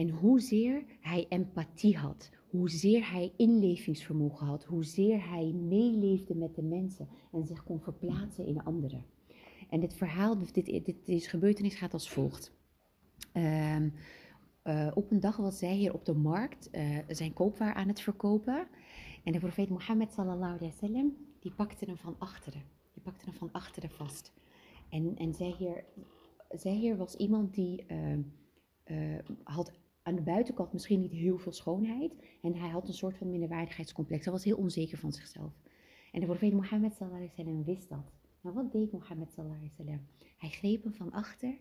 En 0.00 0.10
hoezeer 0.10 0.84
hij 1.00 1.26
empathie 1.28 1.96
had, 1.96 2.30
hoezeer 2.50 3.10
hij 3.10 3.32
inlevingsvermogen 3.36 4.46
had, 4.46 4.64
hoezeer 4.64 5.28
hij 5.28 5.52
meeleefde 5.52 6.34
met 6.34 6.54
de 6.54 6.62
mensen 6.62 7.08
en 7.32 7.46
zich 7.46 7.64
kon 7.64 7.80
verplaatsen 7.80 8.46
in 8.46 8.62
anderen. 8.62 9.04
En 9.68 9.80
dit 9.80 9.94
verhaal, 9.94 10.38
dit, 10.38 10.54
dit, 10.64 11.06
deze 11.06 11.28
gebeurtenis 11.28 11.74
gaat 11.74 11.92
als 11.92 12.10
volgt. 12.10 12.52
Um, 13.34 13.92
uh, 14.64 14.90
op 14.94 15.10
een 15.10 15.20
dag 15.20 15.36
was 15.36 15.58
zij 15.58 15.74
hier 15.74 15.94
op 15.94 16.04
de 16.04 16.14
markt 16.14 16.68
uh, 16.72 16.98
zijn 17.08 17.32
koopwaar 17.32 17.74
aan 17.74 17.88
het 17.88 18.00
verkopen. 18.00 18.68
En 19.24 19.32
de 19.32 19.38
profeet 19.38 19.68
Mohammed 19.68 20.12
sallallahu 20.12 20.54
alaihi 20.54 20.72
wasallam, 20.80 21.16
die 21.40 21.52
pakte 21.52 21.84
hem 21.84 21.96
van 21.96 22.16
achteren. 22.18 22.62
Die 22.92 23.02
pakte 23.02 23.24
hem 23.24 23.34
van 23.34 23.52
achteren 23.52 23.90
vast. 23.90 24.32
En, 24.88 25.16
en 25.16 25.34
zij, 25.34 25.54
hier, 25.58 25.84
zij 26.50 26.74
hier 26.74 26.96
was 26.96 27.14
iemand 27.14 27.54
die 27.54 27.84
uh, 28.90 29.18
had 29.42 29.72
aan 30.02 30.14
de 30.14 30.22
buitenkant 30.22 30.72
misschien 30.72 31.00
niet 31.00 31.12
heel 31.12 31.38
veel 31.38 31.52
schoonheid. 31.52 32.12
En 32.42 32.54
hij 32.54 32.68
had 32.68 32.88
een 32.88 32.94
soort 32.94 33.16
van 33.16 33.30
minderwaardigheidscomplex. 33.30 34.24
Hij 34.24 34.32
was 34.32 34.44
heel 34.44 34.56
onzeker 34.56 34.98
van 34.98 35.12
zichzelf. 35.12 35.52
En 36.12 36.20
de 36.20 36.26
profeet 36.26 36.52
Mohammed 36.52 36.94
sallallahu 36.94 37.22
alaihi 37.22 37.36
wasallam 37.36 37.64
wist 37.64 37.88
dat. 37.88 38.12
Nou, 38.42 38.54
wat 38.54 38.72
deed 38.72 38.92
Mohammed 38.92 39.32
sallallahu 39.32 39.70
alaihi? 39.78 40.00
Hij 40.36 40.48
greep 40.48 40.82
hem 40.82 40.94
van 40.94 41.12
achter 41.12 41.54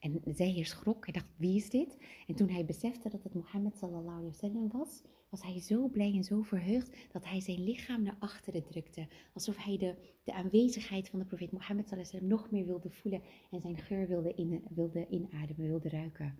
en 0.00 0.20
zij 0.34 0.46
hier 0.46 0.66
schrok. 0.66 1.04
Hij 1.04 1.12
dacht, 1.12 1.28
wie 1.36 1.56
is 1.56 1.70
dit? 1.70 1.98
En 2.26 2.34
toen 2.34 2.48
hij 2.48 2.64
besefte 2.64 3.08
dat 3.08 3.22
het 3.22 3.34
Mohammed 3.34 3.76
sallallahu 3.76 4.16
alaihi 4.16 4.30
wasallam 4.30 4.68
was, 4.68 5.02
was 5.28 5.42
hij 5.42 5.60
zo 5.60 5.88
blij 5.88 6.12
en 6.14 6.24
zo 6.24 6.42
verheugd 6.42 6.96
dat 7.12 7.24
hij 7.24 7.40
zijn 7.40 7.64
lichaam 7.64 8.02
naar 8.02 8.16
achteren 8.18 8.64
drukte. 8.64 9.08
Alsof 9.32 9.56
hij 9.56 9.76
de, 9.76 9.94
de 10.24 10.32
aanwezigheid 10.32 11.08
van 11.08 11.18
de 11.18 11.24
profeet 11.24 11.52
Mohammed 11.52 11.88
sallallahu 11.88 12.16
alaihi 12.16 12.34
nog 12.34 12.50
meer 12.50 12.66
wilde 12.66 12.90
voelen 12.90 13.22
en 13.50 13.60
zijn 13.60 13.78
geur 13.78 14.08
wilde, 14.08 14.60
wilde 14.68 15.06
inademen, 15.08 15.66
wilde 15.68 15.88
ruiken. 15.88 16.38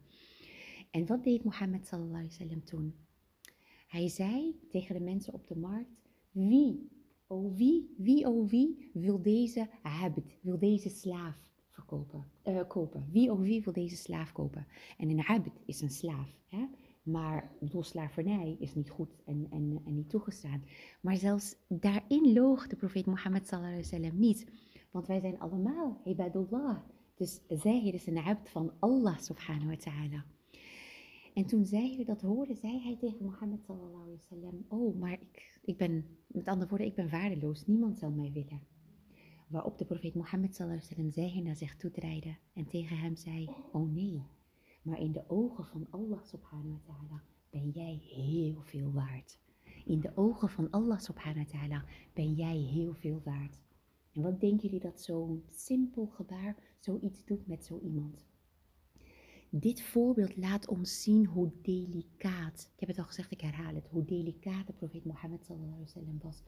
En 0.92 1.06
wat 1.06 1.24
deed 1.24 1.44
Mohammed 1.44 1.86
sallallahu 1.86 2.14
alaihi 2.14 2.38
wasallam 2.38 2.64
toen? 2.64 2.94
Hij 3.88 4.08
zei 4.08 4.60
tegen 4.70 4.94
de 4.94 5.00
mensen 5.00 5.32
op 5.32 5.46
de 5.48 5.56
markt, 5.56 5.90
wie 6.30 6.90
Oh 7.32 7.56
wie, 7.56 7.94
wie, 7.96 8.26
oh 8.26 8.48
wie 8.48 8.90
wil 8.92 9.22
deze 9.22 9.68
habit, 9.82 10.38
wil 10.40 10.58
deze 10.58 10.88
slaaf 10.88 11.36
verkopen, 11.70 12.24
uh, 12.44 12.60
kopen? 12.68 13.08
Wie, 13.10 13.32
oh 13.32 13.40
wie 13.40 13.62
wil 13.62 13.72
deze 13.72 13.96
slaaf 13.96 14.32
kopen? 14.32 14.66
En 14.98 15.10
een 15.10 15.20
habit 15.20 15.52
is 15.64 15.80
een 15.80 15.90
slaaf, 15.90 16.36
hè? 16.48 16.66
maar 17.02 17.50
bedoel, 17.60 17.82
slavernij 17.82 18.56
is 18.58 18.74
niet 18.74 18.90
goed 18.90 19.22
en, 19.24 19.46
en, 19.50 19.80
en 19.84 19.94
niet 19.94 20.10
toegestaan. 20.10 20.64
Maar 21.00 21.16
zelfs 21.16 21.56
daarin 21.68 22.32
loog 22.32 22.66
de 22.66 22.76
profeet 22.76 23.06
Mohammed 23.06 23.46
sallallahu 23.46 24.10
niet, 24.12 24.46
want 24.90 25.06
wij 25.06 25.20
zijn 25.20 25.40
allemaal 25.40 26.00
ibadullah. 26.04 26.78
Dus 27.14 27.40
zij 27.48 27.82
is 27.82 28.06
een 28.06 28.18
abd 28.18 28.48
van 28.48 28.72
Allah 28.78 29.18
subhanahu 29.18 29.68
wa 29.68 29.76
ta'ala. 29.76 30.24
En 31.34 31.46
toen 31.46 31.64
zij 31.64 32.02
dat 32.06 32.20
hoorde, 32.20 32.54
zei 32.54 32.80
hij 32.80 32.96
tegen 32.96 33.24
Mohammed 33.24 33.64
sallallahu 33.64 34.02
alaihi 34.02 34.18
wasallam, 34.18 34.64
oh, 34.68 34.98
maar 34.98 35.12
ik, 35.12 35.60
ik 35.64 35.76
ben, 35.76 36.04
met 36.26 36.46
andere 36.46 36.68
woorden, 36.68 36.86
ik 36.86 36.94
ben 36.94 37.10
waardeloos, 37.10 37.66
niemand 37.66 37.98
zal 37.98 38.10
mij 38.10 38.32
willen. 38.32 38.60
Waarop 39.48 39.78
de 39.78 39.84
profeet 39.84 40.14
Mohammed 40.14 40.54
sallallahu 40.54 40.80
alaihi 40.80 41.02
wasallam 41.02 41.32
zij 41.32 41.42
naar 41.42 41.56
zich 41.56 41.76
toe 41.76 41.90
draaide 41.90 42.36
en 42.52 42.66
tegen 42.68 42.98
hem 42.98 43.16
zei, 43.16 43.48
oh 43.72 43.92
nee, 43.92 44.22
maar 44.82 45.00
in 45.00 45.12
de 45.12 45.24
ogen 45.26 45.64
van 45.64 45.86
Allah 45.90 46.22
subhanahu 46.22 46.70
wa 46.70 46.94
ta'ala 46.94 47.22
ben 47.50 47.70
jij 47.70 47.94
heel 47.94 48.62
veel 48.62 48.92
waard. 48.92 49.38
In 49.84 50.00
de 50.00 50.12
ogen 50.14 50.48
van 50.48 50.70
Allah 50.70 50.98
subhanahu 50.98 51.44
wa 51.44 51.58
ta'ala 51.58 51.84
ben 52.12 52.32
jij 52.32 52.56
heel 52.56 52.94
veel 52.94 53.20
waard. 53.24 53.60
En 54.12 54.22
wat 54.22 54.40
denken 54.40 54.64
jullie 54.68 54.80
dat 54.80 55.00
zo'n 55.00 55.44
simpel 55.50 56.06
gebaar 56.06 56.56
zoiets 56.78 57.24
doet 57.24 57.46
met 57.46 57.64
zo 57.64 57.78
iemand? 57.78 58.26
Dit 59.54 59.82
voorbeeld 59.82 60.36
laat 60.36 60.68
ons 60.68 61.02
zien 61.02 61.26
hoe 61.26 61.50
delicaat, 61.62 62.70
ik 62.74 62.80
heb 62.80 62.88
het 62.88 62.98
al 62.98 63.04
gezegd, 63.04 63.30
ik 63.30 63.40
herhaal 63.40 63.74
het, 63.74 63.88
hoe 63.88 64.04
delicaat 64.04 64.66
de 64.66 64.72
profeet 64.72 65.04
Mohammed 65.04 65.44
sallallahu 65.44 65.84
alaihi 65.94 66.18
was. 66.22 66.42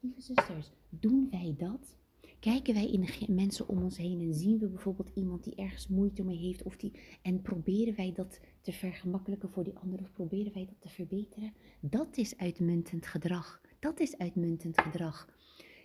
Lieve 0.00 0.20
zusters, 0.20 0.70
doen 0.88 1.28
wij 1.30 1.54
dat? 1.58 1.96
Kijken 2.40 2.74
wij 2.74 2.90
in 2.90 3.00
de 3.00 3.32
mensen 3.32 3.68
om 3.68 3.82
ons 3.82 3.96
heen 3.96 4.20
en 4.20 4.34
zien 4.34 4.58
we 4.58 4.68
bijvoorbeeld 4.68 5.10
iemand 5.14 5.44
die 5.44 5.54
ergens 5.54 5.88
moeite 5.88 6.24
mee 6.24 6.38
heeft 6.38 6.62
of 6.62 6.76
die, 6.76 6.92
en 7.22 7.42
proberen 7.42 7.94
wij 7.94 8.12
dat 8.12 8.40
te 8.60 8.72
vergemakkelijken 8.72 9.50
voor 9.50 9.64
die 9.64 9.78
ander 9.78 10.00
of 10.00 10.12
proberen 10.12 10.52
wij 10.52 10.66
dat 10.66 10.80
te 10.80 10.88
verbeteren? 10.88 11.52
Dat 11.80 12.16
is 12.16 12.36
uitmuntend 12.36 13.06
gedrag. 13.06 13.60
Dat 13.78 14.00
is 14.00 14.18
uitmuntend 14.18 14.80
gedrag. 14.80 15.28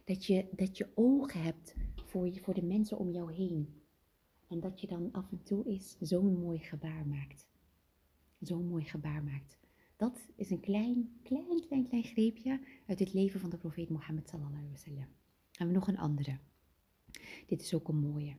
Dat 0.05 0.25
je, 0.25 0.47
dat 0.51 0.77
je 0.77 0.87
ogen 0.95 1.41
hebt 1.41 1.75
voor, 1.95 2.27
je, 2.27 2.39
voor 2.39 2.53
de 2.53 2.63
mensen 2.63 2.97
om 2.97 3.11
jou 3.11 3.33
heen. 3.33 3.83
En 4.55 4.61
dat 4.61 4.81
je 4.81 4.87
dan 4.87 5.11
af 5.11 5.31
en 5.31 5.43
toe 5.43 5.65
eens 5.65 5.97
zo'n 5.99 6.39
mooi 6.39 6.59
gebaar 6.59 7.07
maakt. 7.07 7.47
Zo'n 8.39 8.67
mooi 8.67 8.83
gebaar 8.83 9.23
maakt. 9.23 9.57
Dat 9.95 10.27
is 10.35 10.49
een 10.49 10.59
klein, 10.59 11.19
klein, 11.23 11.65
klein, 11.67 11.87
klein 11.87 12.03
greepje 12.03 12.59
uit 12.87 12.99
het 12.99 13.13
leven 13.13 13.39
van 13.39 13.49
de 13.49 13.57
profeet 13.57 13.89
Mohammed 13.89 14.29
sallallahu 14.29 14.55
alaihi 14.55 14.71
wasallam. 14.71 15.07
Hebben 15.51 15.67
we 15.67 15.79
nog 15.79 15.87
een 15.87 15.97
andere. 15.97 16.39
Dit 17.47 17.61
is 17.61 17.73
ook 17.73 17.87
een 17.87 17.99
mooie. 17.99 18.35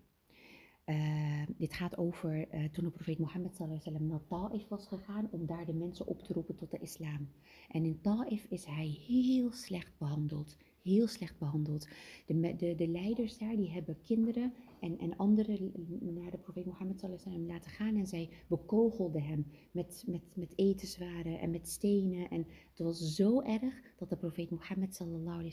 Uh, 0.87 1.43
dit 1.57 1.73
gaat 1.73 1.97
over 1.97 2.55
uh, 2.55 2.64
toen 2.64 2.85
de 2.85 2.91
profeet 2.91 3.19
Mohammed 3.19 3.55
sallallahu 3.57 3.81
alaihi 3.81 4.07
wasallam 4.07 4.07
naar 4.07 4.51
Ta'if 4.51 4.69
was 4.69 4.87
gegaan 4.87 5.29
om 5.31 5.47
daar 5.47 5.67
de 5.67 5.75
mensen 5.75 6.07
op 6.07 6.23
te 6.23 6.33
roepen 6.33 6.57
tot 6.57 6.71
de 6.71 6.79
islam. 6.79 7.29
En 7.69 7.85
in 7.85 8.01
Ta'if 8.01 8.45
is 8.45 8.64
hij 8.64 8.87
heel 8.87 9.53
slecht 9.53 9.99
behandeld. 9.99 10.57
Heel 10.87 11.07
slecht 11.07 11.39
behandeld. 11.39 11.89
De, 12.26 12.57
de, 12.57 12.74
de 12.74 12.89
leiders 12.89 13.39
daar 13.39 13.57
die 13.57 13.70
hebben 13.70 14.01
kinderen 14.03 14.53
en, 14.80 14.99
en 14.99 15.16
anderen 15.16 15.72
naar 16.01 16.30
de 16.30 16.39
profeet 16.39 16.64
Mohammed 16.64 17.03
laten 17.47 17.70
gaan. 17.70 17.97
En 17.97 18.07
zij 18.07 18.28
bekogelden 18.47 19.22
hem 19.22 19.47
met, 19.70 20.05
met, 20.07 20.22
met 20.34 20.53
etenswaren 20.57 21.41
en 21.41 21.51
met 21.51 21.68
stenen. 21.68 22.30
En 22.30 22.47
het 22.70 22.78
was 22.78 23.14
zo 23.14 23.41
erg 23.41 23.80
dat 23.97 24.09
de 24.09 24.16
profeet 24.16 24.51
Mohammed 24.51 24.95
sallallahu 24.95 25.51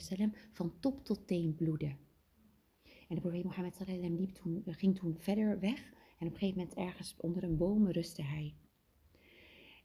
van 0.52 0.72
top 0.80 1.04
tot 1.04 1.26
teen 1.26 1.54
bloedde. 1.54 1.96
En 3.08 3.14
de 3.14 3.20
profeet 3.20 3.44
Mohammed 3.44 3.74
sallallahu 3.74 4.10
wasallam 4.10 4.32
toen, 4.32 4.62
ging 4.66 4.98
toen 4.98 5.16
verder 5.18 5.60
weg. 5.60 5.92
En 6.18 6.26
op 6.26 6.32
een 6.32 6.38
gegeven 6.38 6.58
moment 6.58 6.78
ergens 6.78 7.14
onder 7.16 7.44
een 7.44 7.56
boom 7.56 7.90
rustte 7.90 8.22
hij. 8.22 8.54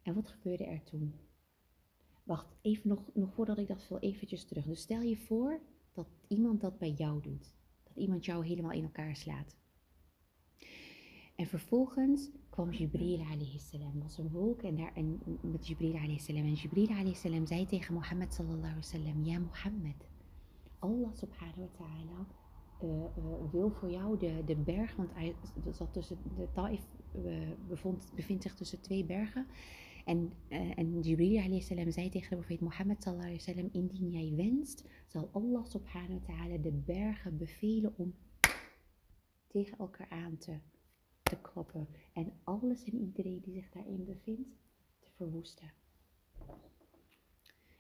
En 0.04 0.14
wat 0.14 0.28
gebeurde 0.28 0.66
er 0.66 0.84
toen? 0.84 1.29
Wacht, 2.30 2.58
even 2.62 2.90
nog, 2.90 3.04
nog 3.14 3.34
voordat 3.34 3.58
ik 3.58 3.68
dat 3.68 3.84
veel 3.84 4.00
eventjes 4.00 4.46
terug. 4.46 4.66
Dus 4.66 4.82
stel 4.82 5.02
je 5.02 5.18
voor 5.18 5.60
dat 5.94 6.08
iemand 6.28 6.62
dat 6.62 6.78
bij 6.78 6.92
jou 6.92 7.22
doet 7.22 7.58
iemand 8.00 8.26
jou 8.26 8.46
helemaal 8.46 8.72
in 8.72 8.84
elkaar 8.84 9.16
slaat. 9.16 9.56
En 11.36 11.46
vervolgens 11.46 12.30
kwam 12.50 12.72
Jibril 12.72 13.26
salam. 13.58 14.00
was 14.00 14.18
een 14.18 14.30
wolk 14.30 14.62
en, 14.62 14.76
daar, 14.76 14.94
en 14.96 15.22
met 15.42 15.68
Jibril 15.68 16.18
salam. 16.18 16.44
En 16.44 16.54
Jibril 16.54 17.14
salam 17.14 17.46
zei 17.46 17.66
tegen 17.66 17.94
Mohammed 17.94 18.34
sallallahu 18.34 18.60
alaihi 18.60 18.76
wasallam. 18.76 19.24
Ja 19.24 19.40
Mohammed, 19.40 20.08
Allah 20.80 21.10
subhanahu 21.14 21.60
wa 21.60 21.70
ta'ala 21.78 22.28
uh, 22.84 22.90
uh, 22.90 23.52
wil 23.52 23.70
voor 23.72 23.92
jou 23.92 24.18
de, 24.18 24.44
de 24.46 24.56
berg, 24.56 24.96
want 24.96 25.14
hij 25.14 25.36
zat 25.72 25.94
tussen, 25.94 26.18
de 26.36 26.48
Taif 26.54 26.88
bevond, 27.68 28.12
bevindt 28.16 28.44
zich 28.44 28.56
tussen 28.56 28.82
twee 28.82 29.06
bergen. 29.06 29.48
En, 30.10 30.34
uh, 30.50 31.04
Jibril 31.04 31.62
salam 31.62 31.92
zei 31.92 32.10
tegen 32.10 32.30
de 32.30 32.36
profeet 32.36 32.60
Mohammed 32.60 33.04
sallallahu 33.04 33.30
alaihi 33.30 33.46
wasallam, 33.46 33.70
indien 33.72 34.10
jij 34.10 34.36
wenst, 34.36 34.84
zal 35.06 35.30
Allah 35.32 35.66
subhanahu 35.66 36.20
wa 36.20 36.26
ta'ala 36.26 36.58
de 36.58 36.72
bergen 36.72 37.38
bevelen 37.38 37.94
om 37.98 38.16
tegen 39.48 39.78
elkaar 39.78 40.10
aan 40.10 40.38
te, 40.38 40.60
te 41.24 41.42
kloppen. 41.42 41.88
En 42.14 42.34
alles 42.44 42.84
en 42.84 43.00
iedereen 43.00 43.40
die 43.42 43.54
zich 43.54 43.70
daarin 43.70 44.06
bevindt, 44.06 44.50
te 45.00 45.10
verwoesten. 45.16 45.72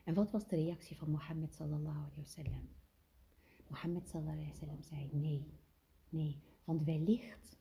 En 0.03 0.13
wat 0.13 0.31
was 0.31 0.47
de 0.47 0.55
reactie 0.55 0.97
van 0.97 1.09
Mohammed 1.09 1.53
sallallahu 1.53 1.97
alaihi 1.97 2.21
wasallam? 2.21 2.69
Mohammed 3.67 4.09
sallallahu 4.09 4.37
alaihi 4.37 4.51
wasallam 4.51 4.83
zei, 4.83 5.09
nee, 5.13 5.45
nee, 6.09 6.39
want 6.63 6.83
wellicht, 6.83 7.57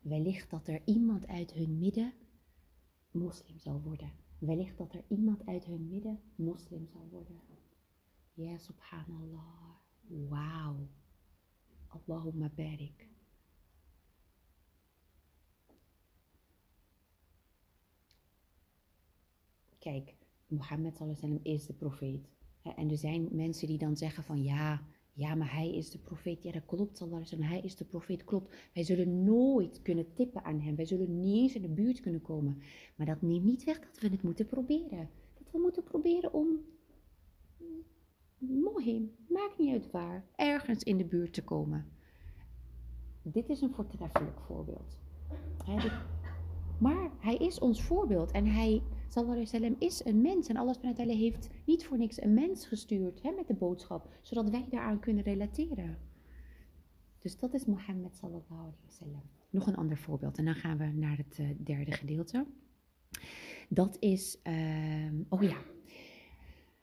wellicht 0.00 0.50
dat 0.50 0.68
er 0.68 0.82
iemand 0.84 1.26
uit 1.26 1.52
hun 1.52 1.78
midden 1.78 2.12
moslim 3.10 3.58
zal 3.58 3.82
worden. 3.82 4.12
wellicht 4.38 4.78
dat 4.78 4.94
er 4.94 5.04
iemand 5.08 5.46
uit 5.46 5.64
hun 5.64 5.88
midden 5.88 6.20
moslim 6.34 6.86
zal 6.86 7.08
worden. 7.10 7.40
Ja, 8.34 8.58
subhanallah. 8.58 9.70
Wauw. 10.28 10.88
Allahumma 11.86 12.50
barik. 12.54 13.08
Kijk, 19.78 20.14
Mohammed 20.46 21.00
is 21.42 21.66
de 21.66 21.74
profeet. 21.74 22.28
En 22.62 22.90
er 22.90 22.98
zijn 22.98 23.28
mensen 23.36 23.66
die 23.66 23.78
dan 23.78 23.96
zeggen 23.96 24.24
van 24.24 24.42
ja, 24.42 24.82
ja, 25.20 25.34
maar 25.34 25.54
hij 25.54 25.74
is 25.74 25.90
de 25.90 25.98
profeet. 25.98 26.42
Ja, 26.42 26.52
dat 26.52 26.66
klopt 26.66 26.98
wasallam. 26.98 27.48
Hij 27.48 27.60
is 27.60 27.76
de 27.76 27.84
profeet, 27.84 28.24
klopt. 28.24 28.56
Wij 28.74 28.82
zullen 28.82 29.24
nooit 29.24 29.82
kunnen 29.82 30.12
tippen 30.12 30.44
aan 30.44 30.60
hem. 30.60 30.76
Wij 30.76 30.84
zullen 30.84 31.20
niet 31.20 31.36
eens 31.36 31.54
in 31.54 31.62
de 31.62 31.68
buurt 31.68 32.00
kunnen 32.00 32.22
komen. 32.22 32.62
Maar 32.96 33.06
dat 33.06 33.22
neemt 33.22 33.44
niet 33.44 33.64
weg 33.64 33.80
dat 33.80 33.98
we 33.98 34.08
het 34.08 34.22
moeten 34.22 34.46
proberen. 34.46 35.10
Dat 35.38 35.50
we 35.52 35.58
moeten 35.58 35.82
proberen 35.82 36.32
om 36.32 36.60
mohim, 38.38 39.14
maakt 39.28 39.58
niet 39.58 39.72
uit 39.72 39.90
waar, 39.90 40.24
ergens 40.36 40.82
in 40.82 40.96
de 40.96 41.04
buurt 41.04 41.32
te 41.32 41.44
komen. 41.44 41.86
Dit 43.22 43.48
is 43.48 43.60
een 43.60 43.74
voortreffelijk 43.74 44.40
voorbeeld. 44.40 44.98
Maar 46.78 47.10
hij 47.18 47.36
is 47.36 47.58
ons 47.58 47.82
voorbeeld 47.82 48.30
en 48.30 48.46
hij, 48.46 48.82
sallallahu 49.10 49.46
alaihi 49.52 49.76
is 49.78 50.04
een 50.04 50.20
mens. 50.20 50.48
En 50.48 50.56
Allah 50.56 50.74
subhanahu 50.74 51.12
heeft 51.12 51.48
niet 51.66 51.84
voor 51.84 51.98
niks 51.98 52.22
een 52.22 52.34
mens 52.34 52.66
gestuurd 52.66 53.22
hè, 53.22 53.30
met 53.30 53.46
de 53.46 53.54
boodschap, 53.54 54.08
zodat 54.20 54.50
wij 54.50 54.66
daaraan 54.70 55.00
kunnen 55.00 55.24
relateren. 55.24 55.98
Dus 57.18 57.38
dat 57.38 57.54
is 57.54 57.64
Mohammed 57.64 58.16
sallallahu 58.16 58.60
alaihi 58.60 58.84
wasallam. 58.84 59.22
Nog 59.50 59.66
een 59.66 59.76
ander 59.76 59.98
voorbeeld 59.98 60.38
en 60.38 60.44
dan 60.44 60.54
gaan 60.54 60.78
we 60.78 60.84
naar 60.84 61.16
het 61.16 61.38
eh, 61.38 61.46
derde 61.64 61.92
gedeelte. 61.92 62.46
Dat 63.68 63.96
is, 64.00 64.38
ehm, 64.42 65.22
oh 65.28 65.42
ja, 65.42 65.56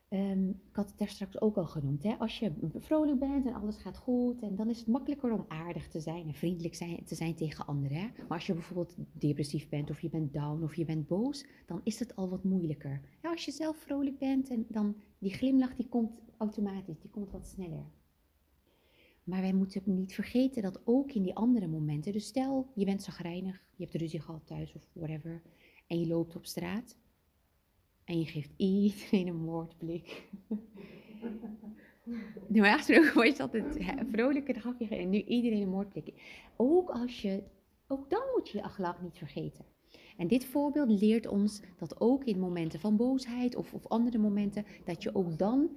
Ehm, 0.10 0.50
ik 0.50 0.76
had 0.76 0.90
het 0.90 0.98
daar 0.98 1.08
straks 1.08 1.42
ook 1.42 1.58
al 1.58 1.66
genoemd. 1.66 2.04
Hè? 2.04 2.14
Als 2.14 2.40
je 2.40 2.54
vrolijk 2.76 3.20
bent 3.20 3.46
en 3.46 3.54
alles 3.54 3.78
gaat 3.78 3.98
goed, 3.98 4.42
en 4.42 4.56
dan 4.56 4.70
is 4.70 4.80
het 4.80 4.88
makkelijker 4.88 5.32
om 5.32 5.46
aardig 5.48 5.88
te 5.88 6.00
zijn 6.00 6.28
en 6.28 6.34
vriendelijk 6.34 6.74
te 7.06 7.16
zijn 7.16 7.36
tegen 7.36 7.66
anderen. 7.66 7.98
Hè? 7.98 8.08
Maar 8.16 8.38
als 8.38 8.46
je 8.46 8.54
bijvoorbeeld 8.54 8.96
depressief 9.12 9.70
bent, 9.70 9.90
of 9.90 10.02
je 10.02 10.10
bent 10.10 10.34
down, 10.34 10.64
of 10.64 10.76
je 10.76 10.86
bent 10.86 11.08
boos, 11.08 11.46
dan 11.66 11.82
is 11.84 12.00
het 12.00 12.16
al 12.16 12.30
wat 12.30 12.44
moeilijker. 12.44 13.02
Ja, 13.22 13.30
als 13.30 13.46
je 13.46 13.52
zelf 13.52 13.78
vrolijk 13.78 14.20
bent, 14.20 14.50
en 14.50 14.66
dan 14.70 14.96
die 15.20 15.34
glimlach 15.34 15.76
die 15.76 15.88
komt 15.88 16.12
automatisch, 16.38 17.00
die 17.00 17.10
komt 17.10 17.32
wat 17.32 17.48
sneller. 17.48 17.86
Maar 19.24 19.42
wij 19.42 19.54
moeten 19.54 19.82
niet 19.86 20.14
vergeten 20.14 20.62
dat 20.62 20.82
ook 20.84 21.12
in 21.12 21.24
die 21.24 21.36
andere 21.36 21.68
momenten, 21.68 22.12
dus 22.12 22.26
stel 22.26 22.72
je 22.76 22.86
bent 22.86 23.04
zagrijnig, 23.04 23.64
je 23.76 23.84
hebt 23.84 23.96
ruzie 23.96 24.22
gehad 24.22 24.48
thuis 24.48 24.74
of 24.74 24.90
whatever, 24.94 25.42
en 25.88 26.00
je 26.00 26.08
loopt 26.08 26.36
op 26.36 26.46
straat 26.46 26.96
en 28.08 28.20
je 28.20 28.26
geeft 28.26 28.54
iedereen 28.58 29.28
een 29.28 29.44
moordblik. 29.44 30.28
Normaal 32.48 32.78
gesproken 32.78 33.14
was 33.14 33.36
je 33.36 33.42
altijd 33.42 33.84
hè, 33.84 33.94
vrolijker, 34.12 34.54
dan 34.54 34.64
gaf 34.64 34.80
je 34.80 34.88
en 34.88 35.10
nu 35.10 35.24
iedereen 35.24 35.62
een 35.62 35.70
moordblik. 35.70 36.14
Ook 36.56 36.90
als 36.90 37.22
je, 37.22 37.44
ook 37.88 38.10
dan 38.10 38.22
moet 38.36 38.50
je 38.50 38.58
je 38.58 38.96
niet 39.02 39.18
vergeten. 39.18 39.66
En 40.18 40.28
dit 40.28 40.46
voorbeeld 40.46 41.02
leert 41.02 41.28
ons 41.28 41.62
dat 41.78 42.00
ook 42.00 42.24
in 42.24 42.40
momenten 42.40 42.80
van 42.80 42.98
boosheid 42.98 43.56
of, 43.56 43.74
of 43.74 43.88
andere 43.88 44.18
momenten, 44.18 44.66
dat 44.86 45.04
je 45.04 45.16
ook 45.16 45.38
dan 45.38 45.70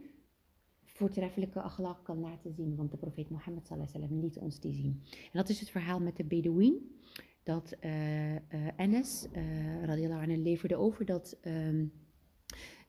voortreffelijke 0.84 1.70
achlaq 1.70 2.02
kan 2.02 2.20
laten 2.20 2.52
zien. 2.52 2.76
Want 2.76 2.90
de 2.90 2.96
profeet 2.96 3.30
Mohammed 3.30 3.68
wasallam 3.68 4.20
liet 4.20 4.38
ons 4.38 4.60
die 4.60 4.74
zien. 4.74 5.02
En 5.04 5.30
dat 5.32 5.48
is 5.48 5.60
het 5.60 5.70
verhaal 5.70 6.00
met 6.00 6.16
de 6.16 6.24
Bedouin. 6.24 6.98
Dat 7.42 7.76
eh 7.80 8.36
eh 8.36 8.40
Anas, 8.76 9.26
eh 9.32 9.84
radiallahu 9.84 10.22
anhu, 10.22 10.36
leverde 10.36 10.76
over 10.76 11.04
dat 11.04 11.38
ehm, 11.40 11.84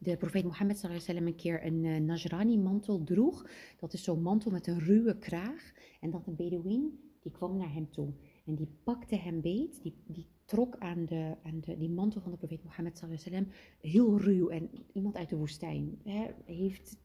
de 0.04 0.18
profeet 0.18 0.44
Mohammed 0.44 0.78
sallallahu 0.78 1.26
een 1.26 1.36
keer 1.36 1.66
een 1.66 1.86
eh, 1.86 2.00
Najrani 2.00 2.58
mantel 2.58 3.04
droeg. 3.04 3.50
Dat 3.80 3.94
is 3.94 4.04
zo'n 4.04 4.22
mantel 4.22 4.52
met 4.52 4.68
een 4.68 4.80
ruwe 4.80 5.18
kraag. 5.18 5.72
En 6.00 6.10
dat 6.10 6.28
een 6.28 6.36
Bedouin, 6.36 7.00
die 7.22 7.32
kwam 7.32 7.58
naar 7.58 7.74
hem 7.74 7.92
toe. 7.92 8.14
En 8.46 8.56
die 8.56 8.68
pakte 8.84 9.16
hem 9.16 9.42
beet, 9.42 9.82
die, 9.84 9.94
die 10.06 10.26
trok 10.46 10.78
aan, 10.78 11.06
de, 11.06 11.36
de, 11.62 11.78
die 11.78 11.90
mantel 11.90 12.22
van 12.22 12.32
de 12.32 12.38
profeet 12.38 12.64
Mohammed 12.64 12.98
sallallahu. 12.98 13.52
Heel 13.82 14.20
ruw. 14.20 14.50
En 14.50 14.70
iemand 14.94 15.16
uit 15.16 15.30
de 15.30 15.38
woestijn 15.38 16.00
hè, 16.04 16.28
heeft... 16.46 16.98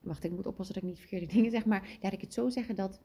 wacht, 0.00 0.24
ik 0.24 0.30
moet 0.30 0.46
oppassen 0.46 0.74
dat 0.74 0.82
ik 0.82 0.88
niet 0.88 0.98
verkeerde 0.98 1.26
dingen 1.34 1.50
zeg. 1.50 1.66
Maar 1.66 1.98
laat 2.02 2.12
ik 2.12 2.20
het 2.20 2.34
zo 2.34 2.48
zeggen 2.48 2.76
dat 2.76 3.00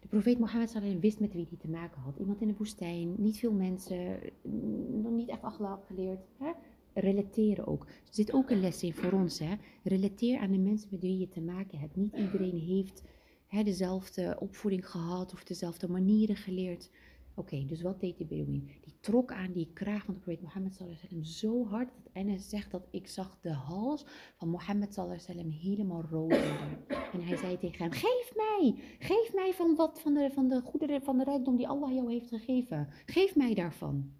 de 0.00 0.08
profeet 0.08 0.38
Mohammed 0.38 0.70
sallallahu 0.70 1.00
wist 1.00 1.20
met 1.20 1.32
wie 1.32 1.46
hij 1.48 1.58
te 1.58 1.68
maken 1.68 2.00
had. 2.00 2.16
Iemand 2.16 2.40
in 2.40 2.48
de 2.48 2.56
woestijn, 2.56 3.14
niet 3.16 3.38
veel 3.38 3.52
mensen, 3.52 4.18
mm, 4.42 5.00
nog 5.02 5.12
niet 5.12 5.28
echt 5.28 5.42
achlaaq 5.42 5.86
geleerd. 5.86 6.26
Hè? 6.38 6.52
Relateren 6.94 7.66
ook. 7.66 7.84
Er 7.84 8.14
zit 8.14 8.32
ook 8.32 8.50
een 8.50 8.60
les 8.60 8.82
in 8.82 8.94
voor 8.94 9.12
ons. 9.12 9.38
Hè? 9.38 9.54
Relateer 9.82 10.38
aan 10.38 10.50
de 10.50 10.58
mensen 10.58 10.88
met 10.90 11.00
wie 11.00 11.18
je 11.18 11.28
te 11.28 11.40
maken 11.40 11.78
hebt. 11.78 11.96
Niet 11.96 12.16
iedereen 12.16 12.58
heeft 12.58 13.02
hè, 13.46 13.62
dezelfde 13.62 14.36
opvoeding 14.40 14.90
gehad 14.90 15.32
of 15.32 15.44
dezelfde 15.44 15.88
manieren 15.88 16.36
geleerd. 16.36 16.90
Oké, 17.36 17.64
dus 17.66 17.82
wat 17.82 18.00
deed 18.00 18.18
de 18.18 18.24
Bedouin? 18.24 18.70
Die 18.80 18.94
trok 19.00 19.32
aan 19.32 19.52
die 19.52 19.70
kraag 19.72 20.04
van 20.04 20.14
de 20.14 20.20
profeet 20.20 20.42
Mohammed 20.42 20.78
wasallam 20.78 21.24
zo 21.24 21.66
hard 21.66 21.88
dat 21.94 22.12
Enes 22.12 22.48
zegt 22.48 22.70
dat 22.70 22.86
ik 22.90 23.08
zag 23.08 23.38
de 23.40 23.52
hals 23.52 24.04
van 24.36 24.48
Mohammed 24.48 24.94
wasallam 24.94 25.50
helemaal 25.50 26.02
rood 26.02 26.30
worden. 26.30 26.86
En 27.12 27.22
hij 27.22 27.36
zei 27.36 27.58
tegen 27.58 27.82
hem, 27.82 27.92
geef 27.92 28.32
mij, 28.36 28.74
geef 28.98 29.34
mij 29.34 29.52
van 29.54 29.74
wat 29.74 30.00
van 30.00 30.14
de, 30.14 30.30
van 30.32 30.48
de 30.48 30.60
goederen, 30.60 31.02
van 31.02 31.18
de 31.18 31.24
rijkdom 31.24 31.56
die 31.56 31.68
Allah 31.68 31.94
jou 31.94 32.12
heeft 32.12 32.28
gegeven. 32.28 32.88
Geef 33.06 33.36
mij 33.36 33.54
daarvan. 33.54 34.12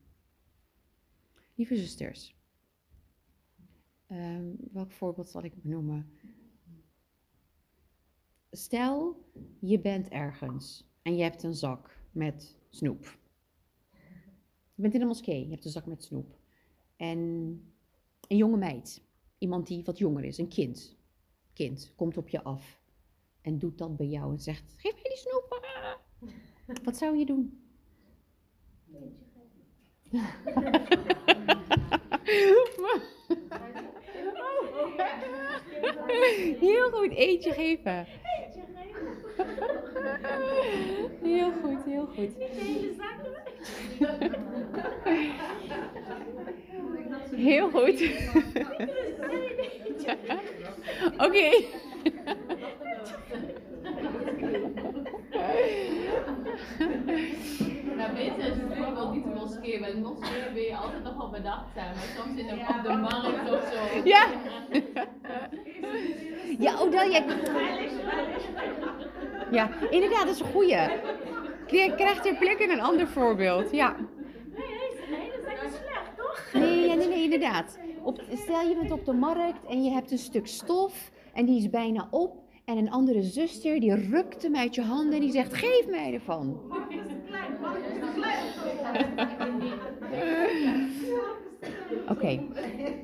Lieve 1.55 1.77
zusters, 1.77 2.35
Ehm, 4.07 4.51
welk 4.73 4.93
voorbeeld 4.93 5.29
zal 5.29 5.43
ik 5.43 5.63
benoemen? 5.63 6.11
Stel, 8.51 9.25
je 9.59 9.81
bent 9.81 10.09
ergens 10.09 10.85
en 11.03 11.17
je 11.17 11.23
hebt 11.23 11.43
een 11.43 11.55
zak 11.55 11.99
met 12.13 12.57
snoep. 12.71 13.19
Je 14.75 14.83
bent 14.83 14.95
in 14.95 15.01
een 15.01 15.07
moskee, 15.07 15.45
je 15.45 15.51
hebt 15.51 15.65
een 15.65 15.71
zak 15.71 15.87
met 15.87 16.05
snoep. 16.05 16.39
En 16.97 17.19
een 18.29 18.37
jonge 18.37 18.57
meid, 18.57 19.03
iemand 19.39 19.67
die 19.67 19.85
wat 19.85 19.99
jonger 19.99 20.25
is, 20.25 20.39
een 20.39 20.49
kind, 20.49 20.97
kind, 21.53 21.93
komt 21.97 22.17
op 22.17 22.29
je 22.29 22.43
af 22.43 22.83
en 23.41 23.59
doet 23.59 23.79
dat 23.79 23.97
bij 23.97 24.07
jou 24.07 24.33
en 24.33 24.41
zegt: 24.41 24.75
Geef 24.77 24.93
mij 24.93 25.03
die 25.03 25.17
snoep. 25.17 25.47
ah." 25.51 25.95
Wat 26.85 26.97
zou 26.97 27.17
je 27.17 27.27
doen? 27.27 27.63
Heel 36.61 36.91
goed, 36.91 37.15
eentje 37.15 37.53
geven. 37.53 38.07
Heel 41.23 41.53
goed, 41.63 41.85
heel 41.85 42.07
goed. 42.07 42.31
Heel 47.37 47.71
goed. 47.71 48.11
Oké. 51.27 51.51
Nou, 57.97 58.13
beter 58.15 58.39
is 58.39 58.45
het 58.45 58.69
natuurlijk 58.69 58.95
wel 58.95 59.13
niet 59.13 59.25
de 59.25 59.31
moskee. 59.31 59.81
Bij 59.81 59.91
de 59.91 59.97
moskee 59.97 60.53
ben 60.55 60.63
je 60.63 60.77
altijd 60.77 61.03
nog 61.03 61.17
wel 61.17 61.31
bedachtzaam. 61.31 61.95
Maar 61.95 62.13
soms 62.17 62.39
in 62.39 62.47
de, 62.47 62.53
op 62.53 62.83
de 62.83 62.93
markt 62.93 63.51
of 63.53 63.73
zo. 63.73 64.01
Ja. 64.05 64.27
Ja, 66.59 66.81
oh, 66.81 66.93
dat 66.93 67.13
jij. 67.13 67.25
Ja, 69.51 69.71
inderdaad, 69.91 70.27
dat 70.27 70.35
is 70.35 70.41
een 70.41 70.53
goeie. 70.53 70.77
Je 71.67 71.93
krijgt 71.97 72.23
ter 72.23 72.35
plekke 72.37 72.69
een 72.73 72.81
ander 72.81 73.07
voorbeeld. 73.07 73.71
Ja. 73.71 73.97
Nee, 76.53 76.87
ja, 76.87 76.95
nee, 76.95 77.09
nee, 77.09 77.23
inderdaad. 77.23 77.79
Op, 78.03 78.21
stel 78.33 78.61
je 78.61 78.75
bent 78.75 78.91
op 78.91 79.05
de 79.05 79.13
markt 79.13 79.67
en 79.69 79.85
je 79.85 79.91
hebt 79.91 80.11
een 80.11 80.19
stuk 80.19 80.47
stof 80.47 81.11
en 81.33 81.45
die 81.45 81.59
is 81.59 81.71
bijna 81.71 82.09
op. 82.11 82.44
En 82.65 82.77
een 82.77 82.91
andere 82.91 83.23
zuster 83.23 83.81
die 83.81 83.95
rukt 83.95 84.43
hem 84.43 84.57
uit 84.57 84.75
je 84.75 84.83
handen 84.83 85.15
en 85.15 85.21
die 85.21 85.31
zegt: 85.31 85.55
Geef 85.55 85.89
mij 85.91 86.15
ervan. 86.15 86.61
Oké, 92.09 92.41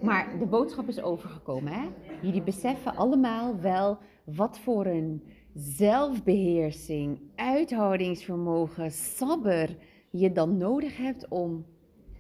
maar 0.03 0.39
de 0.39 0.47
boodschap 0.47 0.89
is 0.89 1.03
overgekomen. 1.03 1.73
Hè? 1.73 1.89
Jullie 2.23 2.43
beseffen 2.43 2.97
allemaal 2.97 3.61
wel 3.61 3.99
wat 4.25 4.59
voor 4.59 4.87
een 4.87 5.23
zelfbeheersing, 5.55 7.21
uithoudingsvermogen, 7.35 8.91
sabber 8.91 9.77
je 10.11 10.33
dan 10.33 10.57
nodig 10.57 10.97
hebt 10.97 11.29
om 11.29 11.67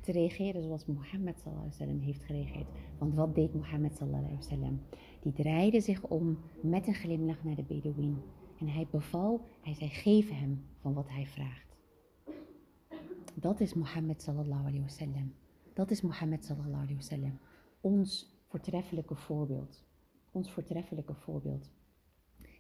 te 0.01 0.13
reageren 0.13 0.63
zoals 0.63 0.87
Mohammed 0.87 1.39
sallallahu 1.39 1.67
alaihi 1.67 1.79
wasallam 1.79 2.01
heeft 2.01 2.23
gereageerd. 2.23 2.69
Want 2.99 3.15
wat 3.15 3.35
deed 3.35 3.55
Mohammed 3.55 3.97
sallallahu 3.97 4.25
alaihi 4.25 4.37
wasallam? 4.37 4.81
Die 5.21 5.33
draaide 5.33 5.81
zich 5.81 6.03
om 6.03 6.39
met 6.63 6.87
een 6.87 6.95
glimlach 6.95 7.45
naar 7.45 7.55
de 7.55 7.63
Bedouin. 7.63 8.23
En 8.59 8.69
hij 8.69 8.87
beval, 8.91 9.41
hij 9.61 9.75
zei, 9.75 9.91
geef 9.91 10.31
hem 10.31 10.65
van 10.81 10.95
wat 10.95 11.09
hij 11.09 11.27
vraagt. 11.27 11.77
Dat 13.35 13.61
is 13.61 13.75
Mohammed 13.75 14.23
sallallahu 14.23 14.61
alaihi 14.61 14.81
wasallam. 14.81 15.35
Dat 15.75 15.91
is 15.91 16.01
Mohammed 16.01 16.45
sallallahu 16.45 16.83
alayhi 16.83 16.95
wasallam. 16.95 17.39
Ons 17.81 18.39
voortreffelijke 18.47 19.15
voorbeeld. 19.15 19.85
Ons 20.31 20.51
voortreffelijke 20.51 21.15
voorbeeld. 21.15 21.71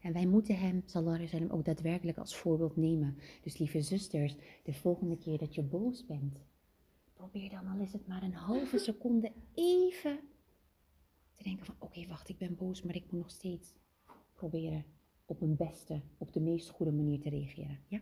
En 0.02 0.12
wij 0.12 0.26
moeten 0.26 0.58
hem, 0.58 0.82
sallallahu 0.84 1.16
alayhi 1.16 1.32
wasallam, 1.32 1.58
ook 1.58 1.64
daadwerkelijk 1.64 2.18
als 2.18 2.36
voorbeeld 2.36 2.76
nemen. 2.76 3.16
Dus 3.42 3.58
lieve 3.58 3.82
zusters, 3.82 4.36
de 4.62 4.72
volgende 4.72 5.16
keer 5.16 5.38
dat 5.38 5.54
je 5.54 5.62
boos 5.62 6.06
bent, 6.06 6.40
probeer 7.14 7.50
dan, 7.50 7.66
al 7.66 7.80
is 7.80 7.92
het 7.92 8.06
maar 8.06 8.22
een 8.22 8.34
halve 8.34 8.78
seconde, 8.78 9.32
even 9.54 10.18
te 11.42 11.48
denken 11.48 11.66
van, 11.66 11.74
oké, 11.78 12.06
wacht, 12.06 12.28
ik 12.28 12.38
ben 12.38 12.56
boos, 12.56 12.82
maar 12.82 12.94
ik 12.94 13.10
moet 13.10 13.20
nog 13.20 13.30
steeds 13.30 13.74
proberen 14.34 14.84
op 15.26 15.40
mijn 15.40 15.56
beste, 15.56 16.00
op 16.18 16.32
de 16.32 16.40
meest 16.40 16.70
goede 16.70 16.92
manier 16.92 17.20
te 17.20 17.28
reageren. 17.28 17.78
Ja? 17.88 18.00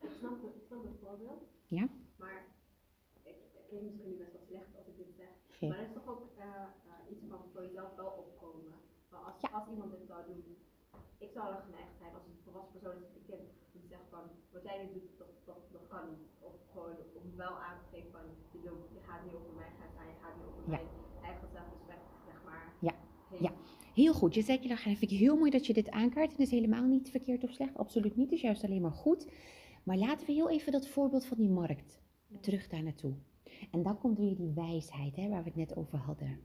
Ik 0.00 0.10
snap, 0.18 0.42
het- 0.42 0.54
ik 0.56 0.64
snap 0.66 0.82
het 0.84 0.96
voorbeeld. 1.02 1.42
Ja? 1.68 1.88
Maar 2.16 2.44
ik, 3.22 3.36
ik 3.54 3.64
klink 3.68 3.82
misschien 3.90 4.16
best 4.18 4.32
wel 4.32 4.42
slecht 4.46 4.76
als 4.78 4.86
ik 4.86 4.96
dit 4.96 5.12
zeg. 5.16 5.28
Geen- 5.48 5.68
Maar 5.68 5.78
er 5.78 5.86
is 5.86 5.92
toch 5.92 6.08
ook 6.08 6.24
eh, 6.38 6.64
iets 7.12 7.24
van 7.28 7.40
voor 7.52 7.62
jezelf 7.62 7.94
wel 7.96 8.10
opkomen. 8.22 8.72
Maar 9.10 9.20
als, 9.20 9.40
Ja. 9.40 9.48
als 9.58 9.68
iemand 9.68 9.90
dit 9.90 10.06
zou 10.06 10.20
doen, 10.26 10.44
ik 11.18 11.30
zou 11.32 11.54
er 11.54 11.62
geneigd 11.68 11.96
zijn 11.98 12.14
als 12.14 12.24
een 12.26 12.38
volwassen 12.44 12.72
persoon 12.80 13.02
is, 13.02 13.10
een 13.16 13.26
kind, 13.32 13.46
die 13.72 13.86
zegt 13.88 14.08
van, 14.10 14.24
wat 14.52 14.62
jij 14.62 14.76
nu 14.84 14.92
doet, 14.92 15.18
dat, 15.18 15.28
dat, 15.44 15.60
dat 15.72 15.86
kan 15.88 16.04
niet. 16.10 16.24
Of 16.48 16.54
gewoon 16.72 16.96
om 17.20 17.36
wel 17.36 17.54
aan 17.68 17.78
te 17.82 17.86
geven 17.96 18.10
van, 18.16 18.24
je, 18.62 19.00
gaat 19.08 19.24
niet 19.24 19.34
over 19.34 19.52
mijn 19.60 19.72
grens 19.78 19.94
aan, 20.00 20.08
je 20.14 20.18
gaat 20.22 20.36
niet 20.36 20.46
over 20.50 20.62
Ja. 20.62 20.70
mijn 20.70 20.88
eigen 21.28 21.48
zelfrespect, 21.56 22.06
zeg 22.28 22.38
maar. 22.48 22.66
Ja. 22.88 22.94
heen. 23.30 23.42
Ja. 23.46 23.52
Heel 24.00 24.14
goed, 24.14 24.34
je 24.34 24.42
zei 24.42 24.58
je 24.62 24.68
dat 24.68 24.78
vind 24.78 25.02
ik 25.02 25.10
heel 25.10 25.36
mooi 25.36 25.50
dat 25.50 25.66
je 25.66 25.72
dit 25.72 25.90
aankaart. 25.90 26.30
Dat 26.30 26.38
is 26.38 26.50
helemaal 26.50 26.86
niet 26.86 27.10
verkeerd 27.10 27.44
of 27.44 27.50
slecht, 27.50 27.76
absoluut 27.76 28.16
niet. 28.16 28.24
Het 28.24 28.34
is 28.34 28.40
juist 28.40 28.64
alleen 28.64 28.80
maar 28.80 28.92
goed. 28.92 29.28
Maar 29.84 29.96
laten 29.96 30.26
we 30.26 30.32
heel 30.32 30.50
even 30.50 30.72
dat 30.72 30.88
voorbeeld 30.88 31.24
van 31.24 31.36
die 31.36 31.48
markt 31.48 32.00
terug 32.40 32.68
daar 32.68 32.82
naartoe. 32.82 33.14
En 33.70 33.82
dan 33.82 33.98
komt 33.98 34.18
weer 34.18 34.36
die 34.36 34.52
wijsheid 34.54 35.16
hè, 35.16 35.28
waar 35.28 35.42
we 35.42 35.48
het 35.48 35.58
net 35.58 35.76
over 35.76 35.98
hadden. 35.98 36.38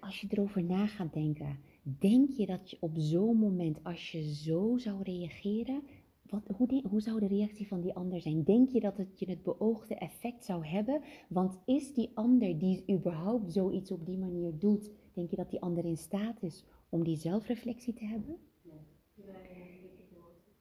Als 0.00 0.20
je 0.20 0.26
erover 0.30 0.64
na 0.64 0.86
gaat 0.86 1.12
denken, 1.12 1.58
denk 1.82 2.30
je 2.30 2.46
dat 2.46 2.70
je 2.70 2.76
op 2.80 2.92
zo'n 2.94 3.36
moment, 3.36 3.84
als 3.84 4.12
je 4.12 4.34
zo 4.34 4.76
zou 4.76 5.02
reageren, 5.02 5.82
wat, 6.22 6.42
hoe, 6.56 6.82
hoe 6.88 7.00
zou 7.00 7.20
de 7.20 7.26
reactie 7.26 7.66
van 7.66 7.80
die 7.80 7.94
ander 7.94 8.20
zijn? 8.20 8.44
Denk 8.44 8.70
je 8.70 8.80
dat 8.80 8.96
het 8.96 9.18
je 9.18 9.30
het 9.30 9.42
beoogde 9.42 9.94
effect 9.94 10.44
zou 10.44 10.66
hebben? 10.66 11.00
Want 11.28 11.58
is 11.64 11.94
die 11.94 12.10
ander 12.14 12.58
die 12.58 12.84
überhaupt 12.90 13.52
zoiets 13.52 13.90
op 13.90 14.06
die 14.06 14.18
manier 14.18 14.58
doet, 14.58 14.90
denk 15.16 15.30
je 15.30 15.36
dat 15.36 15.50
die 15.50 15.60
ander 15.60 15.84
in 15.84 15.96
staat 15.96 16.42
is 16.42 16.64
om 16.88 17.04
die 17.04 17.16
zelfreflectie 17.16 17.94
te 17.94 18.04
hebben? 18.04 18.36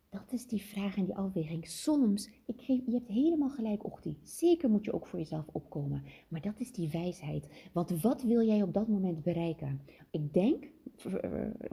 Dat 0.09 0.31
is 0.31 0.47
die 0.47 0.61
vraag 0.61 0.97
en 0.97 1.05
die 1.05 1.15
afweging. 1.15 1.67
Soms, 1.67 2.29
ik 2.45 2.61
geef, 2.61 2.85
je 2.85 2.91
hebt 2.91 3.07
helemaal 3.07 3.49
gelijk, 3.49 3.85
Ochti. 3.85 4.17
Zeker 4.23 4.69
moet 4.69 4.85
je 4.85 4.93
ook 4.93 5.07
voor 5.07 5.19
jezelf 5.19 5.45
opkomen. 5.51 6.03
Maar 6.27 6.41
dat 6.41 6.59
is 6.59 6.71
die 6.71 6.89
wijsheid. 6.89 7.69
Want 7.73 8.01
wat 8.01 8.23
wil 8.23 8.45
jij 8.45 8.61
op 8.61 8.73
dat 8.73 8.87
moment 8.87 9.23
bereiken? 9.23 9.81
Ik 10.11 10.33
denk, 10.33 10.69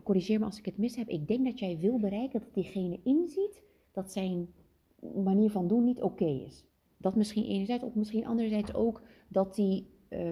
corrigeer 0.03 0.39
me 0.39 0.45
als 0.45 0.59
ik 0.59 0.65
het 0.65 0.79
mis 0.79 0.97
heb, 0.97 1.09
ik 1.09 1.29
denk 1.29 1.45
dat 1.45 1.59
jij 1.59 1.79
wil 1.79 1.99
bereiken 1.99 2.41
dat 2.41 2.55
diegene 2.55 3.01
inziet 3.03 3.63
dat 3.93 4.13
zijn 4.13 4.49
manier 5.15 5.51
van 5.51 5.69
doen 5.69 5.85
niet 5.85 6.03
oké 6.03 6.25
is. 6.25 6.65
Dat 6.97 7.17
misschien 7.17 7.45
enerzijds, 7.45 7.85
of 7.85 7.95
misschien 7.95 8.27
anderzijds 8.27 8.75
ook 8.75 9.03
dat 9.29 9.57
hij, 9.57 9.87
eh, 10.09 10.31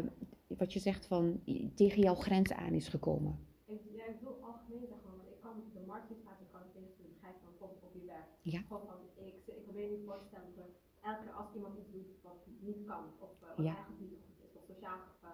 wat 0.59 0.73
je 0.73 0.79
zegt 0.79 1.07
van, 1.07 1.43
tegen 1.75 2.03
jouw 2.03 2.15
grens 2.15 2.53
aan 2.53 2.73
is 2.73 2.89
gekomen. 2.89 3.39
Ik, 3.67 3.81
ja, 3.93 4.05
ik 4.05 4.19
bedoel 4.19 4.43
algemeen 4.43 4.87
zeg 4.87 4.99
maar, 5.05 5.17
want 5.17 5.29
ik 5.29 5.41
kan 5.41 5.55
de 5.75 5.81
markt 5.87 6.09
niet 6.11 6.23
gaan, 6.25 6.37
ik 6.41 6.51
kan 6.53 6.61
het 6.63 6.75
eens 6.83 6.97
begrijpen 7.13 7.41
van 7.43 7.51
bijvoorbeeld 7.51 7.83
op 7.83 7.95
je 8.01 8.05
werk. 8.07 8.29
Ja. 8.43 8.61
Gewoon 8.61 8.87
van, 8.87 8.97
ik, 9.15 9.35
ik 9.47 9.63
probeer 9.65 9.91
me 9.91 10.03
voor 10.05 10.19
te 10.19 10.25
stellen 10.27 10.55
dat 10.57 10.71
elke 11.01 11.23
keer 11.25 11.33
als 11.33 11.55
iemand 11.55 11.79
iets 11.79 11.91
doet 11.91 12.11
wat 12.23 12.41
niet 12.61 12.87
kan, 12.87 13.05
of 13.19 13.33
uh, 13.43 13.49
wat 13.57 13.65
Ja. 13.67 13.75
eigenlijk 13.75 14.01
niet 14.01 14.19
goed 14.27 14.39
is, 14.47 14.53
of 14.59 14.65
sociaal, 14.65 14.99
uh, 15.25 15.31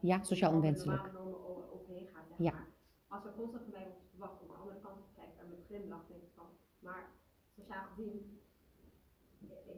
Ja, 0.00 0.22
sociaal 0.22 0.52
onwenselijk. 0.52 1.02
overheen 1.74 2.06
gaat, 2.12 2.26
zeg 2.28 2.38
Ja. 2.38 2.52
maar. 2.52 2.68
Als 3.08 3.24
er 3.24 3.32
constant 3.34 3.62
van 3.62 3.72
mij 3.72 3.84
wordt 3.88 4.04
verwacht 4.10 4.40
om 4.42 4.48
de 4.48 4.54
andere 4.54 4.80
kant 4.80 4.96
te 5.06 5.12
kijken 5.20 5.38
en 5.40 5.48
met 5.48 5.64
glimlach 5.66 6.06
denk 6.06 6.22
ik 6.22 6.32
van, 6.34 6.46
maar 6.78 7.04
sociaal 7.58 7.84
gezien, 7.94 8.35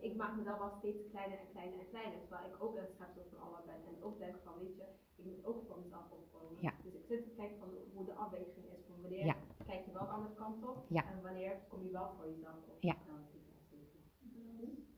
ik- 0.03 0.17
maak 0.17 0.37
mezelf 0.37 0.59
wel 0.59 0.75
steeds 0.79 1.01
kleiner 1.11 1.39
en 1.39 1.51
kleiner 1.55 1.79
en 1.79 1.89
kleiner, 1.89 2.19
terwijl 2.21 2.47
ik 2.51 2.63
ook 2.65 2.77
een 2.77 2.89
schepsel 2.95 3.25
van 3.31 3.41
Allah 3.47 3.63
ben 3.67 3.75
en 3.89 4.03
ook 4.03 4.19
denk 4.19 4.37
van, 4.45 4.55
weet 4.59 4.77
je, 4.77 4.87
ik 5.17 5.25
moet 5.25 5.45
ook 5.45 5.61
voor 5.67 5.79
mezelf 5.83 6.07
opkomen. 6.11 6.59
Ja. 6.61 6.73
Dus 6.85 6.95
ik 6.95 7.05
zit 7.09 7.23
te 7.23 7.31
kijken 7.41 7.57
van 7.59 7.69
hoe 7.95 8.05
de 8.05 8.15
afweging 8.15 8.67
is, 8.77 8.83
van 8.87 9.01
wanneer 9.01 9.25
Ja. 9.27 9.37
kijk 9.67 9.85
je 9.87 9.93
wel 9.93 10.07
de 10.07 10.13
andere 10.19 10.35
kant 10.35 10.63
op 10.69 10.85
Ja. 10.89 11.05
en 11.13 11.23
wanneer 11.23 11.53
kom 11.69 11.83
je 11.85 11.91
wel 11.91 12.11
voor 12.17 12.27
jezelf 12.31 12.61
op. 12.69 12.77
Ja. 12.81 12.97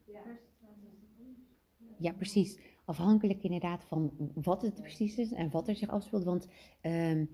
Ja. 0.04 0.22
Ja, 1.98 2.12
precies. 2.12 2.58
Afhankelijk 2.84 3.42
inderdaad 3.42 3.84
van 3.84 4.12
wat 4.34 4.62
het 4.62 4.74
precies 4.74 5.16
is 5.18 5.32
en 5.32 5.50
wat 5.50 5.68
er 5.68 5.74
zich 5.76 5.88
afspeelt. 5.88 6.24
Want 6.24 6.48
ehm, 6.80 7.24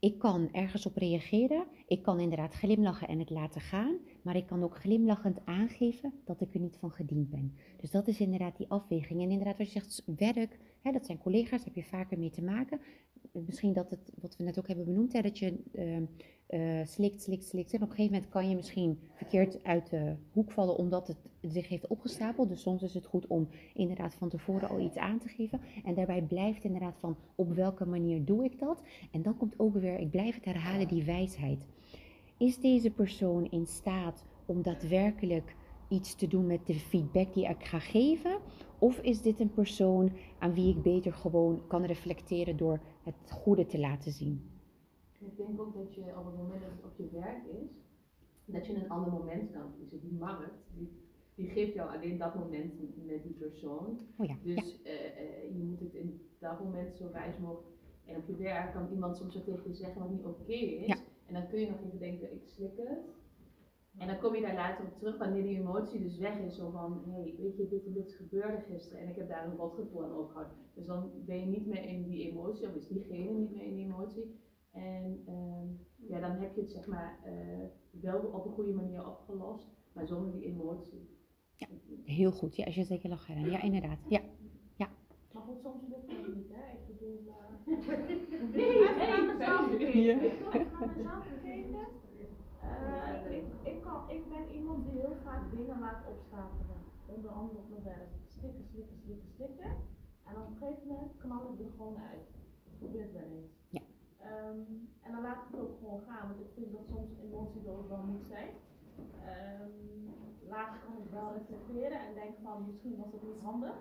ik 0.00 0.18
kan 0.18 0.48
ergens 0.52 0.86
op 0.86 0.96
reageren. 0.96 1.66
Ik 1.86 2.02
kan 2.02 2.20
inderdaad 2.20 2.54
glimlachen 2.54 3.08
en 3.08 3.18
het 3.18 3.30
laten 3.30 3.60
gaan. 3.60 3.98
Maar 4.24 4.36
ik 4.36 4.46
kan 4.46 4.62
ook 4.62 4.76
glimlachend 4.76 5.38
aangeven 5.44 6.12
dat 6.24 6.40
ik 6.40 6.54
er 6.54 6.60
niet 6.60 6.76
van 6.76 6.90
gediend 6.90 7.30
ben. 7.30 7.54
Dus 7.80 7.90
dat 7.90 8.08
is 8.08 8.20
inderdaad 8.20 8.56
die 8.56 8.68
afweging. 8.68 9.22
En 9.22 9.30
inderdaad, 9.30 9.58
wat 9.58 9.72
je 9.72 9.80
zegt, 9.80 10.02
werk, 10.16 10.58
hè, 10.82 10.92
dat 10.92 11.06
zijn 11.06 11.18
collega's, 11.18 11.50
daar 11.50 11.74
heb 11.74 11.74
je 11.74 11.84
vaker 11.84 12.18
mee 12.18 12.30
te 12.30 12.42
maken. 12.42 12.80
Misschien 13.32 13.72
dat 13.72 13.90
het, 13.90 14.12
wat 14.20 14.36
we 14.36 14.44
net 14.44 14.58
ook 14.58 14.66
hebben 14.66 14.84
benoemd, 14.84 15.12
hè, 15.12 15.20
dat 15.20 15.38
je 15.38 15.62
ehm, 15.72 16.04
eh, 16.46 16.80
slikt, 16.84 17.22
slikt, 17.22 17.44
slikt. 17.44 17.72
En 17.72 17.82
op 17.82 17.88
een 17.88 17.94
gegeven 17.94 18.12
moment 18.12 18.30
kan 18.30 18.48
je 18.48 18.56
misschien 18.56 18.98
verkeerd 19.12 19.64
uit 19.64 19.90
de 19.90 20.14
hoek 20.32 20.50
vallen 20.52 20.76
omdat 20.76 21.06
het 21.06 21.16
zich 21.40 21.68
heeft 21.68 21.86
opgestapeld. 21.86 22.48
Dus 22.48 22.60
soms 22.60 22.82
is 22.82 22.94
het 22.94 23.06
goed 23.06 23.26
om 23.26 23.48
inderdaad 23.74 24.14
van 24.14 24.28
tevoren 24.28 24.68
al 24.68 24.80
iets 24.80 24.96
aan 24.96 25.18
te 25.18 25.28
geven. 25.28 25.60
En 25.84 25.94
daarbij 25.94 26.22
blijft 26.22 26.64
inderdaad 26.64 26.98
van 26.98 27.16
op 27.34 27.54
welke 27.54 27.86
manier 27.86 28.24
doe 28.24 28.44
ik 28.44 28.58
dat. 28.58 28.82
En 29.10 29.22
dan 29.22 29.36
komt 29.36 29.58
ook 29.58 29.74
weer, 29.74 29.98
ik 29.98 30.10
blijf 30.10 30.34
het 30.34 30.44
herhalen, 30.44 30.88
die 30.88 31.04
wijsheid. 31.04 31.66
Is 32.36 32.58
deze 32.58 32.90
persoon 32.90 33.50
in 33.50 33.66
staat 33.66 34.24
om 34.46 34.62
daadwerkelijk 34.62 35.56
iets 35.88 36.14
te 36.14 36.26
doen 36.26 36.46
met 36.46 36.66
de 36.66 36.74
feedback 36.74 37.34
die 37.34 37.48
ik 37.48 37.64
ga 37.64 37.78
geven? 37.78 38.38
Of 38.78 38.98
is 38.98 39.22
dit 39.22 39.40
een 39.40 39.52
persoon 39.52 40.12
aan 40.38 40.54
wie 40.54 40.76
ik 40.76 40.82
beter 40.82 41.12
gewoon 41.12 41.66
kan 41.66 41.84
reflecteren 41.84 42.56
door 42.56 42.80
het 43.02 43.30
goede 43.30 43.66
te 43.66 43.78
laten 43.78 44.12
zien? 44.12 44.50
Ik 45.18 45.36
denk 45.36 45.60
ook 45.60 45.74
dat 45.74 45.94
je 45.94 46.00
op 46.00 46.24
het 46.26 46.36
moment 46.36 46.60
dat 46.60 46.70
het 46.70 46.84
op 46.84 46.96
je 46.96 47.08
werk 47.12 47.44
is, 47.62 47.70
dat 48.44 48.66
je 48.66 48.74
een 48.74 48.90
ander 48.90 49.12
moment 49.12 49.50
kan 49.50 49.74
kiezen. 49.78 50.00
Die 50.00 50.18
markt, 50.18 50.54
die, 50.74 50.90
die 51.34 51.48
geeft 51.48 51.74
jou 51.74 51.96
alleen 51.96 52.18
dat 52.18 52.34
moment 52.34 52.72
met 53.06 53.22
die 53.22 53.32
persoon. 53.32 53.98
Oh 54.16 54.26
ja, 54.26 54.36
ja, 54.42 54.54
Dus 54.54 54.82
eh, 54.82 54.94
eh, 54.94 55.56
je 55.56 55.62
moet 55.62 55.80
het 55.80 55.94
in 55.94 56.20
dat 56.38 56.64
moment 56.64 56.96
zo 56.96 57.12
wijs 57.12 57.38
mogelijk. 57.38 57.72
En 58.04 58.16
op 58.16 58.26
je 58.26 58.36
werk 58.36 58.72
kan 58.72 58.88
iemand 58.90 59.16
soms 59.16 59.34
wat 59.34 59.44
tegen 59.44 59.68
je 59.68 59.74
zeggen 59.74 60.00
wat 60.00 60.10
niet 60.10 60.24
oké 60.24 60.52
is. 60.52 60.86
Ja. 60.86 60.96
En 61.34 61.40
dan 61.40 61.48
kun 61.48 61.60
je 61.60 61.70
nog 61.70 61.80
even 61.86 61.98
denken, 61.98 62.32
ik 62.32 62.46
slik 62.46 62.76
het. 62.76 62.98
En 63.98 64.06
dan 64.06 64.18
kom 64.18 64.34
je 64.34 64.40
daar 64.40 64.54
later 64.54 64.84
op 64.84 64.98
terug 64.98 65.18
wanneer 65.18 65.42
die 65.42 65.58
emotie 65.58 66.02
dus 66.02 66.18
weg 66.18 66.38
is. 66.38 66.56
Zo 66.56 66.70
van, 66.70 67.02
hé, 67.06 67.22
hey, 67.22 67.34
weet 67.38 67.56
je, 67.56 67.68
dit 67.68 67.86
en 67.86 67.92
dit 67.92 68.12
gebeurde 68.12 68.60
gisteren 68.60 69.00
en 69.00 69.08
ik 69.08 69.16
heb 69.16 69.28
daar 69.28 69.46
een 69.46 69.56
rotgevoel 69.56 70.04
aan 70.04 70.12
overgehouden. 70.12 70.56
Dus 70.74 70.86
dan 70.86 71.10
ben 71.26 71.40
je 71.40 71.46
niet 71.46 71.66
meer 71.66 71.84
in 71.84 72.02
die 72.02 72.30
emotie, 72.30 72.68
of 72.68 72.74
is 72.74 72.88
diegene 72.88 73.30
niet 73.30 73.50
meer 73.50 73.64
in 73.64 73.74
die 73.74 73.84
emotie. 73.84 74.40
En 74.70 75.22
ehm, 75.26 75.66
ja, 75.96 76.20
dan 76.20 76.30
heb 76.30 76.54
je 76.54 76.60
het 76.60 76.70
zeg 76.70 76.86
maar 76.86 77.18
eh, 77.24 77.66
wel 77.90 78.20
op 78.20 78.44
een 78.46 78.52
goede 78.52 78.72
manier 78.72 79.06
opgelost, 79.06 79.68
maar 79.92 80.06
zonder 80.06 80.32
die 80.32 80.44
emotie. 80.44 81.08
heel 82.04 82.32
goed. 82.32 82.56
Ja, 82.56 82.64
als 82.64 82.74
je 82.74 82.84
zeker 82.84 83.08
lachen. 83.08 83.50
Ja, 83.50 83.62
inderdaad. 83.62 83.98
Ja, 84.08 84.20
Maar 85.32 85.42
goed, 85.42 85.60
soms 85.60 85.82
lukt 85.88 86.10
het 86.10 86.34
niet, 86.34 86.48
hè? 86.52 86.72
Ik 86.72 86.86
bedoel, 86.86 87.22
uh, 88.54 88.83
Ja. 89.94 90.18
Uh, 92.64 93.36
ik, 93.36 93.44
ik, 93.62 93.82
kan, 93.82 94.10
ik 94.10 94.28
ben 94.28 94.54
iemand 94.54 94.84
die 94.84 95.00
heel 95.00 95.16
vaak 95.24 95.50
dingen 95.50 95.78
laat 95.80 96.06
opstapelen. 96.08 96.80
Onder 97.06 97.30
andere 97.30 97.58
op 97.58 97.68
mijn 97.70 97.82
werk. 97.82 98.12
Stikken, 98.28 98.64
slikken, 98.70 98.96
slikken, 99.04 99.28
slikken. 99.36 99.70
En 100.24 100.34
op 100.40 100.46
een 100.48 100.56
gegeven 100.56 100.86
moment 100.88 101.16
knal 101.16 101.52
ik 101.52 101.60
er 101.60 101.72
gewoon 101.76 101.98
uit. 102.10 102.26
Ik 102.64 102.78
probeer 102.78 103.02
het 103.02 103.12
wel 103.12 103.30
eens. 103.38 103.52
Ja. 103.68 103.80
Ehm, 104.18 104.60
en 105.04 105.12
dan 105.12 105.22
laat 105.22 105.36
ik 105.36 105.48
het 105.50 105.60
ook 105.60 105.76
gewoon 105.78 106.00
gaan, 106.08 106.28
want 106.28 106.40
ik 106.40 106.50
vind 106.54 106.72
dat 106.72 106.86
soms 106.86 107.10
emotie 107.26 107.66
er 107.66 107.78
ook 107.78 107.88
wel 107.88 108.04
moet 108.12 108.26
zijn. 108.26 108.50
Ehm, 109.30 109.74
later 110.48 110.78
kan 110.86 110.96
ik 111.02 111.10
wel 111.10 111.32
reflecteren 111.38 112.00
en 112.06 112.14
denk 112.14 112.34
van 112.42 112.66
misschien 112.66 112.96
was 112.96 113.12
het 113.12 113.22
niet 113.22 113.42
handig. 113.42 113.76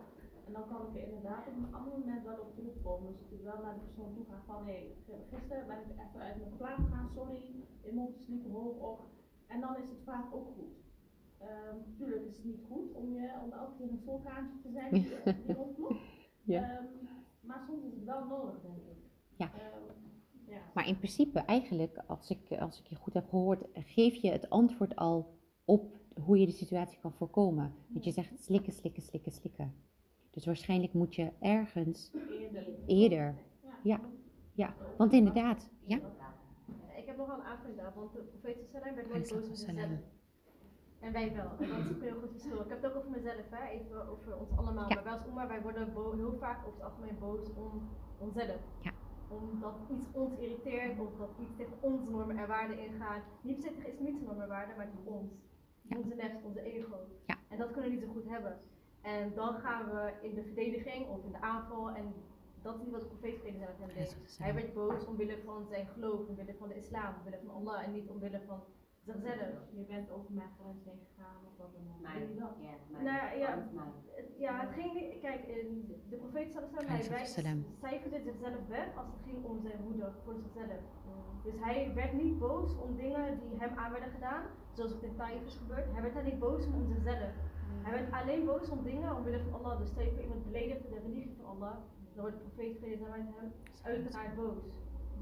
En 0.46 0.54
dan 0.54 0.68
kan 0.68 0.82
ik 0.88 0.96
er 0.96 1.08
inderdaad 1.08 1.48
op 1.48 1.56
een 1.56 1.76
ander 1.76 2.00
moment 2.00 2.24
wel 2.24 2.40
op 2.40 2.56
terugkomen. 2.56 3.12
Dus 3.12 3.32
ik 3.32 3.44
wel 3.44 3.62
naar 3.62 3.74
de 3.74 3.86
persoon 3.88 4.14
toe 4.16 4.26
ga 4.30 4.42
van 4.46 4.66
hé, 4.68 4.82
gisteren 5.30 5.68
ben 5.68 5.78
ik 5.78 5.92
even 5.92 6.22
uit 6.22 6.38
mijn 6.38 6.58
plaat 6.58 6.80
gegaan, 6.80 7.10
sorry, 7.14 7.42
emoties 7.82 8.28
liepen 8.28 8.52
hoog 8.52 8.78
op. 8.92 9.00
En 9.48 9.62
dan 9.62 9.76
is 9.76 9.90
het 9.90 10.04
vaak 10.04 10.36
ook 10.36 10.48
goed. 10.56 10.76
Ehm 11.38 11.78
tuurlijk 11.98 12.26
is 12.26 12.36
het 12.36 12.46
niet 12.46 12.64
goed 12.70 12.94
om, 12.94 13.14
je, 13.14 13.32
om 13.44 13.52
elke 13.52 13.78
keer 13.78 13.90
een 13.90 14.02
vulkaantje 14.06 14.62
te 14.62 14.72
zijn 14.72 14.94
die, 14.94 15.08
die 15.46 15.56
rondloopt. 15.56 16.02
Ja. 16.44 16.62
Ehm, 16.62 16.86
maar 17.42 17.64
soms 17.68 17.84
is 17.84 17.94
het 17.94 18.04
wel 18.04 18.26
nodig, 18.26 18.62
denk 18.62 18.78
ik. 18.78 18.98
Ja. 19.36 19.52
Ehm, 19.54 19.82
ja. 20.48 20.62
Maar 20.74 20.88
in 20.88 20.98
principe, 20.98 21.40
eigenlijk, 21.40 22.04
als 22.08 22.30
ik, 22.30 22.52
als 22.60 22.80
ik 22.80 22.88
je 22.88 22.96
goed 22.96 23.14
heb 23.14 23.30
gehoord, 23.30 23.64
geef 23.74 24.16
je 24.16 24.32
het 24.32 24.50
antwoord 24.50 24.96
al 24.96 25.38
op 25.66 25.96
hoe 26.26 26.40
je 26.40 26.46
de 26.46 26.52
situatie 26.52 27.00
kan 27.00 27.14
voorkomen. 27.14 27.74
Want 27.88 28.06
je 28.06 28.12
zegt 28.12 28.44
slikken, 28.44 28.74
slikken, 28.74 29.04
slikken, 29.04 29.32
slikken. 29.32 29.74
Dus 30.34 30.46
waarschijnlijk 30.46 30.94
moet 30.94 31.16
je 31.16 31.32
ergens 31.40 32.12
Eerder. 32.86 33.36
Ja, 33.84 34.00
ja. 34.54 34.74
Want 34.98 35.14
inderdaad, 35.14 35.70
ja. 35.86 36.00
Ik 36.96 37.06
heb 37.06 37.18
nog 37.18 37.28
wel 37.28 37.36
een 37.36 37.44
aanvulling 37.44 37.78
daar, 37.78 37.94
want 37.96 38.14
de 38.14 38.20
profeet 38.20 38.70
Salem 38.72 38.96
werd 38.96 39.10
nooit 39.10 39.30
boos 39.30 39.50
op 39.50 39.56
zichzelf. 39.56 39.90
En 41.00 41.12
wij 41.12 41.34
wel. 41.36 41.52
En 41.60 41.70
dat 41.70 41.80
is 41.80 41.90
ook 41.90 42.02
een 42.02 42.02
heel 42.02 42.20
goed 42.20 42.32
verschil. 42.32 42.62
Ik 42.62 42.70
heb 42.70 42.82
het 42.82 42.92
ook 42.92 42.98
over 42.98 43.10
mezelf, 43.10 43.50
hè? 43.50 43.68
even 43.68 44.10
over 44.10 44.38
ons 44.38 44.50
allemaal. 44.56 44.90
Ja. 44.90 44.96
Maar 44.96 45.04
wij 45.04 45.14
als 45.14 45.26
Oema, 45.28 45.48
wij 45.48 45.62
worden 45.62 45.94
heel 46.16 46.38
vaak 46.40 46.68
over 46.68 46.80
het 46.80 46.90
algemeen 46.90 47.20
boos 47.20 47.54
om 47.56 47.90
onszelf. 48.18 48.62
Ja. 48.82 48.92
Omdat 49.28 49.76
iets 49.90 50.08
ons 50.12 50.40
irriteert 50.40 51.00
of 51.00 51.18
dat 51.18 51.30
iets 51.40 51.56
tegen 51.58 51.78
onze 51.82 52.10
normen 52.10 52.38
en 52.38 52.48
waarden 52.48 52.80
ingaat. 52.80 53.24
Niet 53.42 53.60
per 53.60 53.64
se 53.64 53.76
tegen 53.76 53.92
islamitische 53.92 54.26
normen 54.26 54.44
en 54.44 54.50
waarden, 54.50 54.76
maar 54.78 54.90
tegen 54.90 55.12
ons. 55.12 55.32
Ja. 55.82 55.98
Onze 55.98 56.16
nefs, 56.16 56.44
onze 56.44 56.62
ego. 56.62 56.98
Ja. 57.26 57.36
En 57.50 57.58
dat 57.58 57.72
kunnen 57.72 57.90
we 57.90 57.96
niet 57.96 58.06
zo 58.06 58.12
goed 58.12 58.30
hebben. 58.30 58.60
En 59.04 59.34
dan 59.36 59.54
gaan 59.54 59.86
we 59.86 60.14
in 60.22 60.34
de 60.36 60.44
verdediging 60.44 61.08
of 61.08 61.24
in 61.26 61.32
de 61.32 61.42
aanval. 61.42 61.90
En 61.92 62.14
dat 62.62 62.76
is 62.76 62.82
niet 62.82 62.92
wat 62.92 63.02
de 63.02 63.08
profeet 63.08 63.42
zelf 63.42 63.78
hem 63.80 63.88
deed. 63.88 63.98
Hij 64.38 64.54
werd 64.54 64.74
boos 64.74 65.06
omwille 65.06 65.38
van 65.46 65.66
zijn 65.66 65.88
geloof, 65.88 66.28
omwille 66.28 66.56
van 66.60 66.68
de 66.68 66.76
islam, 66.76 67.14
omwille 67.18 67.40
van 67.46 67.56
Allah 67.56 67.84
en 67.84 67.92
niet 67.92 68.10
omwille 68.10 68.42
van 68.48 68.60
zichzelf. 69.06 69.58
Je 69.72 69.84
bent 69.88 70.12
over 70.12 70.32
mijn 70.34 70.50
grens 70.60 70.84
heen 70.86 71.00
gegaan 71.08 71.36
of 71.48 71.58
wat 71.58 71.72
dan 71.74 71.82
ook. 71.96 72.02
Mijn, 72.02 72.30
Nou, 73.04 73.38
ja. 73.40 73.68
Het- 74.16 74.32
Ja, 74.38 74.60
het 74.60 74.72
ging 74.74 74.94
niet, 74.94 75.20
kijk, 75.22 75.44
in 75.48 75.86
de 76.10 76.16
profeet 76.18 76.52
sallallahu 76.52 76.78
alaihi 76.86 77.10
wasallam, 77.10 77.66
cijferde 77.80 78.22
zichzelf 78.22 78.68
weg 78.68 78.88
als 78.98 79.08
het 79.08 79.22
ging 79.26 79.44
om 79.46 79.62
zijn 79.62 79.80
moeder, 79.84 80.14
voor 80.24 80.36
zichzelf. 80.44 80.82
Dus 81.44 81.54
hij 81.60 81.92
werd 81.94 82.14
niet 82.14 82.40
boos 82.40 82.78
om 82.78 82.96
dingen 82.96 83.40
die 83.40 83.60
hem 83.60 83.78
aan 83.78 83.92
werden 83.92 84.10
gedaan, 84.12 84.44
zoals 84.74 84.92
het 84.92 85.04
in 85.04 85.16
Taif 85.16 85.46
is 85.46 85.56
gebeurd. 85.58 85.92
Hij 85.94 86.02
werd 86.02 86.14
daar 86.14 86.24
niet 86.24 86.40
boos 86.40 86.66
om, 86.68 86.74
om 86.74 86.88
zichzelf. 86.94 87.32
Hij 87.84 87.92
werd 87.92 88.12
alleen 88.12 88.46
boos 88.46 88.70
om 88.70 88.84
dingen 88.84 89.16
omwille 89.18 89.40
van 89.50 89.54
Allah. 89.60 89.80
Dus 89.80 89.90
stel 89.90 90.04
je 90.04 90.22
iemand 90.22 90.44
beledigt 90.46 90.82
de 90.84 91.00
religie 91.04 91.36
van 91.38 91.46
Allah, 91.54 91.76
dan 92.14 92.22
wordt 92.24 92.38
de 92.38 92.44
profeet 92.48 92.78
vrede 92.80 92.98
zij 92.98 93.08
met 93.10 93.36
hem 93.38 93.52
uiteraard 93.82 94.36
boos. 94.36 94.64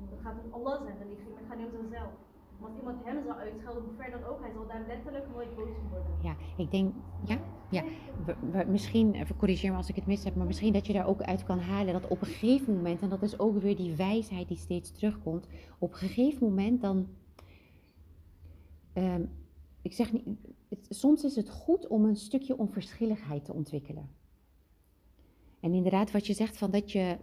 Het 0.10 0.20
gaat 0.24 0.38
om 0.44 0.54
Allah 0.58 0.82
zijn 0.84 0.98
religie, 0.98 1.30
maar 1.30 1.40
het 1.42 1.48
gaat 1.50 1.58
niet 1.58 1.68
om 1.74 1.82
zichzelf. 1.82 2.14
Als 2.62 2.76
iemand 2.80 3.04
hem 3.06 3.24
zal 3.26 3.36
uitschelden, 3.36 3.84
hoe 3.84 3.94
ver 3.98 4.12
dan 4.12 4.24
ook, 4.24 4.40
hij 4.42 4.52
zal 4.52 4.68
daar 4.68 4.84
letterlijk 4.88 5.26
nooit 5.34 5.56
boos 5.56 5.70
om 5.82 5.90
worden. 5.90 6.12
Ja, 6.22 6.36
ik 6.58 6.72
denk, 6.72 6.94
ja, 7.24 7.38
ja. 7.70 7.84
We- 8.26 8.36
we- 8.52 8.66
misschien, 8.68 9.14
even 9.14 9.36
corrigeer 9.38 9.72
me 9.72 9.78
als 9.78 9.90
ik 9.90 9.96
het 9.96 10.06
mis 10.06 10.24
heb, 10.24 10.36
maar 10.36 10.46
misschien 10.46 10.74
dat 10.74 10.88
je 10.88 10.94
daar 10.94 11.08
ook 11.08 11.22
uit 11.22 11.44
kan 11.44 11.60
halen 11.60 11.94
dat 11.94 12.08
op 12.08 12.22
een 12.22 12.28
gegeven 12.28 12.76
moment, 12.76 13.02
en 13.02 13.10
dat 13.10 13.22
is 13.22 13.40
ook 13.40 13.58
weer 13.62 13.76
die 13.76 13.96
wijsheid 13.96 14.48
die 14.48 14.58
steeds 14.58 14.92
terugkomt, 14.92 15.48
op 15.80 15.92
een 15.92 15.98
gegeven 15.98 16.48
moment 16.48 16.82
dan, 16.82 17.08
ehm, 18.94 19.26
ik 19.82 19.94
zeg 19.94 20.12
niet, 20.14 20.28
soms 20.90 21.24
is 21.24 21.36
het 21.36 21.50
goed 21.50 21.88
om 21.88 22.06
een 22.06 22.16
stukje 22.16 22.58
onverschilligheid 22.58 23.46
te 23.46 23.54
ontwikkelen. 23.54 24.10
En 25.60 25.74
inderdaad, 25.74 26.12
wat 26.12 26.28
je 26.28 26.34
zegt 26.34 26.58
van 26.58 26.72
dat 26.72 26.92
je, 26.92 27.18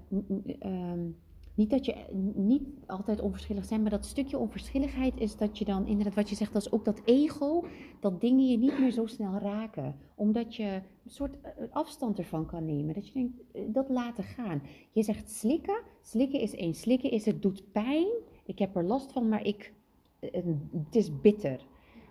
ehm, 0.59 1.09
niet 1.55 1.70
dat 1.70 1.84
je 1.84 1.94
niet 2.34 2.62
altijd 2.86 3.20
onverschillig 3.20 3.64
zijn, 3.64 3.82
maar 3.82 3.90
dat 3.90 4.05
stukje 4.05 4.38
onverschilligheid 4.38 5.20
is 5.20 5.36
dat 5.36 5.59
je 5.59 5.64
dan 5.64 5.86
inderdaad, 5.86 6.14
wat 6.14 6.28
je 6.28 6.34
zegt, 6.34 6.53
dat 6.53 6.62
is 6.62 6.72
ook 6.72 6.84
dat 6.84 7.01
ego, 7.05 7.64
dat 8.01 8.20
dingen 8.20 8.46
je 8.46 8.59
niet 8.59 8.78
meer 8.78 8.90
zo 8.90 9.07
snel 9.07 9.38
raken. 9.38 9.96
Omdat 10.14 10.55
je 10.55 10.64
een 11.05 11.11
soort 11.11 11.40
eh, 11.40 11.51
afstand 11.70 12.18
ervan 12.18 12.46
kan 12.46 12.64
nemen. 12.64 12.94
Dat 12.94 13.07
je 13.07 13.12
denkt, 13.12 13.40
eh, 13.53 13.62
dat 13.66 13.88
laten 13.88 14.24
gaan. 14.24 14.62
Je 14.92 15.03
zegt 15.03 15.30
slikken. 15.30 15.82
Slikken 16.03 16.40
is 16.40 16.55
één. 16.55 16.74
Slikken 16.74 17.11
is 17.11 17.24
het 17.24 17.42
doet 17.42 17.72
pijn. 17.72 18.09
Ik 18.44 18.59
heb 18.59 18.76
er 18.76 18.84
last 18.84 19.12
van, 19.12 19.28
maar 19.28 19.46
ik, 19.46 19.72
eh, 20.18 20.44
het 20.84 20.96
is 20.96 21.20
bitter. 21.20 21.66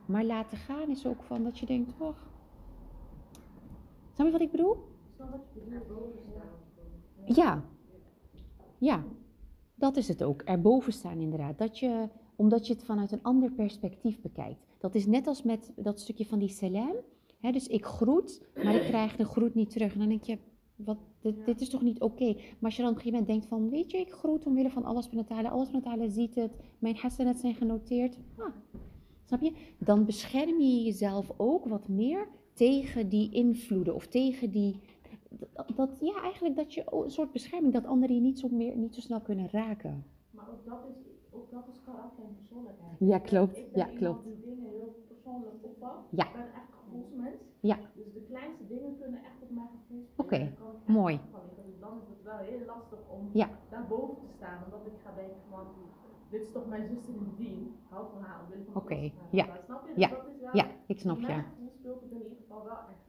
Maar 0.08 0.24
laten 0.24 0.58
gaan 0.58 0.90
is 0.90 1.06
ook 1.06 1.24
van 1.24 1.44
dat 1.44 1.60
je 1.60 1.66
denkt, 1.66 1.98
wacht. 1.98 2.26
Snap 4.14 4.26
je 4.26 4.32
wat 4.32 4.42
ik 4.42 4.52
bedoel? 4.52 4.78
Snap 5.16 5.32
wat 5.32 5.42
je 5.54 5.60
bedoelt, 5.60 5.88
boven 5.88 6.20
staan. 6.32 7.36
Ja. 7.36 7.64
Ja, 8.78 9.04
dat 9.76 9.98
is 9.98 10.08
het 10.08 10.24
ook. 10.24 10.42
Erboven 10.42 10.94
staan 10.94 11.20
inderdaad. 11.20 11.58
Dat 11.58 11.80
je, 11.80 12.10
omdat 12.36 12.68
je 12.68 12.74
het 12.74 12.84
vanuit 12.84 13.12
een 13.12 13.24
ander 13.24 13.52
perspectief 13.52 14.22
bekijkt. 14.22 14.66
Dat 14.78 14.96
is 14.96 15.06
net 15.06 15.28
als 15.28 15.44
met 15.44 15.72
dat 15.76 16.00
stukje 16.00 16.26
van 16.26 16.40
die 16.40 16.50
salam. 16.50 16.96
Dus 17.42 17.68
ik 17.68 17.86
groet, 17.86 18.48
maar 18.56 18.76
ik 18.76 18.82
krijg 18.82 19.16
de 19.16 19.26
groet 19.26 19.56
niet 19.56 19.70
terug. 19.70 19.94
En 19.94 20.00
dan 20.00 20.10
denk 20.10 20.24
je, 20.24 20.38
wat, 20.76 20.98
dit, 21.20 21.46
dit 21.46 21.62
is 21.62 21.70
toch 21.70 21.82
niet 21.82 22.02
oké? 22.02 22.34
Maar 22.34 22.56
als 22.62 22.76
je 22.76 22.82
dan 22.82 22.92
op 22.92 22.98
een 22.98 23.02
gegeven 23.04 23.20
moment 23.20 23.28
denkt 23.28 23.46
van, 23.46 23.70
weet 23.70 23.92
je, 23.92 23.98
ik 23.98 24.12
groet 24.12 24.46
omwille 24.46 24.70
van 24.70 24.86
alles 24.86 25.08
van 25.08 25.18
het 25.18 25.32
alles 25.32 25.72
het 25.72 26.14
ziet 26.14 26.36
het. 26.36 26.52
Mijn 26.80 26.96
hasanat 26.96 27.40
zijn 27.40 27.56
genoteerd. 27.56 28.18
Ah, 28.38 28.46
snap 29.28 29.42
je? 29.42 29.54
Dan 29.78 30.06
bescherm 30.06 30.60
je 30.60 30.84
jezelf 30.84 31.32
ook 31.38 31.66
wat 31.66 31.88
meer 31.88 32.28
tegen 32.54 33.10
die 33.10 33.32
invloeden 33.32 33.96
of 33.96 34.08
tegen 34.08 34.52
die 34.52 34.80
dat, 35.54 35.72
dat, 35.76 35.90
ja, 36.00 36.22
eigenlijk 36.22 36.56
dat 36.56 36.74
je 36.74 36.84
een 37.04 37.12
soort 37.12 37.32
bescherming, 37.32 37.74
dat 37.74 37.86
anderen 37.86 38.16
je 38.16 38.22
niet 38.22 38.40
zo, 38.40 38.48
meer, 38.52 38.78
niet 38.78 38.96
zo 38.96 39.02
snel 39.02 39.22
kunnen 39.22 39.50
raken. 39.52 40.06
Maar 40.32 40.50
ook 40.52 40.66
dat 40.66 40.80
is, 40.90 40.98
ook 41.32 41.52
dat 41.52 41.68
is 41.68 41.82
karakter 41.82 42.24
en 42.24 42.36
persoonlijkheid. 42.36 42.96
Ja, 43.00 43.20
klopt. 43.20 43.58
Ik 43.58 43.72
ben 43.72 43.88
Ja, 43.88 43.98
klopt. 43.98 44.24
die 44.24 44.40
dingen 44.40 44.70
heel 44.70 45.04
persoonlijk 45.08 45.56
opvat. 45.62 46.00
Ja. 46.10 46.26
Ik 46.28 46.34
ben 46.34 46.42
echt 46.54 46.68
een 46.72 46.78
gevoelsmens. 46.84 47.42
Ja. 47.60 47.78
Dus 47.96 48.14
de 48.14 48.22
kleinste 48.22 48.68
dingen 48.68 48.98
kunnen 49.00 49.20
echt 49.20 49.42
op 49.42 49.50
mijn 49.52 49.68
gevoel 49.76 50.06
Oké, 50.16 50.36
echt 50.36 50.88
mooi. 50.88 51.20
Dus 51.66 51.80
dan 51.80 51.98
is 52.02 52.08
het 52.10 52.24
wel 52.24 52.38
heel 52.38 52.66
lastig 52.66 53.00
om 53.10 53.30
Ja. 53.34 53.50
daarboven 53.70 54.18
te 54.28 54.28
staan. 54.38 54.64
Omdat 54.66 54.86
ik 54.86 54.98
ga 55.04 55.12
denken 55.16 55.42
van, 55.50 55.66
dit 56.30 56.42
is 56.42 56.52
toch 56.52 56.68
mijn 56.68 56.88
zuster 56.88 57.14
in 57.14 57.24
de 57.24 57.36
dien. 57.44 57.76
Ik 57.90 57.94
hou 57.94 58.06
van 58.14 58.22
haar, 58.22 58.42
omwille 58.44 58.64
van 58.72 58.82
Oké, 58.82 59.12
ja. 59.32 59.46
Maar 59.46 59.60
Snap 59.66 59.88
je? 59.88 60.00
Ja, 60.02 60.10
dat 60.10 60.26
is 60.34 60.42
wel, 60.42 60.50
Ja, 60.54 60.68
ik 60.88 61.00
snap 61.00 61.20
je. 61.20 61.26
gevoel 61.26 61.72
speelt 61.80 62.02
het 62.02 62.12
in 62.12 62.18
ieder 62.18 62.38
geval 62.42 62.64
wel 62.64 62.74
echt. 62.74 63.08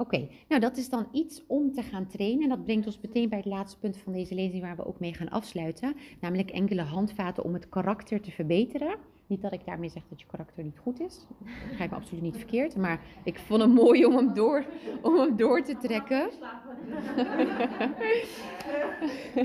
Oké, 0.00 0.28
nou 0.48 0.60
dat 0.60 0.76
is 0.76 0.88
dan 0.88 1.08
iets 1.12 1.42
om 1.46 1.72
te 1.72 1.82
gaan 1.82 2.06
trainen. 2.06 2.42
En 2.42 2.48
dat 2.48 2.64
brengt 2.64 2.86
ons 2.86 3.00
meteen 3.00 3.28
bij 3.28 3.38
het 3.38 3.46
laatste 3.46 3.78
punt 3.78 3.96
van 3.96 4.12
deze 4.12 4.34
lezing 4.34 4.62
waar 4.62 4.76
we 4.76 4.86
ook 4.86 5.00
mee 5.00 5.14
gaan 5.14 5.28
afsluiten. 5.28 5.96
Namelijk 6.20 6.50
enkele 6.50 6.82
handvaten 6.82 7.44
om 7.44 7.52
het 7.54 7.68
karakter 7.68 8.20
te 8.20 8.30
verbeteren. 8.30 8.96
Niet 9.26 9.42
dat 9.42 9.52
ik 9.52 9.64
daarmee 9.64 9.88
zeg 9.88 10.02
dat 10.08 10.20
je 10.20 10.26
karakter 10.26 10.64
niet 10.64 10.78
goed 10.78 11.00
is. 11.00 11.26
Dat 11.28 11.68
begrijp 11.68 11.90
me 11.90 11.96
absoluut 11.96 12.22
niet 12.22 12.36
verkeerd. 12.36 12.76
Maar 12.76 13.00
ik 13.24 13.38
vond 13.38 13.62
het 13.62 13.74
mooi 13.74 14.04
om 14.04 14.16
hem 14.16 14.34
door, 14.34 14.64
om 15.02 15.18
hem 15.18 15.36
door 15.36 15.62
te 15.62 15.76
trekken. 15.76 16.30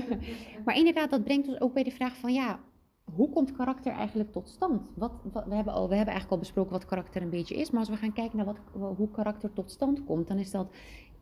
maar 0.64 0.76
inderdaad, 0.76 1.10
dat 1.10 1.24
brengt 1.24 1.48
ons 1.48 1.60
ook 1.60 1.72
bij 1.72 1.84
de 1.84 1.90
vraag 1.90 2.16
van 2.16 2.32
ja, 2.32 2.60
hoe 3.14 3.30
komt 3.30 3.52
karakter 3.52 3.92
eigenlijk 3.92 4.32
tot 4.32 4.48
stand? 4.48 4.82
Wat, 4.94 5.12
we, 5.32 5.54
hebben 5.54 5.72
al, 5.72 5.88
we 5.88 5.94
hebben 5.94 6.14
eigenlijk 6.14 6.30
al 6.30 6.38
besproken 6.38 6.72
wat 6.72 6.86
karakter 6.86 7.22
een 7.22 7.30
beetje 7.30 7.56
is. 7.56 7.70
Maar 7.70 7.80
als 7.80 7.88
we 7.88 7.96
gaan 7.96 8.12
kijken 8.12 8.36
naar 8.36 8.46
wat, 8.46 8.58
hoe 8.96 9.10
karakter 9.10 9.52
tot 9.52 9.70
stand 9.70 10.04
komt, 10.04 10.28
dan 10.28 10.38
is 10.38 10.50
dat 10.50 10.70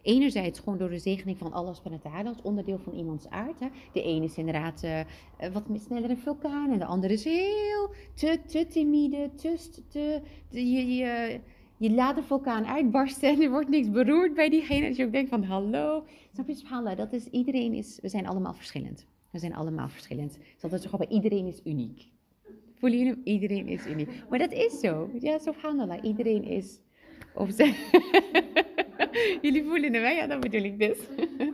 enerzijds 0.03 0.59
gewoon 0.59 0.79
door 0.79 0.91
de 0.91 0.99
zegening 0.99 1.39
van 1.39 1.47
subhanahu 1.47 2.03
wa 2.03 2.11
ta'ala 2.11 2.29
als 2.29 2.43
onderdeel 2.43 2.79
van 2.79 2.93
iemands 2.93 3.29
aard. 3.29 3.61
Hè. 3.61 3.69
De 3.93 4.03
ene 4.03 4.25
is 4.25 4.37
inderdaad 4.37 4.83
eh, 4.83 5.01
wat 5.53 5.63
sneller 5.75 6.11
een 6.11 6.19
vulkaan 6.19 6.73
en 6.73 6.79
de 6.79 6.85
andere 6.85 7.13
is 7.13 7.25
heel 7.25 7.91
te, 8.15 8.41
te 8.47 8.67
timide, 8.67 9.31
te, 9.35 10.21
je, 10.49 10.95
je, 10.95 11.41
je 11.77 11.91
laat 11.91 12.17
de 12.17 12.23
vulkaan 12.23 12.67
uitbarsten 12.67 13.29
en 13.29 13.43
er 13.43 13.51
wordt 13.51 13.69
niks 13.69 13.91
beroerd 13.91 14.35
bij 14.35 14.49
diegene. 14.49 14.87
Dat 14.87 14.97
je 14.97 15.05
ook 15.05 15.13
denkt 15.13 15.31
van 15.31 15.43
hallo. 15.43 16.05
Snap 16.33 16.49
je, 16.49 16.95
dat 16.97 17.13
is, 17.13 17.27
iedereen 17.27 17.73
is, 17.73 17.99
we 18.03 18.09
zijn 18.09 18.27
allemaal 18.27 18.55
verschillend. 18.55 19.07
We 19.35 19.41
zijn 19.41 19.55
allemaal 19.55 19.89
verschillend. 19.89 20.39
Dat 20.61 20.73
is 20.73 20.81
toch 20.81 20.97
bij 20.97 21.09
iedereen 21.09 21.47
is 21.47 21.61
uniek. 21.65 22.09
Voelen 22.75 22.99
jullie? 22.99 23.21
Iedereen 23.25 23.69
is 23.69 23.87
uniek. 23.87 24.09
Maar 24.29 24.39
dat 24.39 24.53
is 24.53 24.81
zo. 24.81 25.11
Ja, 25.19 25.39
subhanallah, 25.39 26.05
iedereen 26.05 26.45
is... 26.45 26.81
Of 27.35 27.51
ze... 27.51 27.65
Jullie 29.43 29.65
voelen 29.65 29.93
hem, 29.93 30.03
hè? 30.03 30.11
Ja, 30.11 30.27
dat 30.27 30.41
bedoel 30.41 30.63
ik 30.63 30.79
dus. 30.79 30.99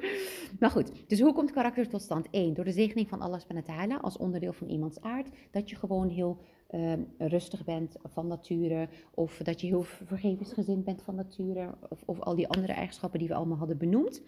maar 0.60 0.70
goed, 0.70 1.08
dus 1.08 1.20
hoe 1.20 1.32
komt 1.32 1.50
karakter 1.50 1.88
tot 1.88 2.02
stand? 2.02 2.26
Eén, 2.30 2.54
door 2.54 2.64
de 2.64 2.72
zegening 2.72 3.08
van 3.08 3.20
Allah 3.20 3.40
ta'ala 3.64 3.96
als 3.96 4.16
onderdeel 4.16 4.52
van 4.52 4.68
iemands 4.68 5.00
aard. 5.00 5.28
Dat 5.50 5.70
je 5.70 5.76
gewoon 5.76 6.08
heel 6.08 6.38
ehm, 6.66 7.02
rustig 7.18 7.64
bent 7.64 7.96
van 8.04 8.26
nature. 8.26 8.88
Of 9.14 9.36
dat 9.36 9.60
je 9.60 9.66
heel 9.66 9.82
vergevensgezind 9.82 10.84
bent 10.84 11.02
van 11.02 11.14
nature. 11.14 11.74
Of, 11.88 12.02
of 12.06 12.20
al 12.20 12.34
die 12.34 12.48
andere 12.48 12.72
eigenschappen 12.72 13.18
die 13.18 13.28
we 13.28 13.34
allemaal 13.34 13.58
hadden 13.58 13.78
benoemd. 13.78 14.22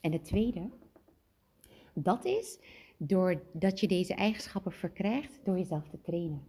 En 0.00 0.12
het 0.12 0.24
tweede, 0.24 0.68
dat 1.94 2.24
is 2.24 2.58
doordat 2.96 3.80
je 3.80 3.88
deze 3.88 4.14
eigenschappen 4.14 4.72
verkrijgt 4.72 5.40
door 5.44 5.58
jezelf 5.58 5.88
te 5.88 6.00
trainen. 6.00 6.42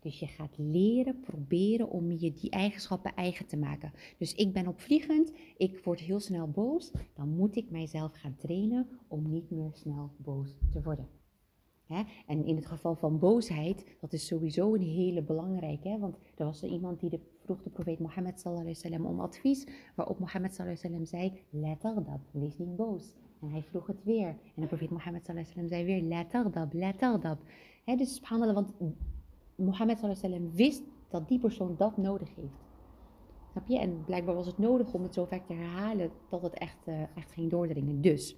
Dus 0.00 0.18
je 0.18 0.26
gaat 0.26 0.58
leren, 0.58 1.20
proberen 1.20 1.90
om 1.90 2.12
je 2.12 2.32
die 2.32 2.50
eigenschappen 2.50 3.14
eigen 3.14 3.46
te 3.46 3.56
maken. 3.56 3.92
Dus 4.18 4.34
ik 4.34 4.52
ben 4.52 4.66
opvliegend, 4.66 5.32
ik 5.56 5.84
word 5.84 6.00
heel 6.00 6.20
snel 6.20 6.48
boos. 6.48 6.92
Dan 7.14 7.28
moet 7.28 7.56
ik 7.56 7.70
mijzelf 7.70 8.12
gaan 8.12 8.36
trainen 8.36 8.88
om 9.08 9.30
niet 9.30 9.50
meer 9.50 9.70
snel 9.72 10.10
boos 10.16 10.56
te 10.70 10.82
worden. 10.82 11.08
En 12.26 12.44
in 12.44 12.56
het 12.56 12.66
geval 12.66 12.94
van 12.94 13.18
boosheid, 13.18 13.84
dat 14.00 14.12
is 14.12 14.26
sowieso 14.26 14.74
een 14.74 14.82
hele 14.82 15.22
belangrijke. 15.22 15.98
Want 15.98 16.18
er 16.36 16.44
was 16.44 16.62
er 16.62 16.68
iemand 16.68 17.00
die 17.00 17.10
de, 17.10 17.20
vroeg 17.38 17.62
de 17.62 17.70
profeet 17.70 17.98
Mohammed 17.98 18.42
wasallam 18.42 19.06
om 19.06 19.20
advies. 19.20 19.66
Waarop 19.96 20.18
Mohammed 20.18 20.56
wasallam 20.56 21.04
zei, 21.04 21.40
la 21.50 21.76
taghdab, 21.76 22.20
wees 22.30 22.58
niet 22.58 22.76
boos. 22.76 23.14
En 23.40 23.50
hij 23.50 23.62
vroeg 23.62 23.86
het 23.86 24.04
weer. 24.04 24.26
En 24.26 24.60
de 24.62 24.66
profeet 24.66 24.90
Mohammed 24.90 25.24
sallallahu 25.24 25.68
zei 25.68 25.84
weer, 25.84 26.02
la 26.02 26.24
taghdab, 26.24 26.72
la 26.72 26.92
taghdab. 26.92 27.38
Hè, 27.84 27.96
dus 27.96 28.14
subhanallah, 28.14 28.54
want 28.54 28.72
Mohammed 29.54 29.98
sallallahu 29.98 30.50
wist 30.52 30.82
dat 31.08 31.28
die 31.28 31.38
persoon 31.38 31.74
dat 31.76 31.96
nodig 31.96 32.34
heeft. 32.34 32.68
Snap 33.50 33.68
je? 33.68 33.78
En 33.78 34.04
blijkbaar 34.04 34.34
was 34.34 34.46
het 34.46 34.58
nodig 34.58 34.94
om 34.94 35.02
het 35.02 35.14
zo 35.14 35.24
vaak 35.24 35.46
te 35.46 35.52
herhalen 35.52 36.10
dat 36.30 36.42
het 36.42 36.54
echt, 36.54 36.86
eh, 36.86 37.02
echt 37.16 37.32
ging 37.32 37.50
doordringen. 37.50 38.00
Dus 38.00 38.36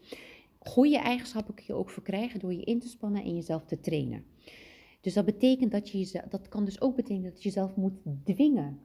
goede 0.59 0.99
eigenschappen 0.99 1.55
kun 1.55 1.65
je 1.67 1.75
ook 1.75 1.91
verkrijgen 1.91 2.41
door 2.41 2.53
je 2.53 2.65
in 2.65 2.81
te 2.81 2.89
spannen 2.89 3.23
en 3.23 3.35
jezelf 3.35 3.65
te 3.65 3.81
trainen. 3.81 4.25
Dus 5.01 5.15
dat 5.15 5.25
betekent 5.25 5.73
dat 5.73 5.89
je 5.89 6.23
dat 6.29 6.49
kan 6.49 6.65
dus 6.65 6.81
ook 6.81 6.97
betekenen 6.97 7.31
dat 7.31 7.43
je 7.43 7.49
jezelf 7.49 7.77
moet 7.77 8.01
dwingen. 8.25 8.81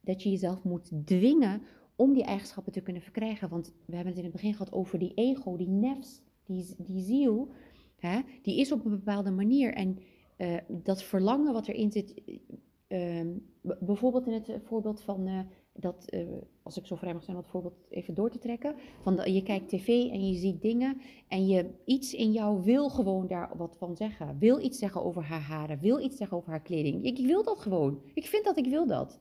Dat 0.00 0.22
je 0.22 0.30
jezelf 0.30 0.64
moet 0.64 0.90
dwingen 1.04 1.62
om 1.96 2.12
die 2.12 2.24
eigenschappen 2.24 2.72
te 2.72 2.80
kunnen 2.80 3.02
verkrijgen. 3.02 3.48
Want 3.48 3.72
we 3.86 3.94
hebben 3.94 4.12
het 4.12 4.18
in 4.18 4.24
het 4.24 4.32
begin 4.32 4.52
gehad 4.52 4.72
over 4.72 4.98
die 4.98 5.12
ego, 5.14 5.56
die 5.56 5.68
nefs, 5.68 6.22
die, 6.44 6.74
die 6.78 7.02
ziel. 7.02 7.48
Hè, 7.96 8.20
die 8.42 8.60
is 8.60 8.72
op 8.72 8.84
een 8.84 8.90
bepaalde 8.90 9.30
manier. 9.30 9.74
En 9.74 9.98
eh, 10.36 10.56
dat 10.68 11.02
verlangen 11.02 11.52
wat 11.52 11.68
erin 11.68 11.92
zit, 11.92 12.14
eh, 12.88 13.18
ehm, 13.18 13.28
bijvoorbeeld 13.60 14.26
in 14.26 14.32
het 14.32 14.48
eh, 14.48 14.56
voorbeeld 14.64 15.00
van 15.00 15.46
dat, 15.72 16.12
als 16.62 16.76
ik 16.76 16.86
zo 16.86 16.96
vrij 16.96 17.12
mag 17.12 17.22
zijn 17.22 17.36
om 17.36 17.42
het 17.42 17.50
voorbeeld 17.50 17.86
even 17.88 18.14
door 18.14 18.30
te 18.30 18.38
trekken, 18.38 18.74
van 19.02 19.32
je 19.32 19.42
kijkt 19.42 19.68
tv 19.68 19.88
en 19.88 20.28
je 20.28 20.38
ziet 20.38 20.62
dingen 20.62 21.00
en 21.28 21.46
je 21.46 21.70
iets 21.84 22.14
in 22.14 22.32
jou 22.32 22.62
wil 22.62 22.88
gewoon 22.88 23.26
daar 23.26 23.56
wat 23.56 23.76
van 23.76 23.96
zeggen, 23.96 24.38
wil 24.38 24.60
iets 24.60 24.78
zeggen 24.78 25.04
over 25.04 25.22
haar 25.22 25.40
haren, 25.40 25.78
wil 25.80 26.00
iets 26.00 26.16
zeggen 26.16 26.36
over 26.36 26.50
haar 26.50 26.62
kleding. 26.62 27.04
Ik 27.04 27.26
wil 27.26 27.42
dat 27.42 27.58
gewoon. 27.58 28.00
Ik 28.14 28.26
vind 28.26 28.44
dat 28.44 28.56
ik 28.56 28.66
wil 28.66 28.86
dat. 28.86 29.18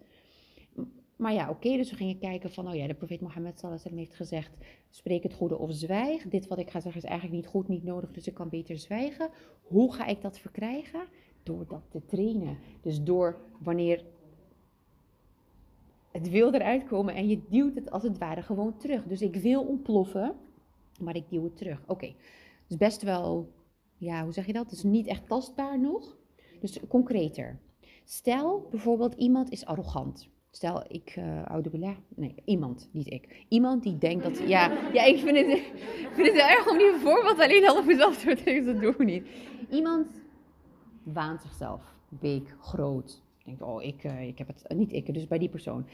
Maar 1.16 1.34
ja, 1.34 1.50
oké, 1.50 1.78
dus 1.78 1.90
we 1.90 1.96
gingen 1.96 2.20
kijken 2.20 2.52
van, 2.52 2.68
oh 2.68 2.76
ja, 2.76 2.88
de 2.88 2.94
profeet 2.94 3.22
Mohammed 3.22 3.62
wasallam 3.62 3.98
heeft 3.98 4.16
gezegd, 4.16 4.52
spreek 4.90 5.24
het 5.24 5.34
goede 5.34 5.58
of 5.58 5.74
zwijg. 5.74 6.28
Dit 6.28 6.48
wat 6.48 6.58
ik 6.58 6.70
ga 6.70 6.80
zeggen 6.80 7.02
is 7.02 7.10
eigenlijk 7.10 7.42
niet 7.42 7.52
goed, 7.52 7.68
niet 7.68 7.84
nodig, 7.84 8.12
dus 8.12 8.28
ik 8.28 8.34
kan 8.34 8.50
beter 8.50 8.78
zwijgen. 8.78 9.30
Hoe 9.62 9.94
ga 9.94 10.06
ik 10.06 10.22
dat 10.22 10.40
verkrijgen? 10.40 11.08
Door 11.44 11.66
dat 11.68 11.82
te 11.90 12.06
trainen. 12.06 12.58
Dus 12.82 13.04
door 13.04 13.42
wanneer 13.60 14.04
het 16.12 16.30
wil 16.30 16.54
eruit 16.54 16.86
komen 16.86 17.16
en 17.16 17.28
je 17.28 17.42
duwt 17.50 17.76
het 17.76 17.92
als 17.92 18.04
het 18.04 18.18
ware 18.18 18.42
gewoon 18.42 18.78
terug. 18.78 19.04
Dus 19.04 19.22
ik 19.22 19.36
wil 19.36 19.64
ontploffen, 19.64 20.36
maar 21.00 21.16
ik 21.16 21.30
duw 21.30 21.44
het 21.44 21.58
terug. 21.58 21.84
Oké, 21.88 22.14
dus 22.68 22.78
best 22.78 23.02
wel, 23.02 23.52
ja, 23.98 24.24
hoe 24.24 24.34
zeg 24.34 24.46
je 24.46 24.54
dat? 24.54 24.64
Het 24.64 24.74
is 24.74 24.84
niet 24.84 25.08
echt 25.08 25.28
tastbaar 25.28 25.80
nog. 25.80 26.18
Dus 26.60 26.80
concreter. 26.88 27.60
Stel 28.04 28.68
bijvoorbeeld 28.70 29.14
iemand 29.14 29.52
is 29.52 29.66
arrogant. 29.66 30.30
Stel, 30.56 30.84
ik, 30.88 31.16
uh, 31.16 31.46
oude 31.46 31.70
bela, 31.70 31.96
nee, 32.16 32.36
iemand, 32.46 32.90
niet 32.92 33.12
ik. 33.12 33.46
Iemand 33.50 33.84
die 33.84 33.98
denkt 33.98 34.24
dat, 34.24 34.38
ja, 34.38 34.78
ja 34.94 35.04
ik 35.04 35.18
vind 35.18 35.38
het, 35.38 35.48
het 36.16 36.38
erg 36.38 36.70
om 36.70 36.78
die 36.78 36.94
voorbeeld 37.00 37.40
alleen 37.40 37.70
al 37.70 37.78
op 37.78 37.86
mezelf 37.86 38.18
te 38.18 38.26
betekenen, 38.26 38.74
dat 38.74 38.82
doen 38.82 38.96
we 38.98 39.04
niet. 39.04 39.28
Iemand 39.70 40.22
waant 41.04 41.42
zichzelf 41.42 41.82
big, 42.10 42.56
groot. 42.60 43.22
Denkt, 43.44 43.62
oh, 43.62 43.84
ik, 43.84 44.04
uh, 44.04 44.28
ik 44.28 44.38
heb 44.38 44.48
het, 44.48 44.64
uh, 44.68 44.78
niet 44.78 44.94
ik, 44.94 45.14
dus 45.14 45.28
bij 45.28 45.38
die 45.38 45.50
persoon. 45.50 45.86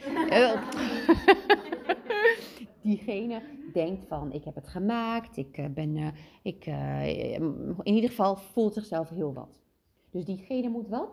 Diegene 2.82 3.42
denkt 3.74 4.06
van, 4.08 4.32
ik 4.32 4.44
heb 4.44 4.56
het 4.56 4.68
gemaakt, 4.68 5.38
ik 5.38 5.74
ben, 5.74 6.14
ik, 6.42 6.66
in 6.66 7.94
ieder 7.94 8.10
geval 8.10 8.36
voelt 8.36 8.74
zichzelf 8.74 9.10
heel 9.10 9.34
wat. 9.34 9.62
Dus 10.10 10.26
diegene 10.26 10.70
moet 10.70 10.88
wat? 10.88 11.10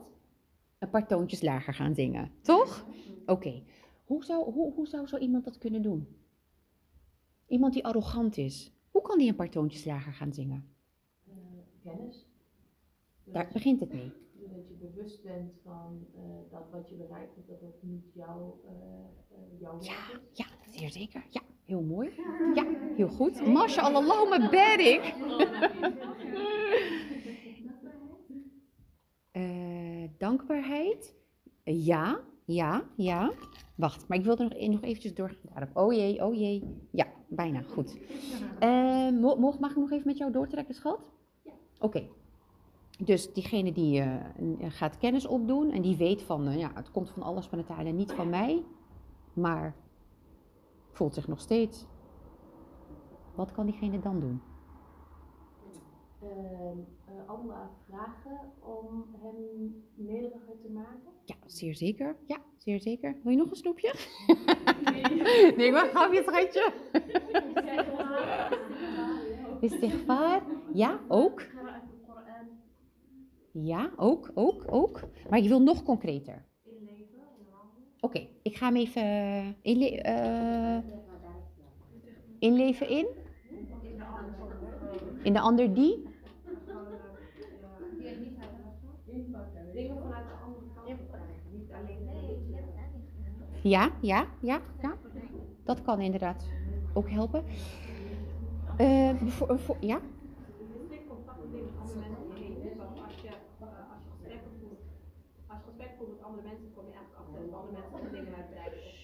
Een 0.78 0.90
paar 0.90 1.06
toontjes 1.06 1.42
lager 1.42 1.74
gaan 1.74 1.94
zingen, 1.94 2.30
toch? 2.42 2.86
Oké, 3.28 3.32
okay. 3.32 3.64
hoe, 4.04 4.24
zou, 4.24 4.52
hoe, 4.52 4.72
hoe 4.72 4.86
zou 4.86 5.06
zo 5.06 5.16
iemand 5.16 5.44
dat 5.44 5.58
kunnen 5.58 5.82
doen? 5.82 6.16
Iemand 7.46 7.72
die 7.72 7.84
arrogant 7.84 8.36
is, 8.36 8.72
hoe 8.90 9.02
kan 9.02 9.18
die 9.18 9.28
een 9.28 9.34
paar 9.36 9.50
toontjes 9.50 9.84
lager 9.84 10.12
gaan 10.12 10.32
zingen? 10.32 10.76
kennis. 11.82 12.26
Daar 13.24 13.48
begint 13.52 13.80
het 13.80 13.92
mee. 13.92 14.12
Dat 14.54 14.68
je 14.68 14.74
bewust 14.74 15.22
bent 15.22 15.52
van 15.62 16.06
uh, 16.16 16.20
dat 16.50 16.70
wat 16.70 16.88
je 16.88 16.94
bereikt 16.94 17.34
hebt, 17.34 17.48
dat 17.48 17.60
dat 17.60 17.82
niet 17.82 18.12
jouw, 18.14 18.60
uh, 18.64 18.70
uh, 19.38 19.60
jouw 19.60 19.80
ja, 19.80 19.92
is. 20.12 20.18
ja, 20.32 20.46
zeer 20.70 20.90
zeker. 20.90 21.26
Ja, 21.30 21.40
heel 21.64 21.82
mooi. 21.82 22.10
Ja, 22.54 22.66
heel 22.96 23.08
goed. 23.08 23.46
Mashallah, 23.46 24.28
mijn 24.28 24.50
berik. 24.50 25.14
Uh, 29.32 30.08
dankbaarheid. 30.18 31.16
Ja, 31.64 32.20
ja, 32.48 32.82
ja. 32.96 33.32
Wacht, 33.74 34.08
maar 34.08 34.18
ik 34.18 34.24
wilde 34.24 34.42
nog, 34.42 34.68
nog 34.68 34.82
eventjes 34.82 35.14
door. 35.14 35.36
Daarop. 35.42 35.76
Oh 35.76 35.92
jee, 35.92 36.24
oh 36.24 36.34
jee. 36.34 36.64
Ja, 36.90 37.06
bijna. 37.28 37.62
Goed. 37.62 37.96
Uh, 38.60 39.10
mag 39.58 39.70
ik 39.70 39.76
nog 39.76 39.90
even 39.90 40.06
met 40.06 40.18
jou 40.18 40.32
doortrekken, 40.32 40.74
schat? 40.74 41.00
Ja. 41.42 41.52
Oké. 41.78 41.86
Okay. 41.86 42.10
Dus 43.04 43.32
diegene 43.32 43.72
die 43.72 44.00
uh, 44.00 44.16
gaat 44.68 44.98
kennis 44.98 45.26
opdoen 45.26 45.70
en 45.70 45.82
die 45.82 45.96
weet 45.96 46.22
van, 46.22 46.48
uh, 46.48 46.58
ja, 46.58 46.70
het 46.74 46.90
komt 46.90 47.10
van 47.10 47.22
alles 47.22 47.46
van 47.46 47.66
en 47.68 47.96
niet 47.96 48.12
van 48.12 48.28
mij, 48.28 48.62
maar 49.32 49.74
voelt 50.92 51.14
zich 51.14 51.28
nog 51.28 51.40
steeds. 51.40 51.84
Wat 53.34 53.52
kan 53.52 53.66
diegene 53.66 54.00
dan 54.00 54.20
doen? 54.20 54.40
Uh, 56.22 57.28
Allah 57.28 57.68
vragen 57.86 58.40
om 58.60 59.06
hem 59.20 59.36
nederiger 59.94 60.60
te 60.62 60.68
maken? 60.68 61.12
Ja, 61.24 61.34
zeer 61.46 61.74
zeker. 61.74 62.16
Ja, 62.26 62.36
zeer 62.56 62.80
zeker. 62.80 63.16
Wil 63.22 63.32
je 63.32 63.38
nog 63.38 63.50
een 63.50 63.56
snoepje? 63.56 63.94
nee, 65.56 65.72
maar 65.72 65.88
grapje, 65.88 66.22
schatje. 66.22 66.72
Istighfar. 69.60 70.42
Ja, 70.72 71.00
ook. 71.08 71.46
Ja, 73.52 73.90
ook, 73.96 74.30
ook, 74.34 74.64
ook. 74.66 75.00
Maar 75.30 75.40
je 75.40 75.48
wil 75.48 75.62
nog 75.62 75.82
concreter. 75.82 76.44
Oké, 78.00 78.16
okay, 78.16 78.30
ik 78.42 78.56
ga 78.56 78.66
hem 78.66 78.76
even 78.76 79.56
inle 79.62 80.04
uh, 80.04 80.78
inleven 82.38 82.88
in. 82.88 83.06
In 85.22 85.32
de 85.32 85.40
ander 85.40 85.74
die? 85.74 86.06
Dingen 89.72 89.98
vanuit 90.02 90.26
de 90.26 90.34
andere 90.44 90.66
kant 90.74 91.00
krijgen, 91.08 91.50
niet 91.52 91.72
alleen 91.72 92.08
Ja, 93.62 93.90
ja, 94.00 94.26
ja, 94.40 94.60
ja. 94.82 94.94
Dat 95.64 95.82
kan 95.82 96.00
inderdaad 96.00 96.48
ook 96.92 97.10
helpen. 97.10 97.44
Uh, 98.80 99.14
voor, 99.26 99.58
voor, 99.58 99.76
met 106.08 106.22
andere 106.22 106.48
mensen, 106.48 106.72
kom 106.74 106.86
je 106.86 106.92
eigenlijk 106.92 107.20
achter 107.22 107.40
dat 107.44 107.60
andere 107.60 107.76
mensen 107.80 108.12
dingen 108.12 108.34
hebben 108.34 108.54
bereikt. 108.54 108.76
Of 108.86 108.96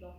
dat 0.00 0.18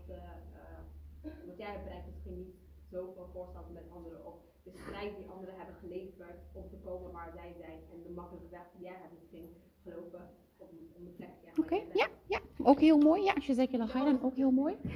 wat 1.47 1.57
jij 1.57 1.71
hebt 1.71 1.83
bereikt 1.83 2.07
misschien 2.07 2.37
niet 2.37 2.55
zoveel 2.89 3.29
voorstelt 3.33 3.73
met 3.73 3.83
anderen. 3.97 4.25
Of 4.25 4.35
de 4.63 4.71
strijd 4.83 5.17
die 5.17 5.29
anderen 5.35 5.55
hebben 5.57 5.75
geleverd 5.75 6.39
om 6.51 6.69
te 6.69 6.79
komen 6.87 7.11
waar 7.11 7.31
zij 7.33 7.53
zijn. 7.57 7.79
En 7.91 8.03
de 8.03 8.13
makkelijke 8.19 8.49
weg 8.49 8.67
die 8.73 8.85
jij 8.89 8.97
hebt 9.03 9.13
misschien 9.19 9.47
gelopen 9.83 10.23
om, 10.57 10.69
om 10.95 11.03
de 11.03 11.09
plek. 11.09 11.33
Oké, 11.63 11.79
ja, 12.01 12.07
ja, 12.29 12.39
ook 12.63 12.79
heel 12.79 12.97
mooi. 12.97 13.23
Ja, 13.23 13.33
als 13.33 13.45
je 13.45 13.53
zeker 13.53 13.77
dan 13.77 13.87
ga 13.87 13.99
je 13.99 14.05
dan 14.05 14.21
ook 14.21 14.35
heel 14.35 14.51
mooi. 14.51 14.75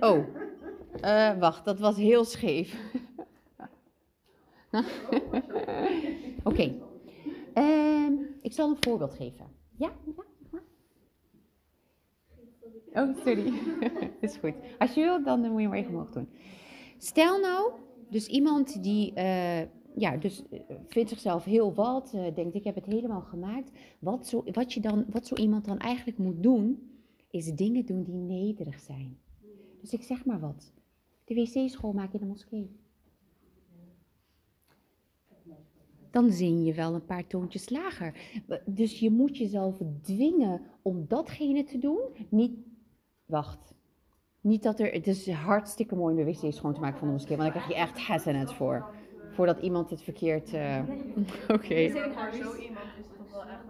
Oh, 0.00 0.18
uh, 1.04 1.38
wacht, 1.38 1.64
dat 1.64 1.78
was 1.78 1.96
heel 1.96 2.24
scheef. 2.24 2.80
Oké, 4.70 4.84
okay. 6.44 6.82
um, 7.54 8.34
ik 8.42 8.52
zal 8.52 8.70
een 8.70 8.76
voorbeeld 8.80 9.14
geven. 9.14 9.46
Ja, 9.76 9.92
ja. 10.16 10.22
Oh, 13.02 13.16
sorry. 13.24 13.52
is 14.20 14.36
goed. 14.36 14.54
Als 14.78 14.94
je 14.94 15.00
wilt, 15.00 15.24
dan 15.24 15.50
moet 15.50 15.60
je 15.60 15.68
maar 15.68 15.78
even 15.78 15.92
omhoog 15.92 16.10
doen. 16.10 16.28
Stel 16.98 17.40
nou, 17.40 17.72
dus 18.10 18.26
iemand 18.26 18.82
die 18.82 19.12
uh, 19.16 19.60
ja, 19.96 20.16
dus 20.16 20.42
uh, 20.50 20.60
vindt 20.88 21.10
zichzelf 21.10 21.44
heel 21.44 21.74
wat, 21.74 22.12
uh, 22.14 22.34
denkt 22.34 22.54
ik 22.54 22.64
heb 22.64 22.74
het 22.74 22.86
helemaal 22.86 23.20
gemaakt. 23.20 23.70
Wat 23.98 24.26
zo, 24.26 24.44
wat, 24.52 24.72
je 24.72 24.80
dan, 24.80 25.04
wat 25.08 25.26
zo 25.26 25.34
iemand 25.34 25.64
dan 25.64 25.78
eigenlijk 25.78 26.18
moet 26.18 26.42
doen, 26.42 26.90
is 27.30 27.54
dingen 27.54 27.86
doen 27.86 28.02
die 28.02 28.14
nederig 28.14 28.80
zijn. 28.80 29.18
Dus 29.80 29.92
ik 29.92 30.02
zeg 30.02 30.24
maar 30.24 30.40
wat. 30.40 30.72
De 31.24 31.34
wc 31.34 31.70
schoonmaken 31.70 32.12
in 32.12 32.20
de 32.20 32.32
moskee. 32.32 32.70
dan 36.16 36.30
zing 36.30 36.66
je 36.66 36.74
wel 36.74 36.94
een 36.94 37.04
paar 37.04 37.26
toontjes 37.26 37.68
lager. 37.68 38.14
Dus 38.64 38.98
je 38.98 39.10
moet 39.10 39.36
jezelf 39.36 39.80
dwingen 40.02 40.60
om 40.82 41.04
datgene 41.08 41.64
te 41.64 41.78
doen. 41.78 42.00
Niet, 42.28 42.58
wacht. 43.26 43.74
Niet 44.40 44.62
dat 44.62 44.80
er, 44.80 44.92
het 44.92 45.06
is 45.06 45.30
hartstikke 45.30 45.94
mooi 45.94 46.14
om 46.14 46.24
de 46.24 46.32
wc 46.32 46.52
schoon 46.52 46.74
te 46.74 46.80
maken 46.80 46.98
van 46.98 47.08
de 47.08 47.14
moskee, 47.14 47.36
want 47.36 47.52
dan 47.52 47.62
krijg 47.62 47.76
je 47.76 47.84
echt 47.84 47.98
hasanet 47.98 48.52
voor. 48.52 48.94
Voordat 49.36 49.58
iemand 49.58 49.90
het 49.90 50.02
verkeerd, 50.02 50.52
uh, 50.52 50.78
oké. 51.48 51.52
Okay. 51.52 51.90
Maar 52.14 52.34
zo 52.34 52.56
iemand 52.56 52.86
is 52.98 53.06
toch 53.16 53.30
wel 53.32 53.42
echt, 53.42 53.64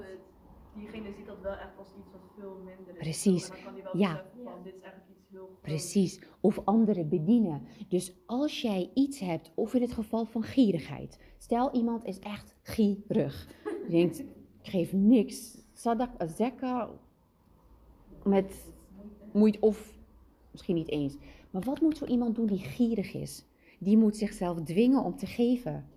diegene 0.74 1.12
ziet 1.16 1.26
dat 1.26 1.40
wel 1.42 1.52
echt 1.52 1.78
als 1.78 1.88
iets 1.98 2.10
wat 2.12 2.20
veel 2.38 2.56
minder 2.64 2.94
is. 2.94 2.98
Precies, 2.98 3.48
dan 3.48 3.56
kan 3.64 3.74
die 3.74 3.82
wel 3.82 3.96
ja. 3.96 4.24
van, 4.44 4.52
dit 4.62 4.74
is 4.74 4.80
eigenlijk 4.80 5.18
iets 5.18 5.30
heel 5.30 5.46
groots. 5.46 5.60
Precies, 5.60 6.20
of 6.40 6.60
anderen 6.64 7.08
bedienen. 7.08 7.62
Dus 7.88 8.12
als 8.26 8.62
jij 8.62 8.90
iets 8.94 9.18
hebt, 9.18 9.52
of 9.54 9.74
in 9.74 9.82
het 9.82 9.92
geval 9.92 10.24
van 10.24 10.42
gierigheid. 10.42 11.18
Stel 11.38 11.74
iemand 11.74 12.04
is 12.04 12.18
echt 12.18 12.54
gierig. 12.62 13.48
Je 13.64 13.90
denkt, 13.90 14.18
ik 14.18 14.26
geef 14.62 14.92
niks. 14.92 15.64
Sadak, 15.72 16.10
zakka, 16.36 16.90
met 18.22 18.72
moet 19.32 19.58
of 19.58 19.96
Misschien 20.56 20.76
niet 20.76 20.90
eens. 20.90 21.16
Maar 21.50 21.62
wat 21.62 21.80
moet 21.80 21.96
zo 21.96 22.04
iemand 22.04 22.34
doen 22.34 22.46
die 22.46 22.58
gierig 22.58 23.14
is? 23.14 23.44
Die 23.78 23.96
moet 23.96 24.16
zichzelf 24.16 24.62
dwingen 24.62 25.02
om 25.04 25.16
te 25.16 25.26
geven. 25.26 25.88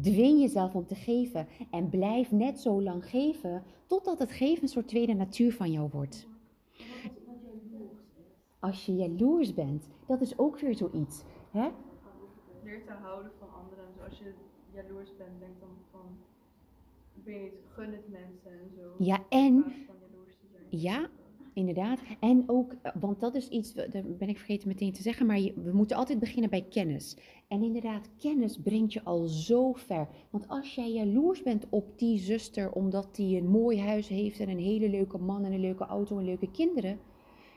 Dwing 0.00 0.40
jezelf 0.40 0.74
om 0.74 0.86
te 0.86 0.94
geven 0.94 1.46
en 1.70 1.88
blijf 1.88 2.30
net 2.30 2.60
zo 2.60 2.82
lang 2.82 3.08
geven 3.08 3.62
totdat 3.86 4.18
het 4.18 4.30
geven 4.30 4.62
een 4.62 4.68
soort 4.68 4.88
tweede 4.88 5.14
natuur 5.14 5.52
van 5.52 5.72
jou 5.72 5.88
wordt. 5.92 6.26
Als 8.58 8.86
je 8.86 8.94
jaloers 8.94 9.54
bent, 9.54 9.88
dat 10.06 10.20
is 10.20 10.38
ook 10.38 10.58
weer 10.58 10.74
zoiets. 10.74 11.22
Hè? 11.50 11.70
Leer 12.62 12.84
te 12.84 12.92
houden 12.92 13.32
van 13.38 13.48
anderen. 13.52 13.84
Dus 13.94 14.04
als 14.04 14.18
je 14.18 14.34
jaloers 14.74 15.16
bent, 15.16 15.38
denk 15.38 15.60
dan 15.60 15.76
van, 15.90 16.16
ik 17.14 17.24
weet 17.24 17.42
niet, 17.42 17.52
gun 17.68 17.92
het 17.92 18.08
mensen 18.08 18.50
en 18.50 18.70
zo. 18.76 18.94
Ja, 18.98 19.24
en. 19.28 19.64
Ja, 20.68 21.08
inderdaad. 21.54 22.00
En 22.20 22.44
ook, 22.46 22.74
eh, 22.82 22.92
want 23.00 23.20
dat 23.20 23.34
is 23.34 23.48
iets, 23.48 23.74
dat 23.74 24.18
ben 24.18 24.28
ik 24.28 24.36
vergeten 24.36 24.68
meteen 24.68 24.92
te 24.92 25.02
zeggen, 25.02 25.26
maar 25.26 25.40
we 25.40 25.70
moeten 25.72 25.96
altijd 25.96 26.18
beginnen 26.18 26.50
bij 26.50 26.66
kennis. 26.70 27.16
En 27.48 27.62
inderdaad, 27.62 28.10
kennis 28.18 28.58
brengt 28.58 28.92
je 28.92 29.04
al 29.04 29.26
zo 29.26 29.72
ver. 29.72 30.08
Want 30.30 30.48
als 30.48 30.74
jij 30.74 30.92
jaloers 30.92 31.42
bent 31.42 31.66
op 31.68 31.98
die 31.98 32.18
zuster 32.18 32.72
omdat 32.72 33.14
die 33.14 33.38
een 33.38 33.48
mooi 33.48 33.80
huis 33.80 34.08
heeft 34.08 34.40
en 34.40 34.48
een 34.48 34.58
hele 34.58 34.88
leuke 34.88 35.18
man 35.18 35.44
en 35.44 35.52
een 35.52 35.60
leuke 35.60 35.84
auto 35.84 36.18
en 36.18 36.24
leuke 36.24 36.50
kinderen. 36.50 36.98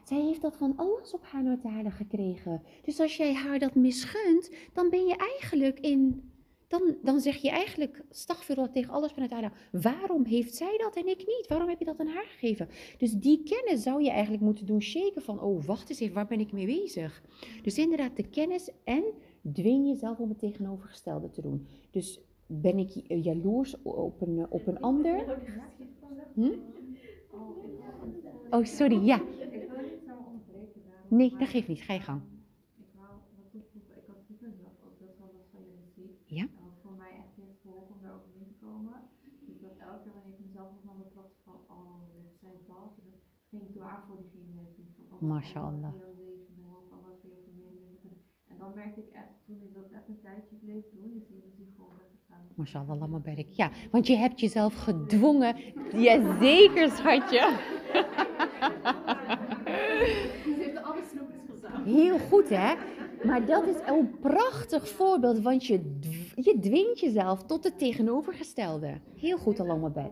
Zij 0.04 0.22
heeft 0.22 0.42
dat 0.42 0.58
van 0.58 0.74
Allah 0.76 1.04
subhanahu 1.04 1.60
wa 1.62 1.70
ta'ala 1.70 1.90
gekregen. 1.90 2.62
Dus 2.84 3.00
als 3.00 3.18
jij 3.18 3.34
haar 3.34 3.60
dat 3.60 3.76
misgunt, 3.76 4.52
dan 4.74 4.90
ben 4.90 5.06
je 5.06 5.16
eigenlijk 5.16 5.80
in... 5.80 6.32
Dan, 6.68 6.98
dan 7.04 7.20
zeg 7.20 7.36
je 7.36 7.50
eigenlijk, 7.50 8.04
stagfirullah 8.10 8.72
tegen 8.72 8.94
Allah 8.94 9.10
subhanahu 9.10 9.42
wa 9.42 9.50
ta'ala. 9.50 9.92
Waarom 9.96 10.26
heeft 10.26 10.56
zij 10.56 10.78
dat 10.78 10.96
en 10.96 11.08
ik 11.08 11.18
niet? 11.18 11.46
Waarom 11.48 11.70
heb 11.70 11.80
je 11.80 11.86
dat 11.86 12.00
aan 12.00 12.08
haar 12.08 12.26
gegeven? 12.26 12.70
Dus 12.98 13.12
die 13.12 13.44
kennis 13.44 13.84
zou 13.84 14.04
je 14.04 14.10
eigenlijk 14.10 14.44
moeten 14.44 14.66
doen 14.66 14.82
shaken 14.82 15.22
van, 15.22 15.42
oh 15.42 15.66
wacht 15.66 15.90
eens 15.90 16.00
even, 16.00 16.16
waar 16.16 16.28
ben 16.28 16.40
ik 16.40 16.52
mee 16.52 16.66
bezig? 16.66 17.24
Dus 17.62 17.78
inderdaad 17.78 18.16
de 18.16 18.30
kennis 18.30 18.70
en 18.84 19.04
dwing 19.54 19.88
jezelf 19.88 20.20
om 20.20 20.30
het 20.30 20.40
tegenovergestelde 20.40 21.30
te 21.30 21.42
doen. 21.42 21.68
Dus 21.92 22.20
ben 22.46 22.78
ik 22.78 22.96
eh, 22.96 23.24
jaloers 23.24 23.82
op 23.82 24.22
een, 24.22 24.40
eh, 24.40 24.46
op 24.50 24.68
een 24.68 24.80
ander? 24.80 25.40
Hm? 26.34 26.54
Oh, 28.50 28.64
sorry, 28.64 29.06
ja. 29.06 29.22
Nee, 31.08 31.36
dat 31.38 31.48
geeft 31.48 31.68
niet. 31.68 31.82
Ga 31.82 31.94
je 31.94 32.00
gang. 32.00 32.22
Ik 32.78 32.92
wou 32.96 33.14
wat 33.38 33.52
toevoegen. 33.52 33.96
Ik 34.02 34.08
had 34.08 34.20
vroeger 34.26 34.52
zelf 34.62 34.76
ook 34.86 34.98
best 35.00 35.18
wel 35.20 35.32
wat 35.38 35.48
van 35.52 35.62
jullie 35.70 35.90
zie. 35.96 36.10
Ja. 36.38 36.46
En 36.58 36.64
wat 36.70 36.80
voor 36.84 36.96
mij 37.04 37.14
echt 37.24 37.34
heeft 37.42 37.60
geholpen 37.62 37.96
om 37.96 38.02
daar 38.04 38.16
overheen 38.20 38.48
te 38.54 38.58
komen. 38.66 38.98
Dus 39.48 39.58
dat 39.66 39.76
elke 39.90 40.02
keer 40.04 40.14
wanneer 40.18 40.34
ik 40.38 40.46
mezelf 40.48 40.70
op 40.78 40.84
mijn 40.90 41.02
betrapt 41.06 41.36
van, 41.46 41.58
oh, 41.76 42.00
dit 42.16 42.32
zijn 42.44 42.60
dat. 42.72 42.90
Dus 42.96 43.08
dan 43.12 43.22
ging 43.50 43.62
ik 43.68 43.72
dua 43.74 43.94
voor 44.06 44.18
diegene 44.22 44.52
heeft. 44.60 44.76
Van, 44.76 44.86
oh, 44.86 44.86
Mashallah. 44.86 44.86
Allah 44.86 44.86
voor 44.86 44.86
jou 44.86 44.86
zegen, 44.86 44.86
oh, 44.86 44.86
Allah 44.86 44.86
voor 44.86 44.88
jou 44.88 45.06
verminderen. 45.18 45.94
En 48.48 48.56
dan 48.60 48.72
merkte 48.76 49.00
ik 49.02 49.10
echt, 49.12 49.28
toen 49.46 49.62
ik 49.62 49.74
dat 49.74 49.92
echt 49.92 50.08
een 50.08 50.20
tijdje 50.22 50.56
bleef 50.56 50.84
doen, 50.94 51.12
is 51.16 51.28
die 51.58 51.74
gewoon 51.76 51.92
weggegaan. 51.98 52.46
Mashallah, 52.56 53.00
lama 53.00 53.18
barik. 53.20 53.50
Ja, 53.50 53.72
want 53.92 54.08
je 54.08 54.16
hebt 54.16 54.40
jezelf 54.40 54.76
gedwongen. 54.76 55.56
Jazeker, 55.92 56.90
schatje. 56.90 57.40
Ze 60.44 60.56
heeft 60.58 60.78
alle 60.84 61.04
snoepjes 61.04 61.42
verzameld. 61.46 61.86
Heel 61.86 62.20
goed, 62.20 62.50
hè? 62.50 62.76
Maar 63.24 63.46
dat 63.46 63.68
is 63.68 63.76
een 63.86 64.20
prachtig 64.20 64.90
voorbeeld, 64.90 65.40
want 65.40 65.66
je, 65.66 65.98
je 66.36 66.58
dwingt 66.60 67.00
jezelf 67.00 67.44
tot 67.44 67.64
het 67.64 67.78
tegenovergestelde. 67.78 69.00
Heel 69.16 69.38
goed, 69.38 69.60
allemaal. 69.60 69.92
Ja, 69.96 70.02
het 70.02 70.12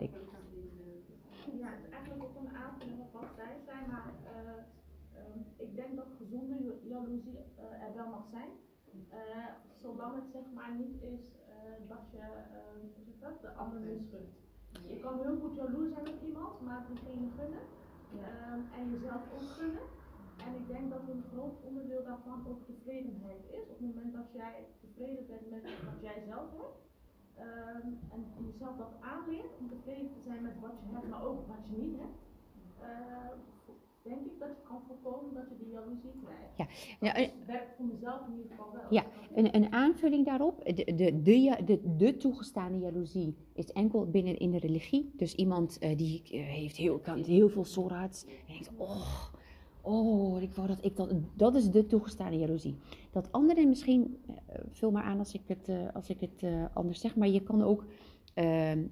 is 1.50 1.90
eigenlijk 1.90 2.22
op 2.22 2.36
een 2.40 2.56
aanvulling 2.56 3.00
op 3.00 3.12
wat 3.12 3.30
zij 3.36 3.56
zei, 3.66 3.78
maar 3.90 4.12
eh, 4.24 4.30
ehm, 5.20 5.38
ik 5.56 5.76
denk 5.76 5.96
dat 5.96 6.06
gezonde 6.18 6.54
ja- 6.64 6.94
jaloezie 6.94 7.38
eh, 7.56 7.64
er 7.86 7.94
wel 7.94 8.08
mag 8.08 8.26
zijn. 8.30 8.48
Eh, 9.08 9.16
zolang 10.06 10.24
het 10.24 10.32
zeg 10.32 10.46
maar 10.54 10.74
niet 10.74 11.02
is 11.02 11.22
eh, 11.48 11.88
dat 11.88 12.04
je 12.10 12.24
je 13.06 13.12
dat, 13.20 13.40
de 13.40 13.52
ander 13.52 13.80
misgunt. 13.80 14.34
Je 14.88 15.00
kan 15.00 15.18
heel 15.18 15.36
goed 15.42 15.54
jaloers 15.54 15.92
zijn 15.92 16.08
op 16.08 16.22
iemand, 16.22 16.60
maar 16.60 16.86
diegene 16.88 17.28
gunnen 17.38 17.64
ehm, 18.26 18.60
en 18.78 18.90
jezelf 18.90 19.22
ook 19.34 19.48
gunnen. 19.58 19.86
En 20.46 20.54
ik 20.60 20.66
denk 20.68 20.90
dat 20.90 21.08
een 21.08 21.24
groot 21.32 21.56
onderdeel 21.62 22.04
daarvan 22.04 22.46
ook 22.48 22.64
tevredenheid 22.66 23.44
is. 23.50 23.68
Op 23.68 23.78
het 23.78 23.80
moment 23.80 24.12
dat 24.12 24.32
jij 24.32 24.66
tevreden 24.80 25.26
bent 25.26 25.50
met 25.50 25.62
wat 25.62 26.00
jij 26.00 26.22
zelf 26.26 26.48
hebt, 26.60 26.78
ehm, 27.34 27.88
en 28.14 28.44
jezelf 28.50 28.76
dat 28.76 28.92
aanleert 29.00 29.52
om 29.58 29.68
tevreden 29.68 30.12
te 30.12 30.20
zijn 30.20 30.42
met 30.42 30.60
wat 30.60 30.76
je 30.80 30.94
hebt, 30.94 31.08
maar 31.08 31.24
ook 31.24 31.46
wat 31.46 31.66
je 31.68 31.76
niet 31.76 31.98
hebt, 32.00 32.18
denk 34.08 34.24
ik 34.24 34.38
dat 34.38 34.48
je 34.48 34.62
kan 34.68 34.80
voorkomen 34.86 35.34
dat 35.34 35.44
je 35.48 35.64
die 35.64 35.72
jaloezie 35.72 36.10
krijgt. 36.24 36.70
Ja, 37.00 37.12
Dat 37.12 37.30
werkt 37.46 37.76
voor 37.76 37.86
mezelf 37.86 38.20
in 38.26 38.36
ieder 38.36 38.50
geval 38.50 38.72
wel. 38.72 38.82
Ja, 38.90 39.04
Een, 39.34 39.54
een 39.54 39.72
aanvulling 39.72 40.24
daarop, 40.26 40.64
de, 40.64 40.94
de, 40.94 41.22
de, 41.22 41.56
de, 41.64 41.96
de 41.96 42.16
toegestane 42.16 42.78
jaloezie 42.78 43.34
is 43.52 43.72
enkel 43.72 44.10
binnen 44.10 44.38
in 44.38 44.50
de 44.50 44.58
religie. 44.58 45.12
Dus 45.16 45.34
iemand 45.34 45.78
eh, 45.78 45.96
die 45.96 46.22
eh, 46.30 46.44
heeft 46.44 46.76
heel, 46.76 46.98
kan 46.98 47.22
heel 47.22 47.48
veel 47.48 47.64
sorats 47.64 48.24
en 48.24 48.52
denkt, 48.52 48.70
oh, 48.76 49.24
oh, 49.86 50.42
ik 50.42 50.54
wou 50.54 50.68
dat 50.68 50.78
ik 50.84 50.96
dat, 50.96 51.12
dat 51.34 51.54
is 51.54 51.70
de 51.70 51.86
toegestane 51.86 52.38
jaloezie. 52.38 52.76
Dat 53.10 53.32
andere 53.32 53.66
misschien, 53.66 54.18
eh, 54.26 54.60
vul 54.70 54.90
maar 54.90 55.02
aan 55.02 55.18
als 55.18 55.32
ik 55.32 55.42
het, 55.46 55.68
eh, 55.68 55.94
als 55.94 56.08
ik 56.08 56.20
het 56.20 56.42
eh, 56.42 56.64
anders 56.72 57.00
zeg, 57.00 57.16
maar 57.16 57.28
je 57.28 57.42
kan 57.42 57.62
ook, 57.62 57.84
ehm, 58.34 58.84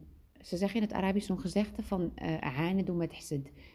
ze 0.45 0.57
zeggen 0.57 0.81
in 0.81 0.87
het 0.87 0.97
Arabisch 0.97 1.27
zo'n 1.27 1.41
gezegde 1.41 1.83
van 1.83 2.13
aane 2.41 2.85
doen 2.85 2.97
met. 2.97 3.13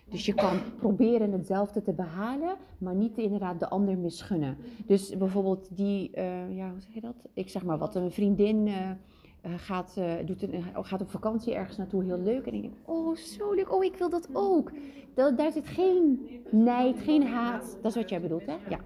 Dus 0.10 0.26
je 0.26 0.34
kan 0.34 0.60
proberen 0.80 1.32
hetzelfde 1.32 1.82
te 1.82 1.94
behalen, 1.94 2.56
maar 2.78 2.96
niet 2.96 3.18
inderdaad 3.18 3.60
de 3.60 3.70
ander 3.70 3.98
misgunnen. 3.98 4.58
Dus 4.86 5.18
bijvoorbeeld 5.18 5.68
die, 5.72 6.12
eh, 6.12 6.56
ja, 6.56 6.70
hoe 6.70 6.82
zeg 6.82 6.94
je 6.94 7.02
dat? 7.02 7.16
Ik 7.34 7.50
zeg 7.50 7.64
maar 7.64 7.78
wat, 7.78 7.96
een 7.96 8.12
vriendin 8.12 8.68
eh, 8.68 9.52
gaat, 9.58 10.00
doet 10.26 10.44
een, 10.44 10.64
gaat 10.82 11.02
op 11.02 11.10
vakantie 11.10 11.54
ergens 11.54 11.78
naartoe, 11.78 12.04
heel 12.04 12.20
leuk. 12.20 12.46
En 12.46 12.54
ik 12.54 12.62
denk, 12.62 12.74
oh 12.86 13.16
zo 13.16 13.54
leuk, 13.54 13.74
oh 13.74 13.84
ik 13.84 13.96
wil 13.96 14.10
dat 14.10 14.30
ook. 14.34 14.72
Dat, 15.14 15.38
daar 15.38 15.52
zit 15.52 15.68
geen 15.68 16.30
nijd, 16.50 17.00
geen 17.00 17.28
haat. 17.28 17.78
Dat 17.82 17.92
is 17.92 17.98
wat 17.98 18.10
jij 18.10 18.22
bedoelt, 18.22 18.46
hè? 18.46 18.56
Ja. 18.70 18.80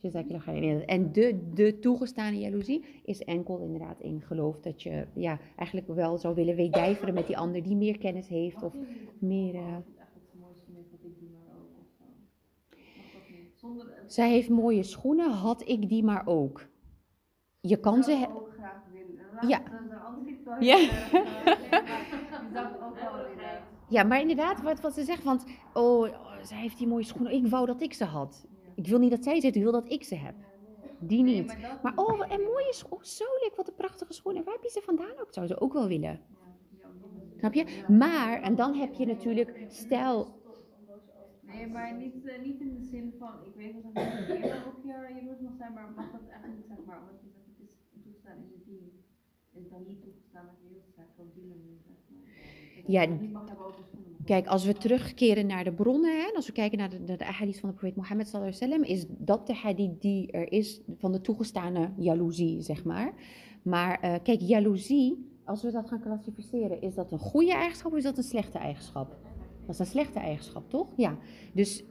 Jazakallah. 0.00 0.82
En 0.86 1.12
de, 1.12 1.50
de 1.54 1.78
toegestane 1.78 2.38
jaloezie 2.38 2.84
is 3.04 3.24
enkel 3.24 3.58
inderdaad 3.58 4.00
in 4.00 4.20
geloof 4.22 4.60
dat 4.60 4.82
je 4.82 5.06
ja, 5.14 5.38
eigenlijk 5.56 5.88
wel 5.88 6.18
zou 6.18 6.34
willen 6.34 6.56
weedijveren 6.56 7.14
met 7.14 7.26
die 7.26 7.38
ander 7.38 7.62
die 7.62 7.76
meer 7.76 7.98
kennis 7.98 8.28
heeft 8.28 8.62
of 8.62 8.74
meer... 9.18 9.54
eh, 9.54 9.76
zij 14.06 14.30
heeft 14.30 14.48
mooie 14.48 14.82
schoenen, 14.82 15.30
had 15.30 15.68
ik 15.68 15.88
die 15.88 16.04
maar 16.04 16.22
ook. 16.26 16.68
Je 17.60 17.76
kan 17.80 18.02
ze... 18.02 18.10
zou 18.10 18.22
he- 18.22 18.28
ik 18.28 18.36
ook 18.36 18.52
graag 18.52 18.82
willen. 18.92 19.48
Ja. 19.48 19.62
Ja. 20.60 20.78
Ja, 23.88 24.02
maar 24.02 24.20
inderdaad, 24.20 24.62
wat, 24.62 24.80
wat 24.80 24.94
ze 24.94 25.04
zegt, 25.04 25.22
want 25.24 25.44
oh, 25.74 26.00
oh, 26.00 26.08
zij 26.42 26.58
heeft 26.58 26.78
die 26.78 26.86
mooie 26.86 27.04
schoenen. 27.04 27.32
Ik 27.32 27.46
wou 27.46 27.66
dat 27.66 27.80
ik 27.80 27.92
ze 27.92 28.04
had. 28.04 28.46
Ik 28.74 28.86
wil 28.86 28.98
niet 28.98 29.10
dat 29.10 29.24
zij 29.24 29.34
ze 29.36 29.44
heeft, 29.44 29.56
ik 29.56 29.62
wil 29.62 29.72
dat 29.72 29.90
ik 29.92 30.04
ze 30.04 30.14
heb. 30.14 30.34
Die 30.98 31.22
Nee, 31.22 31.34
niet. 31.40 31.56
maar 31.82 31.92
oh, 31.96 32.32
en 32.32 32.40
mooie 32.40 32.72
schoenen. 32.72 32.98
Oh, 32.98 33.04
zo 33.04 33.24
leuk, 33.42 33.56
wat 33.56 33.68
een 33.68 33.74
prachtige 33.74 34.12
schoenen. 34.12 34.44
Waar 34.44 34.54
heb 34.54 34.62
je 34.62 34.70
ze 34.70 34.80
vandaan 34.84 35.18
ook? 35.20 35.28
Zou 35.30 35.46
ze 35.46 35.60
ook 35.60 35.72
wel 35.72 35.88
willen. 35.88 36.20
Snap 37.36 37.54
je? 37.54 37.84
Maar, 37.88 38.42
en 38.42 38.54
dan 38.54 38.74
heb 38.74 38.94
je 38.94 39.06
natuurlijk, 39.06 39.64
stel, 39.68 40.40
Nee, 41.40 41.66
maar 41.66 41.96
niet, 41.96 42.26
eh, 42.26 42.42
niet 42.42 42.60
in 42.60 42.74
de 42.74 42.84
zin 42.84 43.14
van, 43.18 43.34
ik 43.44 43.54
weet 43.54 43.72
dat 43.72 43.82
het 43.84 43.94
niet 43.94 44.28
eerder 44.28 44.66
op 44.66 44.78
je 44.82 44.88
jaloers 44.88 45.40
mag 45.40 45.56
zijn, 45.58 45.72
maar 45.72 45.92
mag 45.96 46.10
dat 46.12 46.20
echt 46.28 46.46
niet, 46.54 46.66
zeg 46.68 46.78
maar, 46.86 47.00
omdat 47.00 47.20
je 47.22 47.28
zegt 47.30 47.46
het 47.46 47.68
is 47.68 47.74
toegestaan 47.92 48.36
in 48.36 48.48
de 48.48 48.60
dien. 48.64 49.02
Is 49.52 49.68
dan 49.70 49.82
niet 49.86 50.02
toegestaan 50.02 50.46
dat 50.46 50.54
je 50.62 50.68
heel 50.68 50.84
sterk 50.92 51.08
op 51.16 51.34
die 51.34 51.44
manier, 51.44 51.78
zeg 51.86 51.96
maar. 52.08 52.20
Ja, 52.86 53.00
het 53.00 53.20
niet 53.20 53.32
mag 53.32 53.48
hebben 53.48 53.66
over. 53.66 53.84
Kijk, 54.30 54.46
als 54.46 54.64
we 54.64 54.72
terugkeren 54.72 55.46
naar 55.46 55.64
de 55.64 55.72
bronnen, 55.72 56.20
hè, 56.20 56.32
als 56.34 56.46
we 56.46 56.52
kijken 56.52 56.78
naar 56.78 56.90
de, 56.90 57.16
de 57.16 57.26
ahadith 57.26 57.60
van 57.60 57.68
de 57.68 57.74
profeet 57.74 57.96
Mohammed 57.96 58.28
sallallahu 58.28 58.54
alaihi 58.54 58.72
wasallam, 58.72 58.96
is 58.96 59.06
dat 59.18 59.46
de 59.46 59.54
hadith 59.54 60.00
die 60.00 60.30
er 60.30 60.52
is 60.52 60.80
van 60.98 61.12
de 61.12 61.20
toegestane 61.20 61.92
jaloezie, 61.96 62.62
zeg 62.62 62.84
maar. 62.84 63.12
Maar 63.62 64.00
eh, 64.00 64.14
kijk, 64.22 64.40
jaloezie, 64.40 65.30
als 65.44 65.62
we 65.62 65.70
dat 65.70 65.88
gaan 65.88 66.00
klassificeren, 66.00 66.80
is 66.80 66.94
dat 66.94 67.12
een 67.12 67.18
goede 67.18 67.52
eigenschap 67.52 67.92
of 67.92 67.98
is 67.98 68.04
dat 68.04 68.16
een 68.16 68.22
slechte 68.22 68.58
eigenschap? 68.58 69.16
Dat 69.66 69.74
is 69.74 69.78
een 69.78 69.86
slechte 69.86 70.18
eigenschap, 70.18 70.70
toch? 70.70 70.88
Ja. 70.96 71.18
Dus 71.52 71.84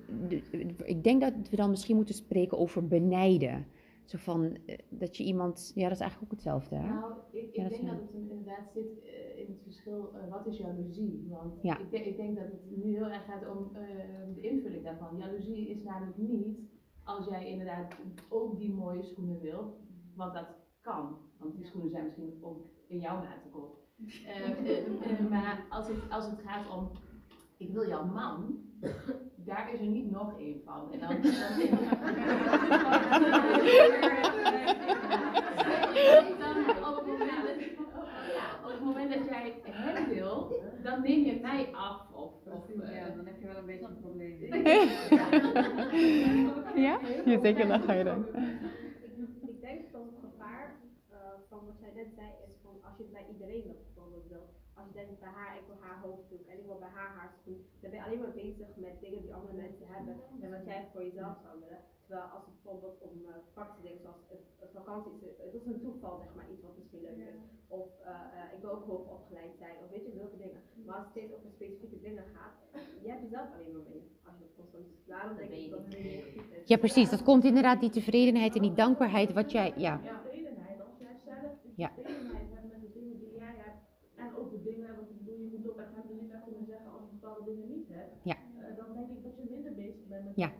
ik 0.83 1.03
denk 1.03 1.21
dat 1.21 1.33
we 1.49 1.55
dan 1.55 1.69
misschien 1.69 1.95
moeten 1.95 2.15
spreken 2.15 2.57
over 2.57 2.87
benijden. 2.87 3.65
Zo 4.09 4.17
van, 4.17 4.57
eh, 4.65 4.77
dat 4.89 5.17
je 5.17 5.23
iemand, 5.23 5.71
ja, 5.75 5.83
dat 5.83 5.91
is 5.91 5.99
eigenlijk 5.99 6.31
ook 6.31 6.37
hetzelfde, 6.37 6.75
hè? 6.75 6.93
Nou, 6.93 7.13
ik, 7.31 7.43
ik 7.43 7.55
Ja, 7.55 7.63
dat 7.63 7.71
denk 7.71 7.85
dat 7.87 7.99
het 8.01 8.13
inderdaad 8.13 8.71
zit 8.73 9.03
eh, 9.03 9.37
in 9.39 9.47
het 9.47 9.61
verschil, 9.63 10.11
eh, 10.13 10.29
wat 10.31 10.45
is 10.47 10.57
jaloezie? 10.57 11.27
Want 11.29 11.61
Ja. 11.61 11.77
ik, 11.79 11.91
denk, 11.91 12.05
ik 12.05 12.17
denk 12.17 12.35
dat 12.35 12.45
het 12.51 12.77
nu 12.77 12.95
heel 12.95 13.09
erg 13.09 13.25
gaat 13.25 13.47
om 13.57 13.75
eh, 13.75 13.81
de 14.35 14.41
invulling 14.41 14.83
daarvan. 14.83 15.17
Jaloezie 15.17 15.69
is 15.69 15.83
namelijk 15.83 16.17
niet 16.17 16.59
als 17.03 17.27
jij 17.27 17.49
inderdaad 17.49 17.95
ook 18.29 18.57
die 18.59 18.73
mooie 18.73 19.03
schoenen 19.03 19.39
wilt, 19.39 19.75
want 20.15 20.33
dat 20.33 20.47
kan. 20.81 21.17
Want 21.37 21.55
die 21.55 21.65
schoenen 21.65 21.91
zijn 21.91 22.03
misschien 22.05 22.37
ook 22.41 22.67
in 22.87 22.99
jouw 22.99 23.15
maat 23.15 23.41
te 23.43 23.49
koop. 23.49 23.77
Eh, 24.25 24.49
eh, 24.49 25.11
eh, 25.19 25.29
maar 25.29 25.65
als 25.69 25.87
het, 25.87 25.97
als 26.09 26.25
het 26.25 26.39
gaat 26.45 26.77
om, 26.77 26.89
ik 27.57 27.71
wil 27.73 27.87
jouw 27.87 28.05
man, 28.05 28.59
daar 29.49 29.73
is 29.73 29.79
er 29.79 29.85
niet 29.85 30.11
nog 30.11 30.39
één 30.39 30.61
van. 30.65 30.91
En 30.91 30.99
dan, 30.99 31.09
dan 36.39 36.39
dan 36.39 36.57
op 38.63 38.69
het 38.71 38.81
moment 38.81 39.13
dat, 39.13 39.25
jij 39.25 39.53
hem 39.63 40.09
wil, 40.09 40.61
dan 40.83 41.01
neem 41.01 41.25
je 41.25 41.39
mij 41.41 41.69
af. 41.71 42.11
Of, 42.13 42.31
of, 42.45 42.69
eh, 42.69 42.95
Ja, 42.95 43.09
dan 43.15 43.25
heb 43.25 43.39
je 43.41 43.47
wel 43.47 43.57
een 43.57 43.65
beetje 43.65 43.85
een 43.85 43.99
probleem. 43.99 44.37
Ja? 46.75 46.99
Je 47.25 47.39
zeker 47.41 47.67
dat 47.67 47.81
ga 47.81 47.93
je 47.93 48.03
dan. 48.03 48.25
Ik, 49.47 49.61
denk 49.61 49.91
dat 49.91 50.01
het 50.01 50.19
gevaar 50.21 50.75
eh, 51.09 51.17
van 51.49 51.59
wat 51.65 51.75
zij 51.79 51.91
net 51.95 52.07
zei 52.15 52.27
is 52.47 52.53
van 52.63 52.83
als 52.83 52.97
je 52.97 53.03
het 53.03 53.11
bij 53.11 53.25
iedereen 53.31 53.63
dat 53.67 53.75
bijvoorbeeld 53.85 54.27
wil. 54.29 54.49
Je 55.07 55.15
bij 55.19 55.35
haar, 55.39 55.57
ik 55.61 55.65
wil 55.69 55.79
haar 55.85 55.99
hoofddoek 56.05 56.45
en 56.47 56.57
ik 56.61 56.65
wil 56.65 56.79
bij 56.85 56.93
haar 56.97 57.11
haar 57.17 57.31
doen. 57.45 57.59
Dan 57.81 57.89
ben 57.91 57.99
je 57.99 58.05
alleen 58.05 58.23
maar 58.25 58.37
bezig 58.45 58.67
met 58.85 58.95
dingen 59.05 59.21
die 59.21 59.33
andere 59.33 59.53
mensen 59.63 59.87
hebben 59.93 60.15
en 60.43 60.49
wat 60.55 60.65
jij 60.65 60.87
voor 60.91 61.03
jezelf 61.03 61.35
zou 61.45 61.53
willen. 61.63 61.81
Terwijl 62.05 62.27
als 62.35 62.45
het 62.45 62.53
bijvoorbeeld 62.55 62.97
om 63.07 63.13
uh, 63.21 63.29
praktische 63.53 63.87
dingen 63.87 64.01
zoals 64.01 64.21
het, 64.33 64.43
het 64.63 64.71
vakantie 64.79 65.11
is, 65.29 65.37
het 65.45 65.53
is 65.59 65.65
een 65.65 65.81
toeval 65.85 66.15
zeg 66.23 66.31
maar 66.35 66.49
iets 66.51 66.61
wat 66.67 66.77
misschien 66.77 67.01
leuk 67.01 67.17
is. 67.31 67.39
Of 67.67 67.87
eh, 67.99 68.11
eh, 68.11 68.53
ik 68.55 68.61
wil 68.61 68.71
ook 68.71 68.85
hoog 68.91 69.05
opgeleid 69.17 69.55
zijn 69.57 69.75
of 69.83 69.89
weet 69.89 70.05
je 70.05 70.11
zulke 70.21 70.37
dingen. 70.37 70.61
Maar 70.85 70.95
als 70.95 71.05
het 71.05 71.13
steeds 71.15 71.33
over 71.35 71.49
specifieke 71.51 71.99
dingen 71.99 72.25
gaat, 72.35 72.55
jij 73.03 73.11
hebt 73.13 73.23
jezelf 73.27 73.47
alleen 73.53 73.71
maar 73.75 73.87
mee. 73.91 74.01
Als 74.25 74.35
je 74.37 74.43
dat 74.45 74.53
constant. 74.57 74.85
Daarom 75.05 75.35
denk 75.37 75.51
ik 75.51 75.69
dat 75.71 75.85
het 75.85 75.95
is. 75.95 76.67
Ja, 76.71 76.77
precies. 76.77 77.09
Dat 77.09 77.23
komt 77.23 77.43
inderdaad 77.43 77.79
die 77.79 77.89
tevredenheid 77.89 78.55
en 78.55 78.61
die 78.61 78.73
dankbaarheid 78.73 79.33
wat 79.33 79.51
jij, 79.51 79.73
ja 79.75 80.01
als 80.89 80.97
jij 81.07 81.17
zelf 81.25 81.51
die 81.63 81.73
Ja. 81.75 81.89
tevredenheid 81.95 82.49
hebt 82.55 82.67
met 82.73 82.81
de 82.81 82.91
dingen 82.99 83.19
die 83.19 83.33
jij 83.43 83.55
hebt, 83.63 83.81
en 84.23 84.35
ook 84.39 84.49
de 84.51 84.61
dingen, 84.69 84.95
want 84.95 85.09
ik 85.09 85.17
bedoel, 85.17 85.37
je 85.43 85.49
moet 85.53 85.69
ook 85.69 85.79
alhamdulillah 85.87 86.43
kunnen 86.43 86.65
zeggen 86.65 86.91
als 86.95 87.03
je 87.05 87.11
bepaalde 87.17 87.43
dingen 87.51 87.67
niet 87.75 87.87
hebt, 87.89 88.13
Ja. 88.23 88.35
eh, 88.35 88.77
dan 88.79 88.93
denk 88.97 89.09
ik 89.15 89.23
dat 89.23 89.35
je 89.37 89.45
minder 89.49 89.73
bezig 89.73 90.05
bent 90.07 90.23
met 90.25 90.28
Ja. 90.39 90.51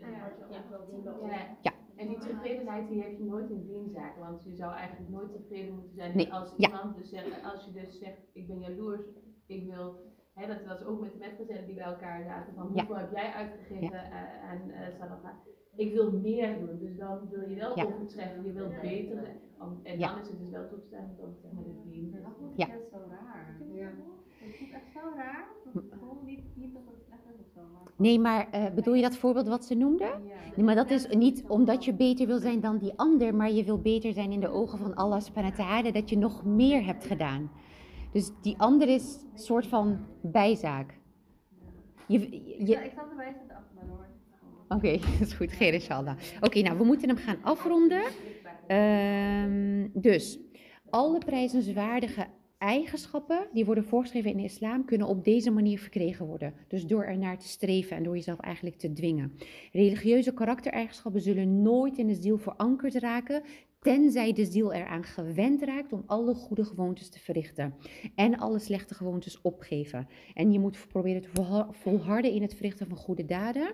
en 0.00 0.10
Ja. 0.10 0.62
Ja. 1.22 1.42
Ja. 1.60 1.72
Die 2.08 2.18
tevredenheid 2.18 2.88
die 2.88 3.02
heb 3.02 3.18
je 3.18 3.24
nooit 3.24 3.50
in 3.50 3.66
dienzaken, 3.66 4.20
want 4.20 4.44
je 4.44 4.54
zou 4.54 4.72
eigenlijk 4.74 5.10
nooit 5.10 5.32
tevreden 5.32 5.74
moeten 5.74 5.94
zijn 5.94 6.16
Nee, 6.16 6.32
als 6.32 6.54
ja. 6.56 6.68
iemand 6.68 6.96
dus 6.96 7.08
zegt, 7.08 7.44
als 7.52 7.64
je 7.64 7.72
dus 7.72 7.98
zegt, 7.98 8.18
ik 8.32 8.46
ben 8.46 8.60
jaloers, 8.60 9.00
ik 9.46 9.64
wil, 9.66 9.96
hè, 10.34 10.46
dat 10.46 10.64
was 10.66 10.84
ook 10.84 11.00
met 11.00 11.12
de 11.12 11.18
metgezellen 11.18 11.66
die 11.66 11.74
bij 11.74 11.84
elkaar 11.84 12.22
zaten, 12.24 12.54
van 12.54 12.70
Ja. 12.74 12.84
hoeveel 12.84 12.96
heb 12.96 13.12
jij 13.12 13.32
uitgegeven 13.32 13.92
eh, 14.10 14.50
aan 14.50 14.68
uh? 14.68 15.28
Ik 15.76 15.92
wil 15.92 16.12
meer 16.12 16.58
doen, 16.58 16.78
dus 16.78 16.96
dan 16.96 17.28
wil 17.28 17.48
je 17.48 17.56
wel 17.56 17.76
Ja. 17.78 17.84
overtreffen, 17.84 18.44
je 18.44 18.52
wil 18.52 18.68
beter 18.80 19.40
En 19.82 19.98
Ja. 19.98 20.08
dan 20.12 20.20
is 20.20 20.28
het 20.28 20.38
dus 20.38 20.50
wel 20.50 20.68
toegestaan 20.68 21.16
om 21.18 21.34
zeg 21.42 21.52
maar 21.52 21.64
de 21.64 21.80
dien. 21.84 22.10
Dat 22.10 22.32
Ja. 22.56 22.68
echt 22.68 22.88
zo 22.90 22.98
raar. 23.08 23.56
Ja. 23.72 23.88
Ik 23.88 24.54
vond 24.58 24.70
het 24.70 24.80
echt 24.80 24.92
zo 24.92 25.00
raar. 25.16 25.46
Dat 25.64 25.74
het 25.74 25.92
gewoon 25.98 26.24
niet, 26.24 26.56
niet 26.56 26.72
dat 26.74 26.82
het 26.86 27.02
slecht 27.06 27.24
is 27.32 27.40
of 27.40 27.50
zo. 27.54 27.60
Maar 27.72 27.82
Nee, 28.02 28.18
maar 28.18 28.48
eh, 28.50 28.64
bedoel 28.74 28.94
je 28.94 29.02
dat 29.02 29.16
voorbeeld 29.16 29.48
wat 29.48 29.64
ze 29.64 29.74
noemde? 29.74 30.04
ja. 30.04 30.18
Nee, 30.56 30.64
maar 30.64 30.74
dat 30.74 30.90
is 30.90 31.06
niet 31.08 31.44
omdat 31.48 31.84
je 31.84 31.94
beter 31.94 32.26
wil 32.26 32.38
zijn 32.38 32.60
dan 32.60 32.78
die 32.78 32.92
ander, 32.96 33.34
maar 33.34 33.50
je 33.50 33.64
wil 33.64 33.78
beter 33.80 34.12
zijn 34.12 34.32
in 34.32 34.40
de 34.40 34.48
ogen 34.48 34.78
van 34.78 34.94
Allah 34.94 35.20
subhanahu 35.20 35.56
wa 35.56 35.64
ta'ala, 35.64 35.90
dat 35.90 36.10
je 36.10 36.18
nog 36.18 36.44
meer 36.44 36.84
hebt 36.84 37.04
gedaan. 37.04 37.50
Dus 38.12 38.30
die 38.42 38.54
ander 38.58 38.88
is 38.88 39.18
een 39.32 39.38
soort 39.38 39.66
van 39.66 39.98
bijzaak. 40.22 40.98
Je, 42.06 42.18
zal- 42.18 42.82
ik 42.84 42.92
zal 42.96 43.04
de 43.08 43.84
hoor. 43.88 44.06
Oké, 44.68 44.90
dat 45.18 45.20
is 45.28 45.32
goed. 45.32 45.52
Geen 45.52 45.72
inshallah. 45.72 46.16
Oké, 46.40 46.60
nou, 46.60 46.78
we 46.78 46.84
moeten 46.84 47.08
hem 47.08 47.18
gaan 47.18 47.38
afronden. 47.42 48.02
Ehm, 48.66 49.88
dus, 49.92 50.38
alle 50.90 51.18
prijzenswaardige 51.18 52.26
eigenschappen 52.62 53.48
die 53.52 53.64
worden 53.64 53.84
voorgeschreven 53.84 54.30
in 54.30 54.36
de 54.36 54.42
islam, 54.42 54.84
kunnen 54.84 55.06
op 55.06 55.24
deze 55.24 55.50
manier 55.50 55.78
verkregen 55.78 56.26
worden. 56.26 56.54
Dus 56.68 56.86
door 56.86 57.04
ernaar 57.04 57.38
te 57.38 57.48
streven 57.48 57.96
en 57.96 58.02
door 58.02 58.14
jezelf 58.14 58.38
eigenlijk 58.38 58.76
te 58.76 58.92
dwingen. 58.92 59.32
Religieuze 59.72 60.34
karaktereigenschappen 60.34 61.20
zullen 61.20 61.62
nooit 61.62 61.98
in 61.98 62.06
de 62.06 62.14
ziel 62.14 62.38
verankerd 62.38 62.94
raken, 62.94 63.42
tenzij 63.80 64.32
de 64.32 64.44
ziel 64.44 64.72
eraan 64.72 65.04
gewend 65.04 65.62
raakt 65.62 65.92
om 65.92 66.02
alle 66.06 66.34
goede 66.34 66.64
gewoontes 66.64 67.08
te 67.08 67.18
verrichten. 67.18 67.74
En 68.14 68.38
alle 68.38 68.58
slechte 68.58 68.94
gewoontes 68.94 69.40
opgeven. 69.40 70.08
En 70.34 70.52
je 70.52 70.58
moet 70.58 70.86
proberen 70.88 71.22
te 71.22 71.28
volha- 71.32 71.68
volharden 71.70 72.32
in 72.32 72.42
het 72.42 72.54
verrichten 72.54 72.88
van 72.88 72.96
goede 72.96 73.24
daden. 73.24 73.72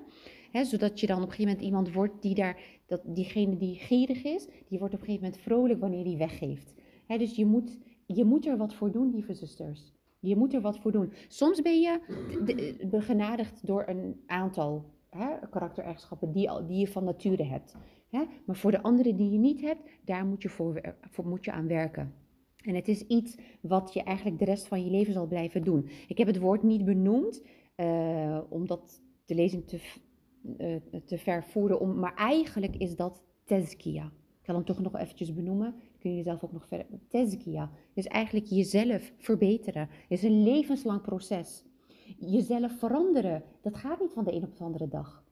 Zodat 0.62 1.00
je 1.00 1.06
dan 1.06 1.16
op 1.16 1.22
een 1.22 1.30
gegeven 1.30 1.50
moment 1.52 1.66
iemand 1.66 1.92
wordt 1.92 2.22
die 2.22 2.34
daar, 2.34 2.60
dat, 2.86 3.02
diegene 3.04 3.56
die 3.56 3.74
gierig 3.74 4.24
is, 4.24 4.46
die 4.68 4.78
wordt 4.78 4.94
op 4.94 5.00
een 5.00 5.06
gegeven 5.06 5.24
moment 5.24 5.42
vrolijk 5.42 5.80
wanneer 5.80 6.04
die 6.04 6.16
weggeeft. 6.16 6.74
Dus 7.06 7.36
je 7.36 7.44
moet, 7.46 7.78
je 8.16 8.24
moet 8.24 8.46
er 8.46 8.56
wat 8.56 8.74
voor 8.74 8.90
doen, 8.92 9.10
lieve 9.10 9.34
zusters. 9.34 9.92
Je 10.20 10.36
moet 10.36 10.54
er 10.54 10.60
wat 10.60 10.78
voor 10.78 10.92
doen. 10.92 11.12
Soms 11.28 11.62
ben 11.62 11.80
je 11.80 12.00
de- 12.44 12.86
begenadigd 12.90 13.66
door 13.66 13.84
een 13.88 14.20
aantal 14.26 14.84
hè, 15.10 15.48
karaktereigenschappen 15.50 16.32
die, 16.32 16.50
al- 16.50 16.66
die 16.66 16.78
je 16.78 16.88
van 16.88 17.04
nature 17.04 17.42
hebt. 17.44 17.76
Hè? 18.08 18.24
Maar 18.46 18.56
voor 18.56 18.70
de 18.70 18.82
andere 18.82 19.14
die 19.14 19.30
je 19.30 19.38
niet 19.38 19.60
hebt, 19.60 19.80
daar 20.04 20.26
moet 20.26 20.42
je, 20.42 20.48
voor, 20.48 20.80
moet 21.24 21.44
je 21.44 21.52
aan 21.52 21.66
werken. 21.66 22.14
En 22.56 22.74
het 22.74 22.88
is 22.88 23.06
iets 23.06 23.38
wat 23.60 23.92
je 23.92 24.02
eigenlijk 24.02 24.38
de 24.38 24.44
rest 24.44 24.66
van 24.68 24.84
je 24.84 24.90
leven 24.90 25.12
zal 25.12 25.26
blijven 25.26 25.64
doen. 25.64 25.88
Ik 26.08 26.18
heb 26.18 26.26
het 26.26 26.38
woord 26.38 26.62
niet 26.62 26.84
benoemd, 26.84 27.42
eh, 27.74 28.40
omdat 28.48 29.02
de 29.24 29.34
lezing 29.34 29.66
te, 29.66 29.80
eh, 30.56 30.76
te 31.04 31.18
ver 31.18 31.44
voerde. 31.44 31.78
Om, 31.80 31.98
maar 31.98 32.14
eigenlijk 32.14 32.76
is 32.76 32.96
dat 32.96 33.22
tezkia. 33.44 34.04
Ik 34.40 34.44
zal 34.44 34.54
hem 34.54 34.64
toch 34.64 34.80
nog 34.80 34.96
eventjes 34.96 35.34
benoemen 35.34 35.74
kun 35.98 36.10
je 36.10 36.16
jezelf 36.16 36.44
ook 36.44 36.52
nog 36.52 36.66
verder. 36.66 36.86
Tezkia 37.08 37.70
is 37.94 38.06
eigenlijk 38.06 38.46
jezelf 38.46 39.12
verbeteren. 39.16 39.88
Het 39.90 40.18
is 40.18 40.22
een 40.22 40.42
levenslang 40.42 41.00
proces. 41.00 41.64
Jezelf 42.18 42.78
veranderen, 42.78 43.42
dat 43.60 43.76
gaat 43.76 44.00
niet 44.00 44.12
van 44.12 44.24
de 44.24 44.32
een 44.32 44.42
op 44.42 44.56
de 44.56 44.64
andere 44.64 44.88
dag. 44.88 45.26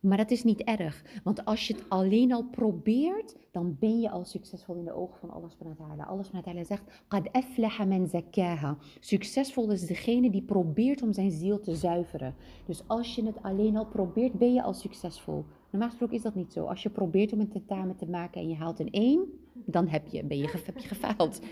Maar 0.00 0.16
dat 0.16 0.30
is 0.30 0.44
niet 0.44 0.62
erg, 0.62 1.04
want 1.24 1.44
als 1.44 1.66
je 1.66 1.74
het 1.74 1.84
alleen 1.88 2.32
al 2.32 2.44
probeert, 2.44 3.36
dan 3.50 3.76
ben 3.78 4.00
je 4.00 4.10
al 4.10 4.24
succesvol 4.24 4.74
in 4.74 4.84
de 4.84 4.92
ogen 4.92 5.18
van 5.18 5.30
Allah 5.30 5.50
subhanahu 5.50 5.78
wa 5.78 5.86
ta'ala. 5.86 6.04
Allah 6.04 6.24
subhanahu 6.24 6.52
wa 6.52 6.52
ta'ala 6.52 6.64
zegt, 6.64 7.04
Qad 7.08 7.32
aflaha 7.32 7.84
man. 7.84 8.78
Succesvol 9.00 9.70
is 9.70 9.86
degene 9.86 10.30
die 10.30 10.42
probeert 10.42 11.02
om 11.02 11.12
zijn 11.12 11.30
ziel 11.30 11.60
te 11.60 11.74
zuiveren. 11.74 12.34
Dus 12.66 12.82
als 12.86 13.14
je 13.14 13.24
het 13.24 13.42
alleen 13.42 13.76
al 13.76 13.86
probeert, 13.86 14.32
ben 14.32 14.52
je 14.52 14.62
al 14.62 14.74
succesvol. 14.74 15.44
Normaal 15.70 15.88
gesproken 15.88 16.16
is 16.16 16.22
dat 16.22 16.34
niet 16.34 16.52
zo. 16.52 16.64
Als 16.64 16.82
je 16.82 16.90
probeert 16.90 17.32
om 17.32 17.40
een 17.40 17.48
tentamen 17.48 17.96
te 17.96 18.06
maken 18.06 18.40
en 18.40 18.48
je 18.48 18.54
haalt 18.54 18.80
een 18.80 18.90
1, 18.90 19.24
dan 19.52 19.88
heb 19.88 20.06
je, 20.06 20.24
ben 20.24 20.38
je, 20.38 20.62
heb 20.64 20.78
je 20.78 20.88
gefaald. 20.88 21.40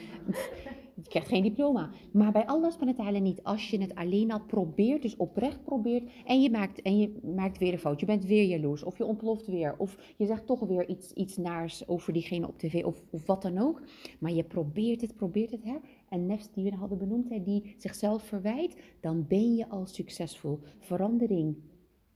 Je 0.95 1.03
krijgt 1.09 1.29
geen 1.29 1.43
diploma. 1.43 1.91
Maar 2.13 2.33
bij 2.33 2.47
Allah 2.47 2.71
subhanahu 2.71 3.21
niet. 3.21 3.43
Als 3.43 3.71
je 3.71 3.81
het 3.81 3.95
alleen 3.95 4.33
al 4.33 4.41
probeert, 4.41 5.03
dus 5.03 5.17
oprecht 5.17 5.65
probeert, 5.65 6.11
en 6.25 6.43
je 6.43 6.51
maakt, 6.51 6.83
en 6.83 6.99
je 6.99 7.19
maakt 7.37 7.59
weer 7.59 7.73
een 7.73 7.79
fout. 7.79 8.01
Je 8.01 8.07
bent 8.07 8.25
weer 8.25 8.45
jaloers, 8.45 8.83
of 8.83 8.99
je 8.99 9.05
ontploft 9.05 9.47
weer, 9.47 9.75
of 9.79 10.15
je 10.17 10.27
zegt 10.27 10.47
toch 10.47 10.61
weer 10.61 10.89
iets, 10.89 11.13
iets 11.13 11.37
naars 11.37 11.89
over 11.89 12.13
diegene 12.13 12.49
op 12.49 12.59
tv, 12.59 12.85
of, 12.85 13.03
of 13.11 13.27
wat 13.27 13.43
dan 13.43 13.59
ook. 13.59 13.83
Maar 14.19 14.33
je 14.33 14.45
probeert 14.45 15.01
het, 15.01 15.17
probeert 15.17 15.51
het, 15.51 15.65
hè. 15.65 15.77
En 16.09 16.27
nefs 16.27 16.51
die 16.53 16.65
we 16.65 16.77
hadden 16.77 16.99
benoemd, 16.99 17.29
hè, 17.29 17.43
die 17.43 17.75
zichzelf 17.79 18.23
verwijt, 18.23 18.77
dan 19.01 19.27
ben 19.29 19.55
je 19.55 19.69
al 19.69 19.87
succesvol. 19.87 20.59
Verandering 20.79 21.57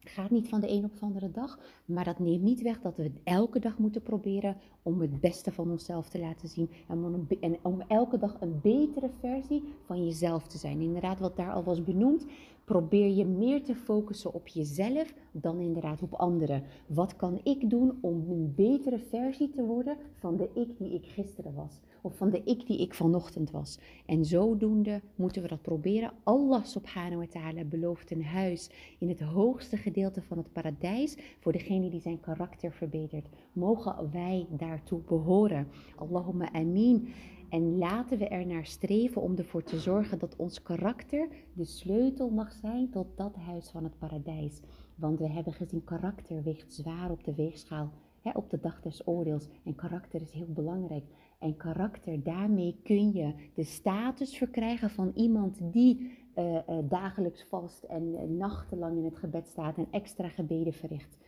gaat 0.01 0.31
niet 0.31 0.49
van 0.49 0.61
de 0.61 0.71
een 0.71 0.85
op 0.85 0.95
de 0.95 1.01
andere 1.01 1.31
dag, 1.31 1.59
maar 1.85 2.05
dat 2.05 2.19
neemt 2.19 2.43
niet 2.43 2.63
weg 2.63 2.81
dat 2.81 2.97
we 2.97 3.13
elke 3.25 3.59
dag 3.59 3.79
moeten 3.79 4.03
proberen 4.03 4.57
om 4.83 5.01
het 5.01 5.21
beste 5.21 5.53
van 5.53 5.71
onszelf 5.71 6.09
te 6.09 6.19
laten 6.19 6.49
zien. 6.49 6.71
En 6.89 7.05
om, 7.05 7.27
en 7.41 7.59
om 7.63 7.81
elke 7.81 8.19
dag 8.19 8.37
een 8.41 8.61
betere 8.63 9.11
versie 9.21 9.63
van 9.85 10.05
jezelf 10.05 10.47
te 10.47 10.59
zijn. 10.59 10.81
Inderdaad, 10.81 11.21
wat 11.21 11.37
daar 11.37 11.53
al 11.53 11.65
was 11.65 11.85
benoemd, 11.85 12.27
probeer 12.69 13.09
je 13.09 13.25
meer 13.25 13.65
te 13.65 13.75
focussen 13.75 14.35
op 14.35 14.49
jezelf 14.49 15.15
dan 15.33 15.61
inderdaad 15.61 16.03
op 16.03 16.15
anderen. 16.15 16.63
Wat 16.87 17.17
kan 17.17 17.41
ik 17.43 17.71
doen 17.71 17.99
om 18.01 18.31
een 18.31 18.53
betere 18.57 18.99
versie 18.99 19.51
te 19.51 19.63
worden 19.63 19.97
van 20.15 20.37
de 20.37 20.49
ik 20.55 20.79
die 20.79 20.95
ik 20.95 21.07
gisteren 21.07 21.55
was? 21.55 21.81
Of 22.03 22.17
van 22.17 22.31
de 22.31 22.43
ik 22.45 22.67
die 22.67 22.79
ik 22.79 22.95
vanochtend 22.95 23.51
was? 23.51 23.79
En 24.07 24.25
zodoende 24.25 25.01
moeten 25.15 25.43
we 25.43 25.49
dat 25.49 25.63
proberen. 25.63 26.13
Allah 26.23 26.65
subhanahu 26.65 27.17
wa 27.17 27.27
ta'ala 27.27 27.65
belooft 27.65 28.11
een 28.11 28.25
huis 28.25 28.71
in 28.99 29.09
het 29.09 29.21
hoogste 29.21 29.77
gedeelte 29.77 30.23
van 30.23 30.39
het 30.39 30.53
paradijs 30.53 31.17
voor 31.41 31.53
degene 31.53 31.91
die 31.91 32.01
zijn 32.01 32.21
karakter 32.21 32.73
verbetert. 32.73 33.29
Mogen 33.53 34.11
wij 34.13 34.47
daartoe 34.51 35.01
behoren. 35.01 35.69
Allahumma 35.97 36.53
amin. 36.53 37.09
En 37.49 37.79
laten 37.79 38.19
we 38.19 38.29
er 38.29 38.47
naar 38.47 38.67
streven 38.67 39.23
om 39.23 39.37
ervoor 39.37 39.63
te 39.63 39.79
zorgen 39.79 40.19
dat 40.19 40.37
ons 40.37 40.63
karakter 40.63 41.29
de 41.53 41.65
sleutel 41.65 42.31
mag 42.31 42.53
zijn 42.53 42.91
tot 42.91 43.07
dat 43.17 43.37
huis 43.37 43.71
van 43.71 43.85
het 43.85 43.99
paradijs. 43.99 44.61
Want 44.95 45.19
we 45.19 45.29
hebben 45.29 45.53
gezien, 45.53 45.85
karakter 45.85 46.43
weegt 46.43 46.75
zwaar 46.75 47.11
op 47.11 47.25
de 47.25 47.35
weegschaal, 47.35 47.93
hè, 48.23 48.31
op 48.35 48.51
de 48.51 48.61
dag 48.61 48.81
des 48.81 49.07
oordeels. 49.07 49.49
En 49.65 49.75
karakter 49.75 50.21
is 50.21 50.33
heel 50.33 50.53
belangrijk. 50.53 51.05
En 51.39 51.57
karakter, 51.57 52.23
daarmee 52.23 52.81
kun 52.83 53.13
je 53.13 53.35
de 53.55 53.65
status 53.65 54.37
verkrijgen 54.37 54.91
van 54.91 55.13
iemand 55.15 55.73
die 55.73 56.17
eh, 56.35 56.57
eh, 56.57 56.63
dagelijks 56.89 57.45
vast 57.49 57.83
en 57.85 58.15
eh, 58.15 58.23
nachtenlang 58.29 58.97
in 58.97 59.05
het 59.05 59.17
gebed 59.17 59.49
staat 59.49 59.77
en 59.77 59.87
extra 59.91 60.29
gebeden 60.29 60.73
verricht. 60.73 61.19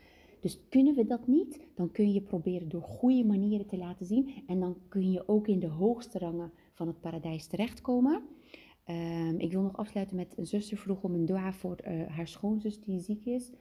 Dus 0.41 0.61
kunnen 0.69 0.95
we 0.95 1.07
dat 1.07 1.27
niet, 1.27 1.61
dan 1.75 1.91
kun 1.91 2.13
je 2.13 2.21
proberen 2.21 2.69
door 2.69 2.83
goede 2.83 3.25
manieren 3.25 3.67
te 3.67 3.79
laten 3.79 4.07
zien. 4.07 4.33
En 4.47 4.61
dan 4.61 4.77
kun 4.89 5.11
je 5.11 5.29
ook 5.29 5.47
in 5.49 5.59
de 5.59 5.69
hoogste 5.69 6.19
rangen 6.19 6.53
van 6.73 6.87
het 6.87 7.01
paradijs 7.01 7.47
terechtkomen. 7.47 8.23
Ehm, 8.85 9.39
ik 9.39 9.53
wil 9.53 9.63
nog 9.63 9.77
afsluiten 9.77 10.17
met 10.17 10.39
een 10.39 10.47
zuster 10.47 10.77
vroeg 10.77 11.03
om 11.03 11.15
een 11.15 11.27
dua 11.27 11.53
voor 11.53 11.77
eh, 11.77 12.07
haar 12.07 12.29
schoonzus 12.29 12.81
die 12.81 13.01
ziek 13.01 13.25
is. 13.25 13.53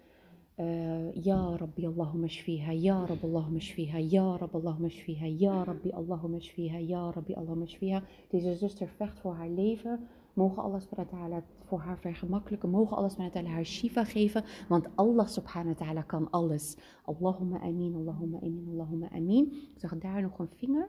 Eh, 0.56 1.14
ja 1.14 1.56
Rabbi 1.58 1.86
Allahumma 1.86 2.28
shfiha, 2.28 2.72
ja 2.72 3.06
Rabbi 3.06 3.26
Allahumma 3.26 3.60
shfiha, 3.60 3.98
ja 3.98 4.36
Rabbi 4.38 4.58
Allahumma 4.58 4.90
shfiha, 4.90 5.26
ja 5.28 5.64
Rabbi 5.64 5.92
Allahumma 5.92 6.40
shfiha, 6.40 6.78
ja 6.78 7.12
Rabbi 7.12 7.34
Allahumma 7.34 7.66
shfiha. 7.66 8.04
Deze 8.30 8.56
zuster 8.56 8.88
vecht 8.88 9.20
voor 9.20 9.34
haar 9.34 9.50
leven. 9.50 10.08
Mogen 10.34 10.64
Allah 10.64 10.82
subhanahu 10.82 11.42
voor 11.69 11.79
haar 11.79 11.99
vergemakkelijken. 11.99 12.71
Mogen 12.71 12.97
Allah 12.97 13.11
subhanahu 13.11 13.35
wa 13.35 13.41
ta'ala 13.41 13.55
haar 13.55 13.65
shifa 13.65 14.05
geven. 14.05 14.45
Want 14.69 14.89
Allah 14.95 15.27
subhanahu 15.27 15.75
wa 15.79 15.85
ta'ala 15.85 16.03
kan 16.03 16.31
alles. 16.31 16.77
Allahumma 17.05 17.59
amin, 17.59 17.95
Allahumma 17.95 18.39
amin, 18.39 18.69
Allahumma 18.71 19.09
amin. 19.11 19.53
Ik 19.75 19.81
zag 19.81 19.99
daar 19.99 20.23
nog 20.23 20.39
een 20.39 20.49
vinger. 20.57 20.89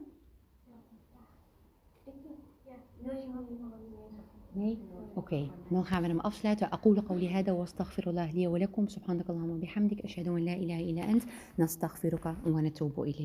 Nee? 4.56 4.78
Oké, 5.14 5.49
dan 5.70 5.86
gaan 5.86 6.02
we 6.02 6.07
hem 6.07 6.20
afsluiten. 6.20 6.68
أقول 6.68 7.02
قولي 7.02 7.30
هذا 7.30 7.52
واستغفر 7.52 8.10
الله 8.10 8.32
لي 8.32 8.48
ولكم 8.48 8.88
سبحانك 8.88 9.30
اللهم 9.30 9.49
وبحمدك 9.49 10.02
أشهد 10.02 10.28
أن 10.28 10.45
لا 10.45 10.53
إله 10.53 10.80
إلا 10.80 11.10
أنت 11.10 11.24
نستغفرك 11.60 12.36
ونتوب 12.45 13.02
إليك 13.02 13.22